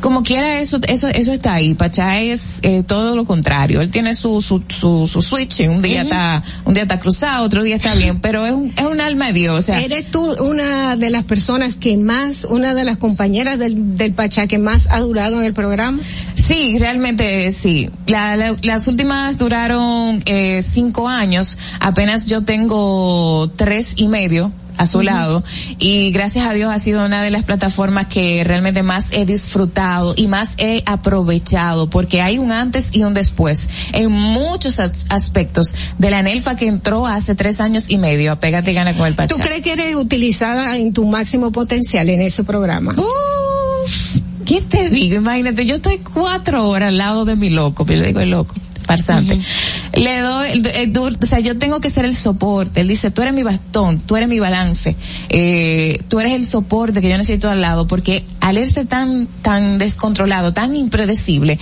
como 0.00 0.22
quiera 0.22 0.60
eso, 0.60 0.78
eso, 0.86 1.08
eso 1.08 1.32
está 1.32 1.54
ahí. 1.54 1.74
Pachá 1.74 2.20
es 2.20 2.60
eh, 2.62 2.82
todo 2.86 3.16
lo 3.16 3.24
contrario. 3.24 3.80
Él 3.80 3.90
tiene 3.90 4.14
su, 4.14 4.40
su, 4.40 4.62
su, 4.68 5.06
su 5.06 5.22
switch, 5.22 5.60
un 5.60 5.82
día 5.82 6.02
está, 6.02 6.42
un 6.64 6.74
día 6.74 6.82
está 6.82 6.98
cruzado, 6.98 7.44
otro 7.44 7.62
día 7.62 7.76
está 7.76 7.94
bien, 7.94 8.20
pero 8.20 8.46
es 8.46 8.52
un, 8.52 8.72
es 8.76 8.84
un 8.84 9.00
alma 9.00 9.28
de 9.28 9.32
Dios, 9.32 9.58
o 9.58 9.62
sea. 9.62 9.80
Eres 9.80 10.10
tú 10.10 10.32
una 10.34 10.96
de 10.96 11.10
las 11.10 11.24
personas 11.24 11.74
que 11.74 11.96
más, 11.96 12.44
una 12.44 12.74
de 12.74 12.84
las 12.84 12.98
compañeras 12.98 13.58
del, 13.58 13.96
del 13.96 14.12
Pachá 14.12 14.46
que 14.46 14.58
más 14.58 14.86
ha 14.90 15.00
durado 15.00 15.38
en 15.38 15.44
el 15.44 15.54
programa. 15.54 15.98
Sí, 16.52 16.76
realmente 16.78 17.50
sí. 17.52 17.88
La- 18.06 18.36
la- 18.36 18.56
las 18.62 18.86
últimas 18.88 19.38
duraron 19.38 20.22
eh, 20.26 20.62
cinco 20.62 21.08
años. 21.08 21.56
Apenas 21.80 22.26
yo 22.26 22.42
tengo 22.42 23.50
tres 23.56 23.94
y 23.96 24.08
medio 24.08 24.52
a 24.78 24.86
su 24.86 25.02
lado 25.02 25.44
y 25.78 26.12
gracias 26.12 26.46
a 26.46 26.52
Dios 26.54 26.72
ha 26.72 26.78
sido 26.78 27.04
una 27.04 27.22
de 27.22 27.30
las 27.30 27.44
plataformas 27.44 28.06
que 28.06 28.42
realmente 28.42 28.82
más 28.82 29.12
he 29.12 29.26
disfrutado 29.26 30.14
y 30.16 30.28
más 30.28 30.54
he 30.58 30.82
aprovechado 30.86 31.90
porque 31.90 32.22
hay 32.22 32.38
un 32.38 32.52
antes 32.52 32.88
y 32.94 33.02
un 33.04 33.12
después 33.12 33.68
en 33.92 34.10
muchos 34.10 34.80
as- 34.80 34.92
aspectos 35.10 35.74
de 35.98 36.10
la 36.10 36.22
Nelfa 36.22 36.56
que 36.56 36.66
entró 36.68 37.06
hace 37.06 37.34
tres 37.34 37.60
años 37.60 37.90
y 37.90 37.98
medio 37.98 38.32
a 38.32 38.40
Pégate 38.40 38.72
y 38.72 38.74
Gana 38.74 38.96
con 38.96 39.06
el 39.06 39.14
Pachá. 39.14 39.34
¿Tú 39.34 39.40
crees 39.42 39.62
que 39.62 39.72
eres 39.74 39.94
utilizada 39.94 40.76
en 40.78 40.92
tu 40.94 41.04
máximo 41.06 41.52
potencial 41.52 42.08
en 42.08 42.22
ese 42.22 42.42
programa? 42.42 42.94
Uf, 42.96 44.16
¿Qué 44.52 44.60
te 44.60 44.90
digo? 44.90 45.16
Imagínate, 45.16 45.64
yo 45.64 45.76
estoy 45.76 45.98
cuatro 45.98 46.68
horas 46.68 46.88
al 46.88 46.98
lado 46.98 47.24
de 47.24 47.36
mi 47.36 47.48
loco, 47.50 47.86
yo 47.86 47.96
le 47.96 48.06
digo 48.08 48.20
el 48.20 48.30
loco 48.30 48.54
farsante. 48.84 49.40
Le 49.94 50.20
doy, 50.20 50.50
el- 50.50 50.66
el- 50.66 50.98
o 50.98 51.24
sea, 51.26 51.38
yo 51.38 51.56
tengo 51.56 51.80
que 51.80 51.88
ser 51.88 52.04
el 52.04 52.14
soporte. 52.14 52.80
Él 52.80 52.88
dice, 52.88 53.10
tú 53.12 53.22
eres 53.22 53.32
mi 53.32 53.44
bastón, 53.44 54.00
tú 54.00 54.16
eres 54.16 54.28
mi 54.28 54.40
balance, 54.40 54.96
eh, 55.28 56.02
tú 56.08 56.18
eres 56.20 56.32
el 56.32 56.44
soporte 56.44 57.00
que 57.00 57.08
yo 57.08 57.16
necesito 57.16 57.48
al 57.48 57.60
lado, 57.60 57.86
porque 57.86 58.24
al 58.40 58.58
irse 58.58 58.84
tan, 58.84 59.28
tan 59.40 59.78
descontrolado, 59.78 60.52
tan 60.52 60.74
impredecible, 60.76 61.58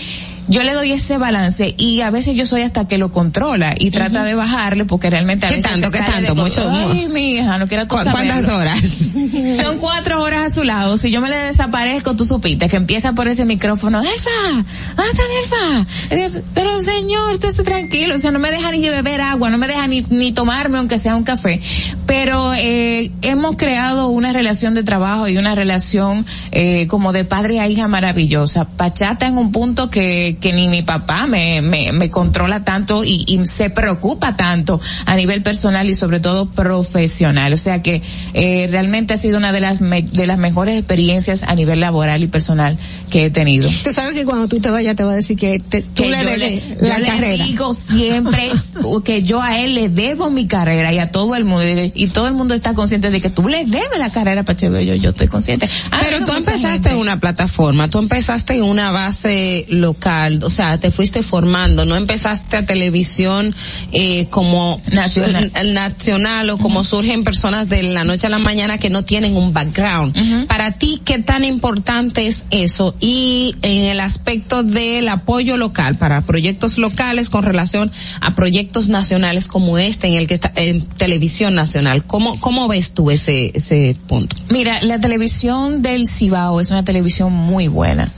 yo 0.51 0.63
le 0.63 0.75
doy 0.75 0.93
ese 0.93 1.17
balance 1.17 1.75
y 1.79 2.03
a 2.03 2.11
veces 2.11 2.37
yo 2.37 2.45
soy 2.45 2.63
hasta 2.63 2.87
que 2.87 2.99
lo 2.99 3.11
controla 3.11 3.75
y 3.79 3.91
trata 3.91 4.25
de 4.25 4.35
bajarle 4.35 4.85
porque 4.85 5.09
realmente 5.09 5.47
a 5.47 5.49
¿Qué 5.49 5.57
veces 5.57 5.71
tanto, 5.71 5.91
se 5.91 5.99
qué 5.99 6.05
tanto? 6.05 6.35
Mucho- 6.35 6.69
Ay, 6.71 7.09
mi 7.09 7.37
hija, 7.37 7.57
no 7.57 7.67
quiero 7.67 7.87
¿Cu- 7.89 7.97
cuántas 8.11 8.49
horas? 8.49 8.79
Son 9.57 9.79
cuatro 9.79 10.23
horas 10.23 10.51
a 10.53 10.55
su 10.55 10.65
lado. 10.65 10.97
Si 10.97 11.11
yo 11.11 11.21
me 11.21 11.31
le 11.31 11.37
desaparezco, 11.37 12.15
tú 12.17 12.25
supiste 12.25 12.69
que 12.69 12.77
empieza 12.77 13.13
por 13.15 13.29
ese 13.29 13.45
micrófono. 13.45 14.01
Elfa, 14.03 14.65
¿dónde 14.97 15.11
está 15.13 15.23
Elfa? 15.43 15.87
Eh, 16.11 16.43
Pero 16.55 16.71
señor, 16.85 17.39
esté 17.45 17.63
tranquilo. 17.63 18.17
O 18.17 18.19
sea, 18.19 18.31
no 18.33 18.39
me 18.39 18.51
deja 18.51 18.71
ni 18.73 18.89
beber 18.89 19.21
agua, 19.21 19.51
no 19.51 19.59
me 19.59 19.69
deja 19.69 19.87
ni, 19.87 20.03
ni 20.11 20.33
tomarme 20.33 20.79
aunque 20.79 20.99
sea 20.99 21.15
un 21.17 21.23
café. 21.25 21.61
Pero 22.07 22.53
eh, 22.55 23.11
hemos 23.23 23.57
creado 23.57 24.09
una 24.09 24.33
relación 24.33 24.75
de 24.75 24.83
trabajo 24.83 25.29
y 25.29 25.39
una 25.39 25.55
relación 25.55 26.27
eh, 26.51 26.87
como 26.89 27.13
de 27.13 27.25
padre 27.25 27.61
a 27.61 27.69
hija 27.69 27.87
maravillosa. 27.89 28.65
Pachata 28.69 29.27
en 29.29 29.39
un 29.39 29.53
punto 29.53 29.91
que, 29.91 30.37
que 30.41 30.53
ni 30.53 30.69
mi 30.69 30.83
papá 30.83 31.27
me, 31.27 31.63
me, 31.63 31.93
me 31.93 32.11
controla 32.11 32.65
tanto 32.65 33.05
y, 33.05 33.25
y 33.29 33.45
se 33.47 33.71
preocupa 33.71 34.37
tanto 34.37 34.81
a 35.07 35.17
nivel 35.17 35.43
personal 35.43 35.89
y 35.89 35.95
sobre 35.95 36.21
todo 36.21 36.47
profesional. 36.51 37.53
O 37.53 37.57
sea 37.59 37.83
que 37.83 38.03
eh, 38.35 38.69
realmente 38.71 39.15
ha 39.15 39.17
sido 39.17 39.39
una 39.39 39.53
de 39.53 39.61
las 39.61 39.81
me- 39.81 40.03
de 40.03 40.27
las 40.27 40.39
mejores 40.39 40.77
experiencias 40.79 41.43
a 41.45 41.55
nivel 41.55 41.81
laboral 41.81 42.23
y 42.23 42.27
personal 42.27 42.79
que 43.11 43.27
he 43.27 43.31
tenido. 43.31 43.69
Tú 43.85 43.91
sabes 43.93 44.15
que 44.15 44.25
cuando 44.25 44.49
tú 44.49 44.61
te 44.61 44.71
vayas 44.71 44.97
te 44.97 45.05
va 45.05 45.13
a 45.13 45.17
decir 45.17 45.37
que 45.37 45.59
te- 45.59 45.83
tú 45.83 46.03
Que 46.03 46.11
le 46.11 46.17
debes 46.25 46.39
le- 46.39 46.89
la 46.89 46.95
yo 46.97 47.01
le 47.01 47.07
carrera. 47.07 47.45
digo 47.45 47.75
siempre 47.75 48.51
que 49.05 49.23
yo 49.23 49.43
a 49.43 49.59
él 49.61 49.75
le 49.75 49.89
debo 49.89 50.31
mi 50.31 50.47
carrera 50.47 50.93
y 50.93 50.99
a 50.99 51.11
todo 51.11 51.35
el 51.37 51.45
mundo 51.45 51.65
y, 51.95 52.07
todo 52.09 52.27
el 52.27 52.33
mundo 52.35 52.55
está 52.55 52.75
consciente 52.75 53.11
de 53.11 53.21
que 53.21 53.31
tú 53.31 53.49
le 53.49 53.65
debes 53.65 53.99
la 53.99 54.11
carrera 54.11 54.43
Pacheco 54.43 54.79
yo 54.81 54.95
yo 54.95 55.11
estoy 55.11 55.29
consciente 55.29 55.69
Ah, 55.91 55.99
Pero 56.03 56.21
no, 56.21 56.27
tú 56.27 56.33
empezaste 56.33 56.69
gente. 56.71 56.91
en 56.91 56.97
una 56.97 57.19
plataforma, 57.21 57.89
tú 57.89 57.99
empezaste 57.99 58.55
en 58.55 58.63
una 58.63 58.91
base 58.91 59.67
local, 59.69 60.20
o 60.43 60.51
sea, 60.51 60.79
te 60.79 60.91
fuiste 60.91 61.23
formando, 61.23 61.85
no 61.85 61.97
empezaste 61.97 62.57
a 62.57 62.67
televisión 62.67 63.55
eh, 63.93 64.27
como 64.31 64.81
Nacional. 64.91 65.53
nacional 65.73 66.51
o 66.51 66.59
como 66.59 66.85
surgen 66.85 67.25
personas 67.25 67.69
de 67.69 67.83
la 67.83 68.05
noche 68.05 68.27
a 68.27 68.31
la 68.31 68.39
mañana 68.39 68.79
que 68.79 68.91
no 68.91 69.05
tienen 69.05 69.37
un 69.37 69.53
background. 69.53 70.47
Para 70.47 70.73
ti, 70.73 71.01
¿qué 71.05 71.19
tan 71.19 71.45
importante 71.45 72.27
es 72.27 72.45
eso? 72.51 72.95
Y 73.01 73.57
en 73.63 73.85
el 73.85 74.01
aspecto 74.01 74.63
del 74.63 75.09
apoyo 75.09 75.57
local 75.57 75.97
para 75.97 76.23
proyectos 76.23 76.79
locales 76.79 77.31
con 77.31 77.45
relación 77.45 77.91
a 78.21 78.35
proyectos 78.35 78.89
nacionales 78.89 79.47
como 79.49 79.79
este 79.79 80.09
en 80.09 80.15
el 80.15 80.27
que 80.27 80.35
está 80.35 80.53
en 80.57 80.83
televisión 80.83 81.55
nacional, 81.55 82.05
¿cómo 82.05 82.39
cómo 82.41 82.69
ves 82.69 82.93
tú 82.93 83.11
ese 83.11 83.53
ese 83.55 83.97
punto? 84.07 84.37
Mira, 84.49 84.83
la 84.83 84.99
televisión 85.01 85.83
del 85.83 86.09
Cibao 86.09 86.61
es 86.61 86.71
una 86.71 86.85
televisión 86.85 87.33
muy 87.33 87.69
buena. 87.69 88.11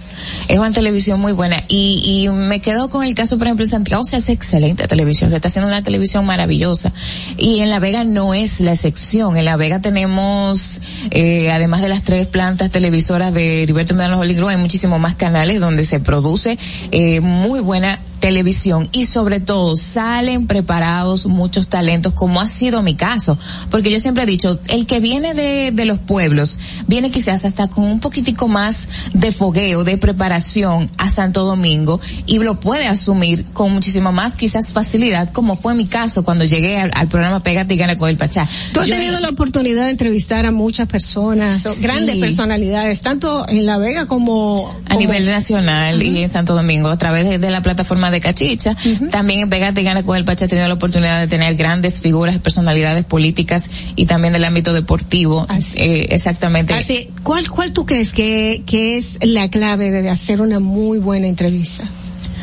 Es 0.49 0.59
una 0.59 0.73
televisión 0.73 1.21
muy 1.21 1.33
buena. 1.33 1.63
Y, 1.69 2.25
y 2.25 2.29
me 2.29 2.61
quedo 2.61 2.89
con 2.89 3.05
el 3.05 3.15
caso, 3.15 3.39
por 3.39 3.47
ejemplo, 3.47 3.65
en 3.65 3.71
Santiago 3.71 4.05
se 4.05 4.17
hace 4.17 4.33
excelente 4.33 4.87
televisión, 4.87 5.31
se 5.31 5.37
está 5.37 5.49
haciendo 5.49 5.69
una 5.69 5.83
televisión 5.83 6.25
maravillosa. 6.25 6.93
Y 7.37 7.61
en 7.61 7.71
La 7.71 7.79
Vega 7.79 8.05
no 8.05 8.35
es 8.35 8.61
la 8.61 8.73
excepción. 8.73 9.37
En 9.37 9.45
La 9.45 9.57
Vega 9.57 9.81
tenemos, 9.81 10.81
eh, 11.11 11.51
además 11.51 11.83
de 11.83 11.89
las 11.89 12.03
tres 12.03 12.27
plantas 12.27 12.71
televisoras 12.71 13.33
de 13.33 13.63
Heriberto 13.63 13.95
Medano 13.95 14.21
Holy 14.21 14.35
Group, 14.35 14.49
hay 14.49 14.57
muchísimos 14.57 15.01
más 15.01 15.15
canales 15.15 15.61
donde 15.61 15.85
se 15.85 16.01
produce 16.01 16.59
eh, 16.91 17.21
muy 17.21 17.61
buena 17.61 17.99
televisión 18.23 18.89
y 18.93 19.07
sobre 19.07 19.41
todo 19.41 19.75
salen 19.77 20.47
preparados 20.47 21.27
muchos 21.27 21.67
talentos 21.69 22.13
como 22.13 22.41
ha 22.41 22.47
sido 22.47 22.81
mi 22.81 22.95
caso. 22.95 23.37
Porque 23.69 23.91
yo 23.91 23.99
siempre 23.99 24.23
he 24.23 24.27
dicho 24.27 24.61
el 24.69 24.87
que 24.87 25.01
viene 25.01 25.35
de, 25.35 25.73
de 25.73 25.85
los 25.85 25.99
pueblos 25.99 26.59
viene 26.87 27.11
quizás 27.11 27.45
hasta 27.45 27.67
con 27.67 27.83
un 27.85 27.99
poquitico 27.99 28.47
más 28.47 28.89
de 29.13 29.33
fogueo 29.33 29.83
de 29.83 29.99
preparación 29.99 30.89
a 30.99 31.11
Santo 31.11 31.45
Domingo 31.45 32.01
y 32.27 32.39
lo 32.39 32.61
puede 32.61 32.87
asumir 32.87 33.45
con 33.53 33.73
muchísima 33.73 34.13
más 34.13 34.35
quizás 34.37 34.73
facilidad 34.73 35.33
como 35.33 35.57
fue 35.57 35.75
mi 35.75 35.87
caso 35.87 36.23
cuando 36.23 36.45
llegué 36.45 36.79
al, 36.81 36.93
al 36.95 37.09
programa 37.09 37.43
Pégate 37.43 37.75
y 37.75 37.77
Gana 37.77 37.97
con 37.99 38.09
el 38.09 38.17
Pachá. 38.17 38.47
Tú 38.73 38.79
has 38.81 38.87
Yo- 38.87 38.95
tenido 38.95 39.19
la 39.19 39.31
oportunidad 39.31 39.87
de 39.87 39.91
entrevistar 39.91 40.47
a 40.47 40.53
muchas 40.53 40.87
personas, 40.87 41.63
Sí. 41.65 41.83
grandes 41.83 42.17
personalidades, 42.19 43.01
tanto 43.01 43.49
en 43.49 43.67
La 43.67 43.79
Vega 43.79 44.07
como 44.07 44.69
a 44.87 44.91
como- 44.91 45.01
nivel 45.01 45.27
nacional 45.27 46.01
y 46.01 46.23
en 46.23 46.29
Santo 46.29 46.55
Domingo 46.55 46.89
a 46.89 46.97
través 46.99 47.29
de, 47.29 47.39
de 47.41 47.51
la 47.51 47.63
plataforma 47.63 48.12
de 48.13 48.21
Cachicha. 48.21 48.77
También 49.11 49.41
en 49.41 49.51
Pégate 49.51 49.81
y 49.81 49.85
Gana 49.85 50.03
con 50.03 50.17
el 50.17 50.25
Pacha 50.25 50.45
he 50.45 50.49
tenido 50.49 50.69
la 50.69 50.75
oportunidad 50.75 51.21
de 51.21 51.27
tener 51.27 51.57
grandes 51.57 52.01
figuras, 52.01 52.39
personalidades 52.39 53.05
políticas 53.05 53.71
y 53.97 54.07
también 54.07 54.33
del 54.33 54.45
ámbito 54.45 54.73
deportivo. 54.73 55.47
Eh, 55.75 56.07
exactamente. 56.11 56.75
Así, 56.75 57.09
¿cuál, 57.23 57.51
¿Cuál 57.51 57.73
tú 57.73 57.87
crees 57.87 58.13
que, 58.13 58.63
que 58.67 58.97
es 58.99 59.19
la 59.23 59.49
clave 59.51 59.91
de 59.91 60.09
hacer 60.09 60.41
una 60.41 60.61
muy 60.61 60.99
buena 60.99 61.27
entrevista? 61.27 61.85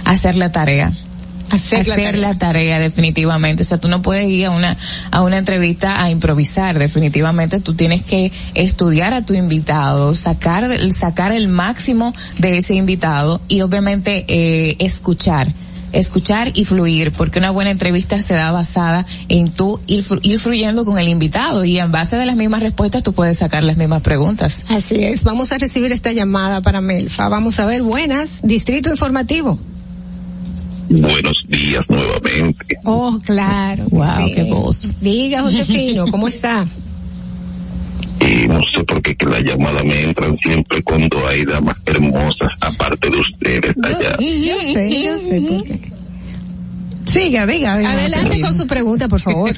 Hacer 0.04 0.36
la 0.36 0.52
tarea. 0.52 0.92
Hacer 1.50 1.88
la 1.88 1.96
tarea. 1.96 2.12
la 2.18 2.36
tarea 2.36 2.80
definitivamente. 2.80 3.64
O 3.64 3.66
sea, 3.66 3.80
tú 3.80 3.88
no 3.88 4.02
puedes 4.02 4.30
ir 4.30 4.48
a 4.48 4.52
una, 4.52 4.78
a 5.12 5.22
una 5.22 5.38
entrevista 5.38 6.04
a 6.04 6.10
improvisar 6.10 6.78
definitivamente. 6.80 7.60
Tú 7.60 7.74
tienes 7.74 8.02
que 8.04 8.32
estudiar 8.54 9.14
a 9.14 9.26
tu 9.26 9.34
invitado, 9.34 10.16
sacar, 10.16 10.70
sacar 10.92 11.32
el 11.32 11.48
máximo 11.48 12.14
de 12.38 12.58
ese 12.58 12.76
invitado 12.76 13.42
y 13.48 13.62
obviamente 13.62 14.26
eh, 14.28 14.76
escuchar 14.80 15.52
escuchar 15.92 16.52
y 16.56 16.66
fluir, 16.66 17.12
porque 17.12 17.40
una 17.40 17.52
buena 17.52 17.72
entrevista 17.72 18.22
se 18.22 18.34
da 18.34 18.52
basada 18.52 19.06
en 19.28 19.50
tú 19.50 19.80
ir 19.88 20.04
fluyendo 20.40 20.86
con 20.86 20.98
el 20.98 21.08
invitado 21.08 21.66
y 21.66 21.80
en 21.80 21.92
base 21.92 22.16
de 22.16 22.26
las 22.26 22.36
mismas 22.36 22.62
respuestas 22.62 23.04
tú 23.04 23.14
puedes 23.14 23.38
sacar 23.38 23.64
las 23.64 23.78
mismas 23.78 24.02
preguntas. 24.02 24.66
Así 24.70 25.04
es, 25.04 25.24
vamos 25.24 25.52
a 25.52 25.58
recibir 25.58 25.92
esta 25.92 26.12
llamada 26.12 26.62
para 26.62 26.82
Melfa. 26.82 27.28
Vamos 27.30 27.60
a 27.60 27.66
ver, 27.66 27.82
buenas, 27.82 28.40
Distrito 28.44 28.90
Informativo. 28.90 29.60
Buenos 30.90 31.44
días 31.48 31.84
nuevamente. 31.88 32.78
Oh, 32.84 33.20
claro. 33.24 33.84
Wow, 33.92 34.06
sí. 34.28 34.34
qué 34.34 34.44
voz. 34.44 34.96
Diga, 35.02 35.44
Josefino, 35.44 36.08
¿cómo 36.08 36.28
está? 36.30 36.66
Y 38.20 38.48
no 38.48 38.60
sé 38.76 38.84
por 38.84 39.02
qué 39.02 39.16
que 39.16 39.26
la 39.26 39.40
llamada 39.40 39.84
me 39.84 40.02
entran 40.02 40.38
siempre 40.40 40.84
cuando 40.84 41.26
hay 41.28 41.46
damas 41.46 41.76
hermosas, 41.86 42.50
aparte 42.60 43.10
de 43.10 43.18
ustedes 43.18 43.76
allá. 43.84 44.18
Yo 44.20 44.62
sé, 44.62 45.04
yo 45.04 45.18
sé 45.18 45.42
por 45.42 45.64
qué. 45.64 45.80
Siga, 47.06 47.46
diga. 47.48 47.78
diga, 47.78 47.92
Adelante 47.92 48.42
con 48.42 48.54
su 48.54 48.68
pregunta, 48.68 49.08
por 49.08 49.20
favor. 49.20 49.56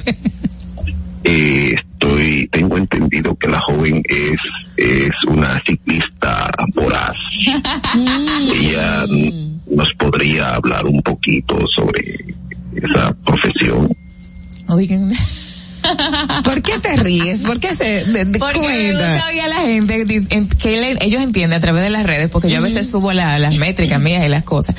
Eh, 1.24 1.76
estoy, 2.02 2.48
tengo 2.52 2.78
entendido 2.78 3.36
que 3.38 3.48
la 3.48 3.60
joven 3.60 4.02
es, 4.10 4.38
es 4.78 5.10
una 5.28 5.62
ciclista 5.66 6.50
voraz. 6.74 7.16
Ella 8.56 9.06
mm, 9.08 9.76
nos 9.76 9.94
podría 9.94 10.56
hablar 10.56 10.86
un 10.86 11.02
poquito 11.02 11.60
sobre 11.76 12.16
esa 12.76 13.14
profesión. 13.26 13.94
Oigan. 14.68 15.12
¿Por 16.44 16.62
qué 16.62 16.80
te 16.80 16.96
ríes? 16.96 17.42
¿Por 17.42 17.60
qué 17.60 17.74
se 17.76 18.06
de- 18.06 18.26
de- 18.26 18.40
Porque 18.40 18.60
cuenta? 18.60 19.14
gusta 19.16 19.28
oír 19.30 19.42
a 19.42 19.48
la 19.48 19.62
gente 19.62 20.06
que 20.06 20.72
le- 20.78 20.98
ellos 21.06 21.22
entienden 21.22 21.58
a 21.58 21.62
través 21.62 21.84
de 21.84 21.90
las 21.90 22.06
redes, 22.06 22.30
porque 22.30 22.50
yo 22.50 22.58
a 22.60 22.62
veces 22.62 22.90
subo 22.90 23.14
la- 23.14 23.38
las 23.40 23.56
métricas 23.58 24.00
mías 24.02 24.26
y 24.26 24.30
las 24.30 24.44
cosas. 24.44 24.76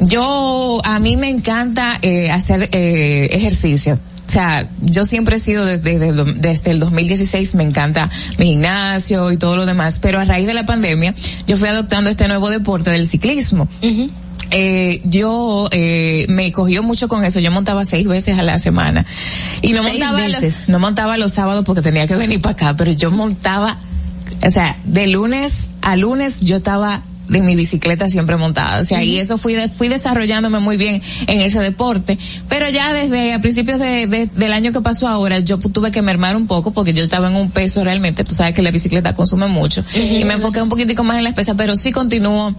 Yo, 0.00 0.80
a 0.84 0.98
mí 0.98 1.16
me 1.16 1.28
encanta 1.28 1.98
eh, 2.02 2.30
hacer 2.30 2.68
eh, 2.72 3.28
ejercicio. 3.32 3.98
O 4.32 4.34
sea, 4.34 4.66
yo 4.80 5.04
siempre 5.04 5.36
he 5.36 5.38
sido 5.38 5.66
desde, 5.66 5.98
desde, 5.98 6.24
desde 6.24 6.70
el 6.70 6.80
2016, 6.80 7.54
me 7.54 7.64
encanta 7.64 8.08
mi 8.38 8.46
gimnasio 8.46 9.30
y 9.30 9.36
todo 9.36 9.56
lo 9.56 9.66
demás, 9.66 9.98
pero 10.00 10.18
a 10.18 10.24
raíz 10.24 10.46
de 10.46 10.54
la 10.54 10.64
pandemia, 10.64 11.14
yo 11.46 11.58
fui 11.58 11.68
adoptando 11.68 12.08
este 12.08 12.26
nuevo 12.28 12.48
deporte 12.48 12.88
del 12.88 13.06
ciclismo. 13.06 13.68
Eh, 14.50 15.02
yo 15.04 15.68
eh, 15.70 16.24
me 16.30 16.50
cogió 16.50 16.82
mucho 16.82 17.08
con 17.08 17.26
eso. 17.26 17.40
Yo 17.40 17.50
montaba 17.50 17.84
seis 17.84 18.08
veces 18.08 18.38
a 18.38 18.42
la 18.42 18.58
semana 18.58 19.04
y 19.60 19.74
no 19.74 19.82
montaba 19.82 20.26
los, 20.26 20.68
no 20.70 20.78
montaba 20.78 21.18
los 21.18 21.32
sábados 21.32 21.66
porque 21.66 21.82
tenía 21.82 22.06
que 22.06 22.16
venir 22.16 22.40
para 22.40 22.54
acá, 22.54 22.74
pero 22.74 22.90
yo 22.90 23.10
montaba, 23.10 23.76
o 24.42 24.50
sea, 24.50 24.78
de 24.84 25.08
lunes 25.08 25.68
a 25.82 25.94
lunes 25.96 26.40
yo 26.40 26.56
estaba 26.56 27.02
de 27.32 27.40
mi 27.40 27.56
bicicleta 27.56 28.08
siempre 28.08 28.36
montada, 28.36 28.80
o 28.80 28.84
sea, 28.84 29.02
y 29.02 29.18
eso 29.18 29.38
fui 29.38 29.54
de- 29.54 29.68
fui 29.68 29.88
desarrollándome 29.88 30.60
muy 30.60 30.76
bien 30.76 31.02
en 31.26 31.40
ese 31.40 31.58
deporte, 31.60 32.18
pero 32.48 32.68
ya 32.68 32.92
desde 32.92 33.32
a 33.32 33.40
principios 33.40 33.80
de, 33.80 34.06
de- 34.06 34.26
del 34.26 34.52
año 34.52 34.72
que 34.72 34.80
pasó 34.80 35.08
ahora, 35.08 35.40
yo 35.40 35.58
tuve 35.58 35.90
que 35.90 36.02
mermar 36.02 36.36
un 36.36 36.46
poco 36.46 36.72
porque 36.72 36.92
yo 36.92 37.02
estaba 37.02 37.28
en 37.28 37.36
un 37.36 37.50
peso 37.50 37.82
realmente, 37.82 38.22
tú 38.22 38.34
sabes 38.34 38.54
que 38.54 38.62
la 38.62 38.70
bicicleta 38.70 39.14
consume 39.14 39.46
mucho, 39.48 39.82
y 40.20 40.24
me 40.24 40.34
enfoqué 40.34 40.60
un 40.62 40.68
poquitico 40.68 41.02
más 41.02 41.16
en 41.16 41.24
la 41.24 41.30
espesa, 41.30 41.54
pero 41.56 41.74
sí 41.74 41.90
continúo 41.90 42.54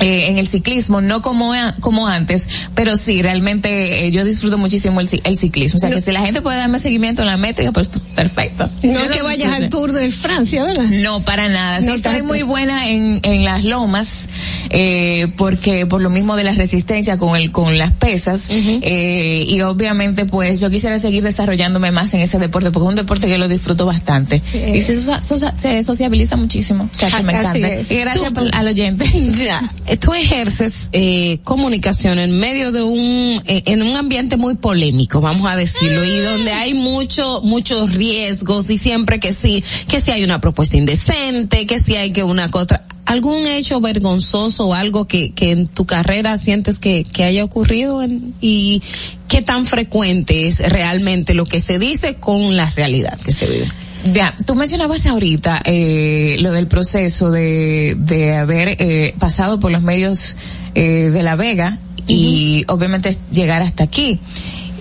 eh, 0.00 0.26
en 0.28 0.38
el 0.38 0.46
ciclismo, 0.48 1.00
no 1.00 1.22
como, 1.22 1.52
como 1.80 2.06
antes, 2.08 2.48
pero 2.74 2.96
sí, 2.96 3.22
realmente 3.22 4.06
eh, 4.06 4.10
yo 4.10 4.24
disfruto 4.24 4.58
muchísimo 4.58 5.00
el, 5.00 5.08
el 5.24 5.36
ciclismo. 5.38 5.76
O 5.76 5.80
sea, 5.80 5.90
que 5.90 6.00
si 6.00 6.10
la 6.12 6.20
gente 6.22 6.40
puede 6.42 6.56
darme 6.58 6.78
seguimiento 6.80 7.22
en 7.22 7.28
la 7.28 7.36
métrica, 7.36 7.72
pues 7.72 7.88
perfecto. 8.14 8.68
No 8.82 8.92
Yo 8.92 9.08
que 9.10 9.22
vayas 9.22 9.52
al 9.52 9.70
Tour 9.70 9.92
de 9.92 10.10
Francia, 10.10 10.64
¿verdad? 10.64 10.84
No, 10.90 11.22
para 11.22 11.48
nada. 11.48 11.80
Sí, 11.80 11.86
No 11.86 11.94
estoy 11.94 12.12
tanto. 12.12 12.26
muy 12.28 12.42
buena 12.42 12.88
en, 12.88 13.20
en 13.22 13.44
las 13.44 13.64
lomas, 13.64 14.28
eh, 14.70 15.28
porque 15.36 15.86
por 15.86 16.00
lo 16.00 16.10
mismo 16.10 16.36
de 16.36 16.44
la 16.44 16.52
resistencia 16.52 17.18
con 17.18 17.36
el, 17.36 17.52
con 17.52 17.78
las 17.78 17.92
pesas, 17.92 18.46
eh, 18.50 19.44
y 19.46 19.60
obviamente 19.62 20.24
pues 20.24 20.60
yo 20.60 20.70
quisiera 20.70 20.98
seguir 20.98 21.22
desarrollándome 21.22 21.90
más 21.90 22.12
en 22.14 22.20
ese 22.20 22.38
deporte, 22.38 22.70
porque 22.70 22.86
es 22.86 22.90
un 22.90 22.94
deporte 22.96 23.26
que 23.26 23.38
lo 23.38 23.48
disfruto 23.48 23.86
bastante. 23.86 24.36
Y 24.74 24.80
se, 24.82 24.94
socia- 24.94 25.54
se 25.56 25.82
sociabiliza 25.84 26.36
muchísimo. 26.36 26.88
O 26.92 26.96
sea, 26.96 27.10
que 27.10 27.22
me 27.22 27.32
encanta. 27.32 27.58
Y 27.58 27.96
gracias 27.96 28.32
por- 28.32 28.54
al 28.54 28.66
oyente. 28.66 29.04
Ya, 29.40 29.62
tú 29.96 30.14
ejerces 30.14 30.88
eh, 30.92 31.38
comunicación 31.44 32.18
en 32.18 32.38
medio 32.38 32.72
de 32.72 32.82
un, 32.82 33.42
eh, 33.46 33.62
en 33.66 33.82
un 33.82 33.96
ambiente 33.96 34.36
muy 34.36 34.54
polémico, 34.54 35.20
vamos 35.20 35.50
a 35.50 35.56
decirlo, 35.56 36.04
y 36.04 36.18
donde 36.18 36.52
hay 36.52 36.74
mucho, 36.74 37.40
muchos 37.42 37.94
riesgos 37.94 38.70
y 38.70 38.78
siempre 38.78 39.20
que 39.20 39.32
sí, 39.32 39.64
que 39.88 40.00
si 40.00 40.10
hay 40.10 40.24
una 40.24 40.40
propuesta 40.40 40.76
indecente, 40.76 41.66
que 41.66 41.78
si 41.78 41.96
hay 41.96 42.12
que 42.12 42.22
una 42.22 42.50
cosa, 42.50 42.84
algún 43.06 43.46
hecho 43.46 43.80
vergonzoso 43.80 44.68
o 44.68 44.74
algo 44.74 45.08
que, 45.08 45.32
que 45.32 45.50
en 45.50 45.66
tu 45.66 45.84
carrera 45.84 46.38
sientes 46.38 46.78
que, 46.78 47.02
que 47.04 47.24
haya 47.24 47.42
ocurrido 47.42 48.04
y 48.40 48.82
qué 49.26 49.42
tan 49.42 49.66
frecuente 49.66 50.46
es 50.46 50.60
realmente 50.60 51.34
lo 51.34 51.44
que 51.44 51.60
se 51.60 51.78
dice 51.78 52.14
con 52.14 52.56
la 52.56 52.70
realidad 52.70 53.18
que 53.20 53.32
se 53.32 53.46
vive. 53.46 53.68
Ya, 54.04 54.34
tú 54.46 54.54
mencionabas 54.54 55.06
ahorita 55.06 55.60
eh, 55.64 56.36
lo 56.40 56.52
del 56.52 56.66
proceso 56.66 57.30
de, 57.30 57.96
de 57.98 58.34
haber 58.34 58.76
eh, 58.78 59.14
pasado 59.18 59.60
por 59.60 59.70
los 59.70 59.82
medios 59.82 60.36
eh, 60.74 61.10
de 61.10 61.22
La 61.22 61.36
Vega 61.36 61.78
y 62.06 62.64
obviamente 62.68 63.16
llegar 63.30 63.62
hasta 63.62 63.84
aquí. 63.84 64.18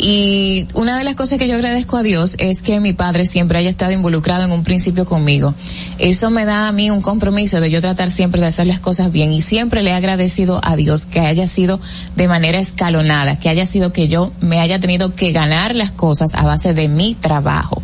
Y 0.01 0.65
una 0.75 0.97
de 0.97 1.03
las 1.03 1.15
cosas 1.15 1.37
que 1.39 1.49
yo 1.49 1.55
agradezco 1.55 1.97
a 1.97 2.03
Dios 2.03 2.35
es 2.39 2.61
que 2.61 2.79
mi 2.79 2.93
padre 2.93 3.25
siempre 3.25 3.57
haya 3.57 3.69
estado 3.69 3.91
involucrado 3.91 4.45
en 4.45 4.53
un 4.53 4.63
principio 4.63 5.03
conmigo. 5.03 5.53
Eso 5.97 6.31
me 6.31 6.45
da 6.45 6.69
a 6.69 6.71
mí 6.71 6.89
un 6.89 7.01
compromiso 7.01 7.59
de 7.59 7.69
yo 7.69 7.81
tratar 7.81 8.09
siempre 8.09 8.39
de 8.39 8.47
hacer 8.47 8.65
las 8.65 8.79
cosas 8.79 9.11
bien 9.11 9.33
y 9.33 9.41
siempre 9.41 9.83
le 9.83 9.89
he 9.89 9.93
agradecido 9.93 10.61
a 10.63 10.77
Dios 10.77 11.05
que 11.05 11.19
haya 11.19 11.47
sido 11.47 11.81
de 12.15 12.29
manera 12.29 12.59
escalonada, 12.59 13.39
que 13.39 13.49
haya 13.49 13.65
sido 13.65 13.91
que 13.91 14.07
yo 14.07 14.31
me 14.39 14.61
haya 14.61 14.79
tenido 14.79 15.15
que 15.15 15.33
ganar 15.33 15.75
las 15.75 15.91
cosas 15.91 16.33
a 16.33 16.45
base 16.45 16.73
de 16.73 16.87
mi 16.87 17.15
trabajo. 17.15 17.81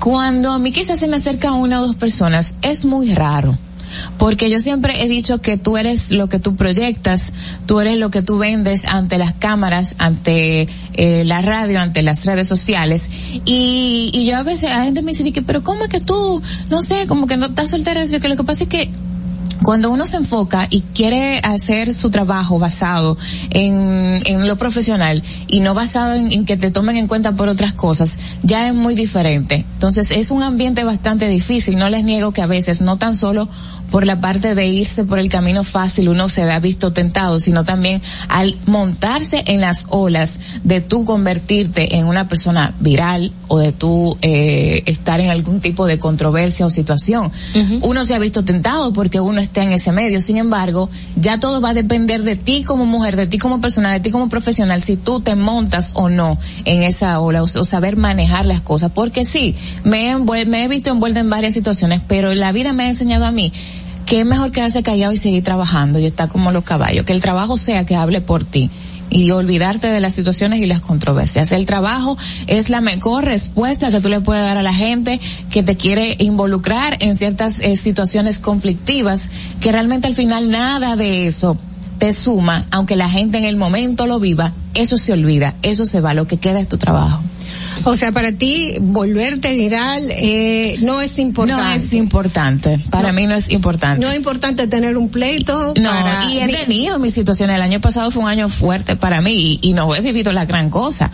Cuando 0.00 0.52
a 0.52 0.58
mí 0.58 0.72
quizás 0.72 0.98
se 0.98 1.08
me 1.08 1.16
acerca 1.16 1.52
una 1.52 1.80
o 1.80 1.86
dos 1.86 1.96
personas, 1.96 2.56
es 2.62 2.84
muy 2.84 3.12
raro. 3.14 3.58
Porque 4.18 4.50
yo 4.50 4.60
siempre 4.60 5.02
he 5.02 5.08
dicho 5.08 5.40
que 5.40 5.56
tú 5.56 5.76
eres 5.76 6.10
lo 6.10 6.28
que 6.28 6.38
tú 6.38 6.56
proyectas, 6.56 7.32
tú 7.66 7.80
eres 7.80 7.98
lo 7.98 8.10
que 8.10 8.22
tú 8.22 8.36
vendes 8.38 8.84
ante 8.84 9.16
las 9.16 9.34
cámaras, 9.34 9.94
ante 9.98 10.68
eh, 10.92 11.24
la 11.24 11.40
radio, 11.40 11.80
ante 11.80 12.02
las 12.02 12.26
redes 12.26 12.46
sociales. 12.46 13.08
Y, 13.44 14.10
y 14.12 14.26
yo 14.26 14.36
a 14.36 14.42
veces, 14.42 14.70
la 14.70 14.84
gente 14.84 15.02
me 15.02 15.12
dice, 15.12 15.22
"Vicky, 15.22 15.40
pero 15.40 15.62
¿cómo 15.62 15.84
es 15.84 15.88
que 15.88 16.00
tú, 16.00 16.42
no 16.68 16.82
sé, 16.82 17.06
como 17.06 17.26
que 17.26 17.36
no 17.36 17.46
estás 17.46 17.70
soltera? 17.70 18.04
Yo 18.04 18.20
que 18.20 18.28
lo 18.28 18.36
que 18.36 18.44
pasa 18.44 18.64
es 18.64 18.68
que 18.68 18.90
cuando 19.62 19.90
uno 19.90 20.06
se 20.06 20.16
enfoca 20.16 20.66
y 20.70 20.82
quiere 20.94 21.38
hacer 21.38 21.94
su 21.94 22.10
trabajo 22.10 22.58
basado 22.58 23.16
en, 23.50 24.20
en 24.24 24.46
lo 24.46 24.56
profesional 24.56 25.22
y 25.46 25.60
no 25.60 25.74
basado 25.74 26.14
en, 26.14 26.32
en 26.32 26.44
que 26.44 26.56
te 26.56 26.70
tomen 26.70 26.96
en 26.96 27.08
cuenta 27.08 27.32
por 27.32 27.48
otras 27.48 27.72
cosas, 27.72 28.18
ya 28.42 28.68
es 28.68 28.74
muy 28.74 28.94
diferente. 28.94 29.64
Entonces 29.74 30.10
es 30.10 30.30
un 30.30 30.42
ambiente 30.42 30.84
bastante 30.84 31.28
difícil. 31.28 31.76
No 31.76 31.88
les 31.88 32.04
niego 32.04 32.32
que 32.32 32.42
a 32.42 32.46
veces 32.46 32.80
no 32.80 32.96
tan 32.96 33.14
solo 33.14 33.48
por 33.90 34.06
la 34.06 34.20
parte 34.20 34.54
de 34.54 34.66
irse 34.66 35.04
por 35.04 35.18
el 35.18 35.28
camino 35.28 35.64
fácil 35.64 36.08
uno 36.08 36.28
se 36.28 36.42
ha 36.42 36.58
visto 36.60 36.92
tentado, 36.92 37.38
sino 37.38 37.64
también 37.64 38.02
al 38.28 38.56
montarse 38.66 39.44
en 39.46 39.60
las 39.60 39.86
olas 39.90 40.38
de 40.64 40.80
tú 40.80 41.04
convertirte 41.04 41.96
en 41.96 42.06
una 42.06 42.28
persona 42.28 42.74
viral 42.80 43.32
o 43.48 43.58
de 43.58 43.72
tú 43.72 44.18
eh, 44.22 44.82
estar 44.86 45.20
en 45.20 45.30
algún 45.30 45.60
tipo 45.60 45.86
de 45.86 45.98
controversia 45.98 46.66
o 46.66 46.70
situación. 46.70 47.32
Uno 47.80 48.04
se 48.04 48.14
ha 48.14 48.18
visto 48.18 48.44
tentado 48.44 48.92
porque 48.92 49.20
uno 49.20 49.40
está 49.40 49.62
en 49.62 49.72
ese 49.72 49.92
medio. 49.92 50.20
Sin 50.20 50.36
embargo, 50.36 50.90
ya 51.16 51.40
todo 51.40 51.60
va 51.60 51.70
a 51.70 51.74
depender 51.74 52.22
de 52.22 52.36
ti 52.36 52.64
como 52.64 52.86
mujer, 52.86 53.16
de 53.16 53.26
ti 53.26 53.38
como 53.38 53.60
persona, 53.60 53.92
de 53.92 54.00
ti 54.00 54.10
como 54.10 54.28
profesional, 54.28 54.82
si 54.82 54.96
tú 54.96 55.20
te 55.20 55.34
montas 55.34 55.92
o 55.94 56.08
no 56.08 56.38
en 56.64 56.82
esa 56.82 57.20
ola 57.20 57.42
o, 57.42 57.44
o 57.44 57.64
saber 57.64 57.96
manejar 57.96 58.46
las 58.46 58.60
cosas. 58.60 58.90
Porque 58.94 59.24
sí, 59.24 59.54
me 59.84 60.10
he, 60.10 60.46
me 60.46 60.64
he 60.64 60.68
visto 60.68 60.90
envuelta 60.90 61.20
en 61.20 61.30
varias 61.30 61.54
situaciones, 61.54 62.02
pero 62.06 62.34
la 62.34 62.52
vida 62.52 62.72
me 62.72 62.84
ha 62.84 62.88
enseñado 62.88 63.24
a 63.24 63.30
mí 63.30 63.52
es 64.16 64.26
mejor 64.26 64.52
quedarse 64.52 64.82
callado 64.82 65.12
y 65.12 65.16
seguir 65.16 65.44
trabajando 65.44 65.98
y 65.98 66.06
estar 66.06 66.28
como 66.28 66.52
los 66.52 66.64
caballos. 66.64 67.04
Que 67.04 67.12
el 67.12 67.22
trabajo 67.22 67.56
sea 67.56 67.84
que 67.84 67.96
hable 67.96 68.20
por 68.20 68.44
ti 68.44 68.70
y 69.10 69.30
olvidarte 69.30 69.88
de 69.88 70.00
las 70.00 70.14
situaciones 70.14 70.60
y 70.60 70.66
las 70.66 70.80
controversias. 70.80 71.52
El 71.52 71.66
trabajo 71.66 72.16
es 72.46 72.70
la 72.70 72.80
mejor 72.80 73.24
respuesta 73.24 73.90
que 73.90 74.00
tú 74.00 74.08
le 74.08 74.20
puedes 74.20 74.44
dar 74.44 74.56
a 74.56 74.62
la 74.62 74.74
gente 74.74 75.20
que 75.50 75.62
te 75.62 75.76
quiere 75.76 76.16
involucrar 76.18 76.96
en 77.00 77.16
ciertas 77.16 77.60
eh, 77.60 77.76
situaciones 77.76 78.38
conflictivas, 78.38 79.30
que 79.60 79.72
realmente 79.72 80.06
al 80.06 80.14
final 80.14 80.50
nada 80.50 80.96
de 80.96 81.26
eso 81.26 81.58
te 81.98 82.12
suma, 82.12 82.64
aunque 82.70 82.96
la 82.96 83.10
gente 83.10 83.38
en 83.38 83.44
el 83.44 83.56
momento 83.56 84.06
lo 84.06 84.20
viva, 84.20 84.52
eso 84.74 84.96
se 84.96 85.12
olvida, 85.12 85.54
eso 85.62 85.84
se 85.86 86.00
va, 86.00 86.14
lo 86.14 86.26
que 86.26 86.36
queda 86.38 86.60
es 86.60 86.68
tu 86.68 86.78
trabajo. 86.78 87.22
O 87.84 87.94
sea, 87.94 88.10
para 88.10 88.32
ti, 88.32 88.74
volverte 88.80 89.54
viral 89.54 90.10
eh, 90.10 90.76
no 90.82 91.00
es 91.00 91.16
importante. 91.18 91.62
No 91.62 91.70
es 91.70 91.92
importante, 91.92 92.80
para 92.90 93.12
mí 93.12 93.26
no 93.28 93.34
es 93.34 93.52
importante. 93.52 94.04
No 94.04 94.10
es 94.10 94.16
importante 94.16 94.66
tener 94.66 94.96
un 94.96 95.08
pleito. 95.10 95.74
No, 95.80 95.88
para- 95.90 96.24
y 96.28 96.38
he 96.38 96.46
ni- 96.46 96.52
tenido 96.54 96.98
mis 96.98 97.14
situaciones. 97.14 97.54
El 97.54 97.62
año 97.62 97.80
pasado 97.80 98.10
fue 98.10 98.22
un 98.24 98.28
año 98.28 98.48
fuerte 98.48 98.96
para 98.96 99.20
mí 99.20 99.60
y, 99.62 99.68
y 99.68 99.72
no 99.74 99.94
he 99.94 100.00
vivido 100.00 100.32
la 100.32 100.44
gran 100.44 100.70
cosa. 100.70 101.12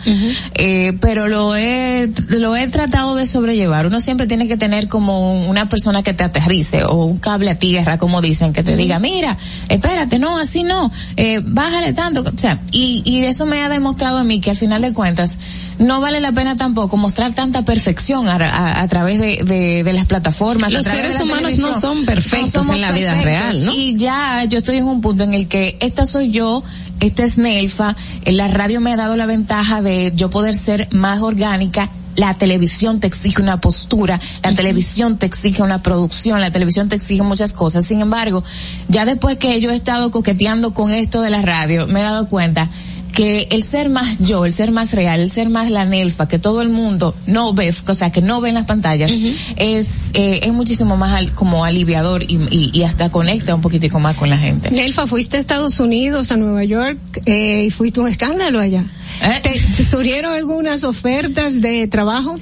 Eh, 0.55 0.93
pero 0.99 1.27
lo 1.27 1.55
he, 1.55 2.09
lo 2.29 2.55
he 2.55 2.67
tratado 2.67 3.15
de 3.15 3.27
sobrellevar. 3.27 3.85
Uno 3.85 3.99
siempre 3.99 4.25
tiene 4.25 4.47
que 4.47 4.57
tener 4.57 4.87
como 4.87 5.47
una 5.47 5.69
persona 5.69 6.01
que 6.01 6.13
te 6.15 6.23
aterrice 6.23 6.83
o 6.83 7.05
un 7.05 7.17
cable 7.19 7.51
a 7.51 7.59
tierra, 7.59 7.99
como 7.99 8.21
dicen, 8.21 8.53
que 8.53 8.63
te 8.63 8.75
diga, 8.75 8.99
mira, 8.99 9.37
espérate, 9.69 10.17
no, 10.17 10.37
así 10.39 10.63
no, 10.63 10.91
eh, 11.15 11.41
bájale 11.43 11.93
tanto. 11.93 12.21
O 12.21 12.37
sea, 12.39 12.59
y, 12.71 13.03
y 13.05 13.23
eso 13.25 13.44
me 13.45 13.61
ha 13.61 13.69
demostrado 13.69 14.17
a 14.17 14.23
mí 14.23 14.41
que 14.41 14.51
al 14.51 14.57
final 14.57 14.81
de 14.81 14.93
cuentas 14.93 15.37
no 15.79 16.01
vale 16.01 16.19
la 16.19 16.31
pena 16.31 16.55
tampoco 16.55 16.97
mostrar 16.97 17.33
tanta 17.33 17.63
perfección 17.65 18.27
a, 18.29 18.35
a- 18.35 18.81
a 18.81 18.87
través 18.87 19.19
de, 19.19 19.43
de, 19.43 19.83
de 19.83 19.93
las 19.93 20.05
plataformas. 20.05 20.71
Los 20.71 20.85
seres 20.85 21.15
humanos 21.21 21.57
no 21.59 21.73
son 21.79 22.05
perfectos 22.05 22.67
en 22.69 22.81
la 22.81 22.91
vida 22.91 23.13
real, 23.23 23.65
¿no? 23.65 23.73
Y 23.73 23.95
ya 23.95 24.43
yo 24.45 24.57
estoy 24.59 24.77
en 24.77 24.85
un 24.85 25.01
punto 25.01 25.23
en 25.23 25.33
el 25.33 25.47
que 25.47 25.77
esta 25.81 26.05
soy 26.05 26.31
yo, 26.31 26.63
esta 26.99 27.23
es 27.23 27.37
Nelfa, 27.37 27.95
la 28.25 28.47
radio 28.47 28.79
me 28.81 28.93
ha 28.93 28.95
dado 28.97 29.15
la 29.17 29.25
ventaja 29.25 29.81
de 29.81 30.11
yo 30.15 30.29
poder 30.29 30.53
ser 30.55 30.87
más 30.93 31.19
orgánica. 31.21 31.89
La 32.15 32.33
televisión 32.33 33.01
te 33.01 33.07
exige 33.07 33.41
una 33.41 33.59
postura, 33.59 34.21
la 34.41 34.53
televisión 34.55 35.17
te 35.17 35.25
exige 35.25 35.61
una 35.61 35.83
producción, 35.83 36.39
la 36.39 36.49
televisión 36.49 36.87
te 36.87 36.95
exige 36.95 37.23
muchas 37.23 37.51
cosas. 37.51 37.85
Sin 37.85 37.99
embargo, 37.99 38.41
ya 38.87 39.03
después 39.05 39.35
que 39.35 39.59
yo 39.59 39.69
he 39.69 39.75
estado 39.75 40.11
coqueteando 40.11 40.73
con 40.73 40.91
esto 40.93 41.21
de 41.21 41.29
la 41.29 41.41
radio, 41.41 41.87
me 41.87 41.99
he 41.99 42.03
dado 42.03 42.29
cuenta 42.29 42.69
que 43.15 43.47
el 43.51 43.63
ser 43.63 43.89
más 43.89 44.17
yo, 44.19 44.45
el 44.45 44.53
ser 44.53 44.71
más 44.71 44.91
real, 44.91 45.19
el 45.21 45.31
ser 45.31 45.49
más 45.49 45.71
la 45.71 45.85
Nelfa, 45.85 46.27
que 46.27 46.37
todo 46.37 46.61
el 46.61 46.69
mundo 46.69 47.15
no 47.25 47.53
ve, 47.53 47.73
o 47.87 47.93
sea, 47.95 48.11
que 48.11 48.21
no 48.21 48.41
ve 48.41 48.49
en 48.49 48.55
las 48.55 48.65
pantallas, 48.65 49.11
es, 49.55 50.11
eh, 50.13 50.41
es 50.43 50.51
muchísimo 50.53 50.97
más 50.97 51.13
al- 51.13 51.31
como 51.33 51.63
aliviador 51.65 52.23
y, 52.23 52.35
y, 52.51 52.71
y 52.73 52.83
hasta 52.83 53.09
conecta 53.09 53.55
un 53.55 53.61
poquitico 53.61 53.99
más 53.99 54.15
con 54.17 54.29
la 54.29 54.37
gente. 54.37 54.69
Nelfa, 54.69 55.07
fuiste 55.07 55.37
a 55.37 55.39
Estados 55.39 55.79
Unidos, 55.79 56.31
a 56.31 56.37
Nueva 56.37 56.63
York, 56.65 56.99
eh, 57.25 57.63
y 57.67 57.69
fuiste 57.71 58.01
un 58.01 58.07
escándalo 58.09 58.59
allá. 58.59 58.83
¿Eh? 59.23 59.39
¿Te, 59.41 59.49
te 59.75 59.83
surgieron 59.83 60.33
algunas 60.33 60.83
ofertas 60.83 61.61
de 61.61 61.87
trabajo? 61.87 62.35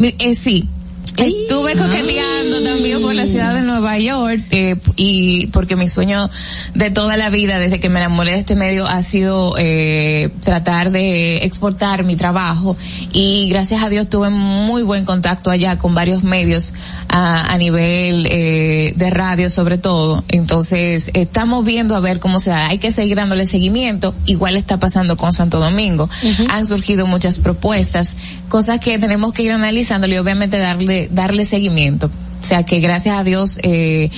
Eh, 0.00 0.34
sí. 0.34 0.68
Estuve 1.16 1.76
coqueteando 1.76 2.62
también 2.62 3.00
por 3.00 3.14
la 3.14 3.26
ciudad 3.26 3.54
de 3.54 3.62
Nueva 3.62 3.98
York 3.98 4.44
eh, 4.50 4.76
y 4.96 5.46
porque 5.48 5.76
mi 5.76 5.88
sueño 5.88 6.28
de 6.74 6.90
toda 6.90 7.16
la 7.16 7.30
vida 7.30 7.58
desde 7.58 7.78
que 7.78 7.88
me 7.88 8.00
enamoré 8.00 8.32
de 8.32 8.38
este 8.38 8.56
medio 8.56 8.86
ha 8.86 9.00
sido 9.02 9.54
eh, 9.56 10.30
tratar 10.40 10.90
de 10.90 11.44
exportar 11.44 12.02
mi 12.02 12.16
trabajo. 12.16 12.76
Y 13.12 13.48
gracias 13.48 13.82
a 13.82 13.88
Dios 13.88 14.08
tuve 14.08 14.30
muy 14.30 14.82
buen 14.82 15.04
contacto 15.04 15.50
allá 15.50 15.78
con 15.78 15.94
varios 15.94 16.24
medios 16.24 16.72
a, 17.08 17.52
a 17.52 17.58
nivel 17.58 18.26
eh, 18.30 18.92
de 18.96 19.10
radio 19.10 19.50
sobre 19.50 19.78
todo. 19.78 20.24
Entonces 20.28 21.10
estamos 21.14 21.64
viendo 21.64 21.96
a 21.96 22.00
ver 22.00 22.20
cómo 22.20 22.40
se 22.40 22.50
da. 22.50 22.68
Hay 22.68 22.78
que 22.78 22.92
seguir 22.92 23.16
dándole 23.16 23.46
seguimiento. 23.46 24.14
Igual 24.26 24.56
está 24.56 24.78
pasando 24.78 25.16
con 25.16 25.32
Santo 25.32 25.60
Domingo. 25.60 26.08
Han 26.48 26.66
surgido 26.66 27.06
muchas 27.06 27.38
propuestas 27.38 28.16
cosas 28.48 28.80
que 28.80 28.98
tenemos 28.98 29.32
que 29.32 29.42
ir 29.42 29.52
analizándole 29.52 30.16
y 30.16 30.18
obviamente 30.18 30.58
darle 30.58 31.08
darle 31.10 31.44
seguimiento. 31.44 32.10
O 32.42 32.46
sea 32.46 32.62
que 32.62 32.80
gracias 32.80 33.18
a 33.18 33.24
Dios 33.24 33.58
eh, 33.62 34.10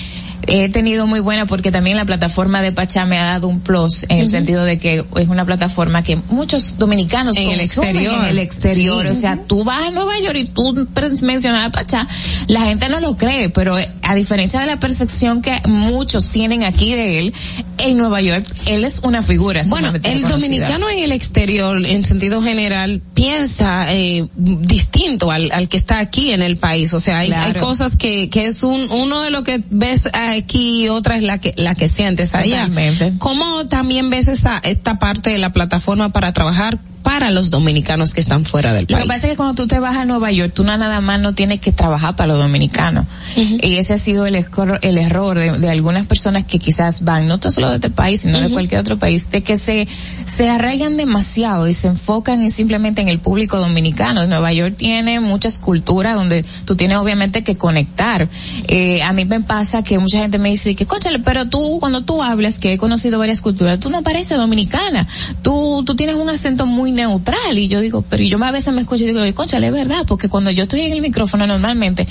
he 0.47 0.68
tenido 0.68 1.07
muy 1.07 1.20
buena 1.20 1.47
porque 1.47 1.70
también 1.73 1.97
la 1.97 2.05
plataforma 2.05 2.62
de 2.62 2.73
Pachá 2.73 3.05
me 3.05 3.18
ha 3.18 3.25
dado 3.25 3.49
un 3.49 3.60
plus 3.60 4.05
en 4.08 4.18
el 4.18 4.31
sentido 4.31 4.65
de 4.65 4.78
que 4.78 5.05
es 5.16 5.28
una 5.28 5.44
plataforma 5.44 6.02
que 6.02 6.16
muchos 6.28 6.78
dominicanos 6.78 7.36
En 7.36 7.50
el 7.50 7.60
exterior. 7.60 8.15
en 8.20 8.25
el 8.26 8.39
exterior 8.39 9.02
Sí. 9.05 9.08
o 9.08 9.15
sea 9.15 9.39
tú 9.47 9.65
vas 9.65 9.86
a 9.86 9.91
Nueva 9.91 10.18
York 10.20 10.36
y 10.36 10.44
tú 10.44 10.86
mencionas 11.23 11.66
a 11.66 11.70
Pachá 11.70 12.07
la 12.47 12.62
gente 12.66 12.89
no 12.89 13.00
lo 13.00 13.16
cree 13.16 13.49
pero 13.49 13.78
eh, 13.78 13.89
a 14.02 14.15
diferencia 14.15 14.60
de 14.60 14.66
la 14.66 14.78
percepción 14.78 15.42
que 15.42 15.60
muchos 15.66 16.31
tienen 16.31 16.62
aquí 16.65 16.94
de 16.94 17.18
él, 17.18 17.34
en 17.78 17.97
Nueva 17.99 18.20
York, 18.20 18.47
él 18.66 18.84
es 18.84 19.00
una 19.02 19.20
figura. 19.23 19.62
Bueno, 19.68 19.92
el 20.02 20.23
dominicano 20.23 20.89
en 20.89 21.02
el 21.02 21.12
exterior, 21.12 21.84
en 21.84 22.05
sentido 22.05 22.41
general, 22.42 23.02
piensa 23.15 23.92
eh, 23.92 24.25
distinto 24.36 25.31
al, 25.31 25.50
al 25.52 25.68
que 25.68 25.76
está 25.76 25.99
aquí 25.99 26.33
en 26.33 26.42
el 26.42 26.57
país. 26.57 26.92
O 26.94 27.00
sea, 27.00 27.18
hay, 27.18 27.28
Claro. 27.28 27.47
hay 27.47 27.60
cosas 27.60 27.97
que, 27.97 28.31
que 28.31 28.47
es 28.47 28.62
un, 28.62 28.91
uno 28.91 29.23
de 29.23 29.31
lo 29.31 29.42
que 29.42 29.62
ves 29.70 30.08
aquí 30.37 30.89
otra 30.89 31.17
es 31.17 31.23
la 31.23 31.39
que, 31.39 31.53
la 31.57 31.75
que 31.75 31.89
sientes 31.89 32.35
allá. 32.35 32.67
Totalmente. 32.67 33.15
¿Cómo 33.19 33.67
también 33.67 34.11
ves 34.11 34.29
esa, 34.29 34.59
esta 34.59 34.99
parte 34.99 35.31
de 35.31 35.39
la 35.39 35.53
plataforma 35.53 36.11
para 36.11 36.33
trabajar 36.33 36.79
para 37.07 37.31
los 37.31 37.51
dominicanos 37.51 38.15
que 38.15 38.20
están 38.20 38.44
fuera 38.44 38.73
del 38.73 38.83
Lo 38.83 38.89
que 38.89 38.94
país? 38.97 39.07
pasa 39.07 39.26
es 39.28 39.31
que 39.31 39.36
cuando 39.36 39.55
tú 39.55 39.68
te 39.68 39.78
vas 39.78 39.97
a 39.97 40.05
Nueva 40.05 40.33
York, 40.33 40.52
tú 40.52 40.65
nada 40.65 41.01
más 41.01 41.20
no 41.20 41.35
tienes 41.35 41.60
que 41.60 41.70
trabajar 41.70 42.17
para 42.17 42.33
los 42.33 42.39
dominicanos. 42.43 43.07
Y 43.36 43.76
ese 43.76 43.94
ha 43.94 43.97
sido 43.99 44.26
el, 44.26 44.35
escor- 44.35 44.81
el 44.83 44.99
error 44.99 45.39
de, 45.39 45.52
de 45.52 45.70
algunas 45.70 46.05
personas 46.07 46.47
que 46.47 46.59
quizás 46.59 47.05
van, 47.05 47.28
no 47.28 47.39
solo 47.49 47.68
de 47.70 47.76
este 47.76 47.91
país, 47.91 48.23
sino 48.23 48.41
de 48.41 48.51
cualquier 48.51 48.81
otro 48.81 48.99
país, 48.99 49.31
de 49.31 49.44
que 49.44 49.57
se, 49.57 49.86
se 50.25 50.49
arraigan 50.51 50.97
demasiado 50.97 51.68
y 51.68 51.75
se 51.75 51.86
enfocan 51.86 52.43
en 52.43 52.51
simplemente 52.51 53.02
en 53.02 53.09
el 53.09 53.20
público 53.20 53.59
dominicano. 53.60 54.26
Nueva 54.26 54.52
York 54.52 54.75
tiene 54.76 55.20
muchas 55.20 55.60
culturas 55.60 56.17
donde 56.17 56.44
tú 56.65 56.75
tienes 56.75 56.97
obviamente 56.99 57.44
que 57.44 57.55
conectar. 57.55 58.28
Eh, 58.67 59.01
a 59.05 59.12
mí 59.12 59.25
me 59.26 59.41
pasa 59.43 59.85
que 59.85 60.01
mucha 60.01 60.18
gente 60.18 60.39
me 60.39 60.49
dice 60.49 60.75
que, 60.75 60.86
conchale, 60.86 61.20
pero 61.20 61.47
tú, 61.47 61.78
cuando 61.78 62.02
tú 62.02 62.20
hablas, 62.20 62.59
que 62.59 62.73
he 62.73 62.78
conocido 62.78 63.20
varias 63.20 63.43
culturas, 63.43 63.78
tú 63.78 63.91
no 63.91 64.02
pareces 64.02 64.36
dominicana. 64.39 65.07
Tú, 65.43 65.85
tú 65.86 65.94
tienes 65.94 66.17
un 66.17 66.28
acento 66.28 66.67
muy 66.67 66.95
neutral. 66.97 67.58
Y 67.58 67.68
yo 67.68 67.81
digo, 67.81 68.02
pero 68.02 68.23
yo 68.25 68.42
a 68.42 68.50
veces 68.50 68.75
me 68.75 68.81
escucho 68.81 69.05
y 69.05 69.07
digo, 69.07 69.20
"Oye, 69.20 69.34
conchale, 69.34 69.68
es 69.68 69.73
verdad, 69.73 70.05
porque 70.07 70.28
cuando 70.28 70.50
yo 70.50 70.65
estoy 70.65 70.81
en 70.81 70.92
el 70.92 71.00
micrófono 71.00 71.47
normalmente, 71.47 72.07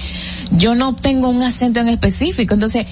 yo 0.51 0.75
no 0.75 0.95
tengo 0.95 1.29
un 1.29 1.41
acento 1.41 1.79
en 1.79 1.89
específico. 1.89 2.53
Entonces, 2.53 2.85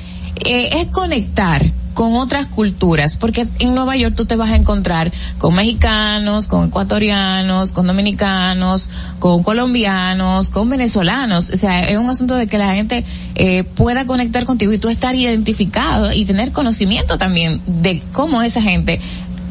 eh, 0.45 0.69
es 0.81 0.87
conectar 0.87 1.71
con 1.93 2.15
otras 2.15 2.47
culturas, 2.47 3.17
porque 3.17 3.45
en 3.59 3.75
Nueva 3.75 3.95
York 3.95 4.15
tú 4.15 4.25
te 4.25 4.35
vas 4.35 4.49
a 4.49 4.55
encontrar 4.55 5.11
con 5.37 5.53
mexicanos, 5.53 6.47
con 6.47 6.67
ecuatorianos, 6.67 7.71
con 7.71 7.87
dominicanos, 7.87 8.89
con 9.19 9.43
colombianos, 9.43 10.49
con 10.49 10.69
venezolanos. 10.69 11.51
O 11.51 11.57
sea, 11.57 11.81
es 11.83 11.97
un 11.97 12.09
asunto 12.09 12.35
de 12.35 12.47
que 12.47 12.57
la 12.57 12.73
gente 12.73 13.05
eh, 13.35 13.63
pueda 13.63 14.05
conectar 14.05 14.45
contigo 14.45 14.73
y 14.73 14.79
tú 14.79 14.89
estar 14.89 15.15
identificado 15.15 16.11
y 16.11 16.25
tener 16.25 16.51
conocimiento 16.51 17.17
también 17.17 17.61
de 17.67 18.01
cómo 18.11 18.41
esa 18.41 18.61
gente 18.61 18.99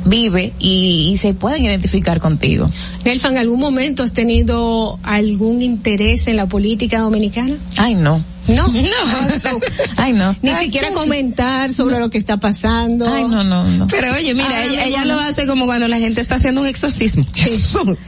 vive 0.05 0.52
y, 0.58 1.10
y 1.12 1.16
se 1.16 1.34
pueden 1.34 1.64
identificar 1.64 2.20
contigo. 2.20 2.66
Nelfa, 3.05 3.28
¿en 3.28 3.39
algún 3.39 3.60
momento 3.60 4.02
has 4.02 4.12
tenido 4.12 4.98
algún 5.02 5.62
interés 5.62 6.26
en 6.26 6.36
la 6.36 6.47
política 6.47 7.00
dominicana? 7.00 7.56
Ay, 7.76 7.94
no. 7.94 8.24
No, 8.48 8.68
no. 8.68 9.60
Ay, 9.96 10.12
no. 10.12 10.36
Ni 10.42 10.54
siquiera 10.54 10.90
comentar 10.92 11.72
sobre 11.72 11.98
lo 11.98 12.10
que 12.10 12.18
está 12.18 12.38
pasando. 12.38 13.06
Ay, 13.08 13.24
no, 13.24 13.42
no, 13.42 13.64
no. 13.64 13.86
Pero 13.88 14.14
oye, 14.14 14.34
mira, 14.34 14.64
ella, 14.64 14.76
no, 14.76 14.86
ella 14.86 15.04
no. 15.04 15.14
lo 15.14 15.20
hace 15.20 15.46
como 15.46 15.66
cuando 15.66 15.88
la 15.88 15.98
gente 15.98 16.20
está 16.20 16.36
haciendo 16.36 16.60
un 16.60 16.66
exorcismo. 16.66 17.26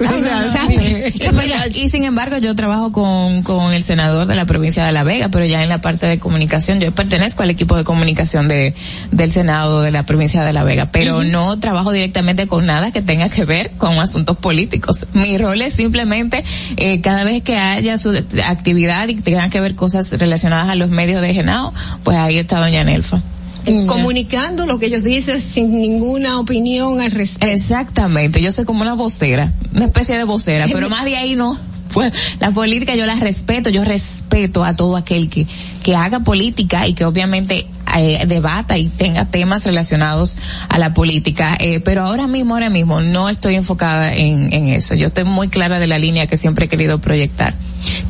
Ay, 0.01 0.21
no, 0.21 0.45
no, 0.45 0.53
¿sabes? 0.53 1.77
Y 1.77 1.89
sin 1.89 2.05
embargo 2.05 2.39
yo 2.39 2.55
trabajo 2.55 2.93
con, 2.93 3.43
con 3.43 3.73
el 3.73 3.83
senador 3.83 4.27
de 4.27 4.35
la 4.35 4.47
provincia 4.47 4.85
de 4.85 4.93
La 4.93 5.03
Vega, 5.03 5.29
pero 5.29 5.45
ya 5.45 5.63
en 5.63 5.69
la 5.69 5.81
parte 5.81 6.07
de 6.07 6.19
comunicación, 6.19 6.81
yo 6.81 6.93
pertenezco 6.93 7.43
al 7.43 7.51
equipo 7.51 7.77
de 7.77 7.85
comunicación 7.85 8.49
de, 8.49 8.75
del 9.11 9.31
Senado 9.31 9.83
de 9.83 9.91
la 9.91 10.05
provincia 10.05 10.43
de 10.45 10.53
La 10.53 10.65
Vega, 10.65 10.91
pero 10.91 11.25
no 11.25 11.59
trabajo 11.59 11.93
directamente 11.93 12.47
con 12.47 12.67
nada 12.67 12.91
que 12.91 13.03
tenga 13.03 13.29
que 13.29 13.45
ver 13.45 13.71
con 13.73 13.99
asuntos 13.99 14.37
políticos. 14.37 15.07
Mi 15.13 15.39
rol 15.39 15.63
es 15.63 15.75
simplemente, 15.75 16.45
eh, 16.77 17.01
cada 17.01 17.25
vez 17.25 17.43
que 17.43 17.57
haya 17.57 17.97
su 17.97 18.11
actividad 18.47 19.09
y 19.09 19.17
tenga 19.17 19.49
que 19.49 19.61
ver 19.61 19.75
cosas 19.75 20.11
relacionadas 20.25 20.71
a 20.71 20.75
los 20.75 20.89
medios 20.89 21.21
de 21.21 21.35
Genao, 21.35 21.73
pues 22.03 22.17
ahí 22.17 22.39
está 22.39 22.61
doña 22.61 22.83
Nelfa. 22.83 23.23
Eh, 23.67 23.87
Comunicando 23.87 24.67
lo 24.67 24.79
que 24.79 24.87
ellos 24.87 25.03
dicen 25.05 25.41
sin 25.41 25.79
ninguna 25.79 26.39
opinión 26.41 27.01
al 27.01 27.11
respecto. 27.11 27.47
Exactamente, 27.47 28.43
yo 28.43 28.53
soy 28.53 28.65
como 28.65 28.83
una 28.83 28.95
vocera, 28.95 29.53
una 29.75 29.87
especie 29.87 30.17
de 30.17 30.25
vocera, 30.25 30.67
pero 30.73 30.89
más 30.89 31.05
de 31.05 31.17
ahí 31.17 31.37
no. 31.37 31.59
Pues 31.95 32.13
la 32.41 32.51
política 32.51 32.97
yo 32.97 33.07
la 33.07 33.15
respeto, 33.15 33.71
yo 33.71 33.85
respeto 33.85 34.65
a 34.65 34.75
todo 34.75 34.97
aquel 34.97 35.31
que, 35.31 35.47
que 35.85 35.95
haga 35.95 36.21
política 36.21 36.89
y 36.89 36.93
que 36.93 37.05
obviamente 37.05 37.69
eh, 37.97 38.27
debata 38.27 38.77
y 38.77 38.89
tenga 38.89 39.27
temas 39.27 39.65
relacionados 39.65 40.37
a 40.69 40.79
la 40.79 40.93
política, 40.93 41.57
eh, 41.61 41.79
pero 41.79 42.03
ahora 42.03 42.27
mismo, 42.27 42.55
ahora 42.55 42.69
mismo 42.69 43.01
no 43.01 43.29
estoy 43.29 43.55
enfocada 43.55 44.13
en, 44.13 44.53
en 44.53 44.71
eso. 44.71 44.97
Yo 44.97 45.07
estoy 45.07 45.23
muy 45.23 45.47
clara 45.47 45.79
de 45.79 45.87
la 45.87 45.99
línea 45.99 46.27
que 46.27 46.37
siempre 46.37 46.65
he 46.65 46.69
querido 46.69 47.01
proyectar. 47.01 47.55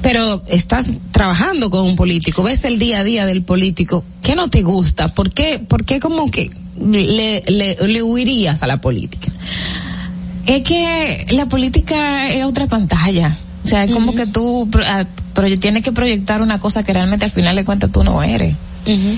Pero 0.00 0.42
estás 0.46 0.86
trabajando 1.10 1.68
con 1.68 1.84
un 1.84 1.94
político, 1.94 2.42
ves 2.42 2.64
el 2.64 2.78
día 2.78 3.00
a 3.00 3.04
día 3.04 3.26
del 3.26 3.42
político, 3.42 4.02
¿qué 4.22 4.34
no 4.34 4.48
te 4.48 4.62
gusta? 4.62 5.12
¿Por 5.12 5.30
qué, 5.30 5.58
por 5.58 5.84
qué 5.84 6.00
como 6.00 6.30
que 6.30 6.50
le, 6.80 7.42
le, 7.46 7.76
le 7.86 8.02
huirías 8.02 8.62
a 8.62 8.66
la 8.66 8.80
política? 8.80 9.30
Es 10.46 10.62
que 10.62 11.26
la 11.30 11.46
política 11.46 12.28
es 12.28 12.44
otra 12.44 12.66
pantalla. 12.66 13.36
O 13.65 13.68
sea, 13.68 13.84
es 13.84 13.91
como 13.93 14.15
que 14.15 14.26
tú 14.26 14.68
ah, 14.86 15.05
proye- 15.34 15.59
tienes 15.59 15.83
que 15.83 15.93
proyectar 15.93 16.43
una 16.43 16.59
cosa 16.60 16.83
que 16.83 16.93
realmente 16.93 17.25
al 17.25 17.31
final 17.31 17.57
de 17.57 17.65
cuentas 17.65 17.91
tú 17.91 18.05
no 18.05 18.23
eres. 18.23 18.55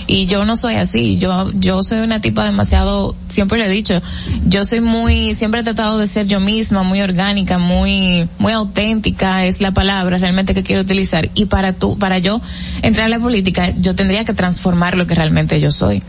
Y 0.07 0.27
yo 0.27 0.45
no 0.45 0.55
soy 0.55 0.77
así, 0.77 1.17
yo, 1.17 1.51
yo 1.53 1.83
soy 1.83 1.99
una 1.99 2.21
tipa 2.21 2.45
demasiado, 2.45 3.17
siempre 3.27 3.59
lo 3.59 3.65
he 3.65 3.69
dicho, 3.69 4.01
yo 4.47 4.65
soy 4.65 4.81
muy, 4.81 5.35
siempre 5.35 5.61
he 5.61 5.65
tratado 5.65 5.99
de 5.99 6.07
ser 6.07 6.29
yo 6.29 6.39
misma, 6.39 6.85
muy 6.85 7.01
orgánica, 7.03 7.59
muy, 7.59 8.29
muy 8.39 8.53
auténtica, 8.53 9.45
es 9.45 9.61
la 9.61 9.73
palabra 9.73 10.19
realmente 10.19 10.55
que 10.55 10.63
quiero 10.63 10.83
utilizar. 10.83 11.31
Y 11.35 11.47
para 11.47 11.73
tú, 11.73 11.99
para 11.99 12.19
yo 12.19 12.41
entrar 12.83 13.07
a 13.07 13.09
la 13.09 13.19
política, 13.19 13.73
yo 13.77 13.97
tendría 13.97 14.25
que 14.25 14.35
transformar 14.35 14.97
lo 14.97 15.09
que 15.09 15.17
realmente 15.17 15.59
yo 15.61 15.73
soy. 15.73 16.01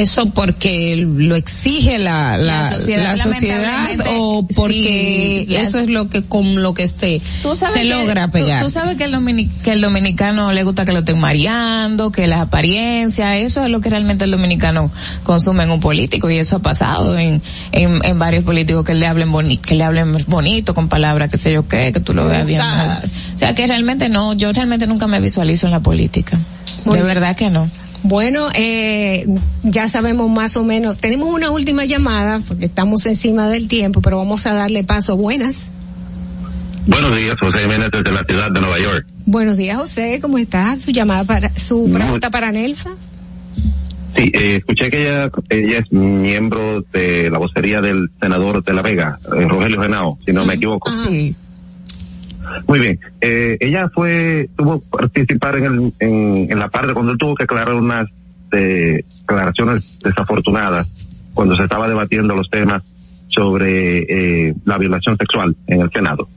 Eso 0.00 0.24
porque 0.26 1.04
lo 1.06 1.36
exige 1.36 1.98
la, 1.98 2.36
la, 2.36 2.62
La 2.70 2.78
sociedad, 2.78 3.16
la 3.16 3.22
sociedad 3.22 3.58
lamentablemente, 3.62 4.10
o 4.18 4.46
porque 4.54 5.44
sí, 5.48 5.56
eso 5.56 5.78
es 5.78 5.88
lo 5.88 6.08
que 6.08 6.22
con 6.22 6.62
lo 6.62 6.74
que 6.74 6.82
esté 6.82 7.20
se 7.72 7.84
logra 7.84 8.28
pegar. 8.28 8.62
Tú, 8.62 8.70
sabes 8.70 8.96
que 8.96 9.04
el, 9.04 9.12
domini- 9.14 9.50
que 9.62 9.72
el 9.72 9.80
dominicano 9.80 10.52
le 10.52 10.62
gusta 10.64 10.84
que 10.84 10.92
lo 10.92 11.00
estén 11.00 11.18
mareando, 11.18 12.10
que 12.12 12.26
las 12.26 12.40
apariencias, 12.40 13.36
eso 13.38 13.64
es 13.64 13.70
lo 13.70 13.80
que 13.80 13.90
realmente 13.90 14.24
el 14.24 14.30
dominicano 14.30 14.90
consume 15.22 15.64
en 15.64 15.70
un 15.70 15.80
político 15.80 16.30
y 16.30 16.36
eso 16.36 16.56
ha 16.56 16.60
pasado 16.62 17.18
en, 17.18 17.42
en, 17.72 18.04
en 18.04 18.18
varios 18.18 18.44
políticos 18.44 18.84
que 18.84 18.94
le 18.94 19.06
hablen 19.06 19.30
boni 19.32 19.56
que 19.58 19.74
le 19.74 19.84
hablen 19.84 20.24
bonito 20.26 20.74
con 20.74 20.88
palabras 20.88 21.30
que 21.30 21.36
sé 21.36 21.52
yo 21.52 21.66
qué, 21.68 21.92
que 21.92 22.00
tú 22.00 22.14
lo 22.14 22.26
veas 22.26 22.44
bien. 22.46 22.60
Educadas. 22.60 23.04
O 23.34 23.38
sea 23.38 23.54
que 23.54 23.66
realmente 23.66 24.08
no, 24.08 24.32
yo 24.34 24.52
realmente 24.52 24.86
nunca 24.86 25.06
me 25.06 25.20
visualizo 25.20 25.66
en 25.66 25.72
la 25.72 25.80
política. 25.80 26.38
Muy 26.84 26.96
de 26.98 27.02
bien. 27.04 27.14
verdad 27.14 27.36
que 27.36 27.50
no. 27.50 27.68
Bueno, 28.02 28.48
eh, 28.54 29.26
ya 29.62 29.88
sabemos 29.88 30.30
más 30.30 30.56
o 30.56 30.64
menos. 30.64 30.98
Tenemos 30.98 31.34
una 31.34 31.50
última 31.50 31.84
llamada 31.84 32.40
porque 32.46 32.66
estamos 32.66 33.04
encima 33.06 33.48
del 33.48 33.68
tiempo, 33.68 34.00
pero 34.00 34.18
vamos 34.18 34.46
a 34.46 34.54
darle 34.54 34.84
paso. 34.84 35.16
Buenas. 35.16 35.72
Buenos 36.86 37.16
días, 37.16 37.34
José 37.40 37.58
Jiménez 37.62 37.90
desde 37.90 38.12
la 38.12 38.22
ciudad 38.22 38.50
de 38.52 38.60
Nueva 38.60 38.78
York. 38.78 39.06
Buenos 39.24 39.56
días, 39.56 39.76
José. 39.76 40.20
¿Cómo 40.22 40.38
estás? 40.38 40.82
Su 40.82 40.92
llamada 40.92 41.24
para, 41.24 41.56
su 41.56 41.90
pregunta 41.92 42.30
para 42.30 42.52
Nelfa. 42.52 42.90
Sí, 44.16 44.30
eh, 44.32 44.56
escuché 44.56 44.88
que 44.88 45.02
ella, 45.02 45.30
ella 45.50 45.78
es 45.78 45.92
miembro 45.92 46.82
de 46.92 47.28
la 47.28 47.38
vocería 47.38 47.82
del 47.82 48.10
senador 48.20 48.64
de 48.64 48.72
La 48.72 48.82
Vega, 48.82 49.18
eh, 49.36 49.46
Rogelio 49.46 49.82
Genao, 49.82 50.18
si 50.24 50.32
no 50.32 50.46
me 50.46 50.54
equivoco. 50.54 50.90
Sí. 51.06 51.34
Muy 52.66 52.78
bien. 52.78 53.00
Eh, 53.20 53.56
ella 53.60 53.88
fue, 53.92 54.48
tuvo 54.56 54.80
participar 54.80 55.56
en, 55.56 55.64
el, 55.64 55.92
en 56.50 56.58
la 56.58 56.68
parte 56.68 56.94
cuando 56.94 57.12
él 57.12 57.18
tuvo 57.18 57.34
que 57.34 57.44
aclarar 57.44 57.74
unas 57.74 58.06
eh, 58.52 59.04
declaraciones 59.20 59.98
desafortunadas 60.02 60.88
cuando 61.34 61.56
se 61.56 61.64
estaba 61.64 61.88
debatiendo 61.88 62.34
los 62.34 62.48
temas 62.48 62.82
sobre 63.28 64.48
eh, 64.48 64.54
la 64.64 64.78
violación 64.78 65.16
sexual 65.18 65.54
en 65.66 65.82
el 65.82 65.90
Senado. 65.90 66.28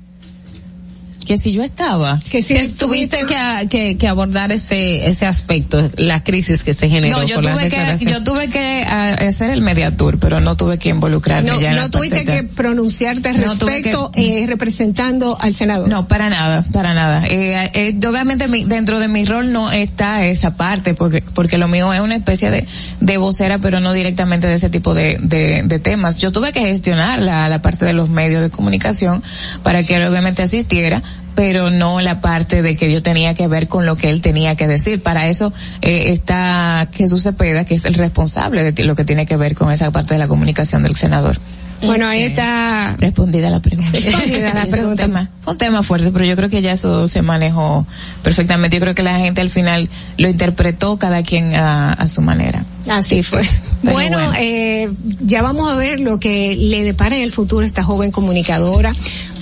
Que 1.30 1.38
si 1.38 1.52
yo 1.52 1.62
estaba. 1.64 2.20
Que 2.32 2.42
si 2.42 2.58
tuviste 2.70 3.20
que, 3.28 3.68
que, 3.70 3.98
que 3.98 4.08
abordar 4.08 4.52
este 4.52 5.08
este 5.08 5.28
aspecto, 5.28 5.88
la 5.96 6.24
crisis 6.24 6.64
que 6.64 6.74
se 6.74 6.90
generó 6.90 7.20
No, 7.20 7.24
yo 7.28 7.40
tuve 7.40 7.70
que, 7.70 7.98
yo 8.04 8.24
tuve 8.24 8.48
que 8.48 8.84
ah, 8.90 9.12
hacer 9.28 9.52
el 9.52 9.62
mediatur, 9.62 10.18
pero 10.18 10.40
no 10.40 10.58
tuve 10.58 10.80
que 10.80 10.90
involucrarme 10.90 11.52
No, 11.52 11.62
ya 11.62 11.76
no 11.76 11.92
tuviste 11.92 12.26
que 12.26 12.42
pronunciarte 12.46 13.30
al 13.30 13.42
No 13.42 13.56
tuve 13.56 13.74
respecto 13.74 14.10
que- 14.10 14.42
eh, 14.42 14.48
representando 14.48 15.38
al 15.40 15.54
senador. 15.54 15.88
No, 15.88 16.08
para 16.08 16.32
nada, 16.32 16.66
para 16.74 16.96
nada. 16.96 17.24
Eh, 17.28 17.70
eh, 17.76 18.00
obviamente 18.08 18.48
mi- 18.48 18.66
dentro 18.66 18.98
de 19.00 19.08
mi 19.08 19.24
rol 19.24 19.52
no 19.54 19.72
está 19.72 20.26
esa 20.26 20.56
parte, 20.56 20.96
porque, 20.96 21.24
porque 21.36 21.60
lo 21.60 21.68
mío 21.68 21.94
es 21.94 22.02
una 22.02 22.16
especie 22.16 22.50
de, 22.50 22.66
de 23.02 23.18
vocera, 23.18 23.60
pero 23.60 23.80
no 23.82 23.94
directamente 23.94 24.48
de 24.48 24.56
ese 24.56 24.72
tipo 24.72 24.96
de, 24.96 25.20
de, 25.22 25.62
de 25.62 25.78
temas. 25.78 26.18
Yo 26.18 26.32
tuve 26.32 26.52
que 26.54 26.62
gestionar 26.62 27.20
la, 27.20 27.48
la 27.50 27.62
parte 27.62 27.86
de 27.86 27.94
los 27.94 28.10
medios 28.10 28.42
de 28.42 28.50
comunicación 28.50 29.22
para 29.62 29.84
que 29.84 29.98
él 29.98 30.08
obviamente 30.10 30.42
asistiera, 30.42 31.04
pero 31.36 31.70
no 31.70 32.02
la 32.02 32.22
parte 32.22 32.62
de 32.62 32.76
que 32.76 32.92
yo 32.92 33.02
tenía 33.02 33.34
que 33.34 33.48
ver 33.48 33.68
con 33.68 33.86
lo 33.86 33.96
que 33.96 34.10
él 34.10 34.22
tenía 34.22 34.56
que 34.56 34.68
decir. 34.68 35.02
Para 35.02 35.28
eso 35.28 35.54
eh, 35.82 36.12
está 36.12 36.88
Jesús 36.94 37.24
Cepeda, 37.24 37.66
que 37.66 37.76
es 37.76 37.86
el 37.86 37.94
responsable 37.94 38.72
de 38.72 38.84
lo 38.84 38.96
que 38.96 39.06
tiene 39.06 39.26
que 39.26 39.38
ver 39.38 39.56
con 39.56 39.72
esa 39.72 39.92
parte 39.92 40.16
de 40.16 40.20
la 40.20 40.28
comunicación 40.28 40.84
del 40.84 40.96
senador. 40.96 41.40
Bueno, 41.82 42.08
ahí 42.08 42.24
está 42.24 42.98
respondida 43.00 43.50
la 43.50 43.62
pregunta. 43.62 43.92
Respondida 43.94 44.54
la 44.54 44.62
Es 44.64 44.66
un 44.66 44.72
pregunta. 44.72 45.04
tema, 45.04 45.30
un 45.46 45.58
tema 45.58 45.82
fuerte, 45.82 46.12
pero 46.12 46.26
yo 46.26 46.36
creo 46.36 46.50
que 46.50 46.62
ya 46.62 46.74
eso 46.74 47.08
se 47.08 47.22
manejó 47.22 47.88
perfectamente. 48.22 48.76
Yo 48.76 48.82
creo 48.82 48.96
que 48.96 49.04
la 49.04 49.18
gente 49.18 49.40
al 49.40 49.50
final 49.50 49.88
lo 50.18 50.28
interpretó 50.28 50.98
cada 51.00 51.24
quien 51.24 51.56
a, 51.56 51.94
a 51.94 52.08
su 52.10 52.22
manera. 52.22 52.66
Así 52.90 53.24
fue. 53.24 53.44
Pero 53.82 53.94
Bueno, 53.94 54.18
bueno. 54.18 54.34
Eh, 54.38 54.90
ya 55.22 55.42
vamos 55.42 55.72
a 55.72 55.76
ver 55.78 56.02
lo 56.02 56.20
que 56.20 56.54
le 56.58 56.84
depara 56.84 57.16
en 57.16 57.24
el 57.24 57.32
futuro 57.32 57.66
esta 57.66 57.82
joven 57.82 58.12
comunicadora, 58.12 58.94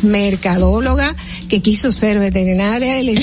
mercadóloga, 0.03 1.15
que 1.49 1.61
quiso 1.61 1.91
ser 1.91 2.19
veterinaria 2.19 2.99
y 2.99 3.03
le, 3.03 3.15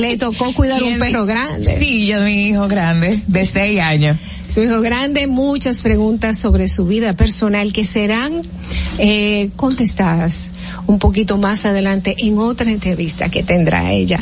le 0.00 0.16
tocó 0.16 0.52
cuidar 0.52 0.82
un 0.82 0.98
perro 0.98 1.26
grande. 1.26 1.78
Sí, 1.78 2.06
yo 2.06 2.20
mi 2.22 2.48
hijo 2.48 2.68
grande, 2.68 3.20
de 3.26 3.44
seis 3.44 3.80
años. 3.80 4.16
Su 4.52 4.62
hijo 4.62 4.80
grande, 4.80 5.26
muchas 5.26 5.82
preguntas 5.82 6.38
sobre 6.38 6.68
su 6.68 6.86
vida 6.86 7.14
personal 7.14 7.72
que 7.72 7.84
serán 7.84 8.32
eh, 8.98 9.50
contestadas 9.56 10.50
un 10.86 10.98
poquito 10.98 11.36
más 11.36 11.64
adelante 11.66 12.14
en 12.18 12.38
otra 12.38 12.70
entrevista 12.70 13.28
que 13.28 13.42
tendrá 13.42 13.92
ella. 13.92 14.20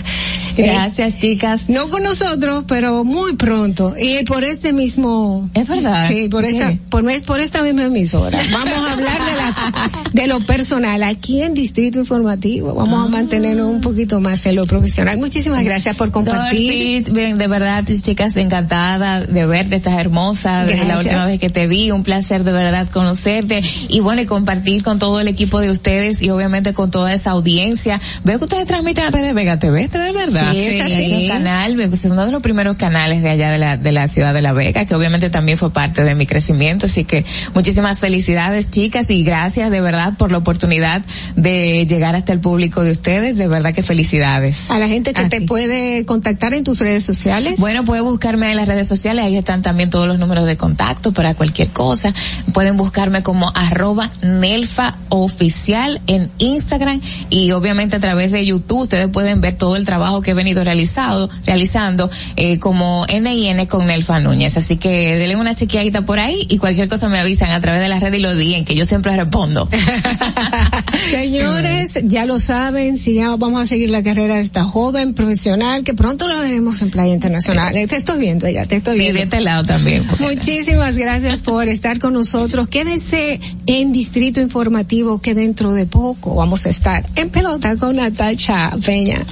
Gracias, 0.56 1.18
chicas. 1.18 1.68
No 1.68 1.88
con 1.90 2.02
nosotros, 2.02 2.64
pero 2.66 3.04
muy 3.04 3.36
pronto. 3.36 3.94
Y 4.00 4.24
por 4.24 4.42
este 4.42 4.72
mismo. 4.72 5.48
Es 5.54 5.68
verdad. 5.68 6.08
Sí, 6.08 6.28
por 6.28 6.44
¿Qué? 6.44 6.50
esta, 6.50 6.72
por, 6.88 7.04
por 7.22 7.40
esta 7.40 7.62
misma 7.62 7.84
emisora. 7.84 8.40
Vamos 8.50 8.72
a 8.78 8.92
hablar 8.92 9.18
de 9.24 9.36
la, 9.36 9.90
de 10.12 10.26
lo 10.26 10.40
personal 10.46 11.02
aquí 11.02 11.42
en 11.42 11.54
Distrito 11.54 11.98
Informativo. 12.00 12.74
Vamos 12.74 12.96
Ah. 13.00 13.04
a 13.04 13.08
mantenernos 13.08 13.68
un 13.68 13.80
poquito 13.80 14.20
más 14.20 14.44
en 14.46 14.56
lo 14.56 14.64
profesional. 14.64 15.18
Muchísimas 15.18 15.62
gracias 15.62 15.94
por 15.94 16.10
compartir. 16.10 17.02
Dorothy, 17.04 17.12
bien, 17.12 17.34
de 17.36 17.46
verdad, 17.46 17.84
chicas, 18.02 18.36
encantada 18.36 19.20
de 19.20 19.46
verte, 19.46 19.76
estás 19.76 19.98
hermosa, 20.00 20.15
desde 20.16 20.84
la 20.86 20.98
última 20.98 21.26
vez 21.26 21.38
que 21.38 21.50
te 21.50 21.66
vi, 21.66 21.90
un 21.90 22.02
placer 22.02 22.42
de 22.42 22.50
verdad 22.50 22.88
conocerte 22.88 23.62
y 23.88 24.00
bueno, 24.00 24.22
y 24.22 24.26
compartir 24.26 24.82
con 24.82 24.98
todo 24.98 25.20
el 25.20 25.28
equipo 25.28 25.60
de 25.60 25.70
ustedes 25.70 26.22
y 26.22 26.30
obviamente 26.30 26.72
con 26.72 26.90
toda 26.90 27.12
esa 27.12 27.32
audiencia. 27.32 28.00
Veo 28.24 28.38
que 28.38 28.44
ustedes 28.44 28.66
transmiten 28.66 29.04
a 29.04 29.10
través 29.10 29.26
de 29.26 29.34
Vega 29.34 29.58
TV, 29.58 29.82
¿esto 29.82 30.02
es 30.02 30.14
verdad? 30.14 30.52
Sí, 30.52 30.58
es 30.58 30.80
así. 30.80 31.22
un 31.22 31.28
canal, 31.28 31.78
es 31.78 32.04
uno 32.06 32.24
de 32.24 32.32
los 32.32 32.40
primeros 32.40 32.78
canales 32.78 33.22
de 33.22 33.28
allá 33.30 33.50
de 33.50 33.58
la, 33.58 33.76
de 33.76 33.92
la 33.92 34.08
ciudad 34.08 34.32
de 34.32 34.40
La 34.40 34.54
Vega, 34.54 34.86
que 34.86 34.94
obviamente 34.94 35.28
también 35.28 35.58
fue 35.58 35.70
parte 35.70 36.02
de 36.02 36.14
mi 36.14 36.26
crecimiento, 36.26 36.86
así 36.86 37.04
que 37.04 37.26
muchísimas 37.54 38.00
felicidades 38.00 38.70
chicas 38.70 39.10
y 39.10 39.22
gracias 39.22 39.70
de 39.70 39.80
verdad 39.82 40.14
por 40.16 40.32
la 40.32 40.38
oportunidad 40.38 41.02
de 41.36 41.86
llegar 41.86 42.14
hasta 42.14 42.32
el 42.32 42.40
público 42.40 42.82
de 42.84 42.92
ustedes, 42.92 43.36
de 43.36 43.48
verdad 43.48 43.74
que 43.74 43.82
felicidades. 43.82 44.70
A 44.70 44.78
la 44.78 44.88
gente 44.88 45.12
que 45.12 45.28
te 45.28 45.42
puede 45.42 46.06
contactar 46.06 46.54
en 46.54 46.64
tus 46.64 46.80
redes 46.80 47.04
sociales. 47.04 47.60
Bueno, 47.60 47.84
puede 47.84 48.00
buscarme 48.00 48.50
en 48.50 48.56
las 48.56 48.66
redes 48.66 48.88
sociales, 48.88 49.24
ahí 49.24 49.36
están 49.36 49.60
también 49.60 49.90
todos 49.90 50.05
los 50.06 50.18
números 50.18 50.46
de 50.46 50.56
contacto 50.56 51.12
para 51.12 51.34
cualquier 51.34 51.68
cosa. 51.68 52.12
Pueden 52.52 52.76
buscarme 52.76 53.22
como 53.22 53.50
arroba 53.54 54.10
Nelfa 54.22 54.96
oficial 55.08 56.00
en 56.06 56.30
Instagram 56.38 57.00
y 57.30 57.50
obviamente 57.52 57.96
a 57.96 58.00
través 58.00 58.32
de 58.32 58.44
YouTube 58.44 58.82
ustedes 58.82 59.08
pueden 59.08 59.40
ver 59.40 59.56
todo 59.56 59.76
el 59.76 59.84
trabajo 59.84 60.22
que 60.22 60.32
he 60.32 60.34
venido 60.34 60.62
realizado, 60.64 61.28
realizando 61.46 62.10
eh, 62.36 62.58
como 62.58 63.06
NIN 63.06 63.66
con 63.66 63.86
Nelfa 63.86 64.20
Núñez. 64.20 64.56
Así 64.56 64.76
que 64.76 65.16
denle 65.16 65.36
una 65.36 65.54
chequeadita 65.54 66.02
por 66.02 66.18
ahí 66.18 66.46
y 66.48 66.58
cualquier 66.58 66.88
cosa 66.88 67.08
me 67.08 67.18
avisan 67.18 67.50
a 67.50 67.60
través 67.60 67.80
de 67.80 67.88
las 67.88 68.00
redes 68.00 68.18
y 68.18 68.22
lo 68.22 68.34
digan, 68.34 68.64
que 68.64 68.74
yo 68.74 68.84
siempre 68.84 69.14
respondo. 69.16 69.68
Señores, 71.10 71.98
ya 72.04 72.24
lo 72.24 72.38
saben, 72.38 72.98
sigamos, 72.98 73.38
vamos 73.38 73.62
a 73.62 73.66
seguir 73.66 73.90
la 73.90 74.02
carrera 74.02 74.36
de 74.36 74.40
esta 74.42 74.64
joven 74.64 75.14
profesional 75.14 75.84
que 75.84 75.94
pronto 75.94 76.26
la 76.28 76.40
veremos 76.40 76.80
en 76.82 76.90
Playa 76.90 77.12
Internacional. 77.12 77.74
Te 77.88 77.96
estoy 77.96 78.18
viendo 78.18 78.48
ya, 78.48 78.64
te 78.66 78.76
estoy 78.76 78.96
Y 78.96 78.98
viendo. 79.00 79.18
de 79.18 79.24
este 79.24 79.40
lado 79.40 79.64
también. 79.64 79.95
Muchísimas 80.18 80.96
gracias 80.96 81.42
por 81.42 81.68
estar 81.68 81.98
con 81.98 82.12
nosotros. 82.12 82.68
Quédese 82.68 83.40
en 83.66 83.92
Distrito 83.92 84.40
Informativo 84.40 85.20
que 85.20 85.34
dentro 85.34 85.72
de 85.72 85.86
poco 85.86 86.34
vamos 86.34 86.66
a 86.66 86.70
estar 86.70 87.04
en 87.14 87.30
pelota 87.30 87.76
con 87.76 87.96
Natacha 87.96 88.76
Peña. 88.84 89.24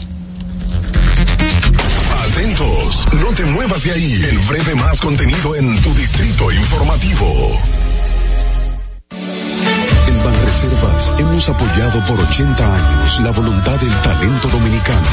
Atentos, 2.34 3.06
no 3.12 3.32
te 3.34 3.44
muevas 3.44 3.84
de 3.84 3.92
ahí. 3.92 4.24
El 4.28 4.38
breve 4.38 4.74
más 4.74 4.98
contenido 4.98 5.54
en 5.56 5.80
tu 5.82 5.94
distrito 5.94 6.50
informativo. 6.50 7.58
En 10.08 10.24
Banreservas 10.24 11.12
hemos 11.18 11.48
apoyado 11.48 12.04
por 12.06 12.20
80 12.20 12.74
años 12.74 13.20
la 13.20 13.30
voluntad 13.30 13.76
del 13.80 14.00
talento 14.00 14.48
dominicano, 14.48 15.06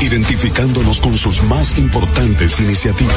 identificándonos 0.00 1.00
con 1.00 1.16
sus 1.16 1.42
más 1.42 1.76
importantes 1.78 2.60
iniciativas, 2.60 3.16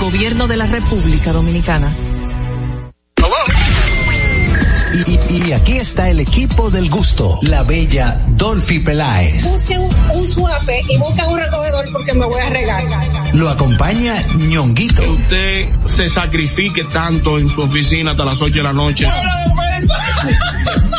Gobierno 0.00 0.46
de 0.48 0.56
la 0.56 0.66
República 0.66 1.32
Dominicana. 1.32 1.92
Y, 4.94 5.34
y- 5.34 5.48
y 5.48 5.52
aquí 5.52 5.72
está 5.76 6.10
el 6.10 6.20
equipo 6.20 6.70
del 6.70 6.90
gusto, 6.90 7.38
la 7.42 7.62
bella 7.62 8.20
Dolphy 8.28 8.78
Peláez. 8.80 9.44
Busquen 9.44 9.80
un, 9.80 9.90
un 10.14 10.24
suape 10.24 10.82
y 10.88 10.98
busquen 10.98 11.26
un 11.28 11.38
recogedor 11.38 11.84
porque 11.92 12.12
me 12.12 12.26
voy 12.26 12.40
a 12.40 12.50
regar. 12.50 12.84
Lo 13.34 13.48
acompaña 13.48 14.14
ñonguito. 14.48 15.02
usted 15.12 15.68
se 15.84 16.08
sacrifique 16.08 16.84
tanto 16.84 17.38
en 17.38 17.48
su 17.48 17.62
oficina 17.62 18.12
hasta 18.12 18.24
las 18.24 18.40
8 18.40 18.58
de 18.58 18.62
la 18.62 18.72
noche. 18.72 19.08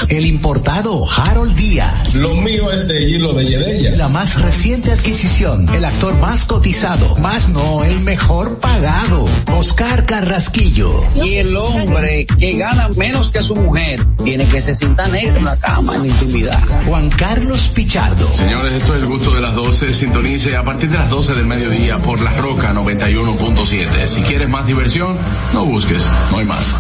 El 0.09 0.25
importado 0.25 1.09
Harold 1.09 1.55
Díaz. 1.55 2.15
Lo 2.15 2.35
mío 2.35 2.69
es 2.71 2.87
de 2.87 3.09
hilo 3.09 3.33
de 3.33 3.45
Yedella. 3.45 3.95
La 3.95 4.09
más 4.09 4.41
reciente 4.41 4.91
adquisición, 4.91 5.67
el 5.73 5.85
actor 5.85 6.19
más 6.19 6.45
cotizado, 6.45 7.15
más 7.17 7.49
no, 7.49 7.83
el 7.83 8.01
mejor 8.01 8.59
pagado, 8.59 9.25
Oscar 9.53 10.05
Carrasquillo. 10.05 10.91
Y 11.15 11.35
el 11.35 11.55
hombre 11.55 12.25
que 12.25 12.57
gana 12.57 12.89
menos 12.97 13.29
que 13.29 13.41
su 13.41 13.55
mujer 13.55 14.05
tiene 14.23 14.45
que 14.45 14.61
se 14.61 14.75
sienta 14.75 15.07
negro 15.07 15.37
en 15.37 15.45
la 15.45 15.57
cama, 15.57 15.95
en 15.95 16.01
la 16.01 16.07
intimidad. 16.09 16.61
Juan 16.85 17.09
Carlos 17.09 17.71
Pichardo. 17.73 18.31
Señores, 18.33 18.73
esto 18.73 18.95
es 18.95 19.03
el 19.03 19.09
gusto 19.09 19.31
de 19.31 19.41
las 19.41 19.55
12. 19.55 19.93
Sintonice 19.93 20.57
a 20.57 20.63
partir 20.63 20.89
de 20.91 20.97
las 20.97 21.09
12 21.09 21.33
del 21.33 21.45
mediodía 21.45 21.97
por 21.97 22.19
La 22.23 22.33
Roca 22.35 22.73
91.7. 22.73 24.07
Si 24.07 24.21
quieres 24.21 24.47
más 24.47 24.65
diversión, 24.65 25.17
no 25.53 25.65
busques, 25.65 26.07
no 26.31 26.37
hay 26.39 26.45
más. 26.45 26.75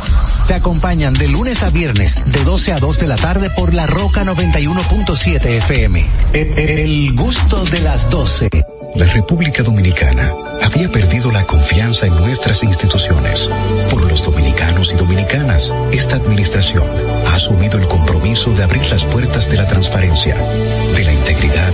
Te 0.47 0.53
acompañan 0.53 1.13
de 1.13 1.27
lunes 1.27 1.63
a 1.63 1.69
viernes, 1.69 2.31
de 2.31 2.43
12 2.43 2.73
a 2.73 2.79
2 2.79 2.99
de 2.99 3.07
la 3.07 3.17
tarde 3.17 3.49
por 3.49 3.73
La 3.73 3.85
Roca 3.85 4.23
91.7 4.23 5.45
FM. 5.45 6.05
El, 6.33 6.59
el 6.59 7.15
gusto 7.15 7.63
de 7.65 7.81
las 7.81 8.09
12. 8.09 8.49
La 8.95 9.05
República 9.05 9.63
Dominicana 9.63 10.31
había 10.61 10.89
perdido 10.91 11.31
la 11.31 11.43
confianza 11.45 12.05
en 12.05 12.15
nuestras 12.15 12.63
instituciones. 12.63 13.49
Por 13.89 14.01
los 14.03 14.23
dominicanos 14.23 14.91
y 14.93 14.95
dominicanas, 14.95 15.73
esta 15.91 16.17
administración 16.17 16.83
ha 17.27 17.33
asumido 17.35 17.79
el 17.79 17.87
compromiso 17.87 18.51
de 18.51 18.63
abrir 18.63 18.85
las 18.89 19.03
puertas 19.05 19.49
de 19.49 19.57
la 19.57 19.67
transparencia, 19.67 20.35
de 20.35 21.03
la 21.03 21.13
integridad 21.13 21.73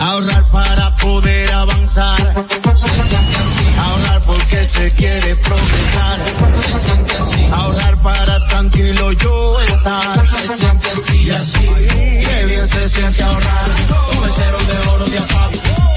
Ahorrar 0.00 0.44
para 0.50 0.96
poder 0.96 1.52
avanzar. 1.52 2.46
Se 2.74 2.88
siente 2.88 3.36
así. 3.36 3.64
Ahorrar 3.78 4.22
porque 4.22 4.64
se 4.64 4.90
quiere 4.92 5.36
progresar. 5.36 6.24
Se 6.52 6.78
siente 6.78 7.16
así. 7.16 7.46
Ahorrar 7.52 7.96
para 8.02 8.46
tranquilo 8.46 9.12
yo 9.12 9.60
estar. 9.60 10.26
Se 10.26 10.48
siente 10.48 10.90
así 10.90 11.30
así. 11.30 11.68
Qué 12.24 12.46
bien 12.46 12.66
se 12.66 12.88
siente 12.88 13.22
ahorrar. 13.22 13.64
El 14.24 14.30
cero 14.32 14.58
de 14.66 14.88
oro 14.88 15.04
de 15.06 15.18
APAP. 15.18 15.85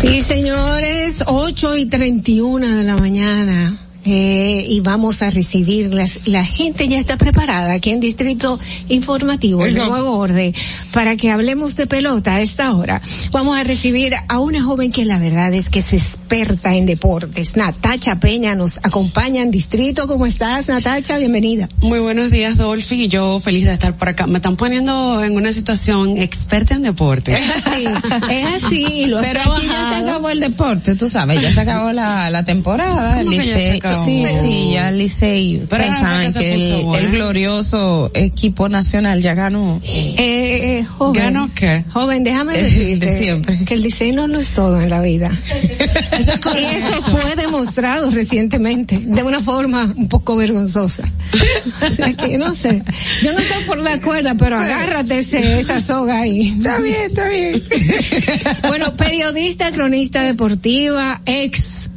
Sí, 0.00 0.22
señores, 0.22 1.24
8 1.26 1.76
y 1.76 1.86
31 1.86 2.76
de 2.76 2.84
la 2.84 2.96
mañana. 2.96 3.87
Eh, 4.10 4.64
y 4.66 4.80
vamos 4.80 5.20
a 5.20 5.28
recibir 5.28 5.92
las, 5.92 6.26
la 6.26 6.42
gente 6.42 6.88
ya 6.88 6.98
está 6.98 7.18
preparada 7.18 7.74
aquí 7.74 7.90
en 7.90 8.00
Distrito 8.00 8.58
Informativo, 8.88 9.66
el 9.66 9.74
nuevo 9.74 10.16
orden, 10.16 10.54
para 10.94 11.14
que 11.16 11.30
hablemos 11.30 11.76
de 11.76 11.86
pelota 11.86 12.36
a 12.36 12.40
esta 12.40 12.72
hora. 12.72 13.02
Vamos 13.32 13.58
a 13.58 13.64
recibir 13.64 14.14
a 14.28 14.38
una 14.38 14.62
joven 14.62 14.92
que 14.92 15.04
la 15.04 15.18
verdad 15.18 15.52
es 15.52 15.68
que 15.68 15.80
es 15.80 15.92
experta 15.92 16.74
en 16.74 16.86
deportes. 16.86 17.54
Natacha 17.56 18.18
Peña 18.18 18.54
nos 18.54 18.78
acompaña 18.78 19.42
en 19.42 19.50
Distrito. 19.50 20.08
¿Cómo 20.08 20.24
estás, 20.24 20.68
Natacha? 20.68 21.18
Bienvenida. 21.18 21.68
Muy 21.82 21.98
buenos 21.98 22.30
días, 22.30 22.56
Dolphy, 22.56 23.04
y 23.04 23.08
yo 23.08 23.40
feliz 23.40 23.66
de 23.66 23.74
estar 23.74 23.94
por 23.94 24.08
acá. 24.08 24.26
Me 24.26 24.38
están 24.38 24.56
poniendo 24.56 25.22
en 25.22 25.36
una 25.36 25.52
situación 25.52 26.16
experta 26.16 26.72
en 26.72 26.80
deportes. 26.80 27.38
Es 27.38 27.66
así, 27.66 27.84
es 28.30 28.64
así, 28.64 29.04
lo 29.04 29.20
Pero 29.22 29.52
aquí 29.52 29.66
ya 29.66 29.88
se 29.90 29.94
acabó 29.96 30.30
el 30.30 30.40
deporte, 30.40 30.94
tú 30.94 31.10
sabes, 31.10 31.42
ya 31.42 31.52
se 31.52 31.60
acabó 31.60 31.92
la, 31.92 32.30
la 32.30 32.42
temporada. 32.42 33.22
¿Cómo 33.22 33.32
El 33.32 33.97
Licey- 34.06 34.26
sí, 34.28 34.36
sí, 34.40 34.70
ya 34.72 34.88
el 34.88 34.98
Licey, 34.98 35.62
Pero 35.68 35.82
ustedes 35.84 35.98
saben 36.00 36.32
que 36.34 36.54
el, 36.78 36.84
bueno. 36.84 37.04
el 37.06 37.10
glorioso 37.12 38.10
equipo 38.14 38.68
nacional 38.68 39.20
ya 39.20 39.34
ganó. 39.34 39.80
Eh, 39.84 40.78
eh, 40.80 40.84
joven. 40.84 41.22
¿Ganó 41.22 41.50
qué? 41.54 41.84
Joven, 41.92 42.24
déjame 42.24 42.58
Eh, 42.58 42.62
decirte 42.64 43.06
de 43.06 43.18
siempre. 43.18 43.64
que 43.64 43.74
el 43.74 43.82
diseño 43.82 44.26
no 44.28 44.38
es 44.38 44.52
todo 44.52 44.80
en 44.80 44.90
la 44.90 45.00
vida. 45.00 45.30
y 46.58 46.64
eso 46.64 47.02
fue 47.02 47.36
demostrado 47.36 48.10
recientemente, 48.10 48.98
de 48.98 49.22
una 49.22 49.40
forma 49.40 49.92
un 49.96 50.08
poco 50.08 50.36
vergonzosa. 50.36 51.04
O 51.86 51.90
sea 51.90 52.12
que 52.14 52.38
no 52.38 52.54
sé, 52.54 52.82
yo 53.22 53.32
no 53.32 53.38
estoy 53.38 53.62
por 53.64 53.78
la 53.80 54.00
cuerda, 54.00 54.34
pero 54.34 54.58
agárrate 54.58 55.18
ese, 55.18 55.60
esa 55.60 55.80
soga 55.80 56.20
ahí. 56.20 56.48
Está 56.58 56.78
bien, 56.80 56.96
está 57.08 57.28
bien. 57.28 57.62
Bueno, 58.68 58.94
periodista, 58.96 59.70
cronista 59.72 60.22
deportiva, 60.22 61.20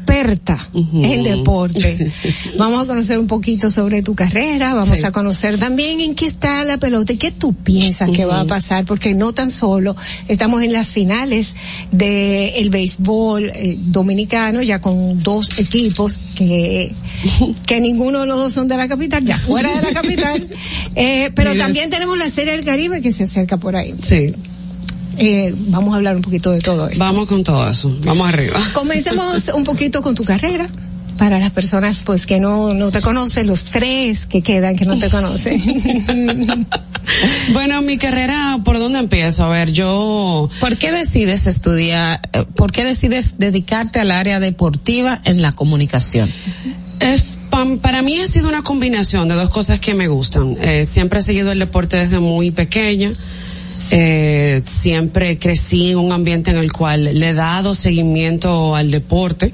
experta 0.02 0.58
en 0.74 1.24
deporte. 1.24 2.12
Vamos 2.58 2.84
a 2.84 2.88
conocer 2.88 3.18
un 3.20 3.28
poquito 3.28 3.70
sobre 3.70 4.02
tu 4.02 4.16
carrera, 4.16 4.74
vamos 4.74 5.00
Sí. 5.00 5.06
a 5.06 5.12
conocer 5.12 5.58
también 5.58 6.00
en 6.02 6.16
qué 6.16 6.26
está 6.28 6.66
la 6.66 6.78
pelota 6.78 7.14
y 7.14 7.18
qué 7.18 7.32
tú 7.32 7.54
piensas 7.54 8.10
que 8.10 8.26
va 8.26 8.42
a 8.42 8.46
pasar, 8.46 8.86
porque 8.86 9.14
no 9.14 9.32
tan 9.34 9.50
solo 9.50 9.96
estamos 10.28 10.64
en 10.64 10.74
las 10.74 10.92
finales 10.94 11.56
del 11.92 12.52
el 12.56 12.70
béisbol 12.70 13.44
eh, 13.54 13.78
dominicano, 13.80 14.62
ya 14.62 14.82
con 14.82 15.22
dos 15.24 15.58
equipos 15.60 16.22
que, 16.36 16.94
que 17.66 17.80
ninguno 17.80 18.22
de 18.22 18.26
los 18.26 18.38
dos 18.38 18.54
son 18.54 18.68
de 18.68 18.78
la 18.78 18.88
capital, 18.88 19.24
ya 19.24 19.38
fuera 19.38 19.74
de 19.76 19.82
la 19.82 19.94
capital, 20.02 20.48
eh, 20.96 21.32
pero 21.36 21.52
Mira. 21.52 21.66
también 21.66 21.90
tenemos 21.90 22.18
la 22.18 22.30
Serie 22.30 22.54
del 22.56 22.66
Caribe 22.66 23.02
que 23.02 23.14
se 23.14 23.24
acerca 23.24 23.58
por 23.58 23.76
ahí. 23.76 23.96
Sí, 24.02 24.34
Eh, 25.18 25.54
vamos 25.68 25.94
a 25.94 25.98
hablar 25.98 26.16
un 26.16 26.22
poquito 26.22 26.52
de 26.52 26.60
todo 26.60 26.88
esto. 26.88 27.04
vamos 27.04 27.28
con 27.28 27.44
todo 27.44 27.70
eso. 27.70 27.96
Vamos 28.06 28.28
arriba. 28.30 28.60
Comencemos 28.74 29.50
un 29.54 29.64
poquito 29.64 30.02
con 30.02 30.16
tu 30.16 30.24
carrera. 30.24 30.68
Para 31.18 31.38
las 31.38 31.52
personas 31.52 32.02
pues 32.04 32.26
que 32.26 32.40
no, 32.40 32.74
no 32.74 32.90
te 32.90 33.00
conocen, 33.02 33.46
los 33.46 33.66
tres 33.66 34.26
que 34.26 34.42
quedan 34.42 34.76
que 34.76 34.86
no 34.86 34.98
te 34.98 35.10
conocen. 35.10 36.66
Bueno, 37.54 37.82
mi 37.82 37.98
carrera, 37.98 38.60
¿por 38.64 38.80
dónde 38.80 39.00
empiezo? 39.00 39.44
A 39.44 39.50
ver, 39.50 39.72
yo... 39.72 40.50
¿Por 40.60 40.78
qué 40.78 40.92
decides 40.92 41.48
estudiar, 41.48 42.22
eh, 42.32 42.46
por 42.56 42.72
qué 42.72 42.84
decides 42.86 43.36
dedicarte 43.38 44.00
al 44.00 44.12
área 44.12 44.40
deportiva 44.40 45.20
en 45.26 45.42
la 45.42 45.52
comunicación? 45.52 46.30
Es, 47.00 47.24
pa- 47.50 47.66
para 47.82 48.02
mí 48.02 48.20
ha 48.22 48.28
sido 48.28 48.48
una 48.48 48.62
combinación 48.64 49.28
de 49.28 49.36
dos 49.36 49.50
cosas 49.50 49.80
que 49.80 49.94
me 49.94 50.08
gustan. 50.08 50.56
Eh, 50.62 50.86
siempre 50.88 51.20
he 51.20 51.24
seguido 51.24 51.52
el 51.52 51.60
deporte 51.60 51.98
desde 51.98 52.20
muy 52.20 52.52
pequeña. 52.52 53.14
Eh, 53.94 54.62
siempre 54.64 55.38
crecí 55.38 55.92
en 55.92 55.98
un 55.98 56.14
ambiente 56.14 56.50
en 56.50 56.56
el 56.56 56.72
cual 56.72 57.04
le 57.04 57.30
he 57.30 57.34
dado 57.34 57.76
seguimiento 57.76 58.74
al 58.74 58.90
deporte 58.90 59.52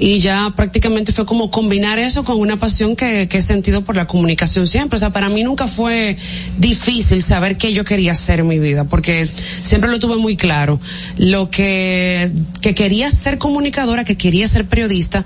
y 0.00 0.18
ya 0.18 0.52
prácticamente 0.56 1.12
fue 1.12 1.24
como 1.24 1.52
combinar 1.52 2.00
eso 2.00 2.24
con 2.24 2.40
una 2.40 2.56
pasión 2.56 2.96
que, 2.96 3.28
he 3.30 3.40
sentido 3.40 3.84
por 3.84 3.94
la 3.94 4.08
comunicación 4.08 4.66
siempre. 4.66 4.96
O 4.96 4.98
sea, 4.98 5.10
para 5.10 5.28
mí 5.28 5.44
nunca 5.44 5.68
fue 5.68 6.16
difícil 6.58 7.22
saber 7.22 7.56
qué 7.56 7.72
yo 7.72 7.84
quería 7.84 8.12
hacer 8.12 8.40
en 8.40 8.48
mi 8.48 8.58
vida 8.58 8.82
porque 8.82 9.28
siempre 9.62 9.88
lo 9.88 10.00
tuve 10.00 10.16
muy 10.16 10.36
claro. 10.36 10.80
Lo 11.16 11.48
que, 11.48 12.32
que 12.60 12.74
quería 12.74 13.12
ser 13.12 13.38
comunicadora, 13.38 14.02
que 14.02 14.16
quería 14.16 14.48
ser 14.48 14.64
periodista 14.64 15.24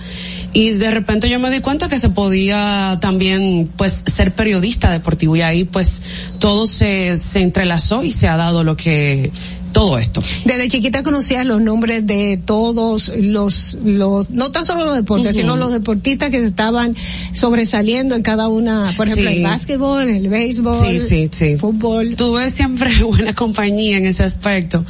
y 0.53 0.73
de 0.73 0.91
repente 0.91 1.31
yo 1.31 1.39
me 1.39 1.51
di 1.51 1.61
cuenta 1.61 1.89
que 1.89 1.97
se 1.97 2.11
podía 2.11 2.99
también 3.01 3.71
pues 3.77 4.05
ser 4.13 4.35
periodista 4.35 4.91
deportivo 4.91 5.37
y 5.37 5.41
ahí 5.41 5.65
pues 5.65 6.03
todo 6.39 6.67
se, 6.67 7.17
se 7.17 7.41
entrelazó 7.41 8.03
y 8.03 8.11
se 8.11 8.29
ha 8.29 8.42
lo 8.51 8.77
que 8.77 9.31
todo 9.73 9.99
esto. 9.99 10.23
Desde 10.45 10.69
chiquita 10.69 11.03
conocías 11.03 11.45
los 11.47 11.61
nombres 11.63 12.07
de 12.07 12.39
todos 12.45 13.11
los, 13.17 13.79
los, 13.85 14.31
no 14.31 14.53
tan 14.53 14.65
solo 14.67 14.85
los 14.85 14.95
deportes, 14.95 15.35
sino 15.37 15.57
los 15.57 15.73
deportistas 15.73 16.31
que 16.31 16.39
estaban 16.45 16.95
sobresaliendo 17.33 18.15
en 18.15 18.23
cada 18.23 18.49
una, 18.49 18.93
por 18.97 19.07
ejemplo, 19.09 19.31
Sí. 19.31 19.37
el 19.39 19.43
básquetbol, 19.43 20.09
el 20.09 20.29
béisbol, 20.29 20.75
Sí, 20.75 21.01
sí, 21.07 21.29
sí. 21.31 21.57
fútbol. 21.57 22.15
Tuve 22.17 22.51
siempre 22.51 22.91
buena 23.05 23.35
compañía 23.35 23.97
en 23.97 24.07
ese 24.07 24.23
aspecto. 24.25 24.85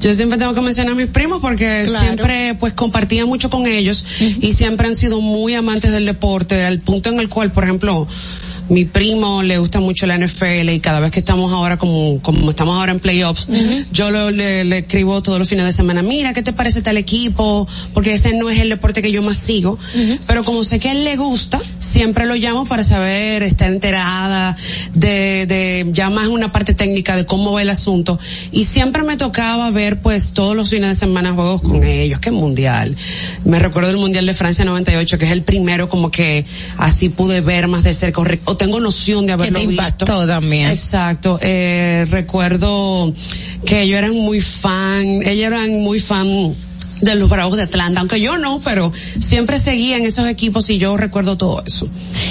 Yo 0.00 0.14
siempre 0.14 0.38
tengo 0.38 0.54
que 0.54 0.60
mencionar 0.60 0.92
a 0.92 0.96
mis 0.96 1.08
primos 1.08 1.40
porque 1.40 1.84
Claro. 1.86 1.98
siempre 2.00 2.54
pues 2.54 2.72
compartía 2.74 3.26
mucho 3.26 3.50
con 3.50 3.66
ellos 3.66 4.04
y 4.40 4.52
siempre 4.52 4.86
han 4.88 4.94
sido 4.94 5.20
muy 5.20 5.54
amantes 5.54 5.92
del 5.92 6.06
deporte 6.06 6.64
al 6.64 6.78
punto 6.80 7.10
en 7.10 7.18
el 7.20 7.28
cual, 7.28 7.50
por 7.52 7.64
ejemplo, 7.64 8.06
mi 8.68 8.84
primo 8.84 9.42
le 9.42 9.56
gusta 9.58 9.80
mucho 9.80 10.06
la 10.06 10.18
NFL 10.18 10.68
y 10.74 10.80
cada 10.80 11.00
vez 11.00 11.10
que 11.10 11.20
estamos 11.20 11.50
ahora 11.52 11.78
como, 11.78 12.20
como 12.20 12.50
estamos 12.50 12.78
ahora 12.78 12.92
en 12.92 13.00
playoffs, 13.00 13.48
yo 13.92 14.10
lo- 14.10 14.27
le, 14.30 14.64
le 14.64 14.78
escribo 14.78 15.22
todos 15.22 15.38
los 15.38 15.48
fines 15.48 15.64
de 15.64 15.72
semana, 15.72 16.02
mira, 16.02 16.32
¿qué 16.32 16.42
te 16.42 16.52
parece 16.52 16.82
tal 16.82 16.96
equipo? 16.96 17.66
Porque 17.92 18.12
ese 18.14 18.32
no 18.34 18.50
es 18.50 18.58
el 18.58 18.68
deporte 18.68 19.02
que 19.02 19.10
yo 19.10 19.22
más 19.22 19.36
sigo, 19.36 19.78
pero 20.26 20.44
como 20.44 20.64
sé 20.64 20.78
que 20.78 20.88
a 20.88 20.92
él 20.92 21.04
le 21.04 21.16
gusta, 21.16 21.60
siempre 21.78 22.26
lo 22.26 22.34
llamo 22.34 22.66
para 22.66 22.82
saber, 22.82 23.42
está 23.42 23.66
enterada 23.66 24.56
de, 24.94 25.46
de 25.46 25.86
ya 25.92 26.10
más 26.10 26.28
una 26.28 26.52
parte 26.52 26.74
técnica 26.74 27.16
de 27.16 27.26
cómo 27.26 27.52
va 27.52 27.62
el 27.62 27.70
asunto. 27.70 28.18
Y 28.52 28.64
siempre 28.64 29.02
me 29.02 29.16
tocaba 29.16 29.70
ver 29.70 30.00
pues 30.00 30.32
todos 30.32 30.56
los 30.56 30.70
fines 30.70 30.88
de 30.88 30.94
semana 30.94 31.32
juegos 31.32 31.62
con 31.62 31.84
ellos, 31.84 32.20
que 32.20 32.30
mundial. 32.30 32.96
Me 33.44 33.58
recuerdo 33.58 33.90
el 33.90 33.96
mundial 33.96 34.26
de 34.26 34.34
Francia 34.34 34.64
98, 34.64 35.18
que 35.18 35.24
es 35.26 35.32
el 35.32 35.42
primero 35.42 35.88
como 35.88 36.10
que 36.10 36.44
así 36.76 37.08
pude 37.08 37.40
ver 37.40 37.68
más 37.68 37.84
de 37.84 37.92
cerca, 37.92 38.20
o, 38.44 38.56
tengo 38.56 38.80
noción 38.80 39.26
de 39.26 39.32
haberlo 39.32 39.60
te 39.60 39.66
visto. 39.66 40.04
también. 40.04 40.70
Exacto. 40.70 41.38
Eh, 41.42 42.06
recuerdo 42.10 43.12
que 43.64 43.82
ellos 43.82 43.98
eran 43.98 44.17
muy 44.18 44.40
fan, 44.40 45.22
ellos 45.24 45.46
eran 45.46 45.80
muy 45.80 46.00
fan 46.00 46.54
de 47.00 47.14
los 47.14 47.28
Bravos 47.28 47.56
de 47.56 47.64
Atlanta, 47.64 48.00
aunque 48.00 48.20
yo 48.20 48.38
no, 48.38 48.60
pero 48.60 48.92
siempre 49.20 49.58
seguían 49.58 50.02
esos 50.02 50.26
equipos 50.26 50.68
y 50.70 50.78
yo 50.78 50.96
recuerdo 50.96 51.36
todo 51.36 51.62
eso. 51.64 51.88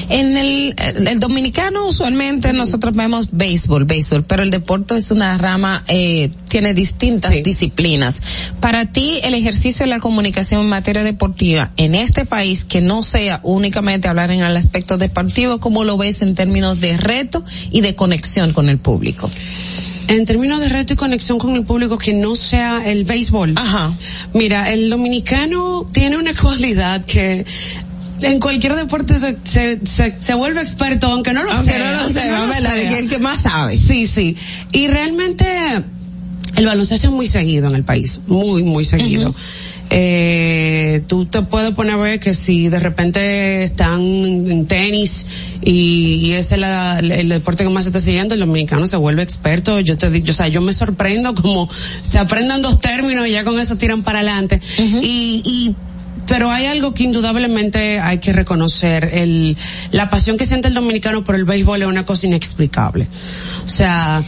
En 0.10 0.38
el, 0.38 0.76
el, 0.78 1.08
el 1.08 1.20
dominicano 1.20 1.88
usualmente 1.88 2.54
nosotros 2.54 2.96
vemos 2.96 3.30
béisbol, 3.32 3.86
béisbol, 3.86 4.24
pero 4.24 4.44
el 4.44 4.52
deporte 4.52 4.96
es 4.96 5.12
una 5.12 5.38
rama, 5.38 5.84
eh, 5.88 6.30
tiene 6.50 6.74
distintas 6.74 7.32
disciplinas. 7.44 8.22
Para 8.60 8.92
ti, 8.92 9.20
el 9.24 9.34
ejercicio 9.34 9.86
de 9.86 9.90
la 9.90 10.00
comunicación 10.00 10.62
en 10.62 10.70
materia 10.70 11.04
deportiva 11.04 11.72
en 11.78 11.96
este 11.96 12.26
país, 12.26 12.66
que 12.66 12.82
no 12.82 13.04
sea 13.04 13.40
únicamente 13.44 14.08
hablar 14.08 14.32
en 14.32 14.42
el 14.42 14.58
aspecto 14.58 14.98
deportivo, 14.98 15.60
¿cómo 15.60 15.84
lo 15.84 15.98
ves 15.98 16.22
en 16.22 16.36
términos 16.36 16.82
de 16.82 16.98
reto 16.98 17.44
y 17.72 17.82
de 17.82 17.96
conexión 17.96 18.54
con 18.54 18.70
el 18.70 18.78
público? 18.78 19.30
En 20.08 20.26
términos 20.26 20.60
de 20.60 20.69
reto 20.69 20.94
y 20.94 20.95
conexión 20.95 21.38
con 21.38 21.56
el 21.56 21.64
público 21.64 21.98
que 21.98 22.14
no 22.14 22.36
sea 22.36 22.90
el 22.90 23.03
béisbol. 23.03 23.53
Ajá. 23.58 23.94
Mira, 24.34 24.72
el 24.72 24.90
dominicano 24.90 25.86
tiene 25.92 26.18
una 26.18 26.34
cualidad 26.42 27.06
que 27.06 27.45
en 28.22 28.40
cualquier 28.40 28.76
deporte 28.76 29.16
se, 29.16 29.38
se, 29.44 29.80
se, 29.86 30.16
se 30.19 30.34
vuelve 30.34 30.61
experto, 30.61 31.08
aunque 31.08 31.34
no 31.34 31.44
lo 31.44 31.52
Aunque 31.52 31.72
sea. 31.72 31.98
no 31.98 32.08
lo 32.08 32.14
sea. 32.14 32.90
Que 32.90 33.00
el 33.00 33.10
que 33.10 33.19
más 33.19 33.42
sabe. 33.42 33.77
Sí, 33.77 34.08
sí. 34.08 34.36
Y 34.72 34.88
realmente 34.88 35.45
el 36.56 36.66
baloncesto 36.66 37.08
es 37.08 37.14
muy 37.14 37.27
seguido 37.27 37.68
en 37.68 37.76
el 37.76 37.84
país, 37.84 38.22
muy, 38.27 38.64
muy 38.64 38.84
seguido. 38.84 39.36
Eh, 39.90 41.02
tú 41.08 41.26
te 41.26 41.42
puedes 41.44 41.72
poner 41.74 41.94
a 41.94 41.98
ver 41.98 42.20
que 42.20 42.34
si 42.34 42.68
de 42.68 42.80
repente 42.80 43.64
están 43.64 44.02
en 44.02 44.66
tenis 44.68 45.26
y, 45.62 46.20
y 46.24 46.34
ese 46.34 46.56
es 46.56 46.62
la- 46.62 47.00
el 47.00 47.30
deporte 47.30 47.64
que 47.64 47.70
más 47.70 47.86
se 47.86 47.90
está 47.90 48.00
siguiendo, 48.00 48.34
el 48.34 48.42
dominicano 48.42 48.86
se 48.86 48.98
vuelve 48.98 49.24
experto. 49.24 49.80
Yo 49.80 49.98
te 49.98 50.10
digo, 50.10 50.28
o 50.30 50.34
sea, 50.34 50.48
yo 50.50 50.62
me 50.62 50.74
sorprendo 50.74 51.34
como 51.36 51.70
se 52.08 52.20
aprendan 52.20 52.62
dos 52.62 52.80
términos 52.82 53.28
y 53.28 53.32
ya 53.32 53.44
con 53.44 53.60
eso 53.60 53.78
tiran 53.78 54.04
para 54.04 54.20
adelante. 54.20 54.60
Y, 55.02 55.42
y 55.46 55.76
pero 56.28 56.52
hay 56.52 56.66
algo 56.66 56.94
que 56.94 57.04
indudablemente 57.06 58.02
hay 58.02 58.18
que 58.18 58.34
reconocer, 58.34 59.12
el, 59.14 59.56
la 59.92 60.10
pasión 60.10 60.36
que 60.36 60.46
siente 60.46 60.68
el 60.68 60.74
dominicano 60.74 61.24
por 61.24 61.36
el 61.36 61.46
béisbol 61.46 61.82
es 61.84 61.88
una 61.88 62.06
cosa 62.06 62.28
inexplicable. 62.28 63.08
O 63.64 63.68
sea, 63.70 64.22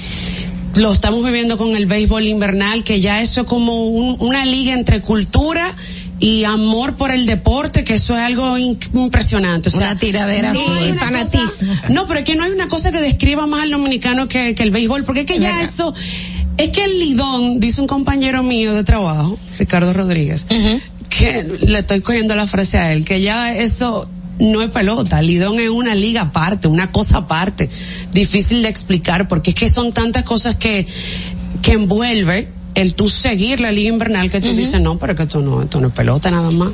lo 0.80 0.91
estamos 0.91 1.24
viviendo 1.24 1.58
con 1.58 1.75
el 1.75 1.85
béisbol 1.85 2.24
invernal, 2.24 2.83
que 2.83 2.99
ya 3.01 3.22
eso 3.22 3.41
es 3.41 3.48
como 3.48 3.85
un- 3.85 4.17
una 4.19 4.45
liga 4.45 4.74
entre 4.74 5.01
cultura 5.01 5.75
y 6.19 6.43
amor 6.43 6.95
por 6.95 7.11
el 7.11 7.25
deporte, 7.25 7.83
que 7.83 7.93
eso 7.95 8.14
es 8.17 8.22
algo 8.22 8.58
impresionante. 8.58 9.69
O 9.69 9.72
sea, 9.72 9.91
Una 9.91 9.99
tiradera 9.99 10.53
no 10.53 10.59
hay 10.59 10.66
full. 10.83 10.91
una 10.91 10.99
Fanatismo. 10.99 11.48
cosa- 11.48 11.90
no, 11.90 12.08
pero 12.08 12.19
es 12.19 12.25
que 12.25 12.35
no 12.35 12.43
hay 12.43 12.51
una 12.51 12.67
cosa 12.67 12.91
que 12.91 12.99
describa 13.01 13.48
más 13.48 13.64
al 13.64 13.72
dominicano 13.72 14.27
que, 14.27 14.56
que 14.56 14.64
el 14.64 14.72
béisbol, 14.72 15.03
porque 15.03 15.22
es 15.22 15.25
que 15.25 15.40
ya 15.40 15.61
eso, 15.61 15.93
es 16.58 16.69
que 16.72 16.83
el 16.83 16.99
lidón, 16.99 17.59
dice 17.59 17.80
un 17.82 17.88
compañero 17.88 18.43
mío 18.43 18.74
de 18.74 18.83
trabajo, 18.83 19.38
Ricardo 19.58 19.93
Rodríguez, 19.93 20.45
que 21.09 21.43
le 21.61 21.80
estoy 21.80 22.01
cogiendo 22.01 22.35
la 22.35 22.48
frase 22.48 22.77
a 22.77 22.91
él, 22.91 23.06
que 23.06 23.22
ya 23.22 23.53
eso 23.56 24.09
no 24.40 24.61
es 24.61 24.72
pelota, 24.72 25.22
Lidón 25.22 25.59
es 25.59 25.69
una 25.69 25.95
liga 25.95 26.22
aparte, 26.22 26.68
una 26.68 26.92
cosa 26.92 27.19
aparte, 27.19 27.69
difícil 28.11 28.61
de 28.64 28.69
explicar, 28.69 29.27
porque 29.27 29.51
es 29.51 29.56
que 29.56 29.69
son 29.69 29.92
tantas 29.92 30.24
cosas 30.24 30.56
que, 30.56 30.88
que 31.61 31.74
envuelve 31.74 32.48
el 32.76 32.95
tú 32.95 33.09
seguir 33.09 33.59
la 33.59 33.72
liga 33.72 33.90
invernal 33.90 34.32
que 34.32 34.42
tú 34.42 34.53
dices, 34.53 34.82
no, 34.82 34.98
pero 34.98 35.16
que 35.16 35.24
esto 35.24 35.42
no, 35.42 35.61
esto 35.61 35.82
no 35.82 35.88
es 35.90 35.93
pelota 35.93 36.32
nada 36.32 36.50
más. 36.51 36.72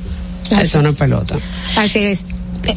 Esto 0.51 0.81
no 0.81 0.89
es 0.89 0.95
pelota. 0.95 1.35
Así 1.75 1.99
es. 1.99 2.21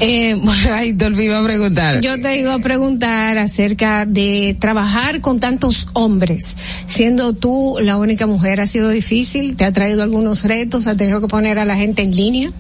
Eh, 0.01 0.41
ay, 0.73 0.93
te 0.95 1.07
olvidé 1.07 1.35
a 1.35 1.43
preguntar. 1.43 2.01
Yo 2.01 2.21
te 2.21 2.39
iba 2.39 2.55
a 2.55 2.59
preguntar 2.59 3.39
acerca 3.39 4.07
de 4.07 4.57
trabajar 4.59 5.21
con 5.21 5.39
tantos 5.39 5.89
hombres. 5.93 6.57
Siendo 6.87 7.35
tú 7.35 7.77
la 7.81 7.97
única 7.97 8.27
mujer, 8.27 8.61
¿ha 8.61 8.67
sido 8.67 8.91
difícil? 8.91 9.57
¿Te 9.57 9.65
ha 9.65 9.73
traído 9.73 10.03
algunos 10.03 10.45
retos? 10.45 10.87
¿Ha 10.87 10.97
tenido 10.97 11.21
que 11.21 11.29
poner 11.29 11.59
a 11.59 11.65
la 11.65 11.77
gente 11.77 12.03
en 12.03 12.15
línea? 12.15 12.53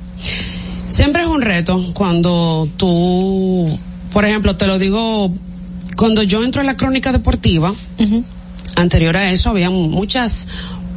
Siempre 0.88 1.22
es 1.22 1.28
un 1.28 1.42
reto 1.42 1.92
cuando 1.92 2.68
tú, 2.76 3.78
por 4.12 4.24
ejemplo, 4.24 4.56
te 4.56 4.66
lo 4.66 4.78
digo, 4.78 5.32
cuando 5.96 6.22
yo 6.22 6.42
entro 6.42 6.62
a 6.62 6.64
la 6.64 6.76
crónica 6.76 7.12
deportiva, 7.12 7.72
anterior 8.74 9.16
a 9.16 9.30
eso 9.30 9.50
había 9.50 9.70
muchas 9.70 10.48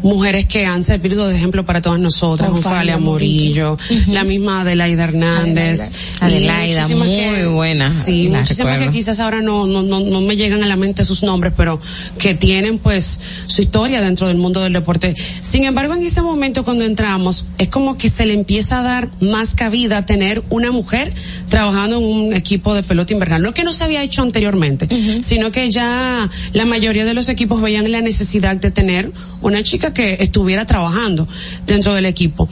mujeres 0.03 0.45
que 0.45 0.65
han 0.65 0.83
servido 0.83 1.27
de 1.27 1.35
ejemplo 1.35 1.65
para 1.65 1.81
todas 1.81 1.99
nosotras, 1.99 2.49
Onfalia 2.51 2.97
Morillo, 2.97 3.77
la 4.07 4.23
misma 4.23 4.61
Adelaida 4.61 5.03
Hernández, 5.03 5.91
Adelaida, 6.19 6.87
muchísimas 6.87 7.07
muy 7.31 7.43
buena. 7.53 7.89
Sí, 7.89 8.27
La 8.29 8.39
muchísimas 8.39 8.73
recuerdo. 8.73 8.91
que 8.91 8.97
quizás 8.97 9.19
ahora 9.19 9.41
no, 9.41 9.65
no, 9.67 9.81
no, 9.83 9.99
no 9.99 10.21
me 10.21 10.35
llegan 10.35 10.63
a 10.63 10.67
la 10.67 10.75
mente 10.75 11.03
sus 11.03 11.23
nombres, 11.23 11.53
pero 11.55 11.79
que 12.17 12.33
tienen 12.35 12.79
pues 12.79 13.19
su 13.47 13.61
historia 13.61 14.01
dentro 14.01 14.27
del 14.27 14.37
mundo 14.37 14.61
del 14.61 14.73
deporte. 14.73 15.13
Sin 15.41 15.63
embargo, 15.63 15.93
en 15.93 16.03
ese 16.03 16.21
momento 16.21 16.63
cuando 16.63 16.83
entramos, 16.83 17.45
es 17.57 17.69
como 17.69 17.97
que 17.97 18.09
se 18.09 18.25
le 18.25 18.33
empieza 18.33 18.79
a 18.79 18.83
dar 18.83 19.09
más 19.19 19.55
cabida 19.55 19.97
a 19.99 20.05
tener 20.05 20.43
una 20.49 20.71
mujer 20.71 21.13
trabajando 21.49 21.97
en 21.97 22.03
un 22.03 22.33
equipo 22.33 22.73
de 22.73 22.83
pelota 22.83 23.13
invernal. 23.13 23.41
No 23.41 23.53
que 23.53 23.63
no 23.63 23.73
se 23.73 23.83
había 23.83 24.03
hecho 24.03 24.21
anteriormente, 24.21 24.87
sino 25.21 25.51
que 25.51 25.69
ya 25.71 26.29
la 26.53 26.65
mayoría 26.65 27.05
de 27.05 27.13
los 27.13 27.29
equipos 27.29 27.61
veían 27.61 27.91
la 27.91 28.01
necesidad 28.01 28.55
de 28.57 28.71
tener 28.71 29.11
una 29.41 29.63
chica 29.63 29.90
que 29.93 30.17
estuviera 30.19 30.65
trabajando 30.65 31.27
dentro 31.67 31.93
del 31.93 32.05
equipo. 32.05 32.47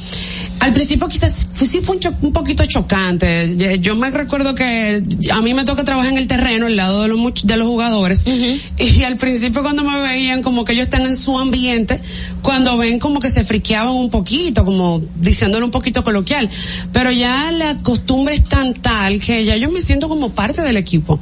Al 0.59 0.73
principio 0.73 1.07
quizás 1.07 1.49
fue- 1.53 1.67
sí 1.67 1.79
fue 1.81 1.95
un, 1.97 2.01
un 2.21 2.33
poquito 2.33 2.65
chocante. 2.65 3.55
Yo- 3.79 3.95
me 3.95 4.09
recuerdo 4.11 4.55
que 4.55 5.01
a 5.31 5.41
mí 5.41 5.53
me 5.53 5.63
toca 5.63 5.83
trabajar 5.83 6.11
en 6.11 6.17
el 6.17 6.27
terreno 6.27 6.65
al 6.67 6.75
lado 6.75 7.01
de 7.03 7.07
los, 7.09 7.19
de 7.43 7.57
los 7.57 7.67
jugadores 7.67 8.25
y 8.77 9.03
al 9.03 9.17
principio 9.17 9.61
cuando 9.61 9.83
me 9.83 9.99
veían 9.99 10.41
como 10.41 10.63
que 10.65 10.73
ellos 10.73 10.83
están 10.83 11.01
en 11.05 11.15
su 11.15 11.37
ambiente, 11.37 12.01
cuando 12.41 12.77
ven 12.77 12.99
como 12.99 13.19
que 13.19 13.29
se 13.29 13.43
friqueaban 13.43 13.93
un 13.93 14.09
poquito, 14.09 14.63
como 14.65 15.01
diciéndolo 15.15 15.65
un 15.65 15.71
poquito 15.71 16.03
coloquial. 16.03 16.49
Pero 16.91 17.11
ya 17.11 17.51
la 17.51 17.77
costumbre 17.81 18.35
es 18.35 18.43
tan 18.43 18.73
tal 18.73 19.19
que 19.19 19.45
ya 19.45 19.55
yo 19.57 19.69
me 19.71 19.81
siento 19.81 20.07
como 20.09 20.29
parte 20.31 20.61
del 20.61 20.77
equipo. 20.77 21.19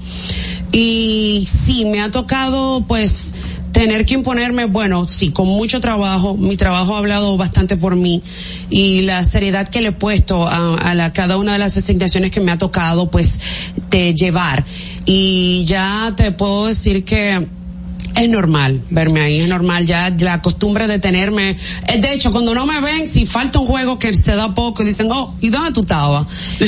Y 0.72 1.48
sí, 1.50 1.86
me 1.86 2.02
ha 2.02 2.12
tocado 2.12 2.84
pues 2.88 3.34
tener 3.78 4.08
que 4.08 4.16
imponerme, 4.16 4.66
bueno, 4.66 5.08
sí, 5.08 5.30
con 5.30 5.48
mucho 5.48 5.80
trabajo, 5.80 6.36
mi 6.36 6.58
trabajo 6.58 6.96
ha 6.96 6.98
hablado 6.98 7.38
bastante 7.38 7.78
por 7.78 7.96
mí 7.96 8.24
y 8.72 9.02
la 9.02 9.24
seriedad 9.24 9.70
que 9.70 9.82
le 9.82 9.90
he 9.90 9.92
puesto 9.92 10.48
a, 10.48 10.74
a 10.74 10.96
la, 10.96 11.14
cada 11.14 11.38
una 11.38 11.54
de 11.54 11.60
las 11.60 11.78
asignaciones 11.78 12.32
que 12.32 12.40
me 12.40 12.52
ha 12.52 12.58
tocado, 12.58 13.12
pues, 13.12 13.40
de 13.92 14.16
llevar. 14.16 14.66
Y 15.06 15.64
ya 15.68 16.12
te 16.18 16.32
puedo 16.32 16.66
decir 16.66 17.06
que 17.06 17.46
es 18.18 18.30
normal 18.30 18.82
verme 18.90 19.22
ahí, 19.22 19.40
es 19.40 19.48
normal 19.48 19.86
ya 19.86 20.10
la 20.20 20.42
costumbre 20.42 20.88
de 20.88 21.00
tenerme. 21.00 21.52
eh, 21.88 21.98
De 22.02 22.14
hecho, 22.14 22.32
cuando 22.32 22.54
no 22.56 22.66
me 22.66 22.80
ven, 22.82 23.08
si 23.08 23.26
falta 23.26 23.60
un 23.60 23.68
juego 23.68 23.98
que 24.00 24.14
se 24.14 24.36
da 24.36 24.54
poco 24.54 24.84
y 24.84 24.88
dicen, 24.88 25.08
oh, 25.12 25.36
¿y 25.42 25.50
dónde 25.50 25.72
tú 25.72 25.82
estabas? 25.82 26.26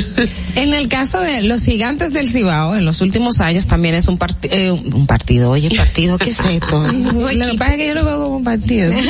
En 0.55 0.73
el 0.73 0.87
caso 0.89 1.19
de 1.21 1.43
los 1.43 1.63
gigantes 1.63 2.11
del 2.11 2.29
Cibao, 2.29 2.75
en 2.75 2.83
los 2.83 3.01
últimos 3.01 3.39
años 3.39 3.67
también 3.67 3.95
es 3.95 4.07
un, 4.07 4.17
parti- 4.17 4.49
eh, 4.51 4.71
un 4.71 5.05
partido. 5.07 5.51
Oye, 5.51 5.69
partido, 5.75 6.17
¿qué 6.17 6.31
es 6.31 6.39
esto? 6.39 6.85
lo 6.91 7.27
que 7.27 7.57
pasa 7.57 7.71
es 7.73 7.77
que 7.77 7.87
yo 7.87 7.93
lo 7.93 8.03
veo 8.05 8.23
como 8.23 8.37
un 8.37 8.43
partido. 8.43 8.91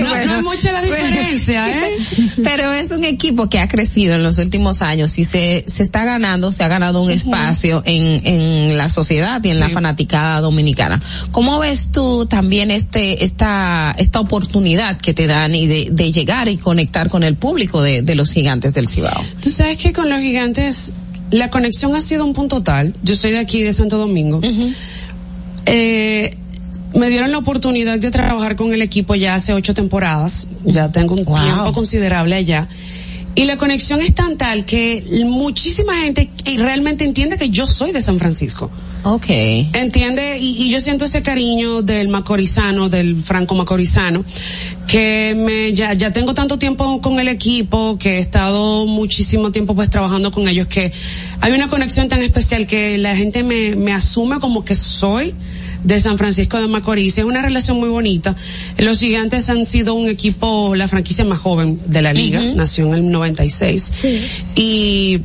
No, 0.00 0.24
no 0.26 0.36
es 0.36 0.42
mucha 0.42 0.72
la 0.72 0.82
diferencia, 0.82 1.68
¿eh? 1.70 1.90
Pero 2.42 2.72
es 2.72 2.90
un 2.90 3.04
equipo 3.04 3.48
que 3.48 3.58
ha 3.58 3.68
crecido 3.68 4.14
en 4.14 4.22
los 4.22 4.38
últimos 4.38 4.82
años 4.82 5.18
y 5.18 5.24
se, 5.24 5.64
se 5.66 5.82
está 5.82 6.04
ganando, 6.04 6.52
se 6.52 6.62
ha 6.64 6.68
ganado 6.68 7.02
un 7.02 7.10
espacio 7.10 7.82
en, 7.84 8.26
en 8.26 8.76
la 8.76 8.88
sociedad 8.88 9.42
y 9.42 9.50
en 9.50 9.58
la 9.60 9.68
fanaticada 9.68 10.40
dominicana. 10.40 11.00
¿Cómo 11.34 11.58
ves 11.58 11.90
tú 11.90 12.26
también 12.26 12.70
este, 12.70 13.24
esta, 13.24 13.92
esta 13.98 14.20
oportunidad 14.20 14.96
que 14.98 15.12
te 15.14 15.26
dan 15.26 15.52
y 15.52 15.66
de, 15.66 15.88
de 15.90 16.12
llegar 16.12 16.48
y 16.48 16.56
conectar 16.56 17.08
con 17.08 17.24
el 17.24 17.34
público 17.34 17.82
de, 17.82 18.02
de 18.02 18.14
los 18.14 18.30
gigantes 18.30 18.72
del 18.72 18.86
Cibao? 18.86 19.20
Tú 19.42 19.50
sabes 19.50 19.76
que 19.78 19.92
con 19.92 20.08
los 20.08 20.20
gigantes 20.20 20.92
la 21.32 21.50
conexión 21.50 21.92
ha 21.96 22.00
sido 22.00 22.24
un 22.24 22.34
punto 22.34 22.62
tal. 22.62 22.94
Yo 23.02 23.16
soy 23.16 23.32
de 23.32 23.38
aquí, 23.40 23.62
de 23.62 23.72
Santo 23.72 23.98
Domingo. 23.98 24.40
eh, 25.66 26.36
me 26.94 27.08
dieron 27.08 27.32
la 27.32 27.38
oportunidad 27.38 27.98
de 27.98 28.10
trabajar 28.12 28.54
con 28.54 28.72
el 28.72 28.80
equipo 28.80 29.16
ya 29.16 29.34
hace 29.34 29.52
ocho 29.52 29.74
temporadas. 29.74 30.46
Ya 30.64 30.92
tengo 30.92 31.14
un 31.16 31.24
Wow. 31.24 31.34
tiempo 31.34 31.72
considerable 31.72 32.36
allá. 32.36 32.68
Y 33.36 33.44
la 33.46 33.56
conexión 33.56 34.00
es 34.00 34.14
tan 34.14 34.36
tal 34.36 34.64
que 34.64 35.02
muchísima 35.26 35.96
gente 35.98 36.30
realmente 36.56 37.04
entiende 37.04 37.36
que 37.36 37.50
yo 37.50 37.66
soy 37.66 37.92
de 37.92 38.00
San 38.00 38.18
Francisco. 38.18 38.70
Ok. 39.02 39.26
Entiende, 39.28 40.38
y, 40.38 40.62
y 40.62 40.70
yo 40.70 40.80
siento 40.80 41.04
ese 41.04 41.20
cariño 41.20 41.82
del 41.82 42.08
macorizano, 42.08 42.88
del 42.88 43.22
franco 43.22 43.54
macorizano, 43.54 44.24
que 44.86 45.34
me, 45.36 45.74
ya, 45.74 45.94
ya 45.94 46.12
tengo 46.12 46.32
tanto 46.32 46.58
tiempo 46.58 47.00
con 47.00 47.18
el 47.18 47.28
equipo, 47.28 47.98
que 47.98 48.16
he 48.16 48.18
estado 48.18 48.86
muchísimo 48.86 49.50
tiempo 49.50 49.74
pues 49.74 49.90
trabajando 49.90 50.30
con 50.30 50.46
ellos, 50.46 50.68
que 50.68 50.92
hay 51.40 51.52
una 51.52 51.68
conexión 51.68 52.08
tan 52.08 52.22
especial 52.22 52.66
que 52.66 52.96
la 52.98 53.16
gente 53.16 53.42
me, 53.42 53.74
me 53.74 53.92
asume 53.92 54.38
como 54.38 54.64
que 54.64 54.74
soy 54.74 55.34
de 55.84 56.00
San 56.00 56.18
Francisco 56.18 56.60
de 56.60 56.66
Macorís. 56.66 57.18
Es 57.18 57.24
una 57.24 57.42
relación 57.42 57.78
muy 57.78 57.88
bonita. 57.88 58.34
Los 58.78 59.00
gigantes 59.00 59.48
han 59.50 59.64
sido 59.64 59.94
un 59.94 60.08
equipo, 60.08 60.74
la 60.74 60.88
franquicia 60.88 61.24
más 61.24 61.38
joven 61.38 61.78
de 61.86 62.02
la 62.02 62.12
liga, 62.12 62.40
nació 62.54 62.88
en 62.88 62.94
el 62.94 63.10
96. 63.10 63.92
Y 64.56 65.20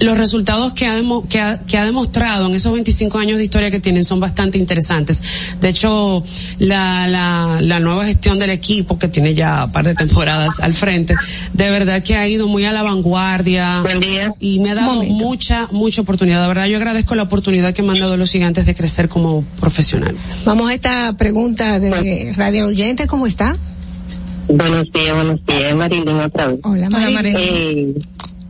los 0.00 0.18
resultados 0.18 0.72
que 0.74 0.86
ha, 0.86 0.94
demo- 0.94 1.26
que, 1.28 1.40
ha, 1.40 1.58
que 1.66 1.78
ha 1.78 1.84
demostrado 1.84 2.46
en 2.46 2.54
esos 2.54 2.72
25 2.72 3.18
años 3.18 3.38
de 3.38 3.44
historia 3.44 3.70
que 3.70 3.80
tienen 3.80 4.04
son 4.04 4.20
bastante 4.20 4.58
interesantes. 4.58 5.22
De 5.60 5.68
hecho, 5.70 6.22
la, 6.58 7.06
la, 7.08 7.58
la 7.62 7.80
nueva 7.80 8.04
gestión 8.04 8.38
del 8.38 8.50
equipo, 8.50 8.98
que 8.98 9.08
tiene 9.08 9.34
ya 9.34 9.64
un 9.64 9.72
par 9.72 9.86
de 9.86 9.94
temporadas 9.94 10.60
al 10.60 10.72
frente, 10.74 11.14
de 11.54 11.70
verdad 11.70 12.02
que 12.02 12.14
ha 12.16 12.28
ido 12.28 12.46
muy 12.46 12.64
a 12.64 12.72
la 12.72 12.82
vanguardia. 12.82 13.82
Y 14.38 14.60
me 14.60 14.72
ha 14.72 14.74
dado 14.74 15.02
mucha, 15.02 15.68
mucha 15.72 16.02
oportunidad. 16.02 16.42
De 16.42 16.48
verdad, 16.48 16.66
yo 16.66 16.76
agradezco 16.76 17.14
la 17.14 17.22
oportunidad 17.22 17.72
que 17.72 17.82
me 17.82 17.92
han 17.92 18.00
dado 18.00 18.16
los 18.16 18.30
gigantes 18.30 18.66
de 18.66 18.74
crecer 18.74 19.08
como 19.08 19.44
profesional. 19.60 20.14
Vamos 20.44 20.68
a 20.70 20.74
esta 20.74 21.16
pregunta 21.16 21.78
de 21.78 22.32
radio 22.36 22.66
oyente, 22.66 23.06
¿cómo 23.06 23.26
está? 23.26 23.56
Buenos 24.48 24.92
días, 24.92 25.14
buenos 25.14 25.40
días, 25.44 25.74
Marilyn 25.74 26.08
otra 26.20 26.48
vez. 26.48 26.60
Hola, 26.62 26.88
Marilyn. 26.90 27.36
Eh, 27.36 27.94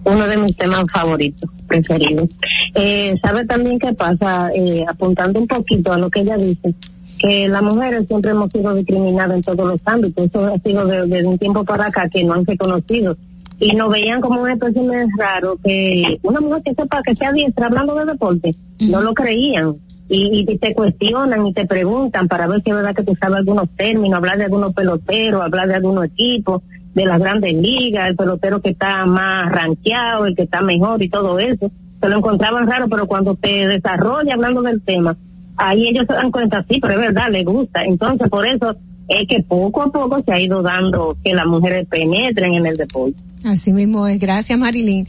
uno 0.06 0.26
de 0.26 0.36
mis 0.36 0.56
temas 0.56 0.84
favoritos, 0.92 1.50
preferidos. 1.66 2.28
Eh, 2.74 3.14
¿Sabe 3.22 3.44
también 3.44 3.78
qué 3.78 3.92
pasa? 3.92 4.50
Eh, 4.54 4.84
apuntando 4.88 5.40
un 5.40 5.46
poquito 5.46 5.92
a 5.92 5.98
lo 5.98 6.08
que 6.10 6.20
ella 6.20 6.36
dice, 6.36 6.74
que 7.18 7.48
las 7.48 7.62
mujeres 7.62 8.06
siempre 8.06 8.30
hemos 8.30 8.50
sido 8.50 8.74
discriminadas 8.74 9.36
en 9.36 9.42
todos 9.42 9.66
los 9.68 9.80
ámbitos. 9.84 10.26
Eso 10.26 10.46
ha 10.46 10.58
sido 10.58 10.84
de- 10.86 11.06
desde 11.06 11.26
un 11.26 11.38
tiempo 11.38 11.64
para 11.64 11.86
acá 11.86 12.08
que 12.08 12.22
no 12.24 12.34
han 12.34 12.44
reconocido. 12.46 13.16
Y 13.58 13.72
nos 13.74 13.90
veían 13.90 14.20
como 14.20 14.42
una 14.42 14.52
especie 14.52 14.82
de 14.82 15.06
raro 15.18 15.56
que 15.64 16.18
una 16.22 16.40
mujer 16.40 16.62
que 16.62 16.74
sepa 16.74 17.02
que 17.02 17.14
sea 17.16 17.32
diestra 17.32 17.66
hablando 17.66 17.94
de 17.94 18.04
deporte, 18.04 18.54
no 18.80 19.00
lo 19.00 19.14
creían. 19.14 19.76
Y, 20.08 20.44
y 20.48 20.58
te 20.58 20.72
cuestionan 20.72 21.46
y 21.46 21.52
te 21.52 21.66
preguntan 21.66 22.28
para 22.28 22.46
ver 22.46 22.62
si 22.62 22.70
es 22.70 22.76
verdad 22.76 22.94
que 22.94 23.02
tú 23.02 23.14
sabes 23.18 23.38
algunos 23.38 23.68
términos, 23.76 24.18
hablar 24.18 24.36
de 24.38 24.44
algunos 24.44 24.72
peloteros, 24.72 25.40
hablar 25.40 25.66
de 25.66 25.74
algunos 25.74 26.04
equipos, 26.04 26.62
de 26.96 27.04
las 27.04 27.20
grandes 27.20 27.54
ligas, 27.54 28.08
el 28.08 28.16
pelotero 28.16 28.60
que 28.62 28.70
está 28.70 29.04
más 29.04 29.52
rankeado, 29.52 30.24
el 30.24 30.34
que 30.34 30.44
está 30.44 30.62
mejor 30.62 31.02
y 31.02 31.10
todo 31.10 31.38
eso. 31.38 31.70
Se 32.00 32.08
lo 32.08 32.16
encontraban 32.16 32.66
raro, 32.66 32.88
pero 32.88 33.06
cuando 33.06 33.34
te 33.34 33.68
desarrolla 33.68 34.32
hablando 34.32 34.62
del 34.62 34.80
tema, 34.80 35.14
ahí 35.58 35.88
ellos 35.88 36.06
se 36.08 36.14
dan 36.14 36.30
cuenta, 36.30 36.64
sí, 36.68 36.78
pero 36.80 36.94
es 36.94 37.00
verdad, 37.00 37.30
les 37.30 37.44
gusta. 37.44 37.84
Entonces, 37.84 38.30
por 38.30 38.46
eso 38.46 38.74
es 39.08 39.28
que 39.28 39.42
poco 39.42 39.82
a 39.82 39.92
poco 39.92 40.22
se 40.22 40.32
ha 40.32 40.40
ido 40.40 40.62
dando 40.62 41.18
que 41.22 41.34
las 41.34 41.46
mujeres 41.46 41.86
penetren 41.86 42.54
en 42.54 42.64
el 42.64 42.76
deporte. 42.78 43.18
Así 43.44 43.74
mismo 43.74 44.06
es. 44.06 44.18
Gracias, 44.18 44.58
Marilyn. 44.58 45.06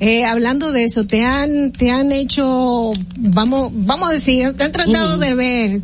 Eh, 0.00 0.24
hablando 0.24 0.70
de 0.70 0.84
eso, 0.84 1.06
te 1.06 1.24
han, 1.24 1.72
te 1.72 1.90
han 1.90 2.12
hecho, 2.12 2.92
vamos, 3.18 3.72
vamos 3.74 4.08
a 4.08 4.12
decir, 4.12 4.52
te 4.56 4.62
han 4.62 4.70
tratado 4.70 5.18
de 5.18 5.34
ver 5.34 5.80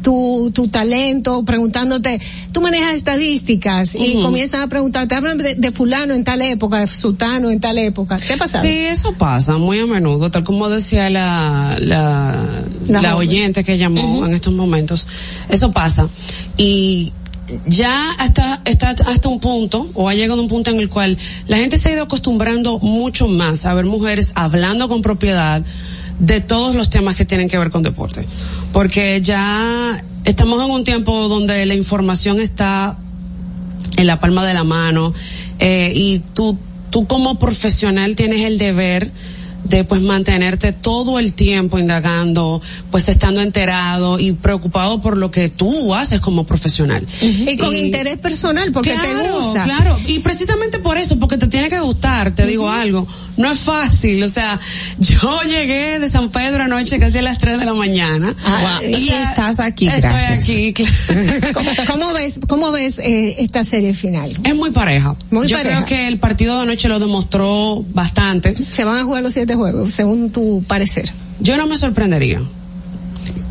tu, 0.00 0.52
tu 0.54 0.68
talento, 0.68 1.44
preguntándote, 1.44 2.20
tú 2.52 2.60
manejas 2.60 2.94
estadísticas 2.94 3.96
y 3.96 4.20
comienzan 4.20 4.60
a 4.60 4.68
preguntarte, 4.68 5.16
hablan 5.16 5.38
de, 5.38 5.56
de 5.56 5.72
fulano 5.72 6.14
en 6.14 6.22
tal 6.22 6.40
época, 6.42 6.78
de 6.80 6.86
sultano 6.86 7.50
en 7.50 7.58
tal 7.58 7.78
época. 7.78 8.16
¿Qué 8.18 8.34
ha 8.34 8.36
pasado? 8.36 8.62
Sí, 8.62 8.70
eso 8.70 9.12
pasa 9.14 9.56
muy 9.56 9.80
a 9.80 9.86
menudo, 9.86 10.30
tal 10.30 10.44
como 10.44 10.68
decía 10.68 11.10
la, 11.10 11.76
la, 11.80 12.64
La 12.86 13.16
oyente 13.16 13.64
que 13.64 13.76
llamó 13.76 14.24
en 14.24 14.34
estos 14.34 14.52
momentos. 14.52 15.08
Eso 15.48 15.72
pasa. 15.72 16.08
Y 16.56 17.12
ya 17.66 18.12
hasta, 18.12 18.62
está 18.64 18.90
hasta 18.90 19.28
un 19.28 19.40
punto, 19.40 19.88
o 19.94 20.08
ha 20.08 20.14
llegado 20.14 20.40
un 20.40 20.48
punto 20.48 20.70
en 20.70 20.78
el 20.78 20.88
cual 20.88 21.16
la 21.46 21.58
gente 21.58 21.76
se 21.76 21.88
ha 21.88 21.92
ido 21.92 22.04
acostumbrando 22.04 22.78
mucho 22.78 23.26
más 23.28 23.64
a 23.66 23.74
ver 23.74 23.86
mujeres 23.86 24.32
hablando 24.34 24.88
con 24.88 25.02
propiedad 25.02 25.62
de 26.18 26.40
todos 26.40 26.74
los 26.74 26.90
temas 26.90 27.16
que 27.16 27.24
tienen 27.24 27.48
que 27.48 27.58
ver 27.58 27.70
con 27.70 27.82
deporte. 27.82 28.26
Porque 28.72 29.20
ya 29.22 30.02
estamos 30.24 30.64
en 30.64 30.70
un 30.70 30.84
tiempo 30.84 31.28
donde 31.28 31.64
la 31.66 31.74
información 31.74 32.40
está 32.40 32.98
en 33.96 34.06
la 34.06 34.20
palma 34.20 34.44
de 34.44 34.54
la 34.54 34.64
mano 34.64 35.12
eh, 35.58 35.92
y 35.94 36.20
tú 36.34 36.58
tú 36.90 37.06
como 37.06 37.38
profesional 37.38 38.16
tienes 38.16 38.42
el 38.42 38.58
deber 38.58 39.10
de 39.68 39.84
pues 39.84 40.00
mantenerte 40.00 40.72
todo 40.72 41.18
el 41.18 41.34
tiempo 41.34 41.78
indagando, 41.78 42.60
pues 42.90 43.08
estando 43.08 43.40
enterado 43.40 44.18
y 44.18 44.32
preocupado 44.32 45.00
por 45.00 45.16
lo 45.16 45.30
que 45.30 45.48
tú 45.48 45.94
haces 45.94 46.20
como 46.20 46.44
profesional. 46.44 47.06
Y 47.20 47.56
con 47.56 47.74
interés 47.74 48.18
personal, 48.18 48.72
porque 48.72 48.94
te 48.96 49.30
gusta. 49.30 49.64
Claro, 49.64 49.98
y 50.06 50.20
precisamente 50.20 50.78
por 50.78 50.98
eso, 50.98 51.18
porque 51.18 51.36
te 51.36 51.46
tiene 51.46 51.68
que 51.68 51.80
gustar, 51.80 52.34
te 52.34 52.46
digo 52.46 52.70
algo, 52.70 53.06
no 53.36 53.50
es 53.50 53.60
fácil, 53.60 54.22
o 54.22 54.28
sea, 54.28 54.58
yo 54.98 55.42
llegué 55.42 55.98
de 55.98 56.08
San 56.08 56.30
Pedro 56.30 56.64
anoche 56.64 56.98
casi 56.98 57.18
a 57.18 57.22
las 57.22 57.38
3 57.38 57.58
de 57.58 57.64
la 57.64 57.74
mañana. 57.74 58.34
Ah, 58.44 58.80
y 58.82 59.08
estás 59.08 59.60
aquí, 59.60 59.86
Estoy 59.88 60.02
gracias. 60.02 60.42
aquí, 60.44 60.72
claro. 60.74 60.92
¿Cómo, 61.54 61.70
cómo 61.86 62.12
ves, 62.12 62.40
cómo 62.48 62.72
ves 62.72 62.98
eh, 62.98 63.36
esta 63.38 63.64
serie 63.64 63.94
final? 63.94 64.30
Es 64.44 64.54
muy 64.54 64.70
pareja. 64.70 65.14
Muy 65.30 65.46
Yo 65.46 65.56
pareja. 65.56 65.84
creo 65.84 65.98
que 65.98 66.06
el 66.08 66.18
partido 66.18 66.56
de 66.56 66.62
anoche 66.62 66.88
lo 66.88 66.98
demostró 66.98 67.84
bastante. 67.92 68.54
Se 68.70 68.84
van 68.84 68.98
a 68.98 69.04
jugar 69.04 69.22
los 69.22 69.32
siete 69.34 69.54
juegos, 69.58 69.90
según 69.90 70.30
tu 70.30 70.64
parecer. 70.66 71.10
Yo 71.40 71.56
no 71.56 71.66
me 71.66 71.76
sorprendería. 71.76 72.40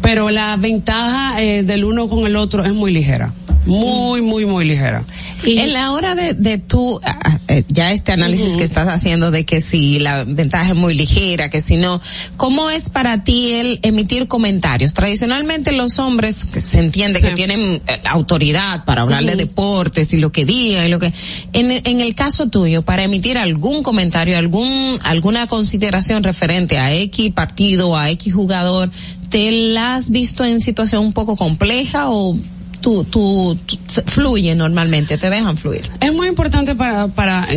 Pero 0.01 0.29
la 0.29 0.55
ventaja 0.55 1.41
eh, 1.41 1.63
del 1.63 1.83
uno 1.83 2.07
con 2.07 2.25
el 2.25 2.35
otro 2.35 2.63
es 2.63 2.73
muy 2.73 2.91
ligera. 2.91 3.33
Muy, 3.67 4.21
muy, 4.21 4.45
muy 4.45 4.65
ligera. 4.65 5.03
en 5.43 5.73
la 5.73 5.91
hora 5.91 6.15
de, 6.15 6.33
de 6.33 6.57
tú, 6.57 6.99
ah, 7.03 7.19
ah, 7.23 7.39
eh, 7.49 7.63
ya 7.67 7.91
este 7.91 8.13
análisis 8.13 8.53
que 8.53 8.63
estás 8.63 8.87
haciendo 8.87 9.29
de 9.29 9.45
que 9.45 9.61
si 9.61 9.99
la 9.99 10.23
ventaja 10.23 10.69
es 10.69 10.75
muy 10.75 10.93
ligera, 10.93 11.49
que 11.49 11.61
si 11.61 11.75
no, 11.75 12.01
¿cómo 12.37 12.69
es 12.69 12.89
para 12.89 13.23
ti 13.23 13.51
el 13.53 13.79
emitir 13.83 14.27
comentarios? 14.27 14.93
Tradicionalmente 14.93 15.73
los 15.73 15.99
hombres, 15.99 16.45
que 16.45 16.61
se 16.61 16.79
entiende 16.79 17.19
que 17.19 17.31
tienen 17.31 17.81
eh, 17.87 18.01
autoridad 18.05 18.85
para 18.85 19.01
hablar 19.01 19.25
de 19.25 19.35
deportes 19.35 20.13
y 20.13 20.17
lo 20.17 20.31
que 20.31 20.45
digan 20.45 20.85
y 20.85 20.89
lo 20.89 20.99
que, 20.99 21.11
en, 21.53 21.71
en 21.85 22.01
el 22.01 22.15
caso 22.15 22.47
tuyo, 22.47 22.83
para 22.83 23.03
emitir 23.03 23.37
algún 23.37 23.83
comentario, 23.83 24.37
algún, 24.37 24.95
alguna 25.03 25.47
consideración 25.47 26.23
referente 26.23 26.79
a 26.79 26.93
X 26.93 27.33
partido, 27.33 27.97
a 27.97 28.09
X 28.11 28.33
jugador, 28.33 28.89
¿te 29.29 29.51
la 29.51 29.95
has 29.95 30.09
visto 30.09 30.45
en 30.45 30.61
situación 30.61 31.03
un 31.03 31.13
poco 31.13 31.35
compleja 31.35 32.09
o 32.09 32.37
tú, 32.81 33.03
tú, 33.03 33.57
tú- 33.65 33.77
fluye 34.05 34.55
normalmente, 34.55 35.17
te 35.17 35.29
dejan 35.29 35.57
fluir. 35.57 35.87
Es 36.01 36.13
muy 36.13 36.27
importante 36.27 36.75
para, 36.75 37.07
para, 37.07 37.47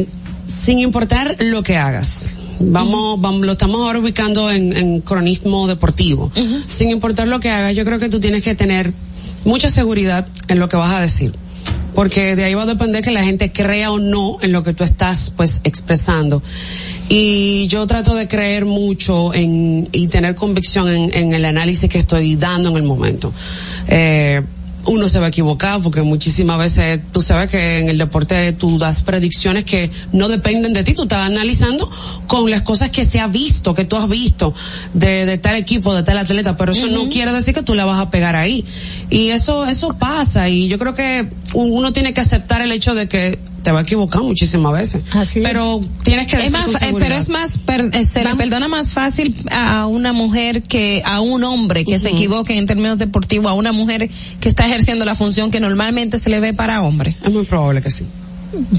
sin 0.47 0.79
importar 0.79 1.37
lo 1.41 1.63
que 1.63 1.77
hagas. 1.77 2.31
Vamos, 2.63 3.21
vamos, 3.21 3.47
lo 3.47 3.53
estamos 3.53 3.81
ahora 3.81 3.99
ubicando 4.01 4.51
en, 4.51 4.77
en 4.77 5.01
cronismo 5.01 5.67
deportivo. 5.67 6.31
Sin 6.69 6.91
importar 6.91 7.27
lo 7.29 7.41
que 7.41 7.49
hagas, 7.51 7.75
yo 7.75 7.85
creo 7.85 7.99
que 7.99 8.09
tú 8.11 8.21
tienes 8.21 8.43
que 8.45 8.55
tener 8.55 8.93
mucha 9.45 9.69
seguridad 9.69 10.27
en 10.49 10.59
lo 10.59 10.69
que 10.69 10.77
vas 10.77 10.95
a 10.95 11.01
decir. 11.01 11.33
Porque 11.95 12.37
de 12.37 12.45
ahí 12.45 12.55
va 12.55 12.63
a 12.63 12.67
depender 12.67 13.03
que 13.03 13.11
la 13.11 13.25
gente 13.25 13.51
crea 13.51 13.91
o 13.91 13.99
no 13.99 14.37
en 14.43 14.53
lo 14.53 14.63
que 14.63 14.75
tú 14.75 14.85
estás, 14.85 15.33
pues, 15.37 15.61
expresando. 15.65 16.43
Y 17.09 17.67
yo 17.69 17.87
trato 17.87 18.15
de 18.15 18.29
creer 18.29 18.65
mucho 18.65 19.35
en, 19.35 19.89
y 19.91 20.07
tener 20.07 20.35
convicción 20.35 20.89
en, 20.89 21.13
en 21.15 21.33
el 21.35 21.45
análisis 21.47 21.89
que 21.91 21.99
estoy 21.99 22.37
dando 22.37 22.69
en 22.69 22.77
el 22.77 22.83
momento. 22.85 23.33
Eh, 23.89 24.41
uno 24.87 25.09
se 25.09 25.19
va 25.19 25.27
a 25.27 25.29
equivocar 25.29 25.81
porque 25.81 26.03
muchísimas 26.03 26.59
veces 26.59 27.01
tú 27.13 27.21
sabes 27.21 27.51
que 27.51 27.79
en 27.79 27.89
el 27.89 27.99
deporte 27.99 28.53
tú 28.53 28.79
das 28.79 29.03
predicciones 29.03 29.65
que 29.65 29.91
no 30.13 30.29
dependen 30.29 30.73
de 30.73 30.85
ti, 30.85 30.95
tú 30.95 31.03
estás 31.03 31.27
analizando 31.27 31.91
con 32.27 32.51
las 32.51 32.63
cosas 32.63 32.91
que 32.91 33.05
se 33.05 33.21
ha 33.21 33.27
visto, 33.27 33.75
que 33.75 33.85
tú 33.85 33.97
has 33.97 34.09
visto 34.09 34.55
de, 34.95 35.27
de 35.27 35.39
tal 35.39 35.57
equipo, 35.57 35.95
de 35.95 36.03
tal 36.03 36.19
atleta, 36.19 36.57
pero 36.57 36.73
eso 36.73 36.87
no 36.87 37.09
quiere 37.09 37.33
decir 37.33 37.55
que 37.55 37.63
tú 37.63 37.75
la 37.75 37.85
vas 37.85 38.01
a 38.01 38.11
pegar 38.11 38.37
ahí. 38.37 38.65
Y 39.11 39.29
eso, 39.29 39.67
eso 39.67 39.97
pasa 39.99 40.49
y 40.49 40.69
yo 40.69 40.79
creo 40.79 40.95
que 40.95 41.29
uno 41.55 41.93
tiene 41.93 42.13
que 42.13 42.21
aceptar 42.21 42.63
el 42.63 42.73
hecho 42.73 42.95
de 42.95 43.09
que 43.09 43.39
te 43.63 43.73
va 43.73 43.81
a 43.81 43.83
equivocar 43.83 44.23
muchísimas 44.23 44.73
veces. 44.73 45.03
pero 45.43 45.81
tienes 46.03 46.27
que 46.27 46.45
Es 46.47 46.53
más, 46.53 46.81
eh, 46.83 46.95
pero 46.99 47.15
es 47.17 47.29
más, 47.29 47.59
per- 47.59 47.91
eh, 47.93 48.05
se 48.05 48.25
le 48.25 48.35
perdona 48.37 48.69
más 48.69 48.93
fácil 48.93 49.35
a 49.51 49.87
una 49.87 50.13
mujer 50.13 50.63
que 50.63 51.03
a 51.05 51.21
un 51.21 51.45
hombre 51.45 51.85
que 51.85 51.99
se 51.99 52.09
equivoque 52.11 52.57
en 52.57 52.67
términos 52.67 52.99
deportivos, 52.99 53.51
a 53.51 53.55
una 53.55 53.73
mujer 53.73 54.09
que 54.41 54.49
está 54.49 54.67
ejerciendo 54.67 55.05
la 55.05 55.15
función 55.15 55.51
que 55.51 55.61
normalmente 55.61 56.19
se 56.19 56.31
le 56.31 56.41
ve 56.41 56.53
para 56.53 56.83
hombre. 56.83 57.17
Es 57.25 57.33
muy 57.33 57.45
probable 57.45 57.83
que 57.83 57.91
sí. 57.91 58.05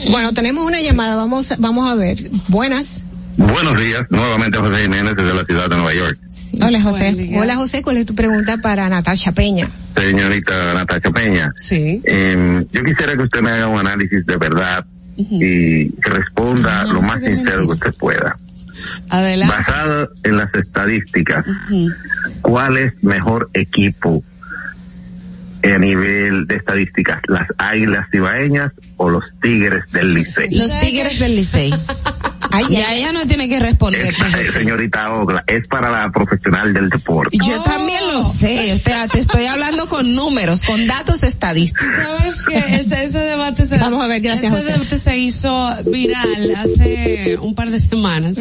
Bueno, 0.09 0.33
tenemos 0.33 0.65
una 0.65 0.81
llamada, 0.81 1.15
vamos, 1.15 1.53
vamos 1.59 1.89
a 1.89 1.95
ver. 1.95 2.29
Buenas. 2.49 3.03
Buenos 3.37 3.79
días, 3.79 4.05
nuevamente 4.09 4.57
José 4.57 4.83
Jiménez 4.83 5.15
desde 5.15 5.33
la 5.33 5.43
ciudad 5.45 5.69
de 5.69 5.75
Nueva 5.75 5.93
York. 5.93 6.17
Hola, 6.63 6.81
José. 6.81 7.29
Hola, 7.39 7.55
José, 7.55 7.81
¿cuál 7.81 7.97
es 7.97 8.05
tu 8.05 8.13
pregunta 8.13 8.57
para 8.57 8.89
Natasha 8.89 9.31
Peña? 9.31 9.69
Señorita 9.95 10.73
Natasha 10.73 11.11
Peña, 11.11 11.51
Sí. 11.55 12.01
eh, 12.03 12.65
yo 12.71 12.83
quisiera 12.83 13.15
que 13.15 13.23
usted 13.23 13.41
me 13.41 13.51
haga 13.51 13.67
un 13.67 13.79
análisis 13.79 14.25
de 14.25 14.37
verdad 14.37 14.85
y 15.17 15.89
que 15.89 16.09
responda 16.09 16.83
lo 16.85 17.01
más 17.01 17.19
sincero 17.23 17.65
que 17.67 17.73
usted 17.73 17.93
pueda. 17.95 18.35
Adelante. 19.09 19.55
Basado 19.55 20.09
en 20.23 20.37
las 20.37 20.53
estadísticas, 20.55 21.45
¿cuál 22.41 22.77
es 22.77 22.93
mejor 23.03 23.49
equipo 23.53 24.23
a 25.63 25.77
nivel 25.77 26.47
de 26.47 26.55
estadísticas? 26.55 27.19
¿Las 27.27 27.47
Águilas 27.57 28.07
Cibaeñas 28.11 28.71
o 28.97 29.09
los 29.09 29.23
Tigres 29.41 29.83
del 29.91 30.13
Licey? 30.13 30.49
Los 30.51 30.79
Tigres 30.79 31.19
del 31.19 31.35
Licey. 31.35 31.73
Ay, 32.53 32.65
ya 32.69 32.93
ella 32.93 33.11
no 33.13 33.25
tiene 33.25 33.47
que 33.47 33.59
responder. 33.59 34.01
Es, 34.01 34.51
señorita 34.51 35.13
Ogla, 35.13 35.43
es 35.47 35.67
para 35.67 35.89
la 35.89 36.11
profesional 36.11 36.73
del 36.73 36.89
deporte. 36.89 37.37
Yo 37.37 37.61
también 37.61 38.05
lo 38.07 38.23
sé, 38.23 38.73
o 38.73 38.77
sea, 38.77 39.07
te 39.07 39.19
estoy 39.19 39.45
hablando 39.45 39.87
con 39.87 40.15
números, 40.15 40.63
con 40.63 40.85
datos 40.85 41.23
estadísticos. 41.23 41.87
¿Sabes 41.95 42.41
que 42.41 42.75
ese, 42.75 43.05
ese 43.05 43.19
debate 43.19 43.65
se 43.65 43.77
Vamos 43.77 44.03
a 44.03 44.07
ver, 44.07 44.21
gracias, 44.21 44.51
ese 44.51 44.61
José. 44.61 44.71
debate 44.73 44.97
se 44.97 45.17
hizo 45.17 45.69
viral 45.85 46.55
hace 46.57 47.37
un 47.41 47.55
par 47.55 47.69
de 47.69 47.79
semanas 47.79 48.37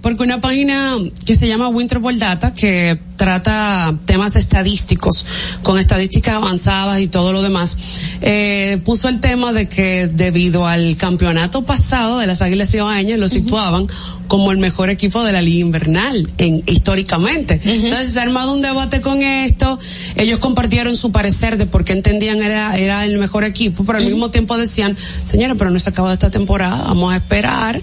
porque 0.00 0.22
una 0.22 0.40
página 0.40 0.96
que 1.26 1.34
se 1.34 1.48
llama 1.48 1.68
Winter 1.68 1.98
Ball 1.98 2.18
Data 2.18 2.54
que 2.54 2.98
trata 3.16 3.94
temas 4.06 4.36
estadísticos 4.36 5.26
con 5.62 5.78
estadísticas 5.78 6.36
avanzadas 6.50 7.00
y 7.00 7.06
todo 7.06 7.32
lo 7.32 7.42
demás 7.42 7.76
eh, 8.20 8.80
puso 8.84 9.08
el 9.08 9.20
tema 9.20 9.52
de 9.52 9.68
que 9.68 10.08
debido 10.08 10.66
al 10.66 10.96
campeonato 10.96 11.62
pasado 11.62 12.18
de 12.18 12.26
las 12.26 12.42
Águilas 12.42 12.70
Cibaeñas 12.70 13.18
lo 13.18 13.28
situaban 13.28 13.86
como 14.26 14.50
el 14.52 14.58
mejor 14.58 14.90
equipo 14.90 15.22
de 15.22 15.32
la 15.32 15.42
liga 15.42 15.60
invernal 15.60 16.28
en 16.38 16.62
históricamente. 16.66 17.60
Entonces 17.64 18.12
se 18.12 18.20
ha 18.20 18.22
armado 18.22 18.52
un 18.52 18.62
debate 18.62 19.00
con 19.00 19.22
esto. 19.22 19.78
Ellos 20.14 20.38
compartieron 20.38 20.94
su 20.96 21.10
parecer 21.10 21.56
de 21.56 21.66
por 21.66 21.84
qué 21.84 21.94
entendían 21.94 22.40
era 22.42 22.76
era 22.78 23.04
el 23.04 23.18
mejor 23.18 23.44
equipo, 23.44 23.84
pero 23.84 23.98
al 23.98 24.06
mismo 24.06 24.30
tiempo 24.30 24.56
decían, 24.56 24.96
señora, 25.24 25.54
pero 25.54 25.70
no 25.70 25.78
se 25.78 25.90
acaba 25.90 26.12
esta 26.12 26.30
temporada, 26.30 26.84
vamos 26.88 27.12
a 27.12 27.16
esperar 27.16 27.82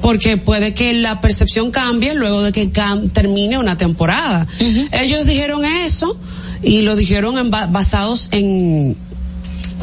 porque 0.00 0.36
puede 0.36 0.74
que 0.74 0.92
la 0.94 1.20
percepción 1.20 1.70
cambie 1.70 2.14
luego 2.14 2.42
de 2.42 2.52
que 2.52 2.66
termine 3.12 3.56
una 3.56 3.76
temporada. 3.76 4.46
Ellos 4.90 5.24
dijeron 5.24 5.64
eso 5.64 6.18
y 6.62 6.82
lo 6.82 6.96
dijeron 6.96 7.38
en 7.38 7.50
ba- 7.50 7.66
basados 7.66 8.28
en 8.32 8.96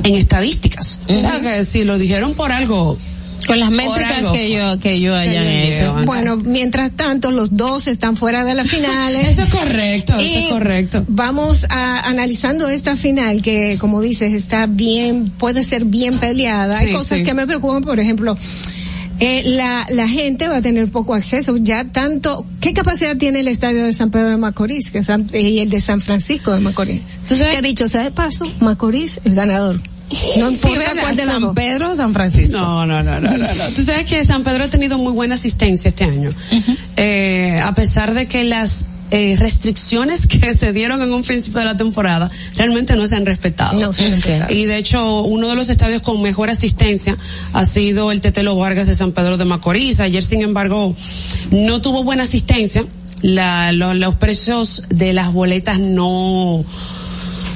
en 0.03 0.15
estadísticas. 0.15 1.01
O 1.09 1.15
sea 1.15 1.41
que 1.41 1.65
si 1.65 1.83
lo 1.83 1.97
dijeron 1.97 2.33
por 2.33 2.51
algo 2.53 2.97
Con 3.47 3.59
las 3.59 3.69
métricas 3.69 4.27
que 4.31 4.49
yo, 4.51 4.79
que 4.79 4.99
yo 5.01 5.13
hayan 5.15 5.45
hecho. 5.45 5.93
Bueno, 6.05 6.37
mientras 6.37 6.91
tanto, 6.93 7.31
los 7.31 7.55
dos 7.57 7.87
están 7.87 8.15
fuera 8.15 8.43
de 8.45 8.53
las 8.53 8.69
finales. 8.75 9.27
Eso 9.27 9.43
es 9.43 9.49
correcto, 9.49 10.17
eso 10.17 10.39
es 10.39 10.47
correcto. 10.47 11.03
Vamos 11.09 11.65
a 11.69 12.07
analizando 12.07 12.69
esta 12.69 12.95
final 12.95 13.41
que, 13.41 13.77
como 13.79 14.01
dices, 14.01 14.33
está 14.33 14.67
bien, 14.67 15.31
puede 15.37 15.63
ser 15.65 15.83
bien 15.85 16.17
peleada. 16.17 16.79
Hay 16.79 16.93
cosas 16.93 17.19
sí. 17.19 17.25
que 17.25 17.33
me 17.33 17.45
preocupan, 17.45 17.81
por 17.81 17.99
ejemplo, 17.99 18.37
eh, 19.19 19.41
la, 19.45 19.85
la 19.89 20.07
gente 20.07 20.47
va 20.47 20.57
a 20.57 20.61
tener 20.61 20.89
poco 20.91 21.13
acceso. 21.13 21.57
Ya 21.57 21.85
tanto, 21.85 22.45
¿qué 22.61 22.73
capacidad 22.73 23.17
tiene 23.17 23.39
el 23.41 23.47
estadio 23.47 23.83
de 23.83 23.93
San 23.93 24.11
Pedro 24.11 24.29
de 24.29 24.37
Macorís 24.37 24.91
que 24.91 25.03
San- 25.03 25.27
y 25.33 25.59
el 25.59 25.69
de 25.69 25.81
San 25.81 26.01
Francisco 26.01 26.51
de 26.53 26.59
Macorís? 26.61 27.01
Que 27.27 27.61
dicho 27.61 27.87
sea 27.87 28.03
de 28.03 28.11
paso, 28.11 28.45
Macorís, 28.59 29.19
el 29.25 29.35
ganador. 29.35 29.79
No 30.39 30.49
importa 30.49 30.91
cuál 30.99 31.15
de 31.15 31.25
los 31.25 31.39
San. 31.41 31.53
Pedro 31.53 31.91
o 31.91 31.95
San 31.95 32.13
Francisco. 32.13 32.57
No, 32.57 32.85
no, 32.85 33.03
no, 33.03 33.19
no, 33.19 33.29
no, 33.37 33.37
no. 33.37 33.63
Tú 33.75 33.83
sabes 33.83 34.09
que 34.09 34.23
San 34.25 34.41
Pedro 34.43 34.63
ha 34.63 34.67
tenido 34.69 34.97
muy 34.97 35.11
buena 35.13 35.35
asistencia 35.35 35.89
este 35.89 36.05
año. 36.05 36.31
eh, 36.97 37.59
a 37.63 37.73
pesar 37.75 38.13
de 38.15 38.25
que 38.27 38.43
las 38.43 38.85
eh, 39.11 39.35
restricciones 39.37 40.27
que 40.27 40.53
se 40.55 40.71
dieron 40.73 41.01
en 41.01 41.11
un 41.13 41.23
principio 41.23 41.59
de 41.59 41.65
la 41.65 41.77
temporada 41.77 42.29
realmente 42.55 42.95
no 42.95 43.07
se 43.07 43.15
han 43.15 43.25
respetado. 43.25 43.79
No. 43.79 43.91
Y 44.49 44.65
de 44.65 44.77
hecho, 44.77 45.23
uno 45.23 45.47
de 45.47 45.55
los 45.55 45.69
estadios 45.69 46.01
con 46.01 46.21
mejor 46.21 46.49
asistencia 46.49 47.17
ha 47.53 47.65
sido 47.65 48.11
el 48.11 48.21
Tetelo 48.21 48.55
Vargas 48.55 48.87
de 48.87 48.93
San 48.93 49.11
Pedro 49.11 49.37
de 49.37 49.45
Macorís. 49.45 49.99
Ayer, 49.99 50.23
sin 50.23 50.41
embargo, 50.41 50.95
no 51.51 51.81
tuvo 51.81 52.03
buena 52.03 52.23
asistencia. 52.23 52.85
La, 53.21 53.73
lo- 53.73 53.93
los 53.93 54.15
precios 54.15 54.83
de 54.89 55.11
las 55.13 55.33
boletas 55.33 55.77
no, 55.77 56.63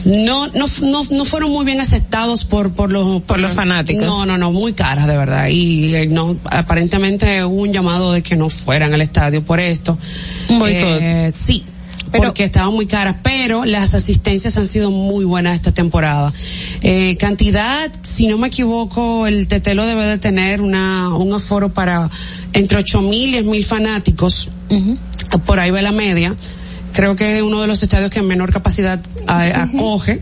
no, 0.05 0.47
no, 0.47 0.65
no, 0.81 1.03
no 1.09 1.25
fueron 1.25 1.51
muy 1.51 1.65
bien 1.65 1.79
aceptados 1.79 2.43
por, 2.43 2.73
por 2.73 2.91
los, 2.91 3.21
Por 3.23 3.39
los 3.39 3.53
fanáticos. 3.53 4.05
No, 4.05 4.25
no, 4.25 4.37
no, 4.37 4.51
muy 4.51 4.73
caras 4.73 5.07
de 5.07 5.15
verdad. 5.17 5.47
Y 5.47 5.95
eh, 5.95 6.07
no, 6.07 6.35
aparentemente 6.45 7.43
hubo 7.45 7.61
un 7.61 7.71
llamado 7.71 8.11
de 8.11 8.21
que 8.21 8.35
no 8.35 8.49
fueran 8.49 8.93
al 8.93 9.01
estadio 9.01 9.43
por 9.43 9.59
esto. 9.59 9.97
Eh, 10.49 11.31
sí. 11.33 11.63
porque 12.15 12.43
estaban 12.43 12.73
muy 12.73 12.85
caras, 12.85 13.15
pero 13.23 13.65
las 13.65 13.93
asistencias 13.93 14.57
han 14.57 14.67
sido 14.67 14.91
muy 14.91 15.25
buenas 15.25 15.55
esta 15.55 15.71
temporada. 15.71 16.33
Eh, 16.81 17.15
cantidad, 17.17 17.89
si 18.01 18.27
no 18.27 18.37
me 18.37 18.47
equivoco, 18.47 19.25
el 19.25 19.47
Tetelo 19.47 19.85
debe 19.85 20.03
de 20.05 20.17
tener 20.17 20.61
una, 20.61 21.15
un 21.15 21.33
aforo 21.33 21.73
para 21.73 22.09
entre 22.51 22.77
ocho 22.77 23.01
mil 23.01 23.29
y 23.29 23.31
diez 23.31 23.45
mil 23.45 23.63
fanáticos. 23.63 24.49
Por 25.45 25.59
ahí 25.59 25.71
va 25.71 25.81
la 25.81 25.91
media. 25.91 26.35
Creo 26.93 27.15
que 27.15 27.37
es 27.37 27.41
uno 27.41 27.59
de 27.61 27.67
los 27.67 27.81
estadios 27.83 28.09
que 28.11 28.21
menor 28.21 28.51
capacidad 28.53 28.99
a- 29.27 29.63
acoge, 29.63 30.21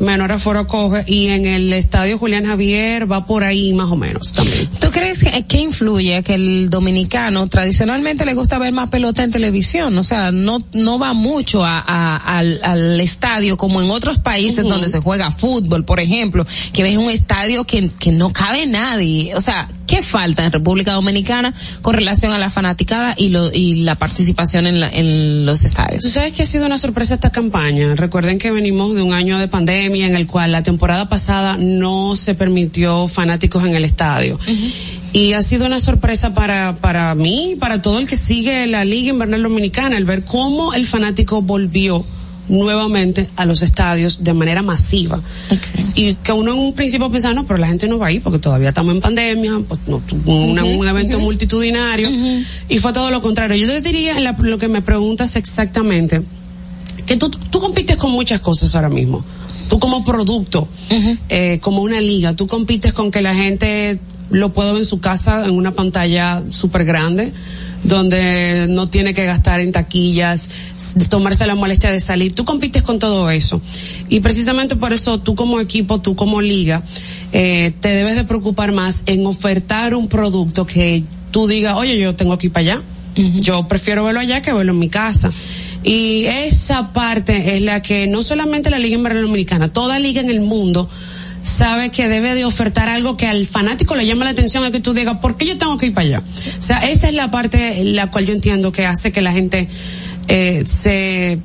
menor 0.00 0.32
aforo 0.32 0.60
acoge, 0.60 1.04
y 1.06 1.28
en 1.28 1.46
el 1.46 1.72
estadio 1.72 2.18
Julián 2.18 2.46
Javier 2.46 3.10
va 3.10 3.26
por 3.26 3.44
ahí 3.44 3.72
más 3.74 3.90
o 3.90 3.96
menos 3.96 4.32
también. 4.32 4.68
¿Tú 4.80 4.90
crees 4.90 5.22
que, 5.24 5.44
que 5.46 5.58
influye 5.58 6.22
que 6.22 6.34
el 6.34 6.68
dominicano 6.70 7.46
tradicionalmente 7.48 8.24
le 8.26 8.34
gusta 8.34 8.58
ver 8.58 8.72
más 8.72 8.90
pelota 8.90 9.22
en 9.22 9.30
televisión? 9.30 9.96
O 9.98 10.02
sea, 10.02 10.32
no, 10.32 10.58
no 10.72 10.98
va 10.98 11.12
mucho 11.12 11.64
a, 11.64 11.78
a- 11.78 12.16
al, 12.38 12.60
al 12.64 13.00
estadio 13.00 13.56
como 13.56 13.80
en 13.82 13.90
otros 13.90 14.18
países 14.18 14.60
Ujú. 14.64 14.68
donde 14.70 14.88
se 14.88 15.00
juega 15.00 15.30
fútbol, 15.30 15.84
por 15.84 16.00
ejemplo, 16.00 16.46
que 16.72 16.82
ves 16.82 16.96
un 16.96 17.10
estadio 17.10 17.64
que, 17.64 17.88
que 17.98 18.10
no 18.12 18.32
cabe 18.32 18.66
nadie. 18.66 19.34
O 19.36 19.40
sea, 19.40 19.68
¿qué 19.86 20.02
falta 20.02 20.44
en 20.44 20.52
República 20.52 20.92
Dominicana 20.92 21.54
con 21.82 21.94
relación 21.94 22.32
a 22.32 22.38
la 22.38 22.50
fanaticada 22.50 23.14
y, 23.16 23.28
lo, 23.28 23.52
y 23.52 23.76
la 23.82 23.94
participación 23.94 24.66
en, 24.66 24.80
la- 24.80 24.88
en 24.90 25.46
los 25.46 25.64
estadios? 25.64 25.99
Tú 26.00 26.08
sabes 26.08 26.32
que 26.32 26.42
ha 26.42 26.46
sido 26.46 26.64
una 26.64 26.78
sorpresa 26.78 27.14
esta 27.14 27.30
campaña. 27.30 27.94
Recuerden 27.94 28.38
que 28.38 28.50
venimos 28.50 28.94
de 28.94 29.02
un 29.02 29.12
año 29.12 29.38
de 29.38 29.48
pandemia 29.48 30.06
en 30.06 30.16
el 30.16 30.26
cual 30.26 30.52
la 30.52 30.62
temporada 30.62 31.08
pasada 31.08 31.58
no 31.58 32.16
se 32.16 32.34
permitió 32.34 33.06
fanáticos 33.06 33.64
en 33.66 33.74
el 33.76 33.84
estadio. 33.84 34.38
Y 35.12 35.34
ha 35.34 35.42
sido 35.42 35.66
una 35.66 35.78
sorpresa 35.78 36.32
para, 36.32 36.76
para 36.76 37.14
mí, 37.14 37.56
para 37.60 37.82
todo 37.82 37.98
el 37.98 38.08
que 38.08 38.16
sigue 38.16 38.66
la 38.66 38.84
Liga 38.84 39.10
Invernal 39.10 39.42
Dominicana, 39.42 39.98
el 39.98 40.04
ver 40.06 40.24
cómo 40.24 40.72
el 40.72 40.86
fanático 40.86 41.42
volvió 41.42 42.04
nuevamente 42.48 43.28
a 43.36 43.44
los 43.44 43.62
estadios 43.62 44.22
de 44.24 44.34
manera 44.34 44.62
masiva. 44.62 45.20
Y 45.94 46.14
que 46.14 46.32
uno 46.32 46.52
en 46.52 46.58
un 46.58 46.72
principio 46.74 47.10
pensaba, 47.10 47.34
no, 47.34 47.44
pero 47.44 47.58
la 47.58 47.68
gente 47.68 47.86
no 47.88 47.98
va 47.98 48.08
a 48.08 48.12
ir 48.12 48.22
porque 48.22 48.38
todavía 48.38 48.70
estamos 48.70 48.94
en 48.94 49.00
pandemia, 49.00 49.60
pues 49.68 49.80
no, 49.86 50.02
una- 50.26 50.64
un 50.64 50.86
evento 50.88 51.18
multitudinario. 51.20 52.08
Y 52.68 52.78
fue 52.78 52.92
todo 52.92 53.10
lo 53.10 53.20
contrario. 53.22 53.56
Yo 53.56 53.68
te 53.72 53.80
diría, 53.80 54.16
en 54.16 54.24
la- 54.24 54.36
lo 54.38 54.58
que 54.58 54.68
me 54.68 54.82
preguntas 54.82 55.36
exactamente, 55.36 56.22
que 57.06 57.16
tú, 57.16 57.30
tú 57.30 57.60
compites 57.60 57.96
con 57.96 58.10
muchas 58.10 58.40
cosas 58.40 58.74
ahora 58.74 58.88
mismo. 58.88 59.24
Tú 59.68 59.78
como 59.78 60.04
producto, 60.04 60.66
eh, 61.28 61.58
como 61.60 61.82
una 61.82 62.00
liga, 62.00 62.34
tú 62.34 62.46
compites 62.48 62.92
con 62.92 63.10
que 63.12 63.22
la 63.22 63.34
gente 63.34 64.00
lo 64.30 64.52
pueda 64.52 64.72
ver 64.72 64.80
en 64.82 64.86
su 64.86 65.00
casa 65.00 65.44
en 65.44 65.52
una 65.52 65.72
pantalla 65.72 66.42
súper 66.50 66.84
grande, 66.84 67.32
donde 67.82 68.66
no 68.68 68.88
tiene 68.88 69.14
que 69.14 69.24
gastar 69.24 69.60
en 69.60 69.72
taquillas, 69.72 70.48
tomarse 71.08 71.46
la 71.46 71.54
molestia 71.54 71.90
de 71.90 72.00
salir. 72.00 72.34
Tú 72.34 72.44
compites 72.44 72.82
con 72.82 72.98
todo 72.98 73.30
eso. 73.30 73.60
Y 74.08 74.20
precisamente 74.20 74.76
por 74.76 74.92
eso 74.92 75.18
tú 75.18 75.34
como 75.34 75.60
equipo, 75.60 76.00
tú 76.00 76.14
como 76.14 76.40
liga, 76.40 76.82
eh, 77.32 77.72
te 77.80 77.88
debes 77.88 78.16
de 78.16 78.24
preocupar 78.24 78.72
más 78.72 79.02
en 79.06 79.26
ofertar 79.26 79.94
un 79.94 80.08
producto 80.08 80.66
que 80.66 81.04
tú 81.30 81.46
digas, 81.46 81.76
oye, 81.76 81.98
yo 81.98 82.14
tengo 82.14 82.32
aquí 82.32 82.48
para 82.48 82.74
allá. 82.74 82.82
Yo 83.16 83.68
prefiero 83.68 84.04
verlo 84.04 84.20
allá 84.20 84.40
que 84.40 84.52
verlo 84.52 84.72
en 84.72 84.78
mi 84.78 84.88
casa. 84.88 85.30
Y 85.82 86.24
esa 86.26 86.92
parte 86.92 87.54
es 87.54 87.62
la 87.62 87.82
que 87.82 88.06
no 88.06 88.22
solamente 88.22 88.70
la 88.70 88.78
Liga 88.78 88.96
Dominicana, 88.96 89.72
toda 89.72 89.98
liga 89.98 90.20
en 90.20 90.30
el 90.30 90.40
mundo 90.40 90.88
sabe 91.42 91.90
que 91.90 92.08
debe 92.08 92.34
de 92.34 92.44
ofertar 92.44 92.88
algo 92.88 93.16
que 93.16 93.26
al 93.26 93.46
fanático 93.46 93.94
le 93.94 94.06
llame 94.06 94.24
la 94.24 94.30
atención, 94.32 94.64
a 94.64 94.70
que 94.70 94.80
tú 94.80 94.92
digas, 94.94 95.18
¿por 95.20 95.36
qué 95.36 95.46
yo 95.46 95.58
tengo 95.58 95.76
que 95.76 95.86
ir 95.86 95.94
para 95.94 96.06
allá? 96.06 96.22
O 96.58 96.62
sea, 96.62 96.78
esa 96.88 97.08
es 97.08 97.14
la 97.14 97.30
parte 97.30 97.80
en 97.80 97.96
la 97.96 98.10
cual 98.10 98.26
yo 98.26 98.32
entiendo 98.34 98.72
que 98.72 98.86
hace 98.86 99.12
que 99.12 99.20
la 99.22 99.32
gente 99.32 99.68
eh, 100.28 100.62
se 100.66 101.38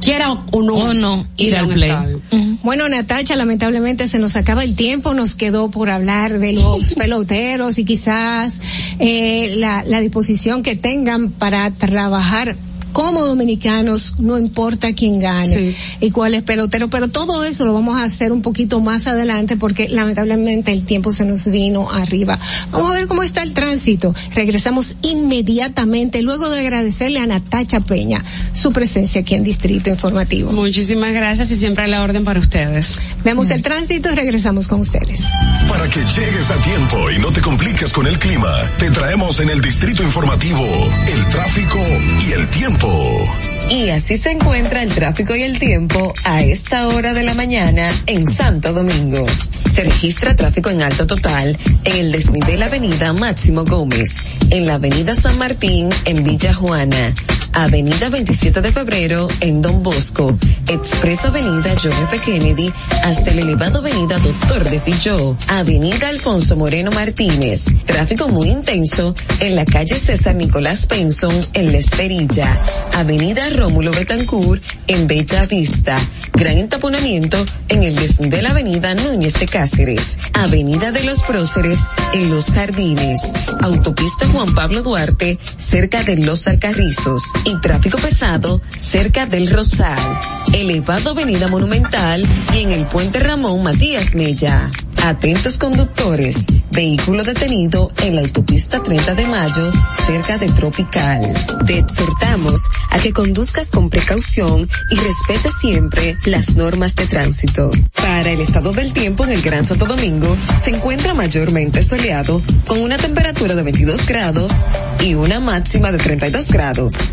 quiera 0.00 0.32
o 0.32 0.62
no, 0.62 0.74
O 0.74 0.94
no, 0.94 1.26
ir 1.36 1.56
a 1.56 1.60
al 1.60 1.66
un 1.66 1.74
play. 1.74 1.90
estadio. 1.90 2.22
Bueno, 2.62 2.88
Natacha, 2.88 3.36
lamentablemente 3.36 4.06
se 4.06 4.18
nos 4.18 4.36
acaba 4.36 4.64
el 4.64 4.74
tiempo, 4.76 5.14
nos 5.14 5.34
quedó 5.34 5.70
por 5.70 5.90
hablar 5.90 6.38
de 6.38 6.52
los 6.54 6.94
peloteros 6.98 7.78
y 7.78 7.84
quizás 7.84 8.60
eh, 8.98 9.50
la, 9.56 9.82
la 9.84 10.00
disposición 10.00 10.62
que 10.62 10.76
tengan 10.76 11.30
para 11.30 11.70
trabajar 11.70 12.56
como 12.92 13.24
dominicanos, 13.24 14.14
no 14.18 14.38
importa 14.38 14.92
quién 14.94 15.20
gane 15.20 15.74
y 16.00 16.10
cuál 16.10 16.34
es 16.34 16.42
pelotero, 16.42 16.88
pero 16.88 17.08
todo 17.08 17.44
eso 17.44 17.64
lo 17.64 17.72
vamos 17.72 18.00
a 18.00 18.04
hacer 18.04 18.32
un 18.32 18.42
poquito 18.42 18.80
más 18.80 19.06
adelante 19.06 19.56
porque 19.56 19.88
lamentablemente 19.88 20.72
el 20.72 20.84
tiempo 20.84 21.12
se 21.12 21.24
nos 21.24 21.46
vino 21.46 21.90
arriba. 21.90 22.38
Vamos 22.70 22.90
a 22.90 22.94
ver 22.94 23.06
cómo 23.06 23.22
está 23.22 23.42
el 23.42 23.54
tránsito. 23.54 24.14
Regresamos 24.34 24.96
inmediatamente 25.02 26.22
luego 26.22 26.48
de 26.50 26.60
agradecerle 26.60 27.20
a 27.20 27.26
Natacha 27.26 27.80
Peña 27.80 28.22
su 28.52 28.72
presencia 28.72 29.20
aquí 29.20 29.34
en 29.34 29.44
Distrito 29.44 29.90
Informativo. 29.90 30.52
Muchísimas 30.52 31.12
gracias 31.12 31.50
y 31.50 31.56
siempre 31.56 31.84
a 31.84 31.86
la 31.88 32.02
orden 32.02 32.24
para 32.24 32.40
ustedes. 32.40 33.00
Vemos 33.24 33.50
el 33.50 33.62
tránsito 33.62 34.10
y 34.10 34.14
regresamos 34.14 34.66
con 34.68 34.80
ustedes. 34.80 35.20
Para 35.68 35.88
que 35.88 36.00
llegues 36.00 36.50
a 36.50 36.56
tiempo 36.62 37.10
y 37.10 37.18
no 37.18 37.30
te 37.30 37.40
compliques 37.40 37.92
con 37.92 38.06
el 38.06 38.18
clima, 38.18 38.50
te 38.78 38.90
traemos 38.90 39.40
en 39.40 39.50
el 39.50 39.60
Distrito 39.60 40.02
Informativo 40.02 40.66
el 41.12 41.26
tráfico 41.28 41.78
y 42.26 42.32
el 42.32 42.48
tiempo. 42.48 42.79
full. 42.80 43.59
Y 43.68 43.90
así 43.90 44.16
se 44.16 44.30
encuentra 44.30 44.82
el 44.82 44.92
tráfico 44.92 45.34
y 45.34 45.42
el 45.42 45.58
tiempo 45.58 46.12
a 46.24 46.42
esta 46.42 46.88
hora 46.88 47.14
de 47.14 47.22
la 47.22 47.34
mañana 47.34 47.88
en 48.06 48.26
Santo 48.26 48.72
Domingo. 48.72 49.26
Se 49.64 49.84
registra 49.84 50.34
tráfico 50.34 50.70
en 50.70 50.82
alto 50.82 51.06
total 51.06 51.56
en 51.84 51.96
el 51.96 52.12
desnivel 52.12 52.62
Avenida 52.62 53.12
Máximo 53.12 53.64
Gómez, 53.64 54.16
en 54.50 54.66
la 54.66 54.74
Avenida 54.74 55.14
San 55.14 55.38
Martín 55.38 55.90
en 56.04 56.24
Villa 56.24 56.52
Juana, 56.54 57.14
Avenida 57.52 58.08
27 58.08 58.60
de 58.60 58.72
Febrero 58.72 59.28
en 59.40 59.60
Don 59.60 59.82
Bosco, 59.82 60.36
Expreso 60.68 61.28
Avenida 61.28 61.74
John 61.82 62.04
F. 62.04 62.18
Kennedy 62.20 62.72
hasta 63.02 63.30
el 63.30 63.40
elevado 63.40 63.78
Avenida 63.78 64.18
Doctor 64.18 64.64
de 64.64 64.80
Filló, 64.80 65.36
Avenida 65.48 66.08
Alfonso 66.08 66.56
Moreno 66.56 66.90
Martínez. 66.92 67.66
Tráfico 67.86 68.28
muy 68.28 68.48
intenso 68.48 69.14
en 69.40 69.56
la 69.56 69.64
calle 69.64 69.96
César 69.96 70.34
Nicolás 70.36 70.86
Penson 70.86 71.34
en 71.54 71.72
La 71.72 71.78
Esperilla, 71.78 72.58
Avenida 72.94 73.49
Rómulo 73.50 73.90
Betancourt 73.92 74.62
en 74.86 75.06
Bella 75.06 75.46
Vista. 75.46 75.98
Gran 76.32 76.58
entaponamiento 76.58 77.44
en 77.68 77.82
el 77.82 77.96
desnivel 77.96 78.46
Avenida 78.46 78.94
Núñez 78.94 79.34
de 79.34 79.46
Cáceres, 79.46 80.18
Avenida 80.32 80.90
de 80.90 81.04
los 81.04 81.22
Próceres 81.22 81.78
en 82.12 82.30
Los 82.30 82.46
Jardines, 82.46 83.32
Autopista 83.60 84.28
Juan 84.28 84.54
Pablo 84.54 84.82
Duarte 84.82 85.38
cerca 85.56 86.02
de 86.02 86.16
Los 86.16 86.46
Alcarrizos 86.46 87.24
y 87.44 87.60
tráfico 87.60 87.98
pesado 87.98 88.60
cerca 88.76 89.26
del 89.26 89.50
Rosal, 89.50 90.20
elevado 90.52 91.10
Avenida 91.10 91.48
Monumental 91.48 92.26
y 92.54 92.62
en 92.62 92.72
el 92.72 92.84
Puente 92.86 93.18
Ramón 93.18 93.62
Matías 93.62 94.14
Mella. 94.14 94.70
Atentos 95.02 95.56
conductores, 95.56 96.46
vehículo 96.70 97.24
detenido 97.24 97.90
en 98.02 98.16
la 98.16 98.20
autopista 98.20 98.82
30 98.82 99.14
de 99.14 99.26
mayo 99.26 99.72
cerca 100.06 100.36
de 100.36 100.48
Tropical. 100.50 101.22
Te 101.66 101.78
exhortamos 101.78 102.68
a 102.90 102.98
que 102.98 103.12
conduzcas 103.12 103.70
con 103.70 103.88
precaución 103.88 104.68
y 104.90 104.96
respete 104.96 105.48
siempre 105.58 106.16
las 106.26 106.50
normas 106.54 106.94
de 106.96 107.06
tránsito. 107.06 107.70
Para 107.94 108.30
el 108.30 108.42
estado 108.42 108.72
del 108.72 108.92
tiempo 108.92 109.24
en 109.24 109.32
el 109.32 109.42
Gran 109.42 109.64
Santo 109.64 109.86
Domingo 109.86 110.36
se 110.62 110.70
encuentra 110.70 111.14
mayormente 111.14 111.82
soleado 111.82 112.42
con 112.66 112.80
una 112.80 112.98
temperatura 112.98 113.54
de 113.54 113.62
22 113.62 114.06
grados 114.06 114.52
y 115.00 115.14
una 115.14 115.40
máxima 115.40 115.92
de 115.92 115.98
32 115.98 116.50
grados. 116.50 117.12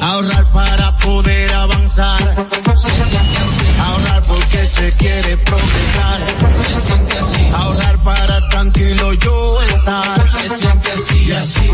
Ahorrar 0.00 0.44
para 0.52 0.96
poder 0.98 1.54
avanzar. 1.54 2.46
Se 2.76 2.90
siente 2.90 3.36
así. 3.38 3.66
Ahorrar 3.80 4.22
porque 4.22 4.66
se 4.66 4.92
quiere 4.92 5.36
progresar. 5.38 6.20
Se 6.64 6.80
siente 6.80 7.18
así. 7.18 7.50
Ahorrar 7.54 7.98
para 7.98 8.48
tranquilo 8.48 9.12
yo 9.14 9.62
estar. 9.62 10.28
Se 10.28 10.48
siente 10.48 10.92
así 10.92 11.32
así. 11.32 11.70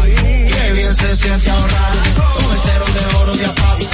Qué 0.53 0.73
bien 0.73 0.95
se 0.95 1.17
siente 1.17 1.51
ahorrar. 1.51 1.93
Con 2.17 2.53
el 2.53 2.59
cero 2.63 2.85
de 2.95 3.17
oro 3.17 3.35
de 3.37 3.47
APAP. 3.47 3.94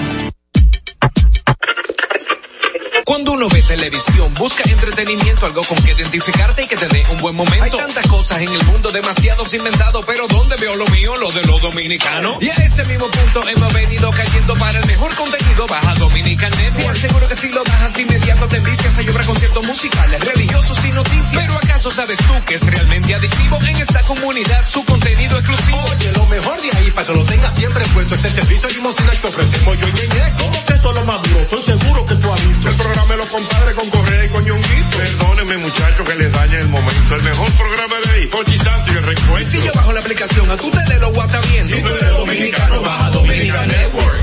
Cuando 3.11 3.33
uno 3.33 3.49
ve 3.49 3.61
televisión, 3.63 4.33
busca 4.35 4.63
entretenimiento, 4.69 5.45
algo 5.45 5.65
con 5.65 5.77
que 5.83 5.91
identificarte 5.91 6.63
y 6.63 6.65
que 6.65 6.77
te 6.77 6.87
dé 6.87 7.05
un 7.11 7.19
buen 7.19 7.35
momento. 7.35 7.61
Hay 7.61 7.69
tantas 7.69 8.07
cosas 8.07 8.39
en 8.39 8.53
el 8.53 8.63
mundo, 8.63 8.89
demasiados 8.89 9.53
inventados, 9.53 10.05
pero 10.05 10.27
¿dónde 10.29 10.55
veo 10.55 10.77
lo 10.77 10.85
mío? 10.87 11.17
Lo 11.17 11.29
de 11.29 11.43
los 11.43 11.61
dominicanos. 11.61 12.37
Y 12.39 12.47
a 12.47 12.53
ese 12.53 12.85
mismo 12.85 13.07
punto 13.07 13.45
hemos 13.49 13.73
venido 13.73 14.09
cayendo 14.11 14.55
para 14.55 14.79
el 14.79 14.85
mejor 14.85 15.13
contenido. 15.15 15.67
Baja 15.67 15.93
Dominican 15.95 16.51
Network. 16.51 16.95
Seguro 16.95 17.27
que 17.27 17.35
si 17.35 17.49
lo 17.49 17.61
bajas 17.65 17.99
inmediato 17.99 18.47
te 18.47 18.55
envicias 18.55 18.97
a 18.97 19.01
llorar 19.01 19.25
conciertos 19.25 19.65
musicales, 19.65 20.23
religiosos 20.23 20.85
y 20.85 20.91
noticias. 20.93 21.33
Pero 21.35 21.53
¿acaso 21.53 21.91
sabes 21.91 22.17
tú 22.17 22.33
que 22.45 22.53
es 22.55 22.65
realmente 22.65 23.13
adictivo 23.13 23.59
en 23.61 23.75
esta 23.75 24.03
comunidad 24.03 24.65
su 24.69 24.85
contenido 24.85 25.37
exclusivo? 25.37 25.83
Oye, 25.97 26.13
lo 26.13 26.25
mejor 26.27 26.61
de 26.61 26.77
ahí 26.77 26.91
para 26.91 27.07
que 27.07 27.13
lo 27.13 27.25
tengas 27.25 27.53
siempre 27.57 27.83
puesto 27.93 28.15
es 28.15 28.23
el 28.23 28.31
servicio 28.31 28.69
limosina 28.69 29.11
que 29.11 29.27
ofrecemos 29.27 29.77
yo 29.81 29.87
y 29.89 29.91
Ñeñe. 29.91 30.33
¿Cómo 30.37 30.65
que 30.65 30.73
eso 30.75 30.89
es 30.91 30.95
lo 30.95 31.03
más 31.03 31.21
duro? 31.23 31.39
Estoy 31.41 31.61
seguro 31.61 32.05
que 32.05 32.15
tú 32.15 32.31
has 32.31 32.47
visto. 32.47 32.69
El 32.69 32.75
programa 32.75 33.00
de 33.07 33.17
los 33.17 33.27
compadres 33.27 33.75
con 33.75 33.89
Correa 33.89 34.25
y 34.25 34.29
con 34.29 34.43
Ñonguito. 34.43 34.97
Perdónenme 34.97 35.57
muchachos 35.57 36.07
que 36.07 36.15
les 36.15 36.31
dañe 36.31 36.59
el 36.59 36.67
momento. 36.67 37.15
El 37.15 37.23
mejor 37.23 37.51
programa 37.53 37.95
de 38.05 38.11
ahí, 38.11 38.27
Pochi 38.27 38.57
Santo 38.57 38.93
y 38.93 38.97
el 38.97 39.03
recuento. 39.03 39.51
Si 39.51 39.61
yo 39.61 39.71
bajo 39.73 39.93
la 39.93 39.99
aplicación, 39.99 40.51
a 40.51 40.57
tú 40.57 40.69
te 40.71 40.93
de 40.93 40.99
lo 40.99 41.11
guata 41.11 41.39
viendo. 41.41 41.75
Si 41.75 41.81
tú 41.81 41.89
eres 41.89 42.09
dominicano, 42.11 42.81
baja 42.81 43.09
Dominica 43.09 43.65
Network. 43.65 44.21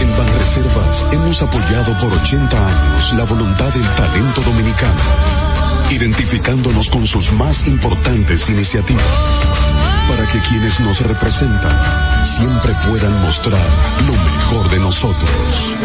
En 0.00 0.16
Banreservas 0.16 1.06
hemos 1.12 1.42
apoyado 1.42 1.96
por 1.98 2.12
80 2.12 2.66
años 2.66 3.12
la 3.14 3.24
voluntad 3.24 3.72
del 3.72 3.88
talento 3.94 4.40
dominicano, 4.42 5.00
identificándonos 5.90 6.90
con 6.90 7.06
sus 7.06 7.32
más 7.32 7.66
importantes 7.66 8.48
iniciativas, 8.48 9.04
para 10.08 10.26
que 10.26 10.40
quienes 10.40 10.80
nos 10.80 11.00
representan 11.00 12.24
siempre 12.24 12.74
puedan 12.88 13.22
mostrar 13.22 13.66
lo 14.06 14.12
mejor 14.12 14.70
de 14.70 14.80
nosotros. 14.80 15.76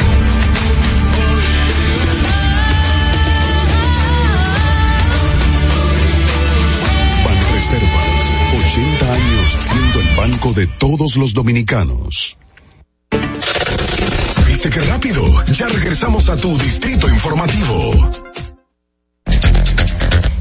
Banreservas, 7.68 8.34
80 8.66 9.14
años 9.14 9.58
siendo 9.60 10.00
el 10.00 10.16
banco 10.16 10.54
de 10.54 10.68
todos 10.68 11.18
los 11.18 11.34
dominicanos. 11.34 12.38
¿Viste 14.48 14.70
qué 14.70 14.80
rápido? 14.82 15.26
Ya 15.52 15.68
regresamos 15.68 16.30
a 16.30 16.38
tu 16.38 16.58
distrito 16.58 17.10
informativo. 17.10 18.10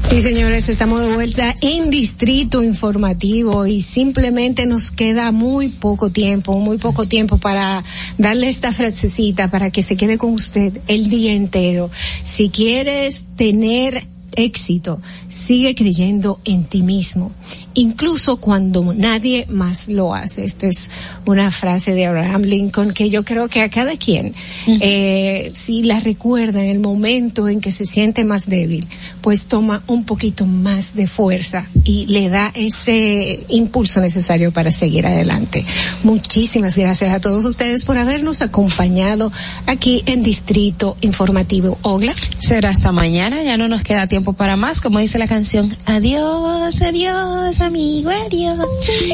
Sí, 0.03 0.21
señores, 0.21 0.69
estamos 0.69 1.01
de 1.01 1.13
vuelta 1.13 1.53
en 1.59 1.89
Distrito 1.89 2.63
Informativo 2.63 3.67
y 3.67 3.81
simplemente 3.81 4.65
nos 4.65 4.91
queda 4.91 5.33
muy 5.33 5.67
poco 5.67 6.09
tiempo, 6.09 6.57
muy 6.59 6.77
poco 6.77 7.09
tiempo 7.09 7.37
para 7.37 7.83
darle 8.17 8.47
esta 8.47 8.71
frasecita 8.71 9.51
para 9.51 9.69
que 9.69 9.81
se 9.81 9.97
quede 9.97 10.17
con 10.17 10.31
usted 10.31 10.79
el 10.87 11.09
día 11.09 11.33
entero. 11.33 11.91
Si 12.23 12.47
quieres 12.49 13.25
tener 13.35 14.07
éxito, 14.37 15.01
sigue 15.27 15.75
creyendo 15.75 16.39
en 16.45 16.65
ti 16.65 16.83
mismo, 16.83 17.33
incluso 17.77 18.37
cuando 18.37 18.93
nadie 18.93 19.45
más 19.49 19.87
lo 19.87 20.13
hace. 20.13 20.43
Esta 20.43 20.67
es 20.67 20.89
una 21.25 21.51
frase 21.51 21.93
de 21.93 22.07
Abraham 22.07 22.41
Lincoln 22.41 22.91
que 22.91 23.09
yo 23.09 23.23
creo 23.23 23.47
que 23.47 23.61
a 23.61 23.69
cada 23.69 23.95
quien, 23.97 24.33
eh, 24.67 25.51
si 25.53 25.83
la 25.83 25.99
recuerda 25.99 26.63
en 26.63 26.71
el 26.71 26.79
momento 26.79 27.47
en 27.47 27.61
que 27.61 27.71
se 27.71 27.85
siente 27.85 28.25
más 28.25 28.49
débil, 28.49 28.87
pues 29.21 29.45
toma 29.45 29.83
un 29.87 30.05
poquito 30.05 30.45
más 30.47 30.95
de 30.95 31.07
fuerza 31.07 31.67
y 31.83 32.07
le 32.07 32.29
da 32.29 32.51
ese 32.55 33.45
impulso 33.47 34.01
necesario 34.01 34.51
para 34.51 34.71
seguir 34.71 35.05
adelante. 35.05 35.63
Muchísimas 36.03 36.77
gracias 36.77 37.13
a 37.13 37.21
todos 37.21 37.45
ustedes 37.45 37.85
por 37.85 37.97
habernos 37.97 38.41
acompañado 38.41 39.31
aquí 39.67 40.01
en 40.07 40.23
Distrito 40.23 40.97
Informativo. 41.01 41.77
Ogla. 41.83 42.13
Será 42.39 42.69
hasta 42.69 42.91
mañana, 42.91 43.43
ya 43.43 43.55
no 43.57 43.67
nos 43.67 43.83
queda 43.83 44.07
tiempo 44.07 44.33
para 44.33 44.55
más, 44.55 44.81
como 44.81 44.97
dice 44.97 45.19
la 45.19 45.27
canción. 45.27 45.75
Adiós, 45.85 46.81
adiós, 46.81 47.61
amigo, 47.67 48.09
adiós. 48.09 48.67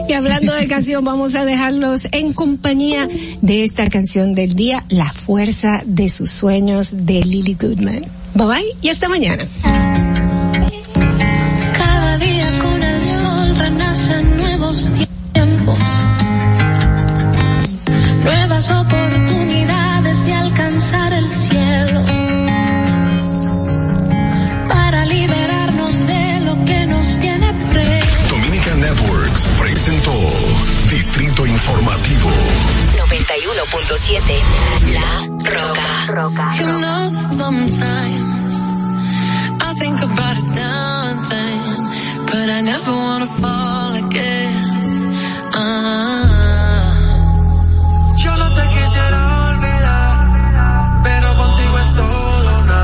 Y 0.08 0.14
hablando 0.14 0.54
de 0.54 0.68
canción, 0.68 1.04
vamos 1.04 1.36
a 1.36 1.44
dejarlos 1.44 2.08
en 2.12 2.34
compañía 2.34 3.08
de 3.42 3.64
esta 3.64 3.90
canción 3.90 4.34
del 4.34 4.54
día, 4.54 4.86
La 4.90 5.12
fuerza 5.12 5.82
de 5.86 6.08
sus 6.10 6.30
sueños 6.30 7.06
de 7.06 7.24
Lily 7.24 7.58
Goodman. 7.60 8.04
Bye 8.36 8.48
bye 8.48 8.78
y 8.82 8.90
hasta 8.90 9.10
mañana. 9.10 9.46
Cada 11.78 12.18
día 12.18 12.60
con 12.62 12.84
el 12.84 13.02
sol 13.02 13.56
renacen 13.56 14.38
nuevos 14.38 14.90
tiempos, 15.34 15.80
nuevas 18.24 18.72
oportunidades 18.72 19.03
Informativo. 31.64 32.28
91.7 32.98 34.44
La 34.94 35.26
Roca. 35.50 36.52
You 36.60 36.68
know 36.68 37.10
that 37.10 37.28
sometimes 37.38 38.74
I 39.62 39.74
think 39.76 40.02
about 40.02 40.36
us 40.36 40.50
now 40.52 41.08
and 41.10 41.24
then, 41.32 41.90
but 42.26 42.50
I 42.50 42.60
never 42.62 42.92
wanna 42.92 43.28
fall 43.28 43.96
again. 43.96 45.14
Ah. 45.54 46.92
Yo 48.18 48.32
no 48.36 48.48
te 48.56 48.64
quisiera 48.68 49.48
olvidar, 49.48 50.20
pero 51.04 51.28
contigo 51.38 51.80
es 51.80 51.94
todo 51.94 52.62
nada. 52.66 52.84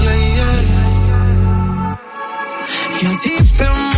Yeah, 0.00 0.16
yeah. 0.36 0.56
You're 3.02 3.18
deep 3.18 3.60
in 3.60 3.95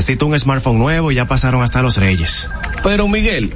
Necesito 0.00 0.24
un 0.24 0.38
smartphone 0.38 0.78
nuevo 0.78 1.12
y 1.12 1.16
ya 1.16 1.26
pasaron 1.26 1.62
hasta 1.62 1.82
los 1.82 1.98
reyes. 1.98 2.48
Pero 2.82 3.06
Miguel, 3.06 3.54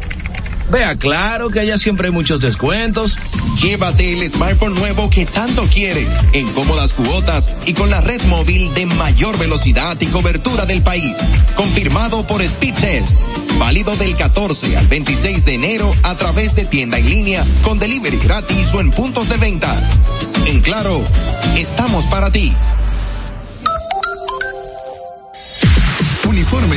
vea 0.71 0.95
claro 0.97 1.49
que 1.49 1.61
allá 1.61 1.79
siempre 1.79 2.09
hay 2.09 2.13
muchos 2.13 2.43
descuentos. 2.43 3.17
Llévate 3.63 4.13
el 4.13 4.29
smartphone 4.29 4.75
nuevo 4.75 5.09
que 5.09 5.25
tanto 5.25 5.63
quieres, 5.73 6.21
en 6.35 6.53
cómodas 6.53 6.93
cuotas 6.93 7.51
y 7.65 7.73
con 7.73 7.89
la 7.89 8.03
red 8.03 8.23
móvil 8.25 8.75
de 8.75 8.85
mayor 8.85 9.39
velocidad 9.39 9.99
y 9.99 10.07
cobertura 10.09 10.67
del 10.67 10.83
país. 10.83 11.17
Confirmado 11.57 12.27
por 12.27 12.47
Speedtest. 12.47 13.21
Válido 13.59 13.97
del 13.97 14.15
14 14.15 14.77
al 14.77 14.87
26 14.87 15.47
de 15.47 15.55
enero 15.55 15.95
a 16.03 16.15
través 16.19 16.55
de 16.55 16.67
tienda 16.67 16.99
en 16.99 17.09
línea 17.09 17.43
con 17.63 17.79
delivery 17.79 18.19
gratis 18.19 18.75
o 18.75 18.83
en 18.83 18.91
puntos 18.91 19.31
de 19.31 19.39
venta. 19.39 19.83
En 20.47 20.61
claro, 20.61 21.03
estamos 21.57 22.05
para 22.05 22.31
ti. 22.31 22.53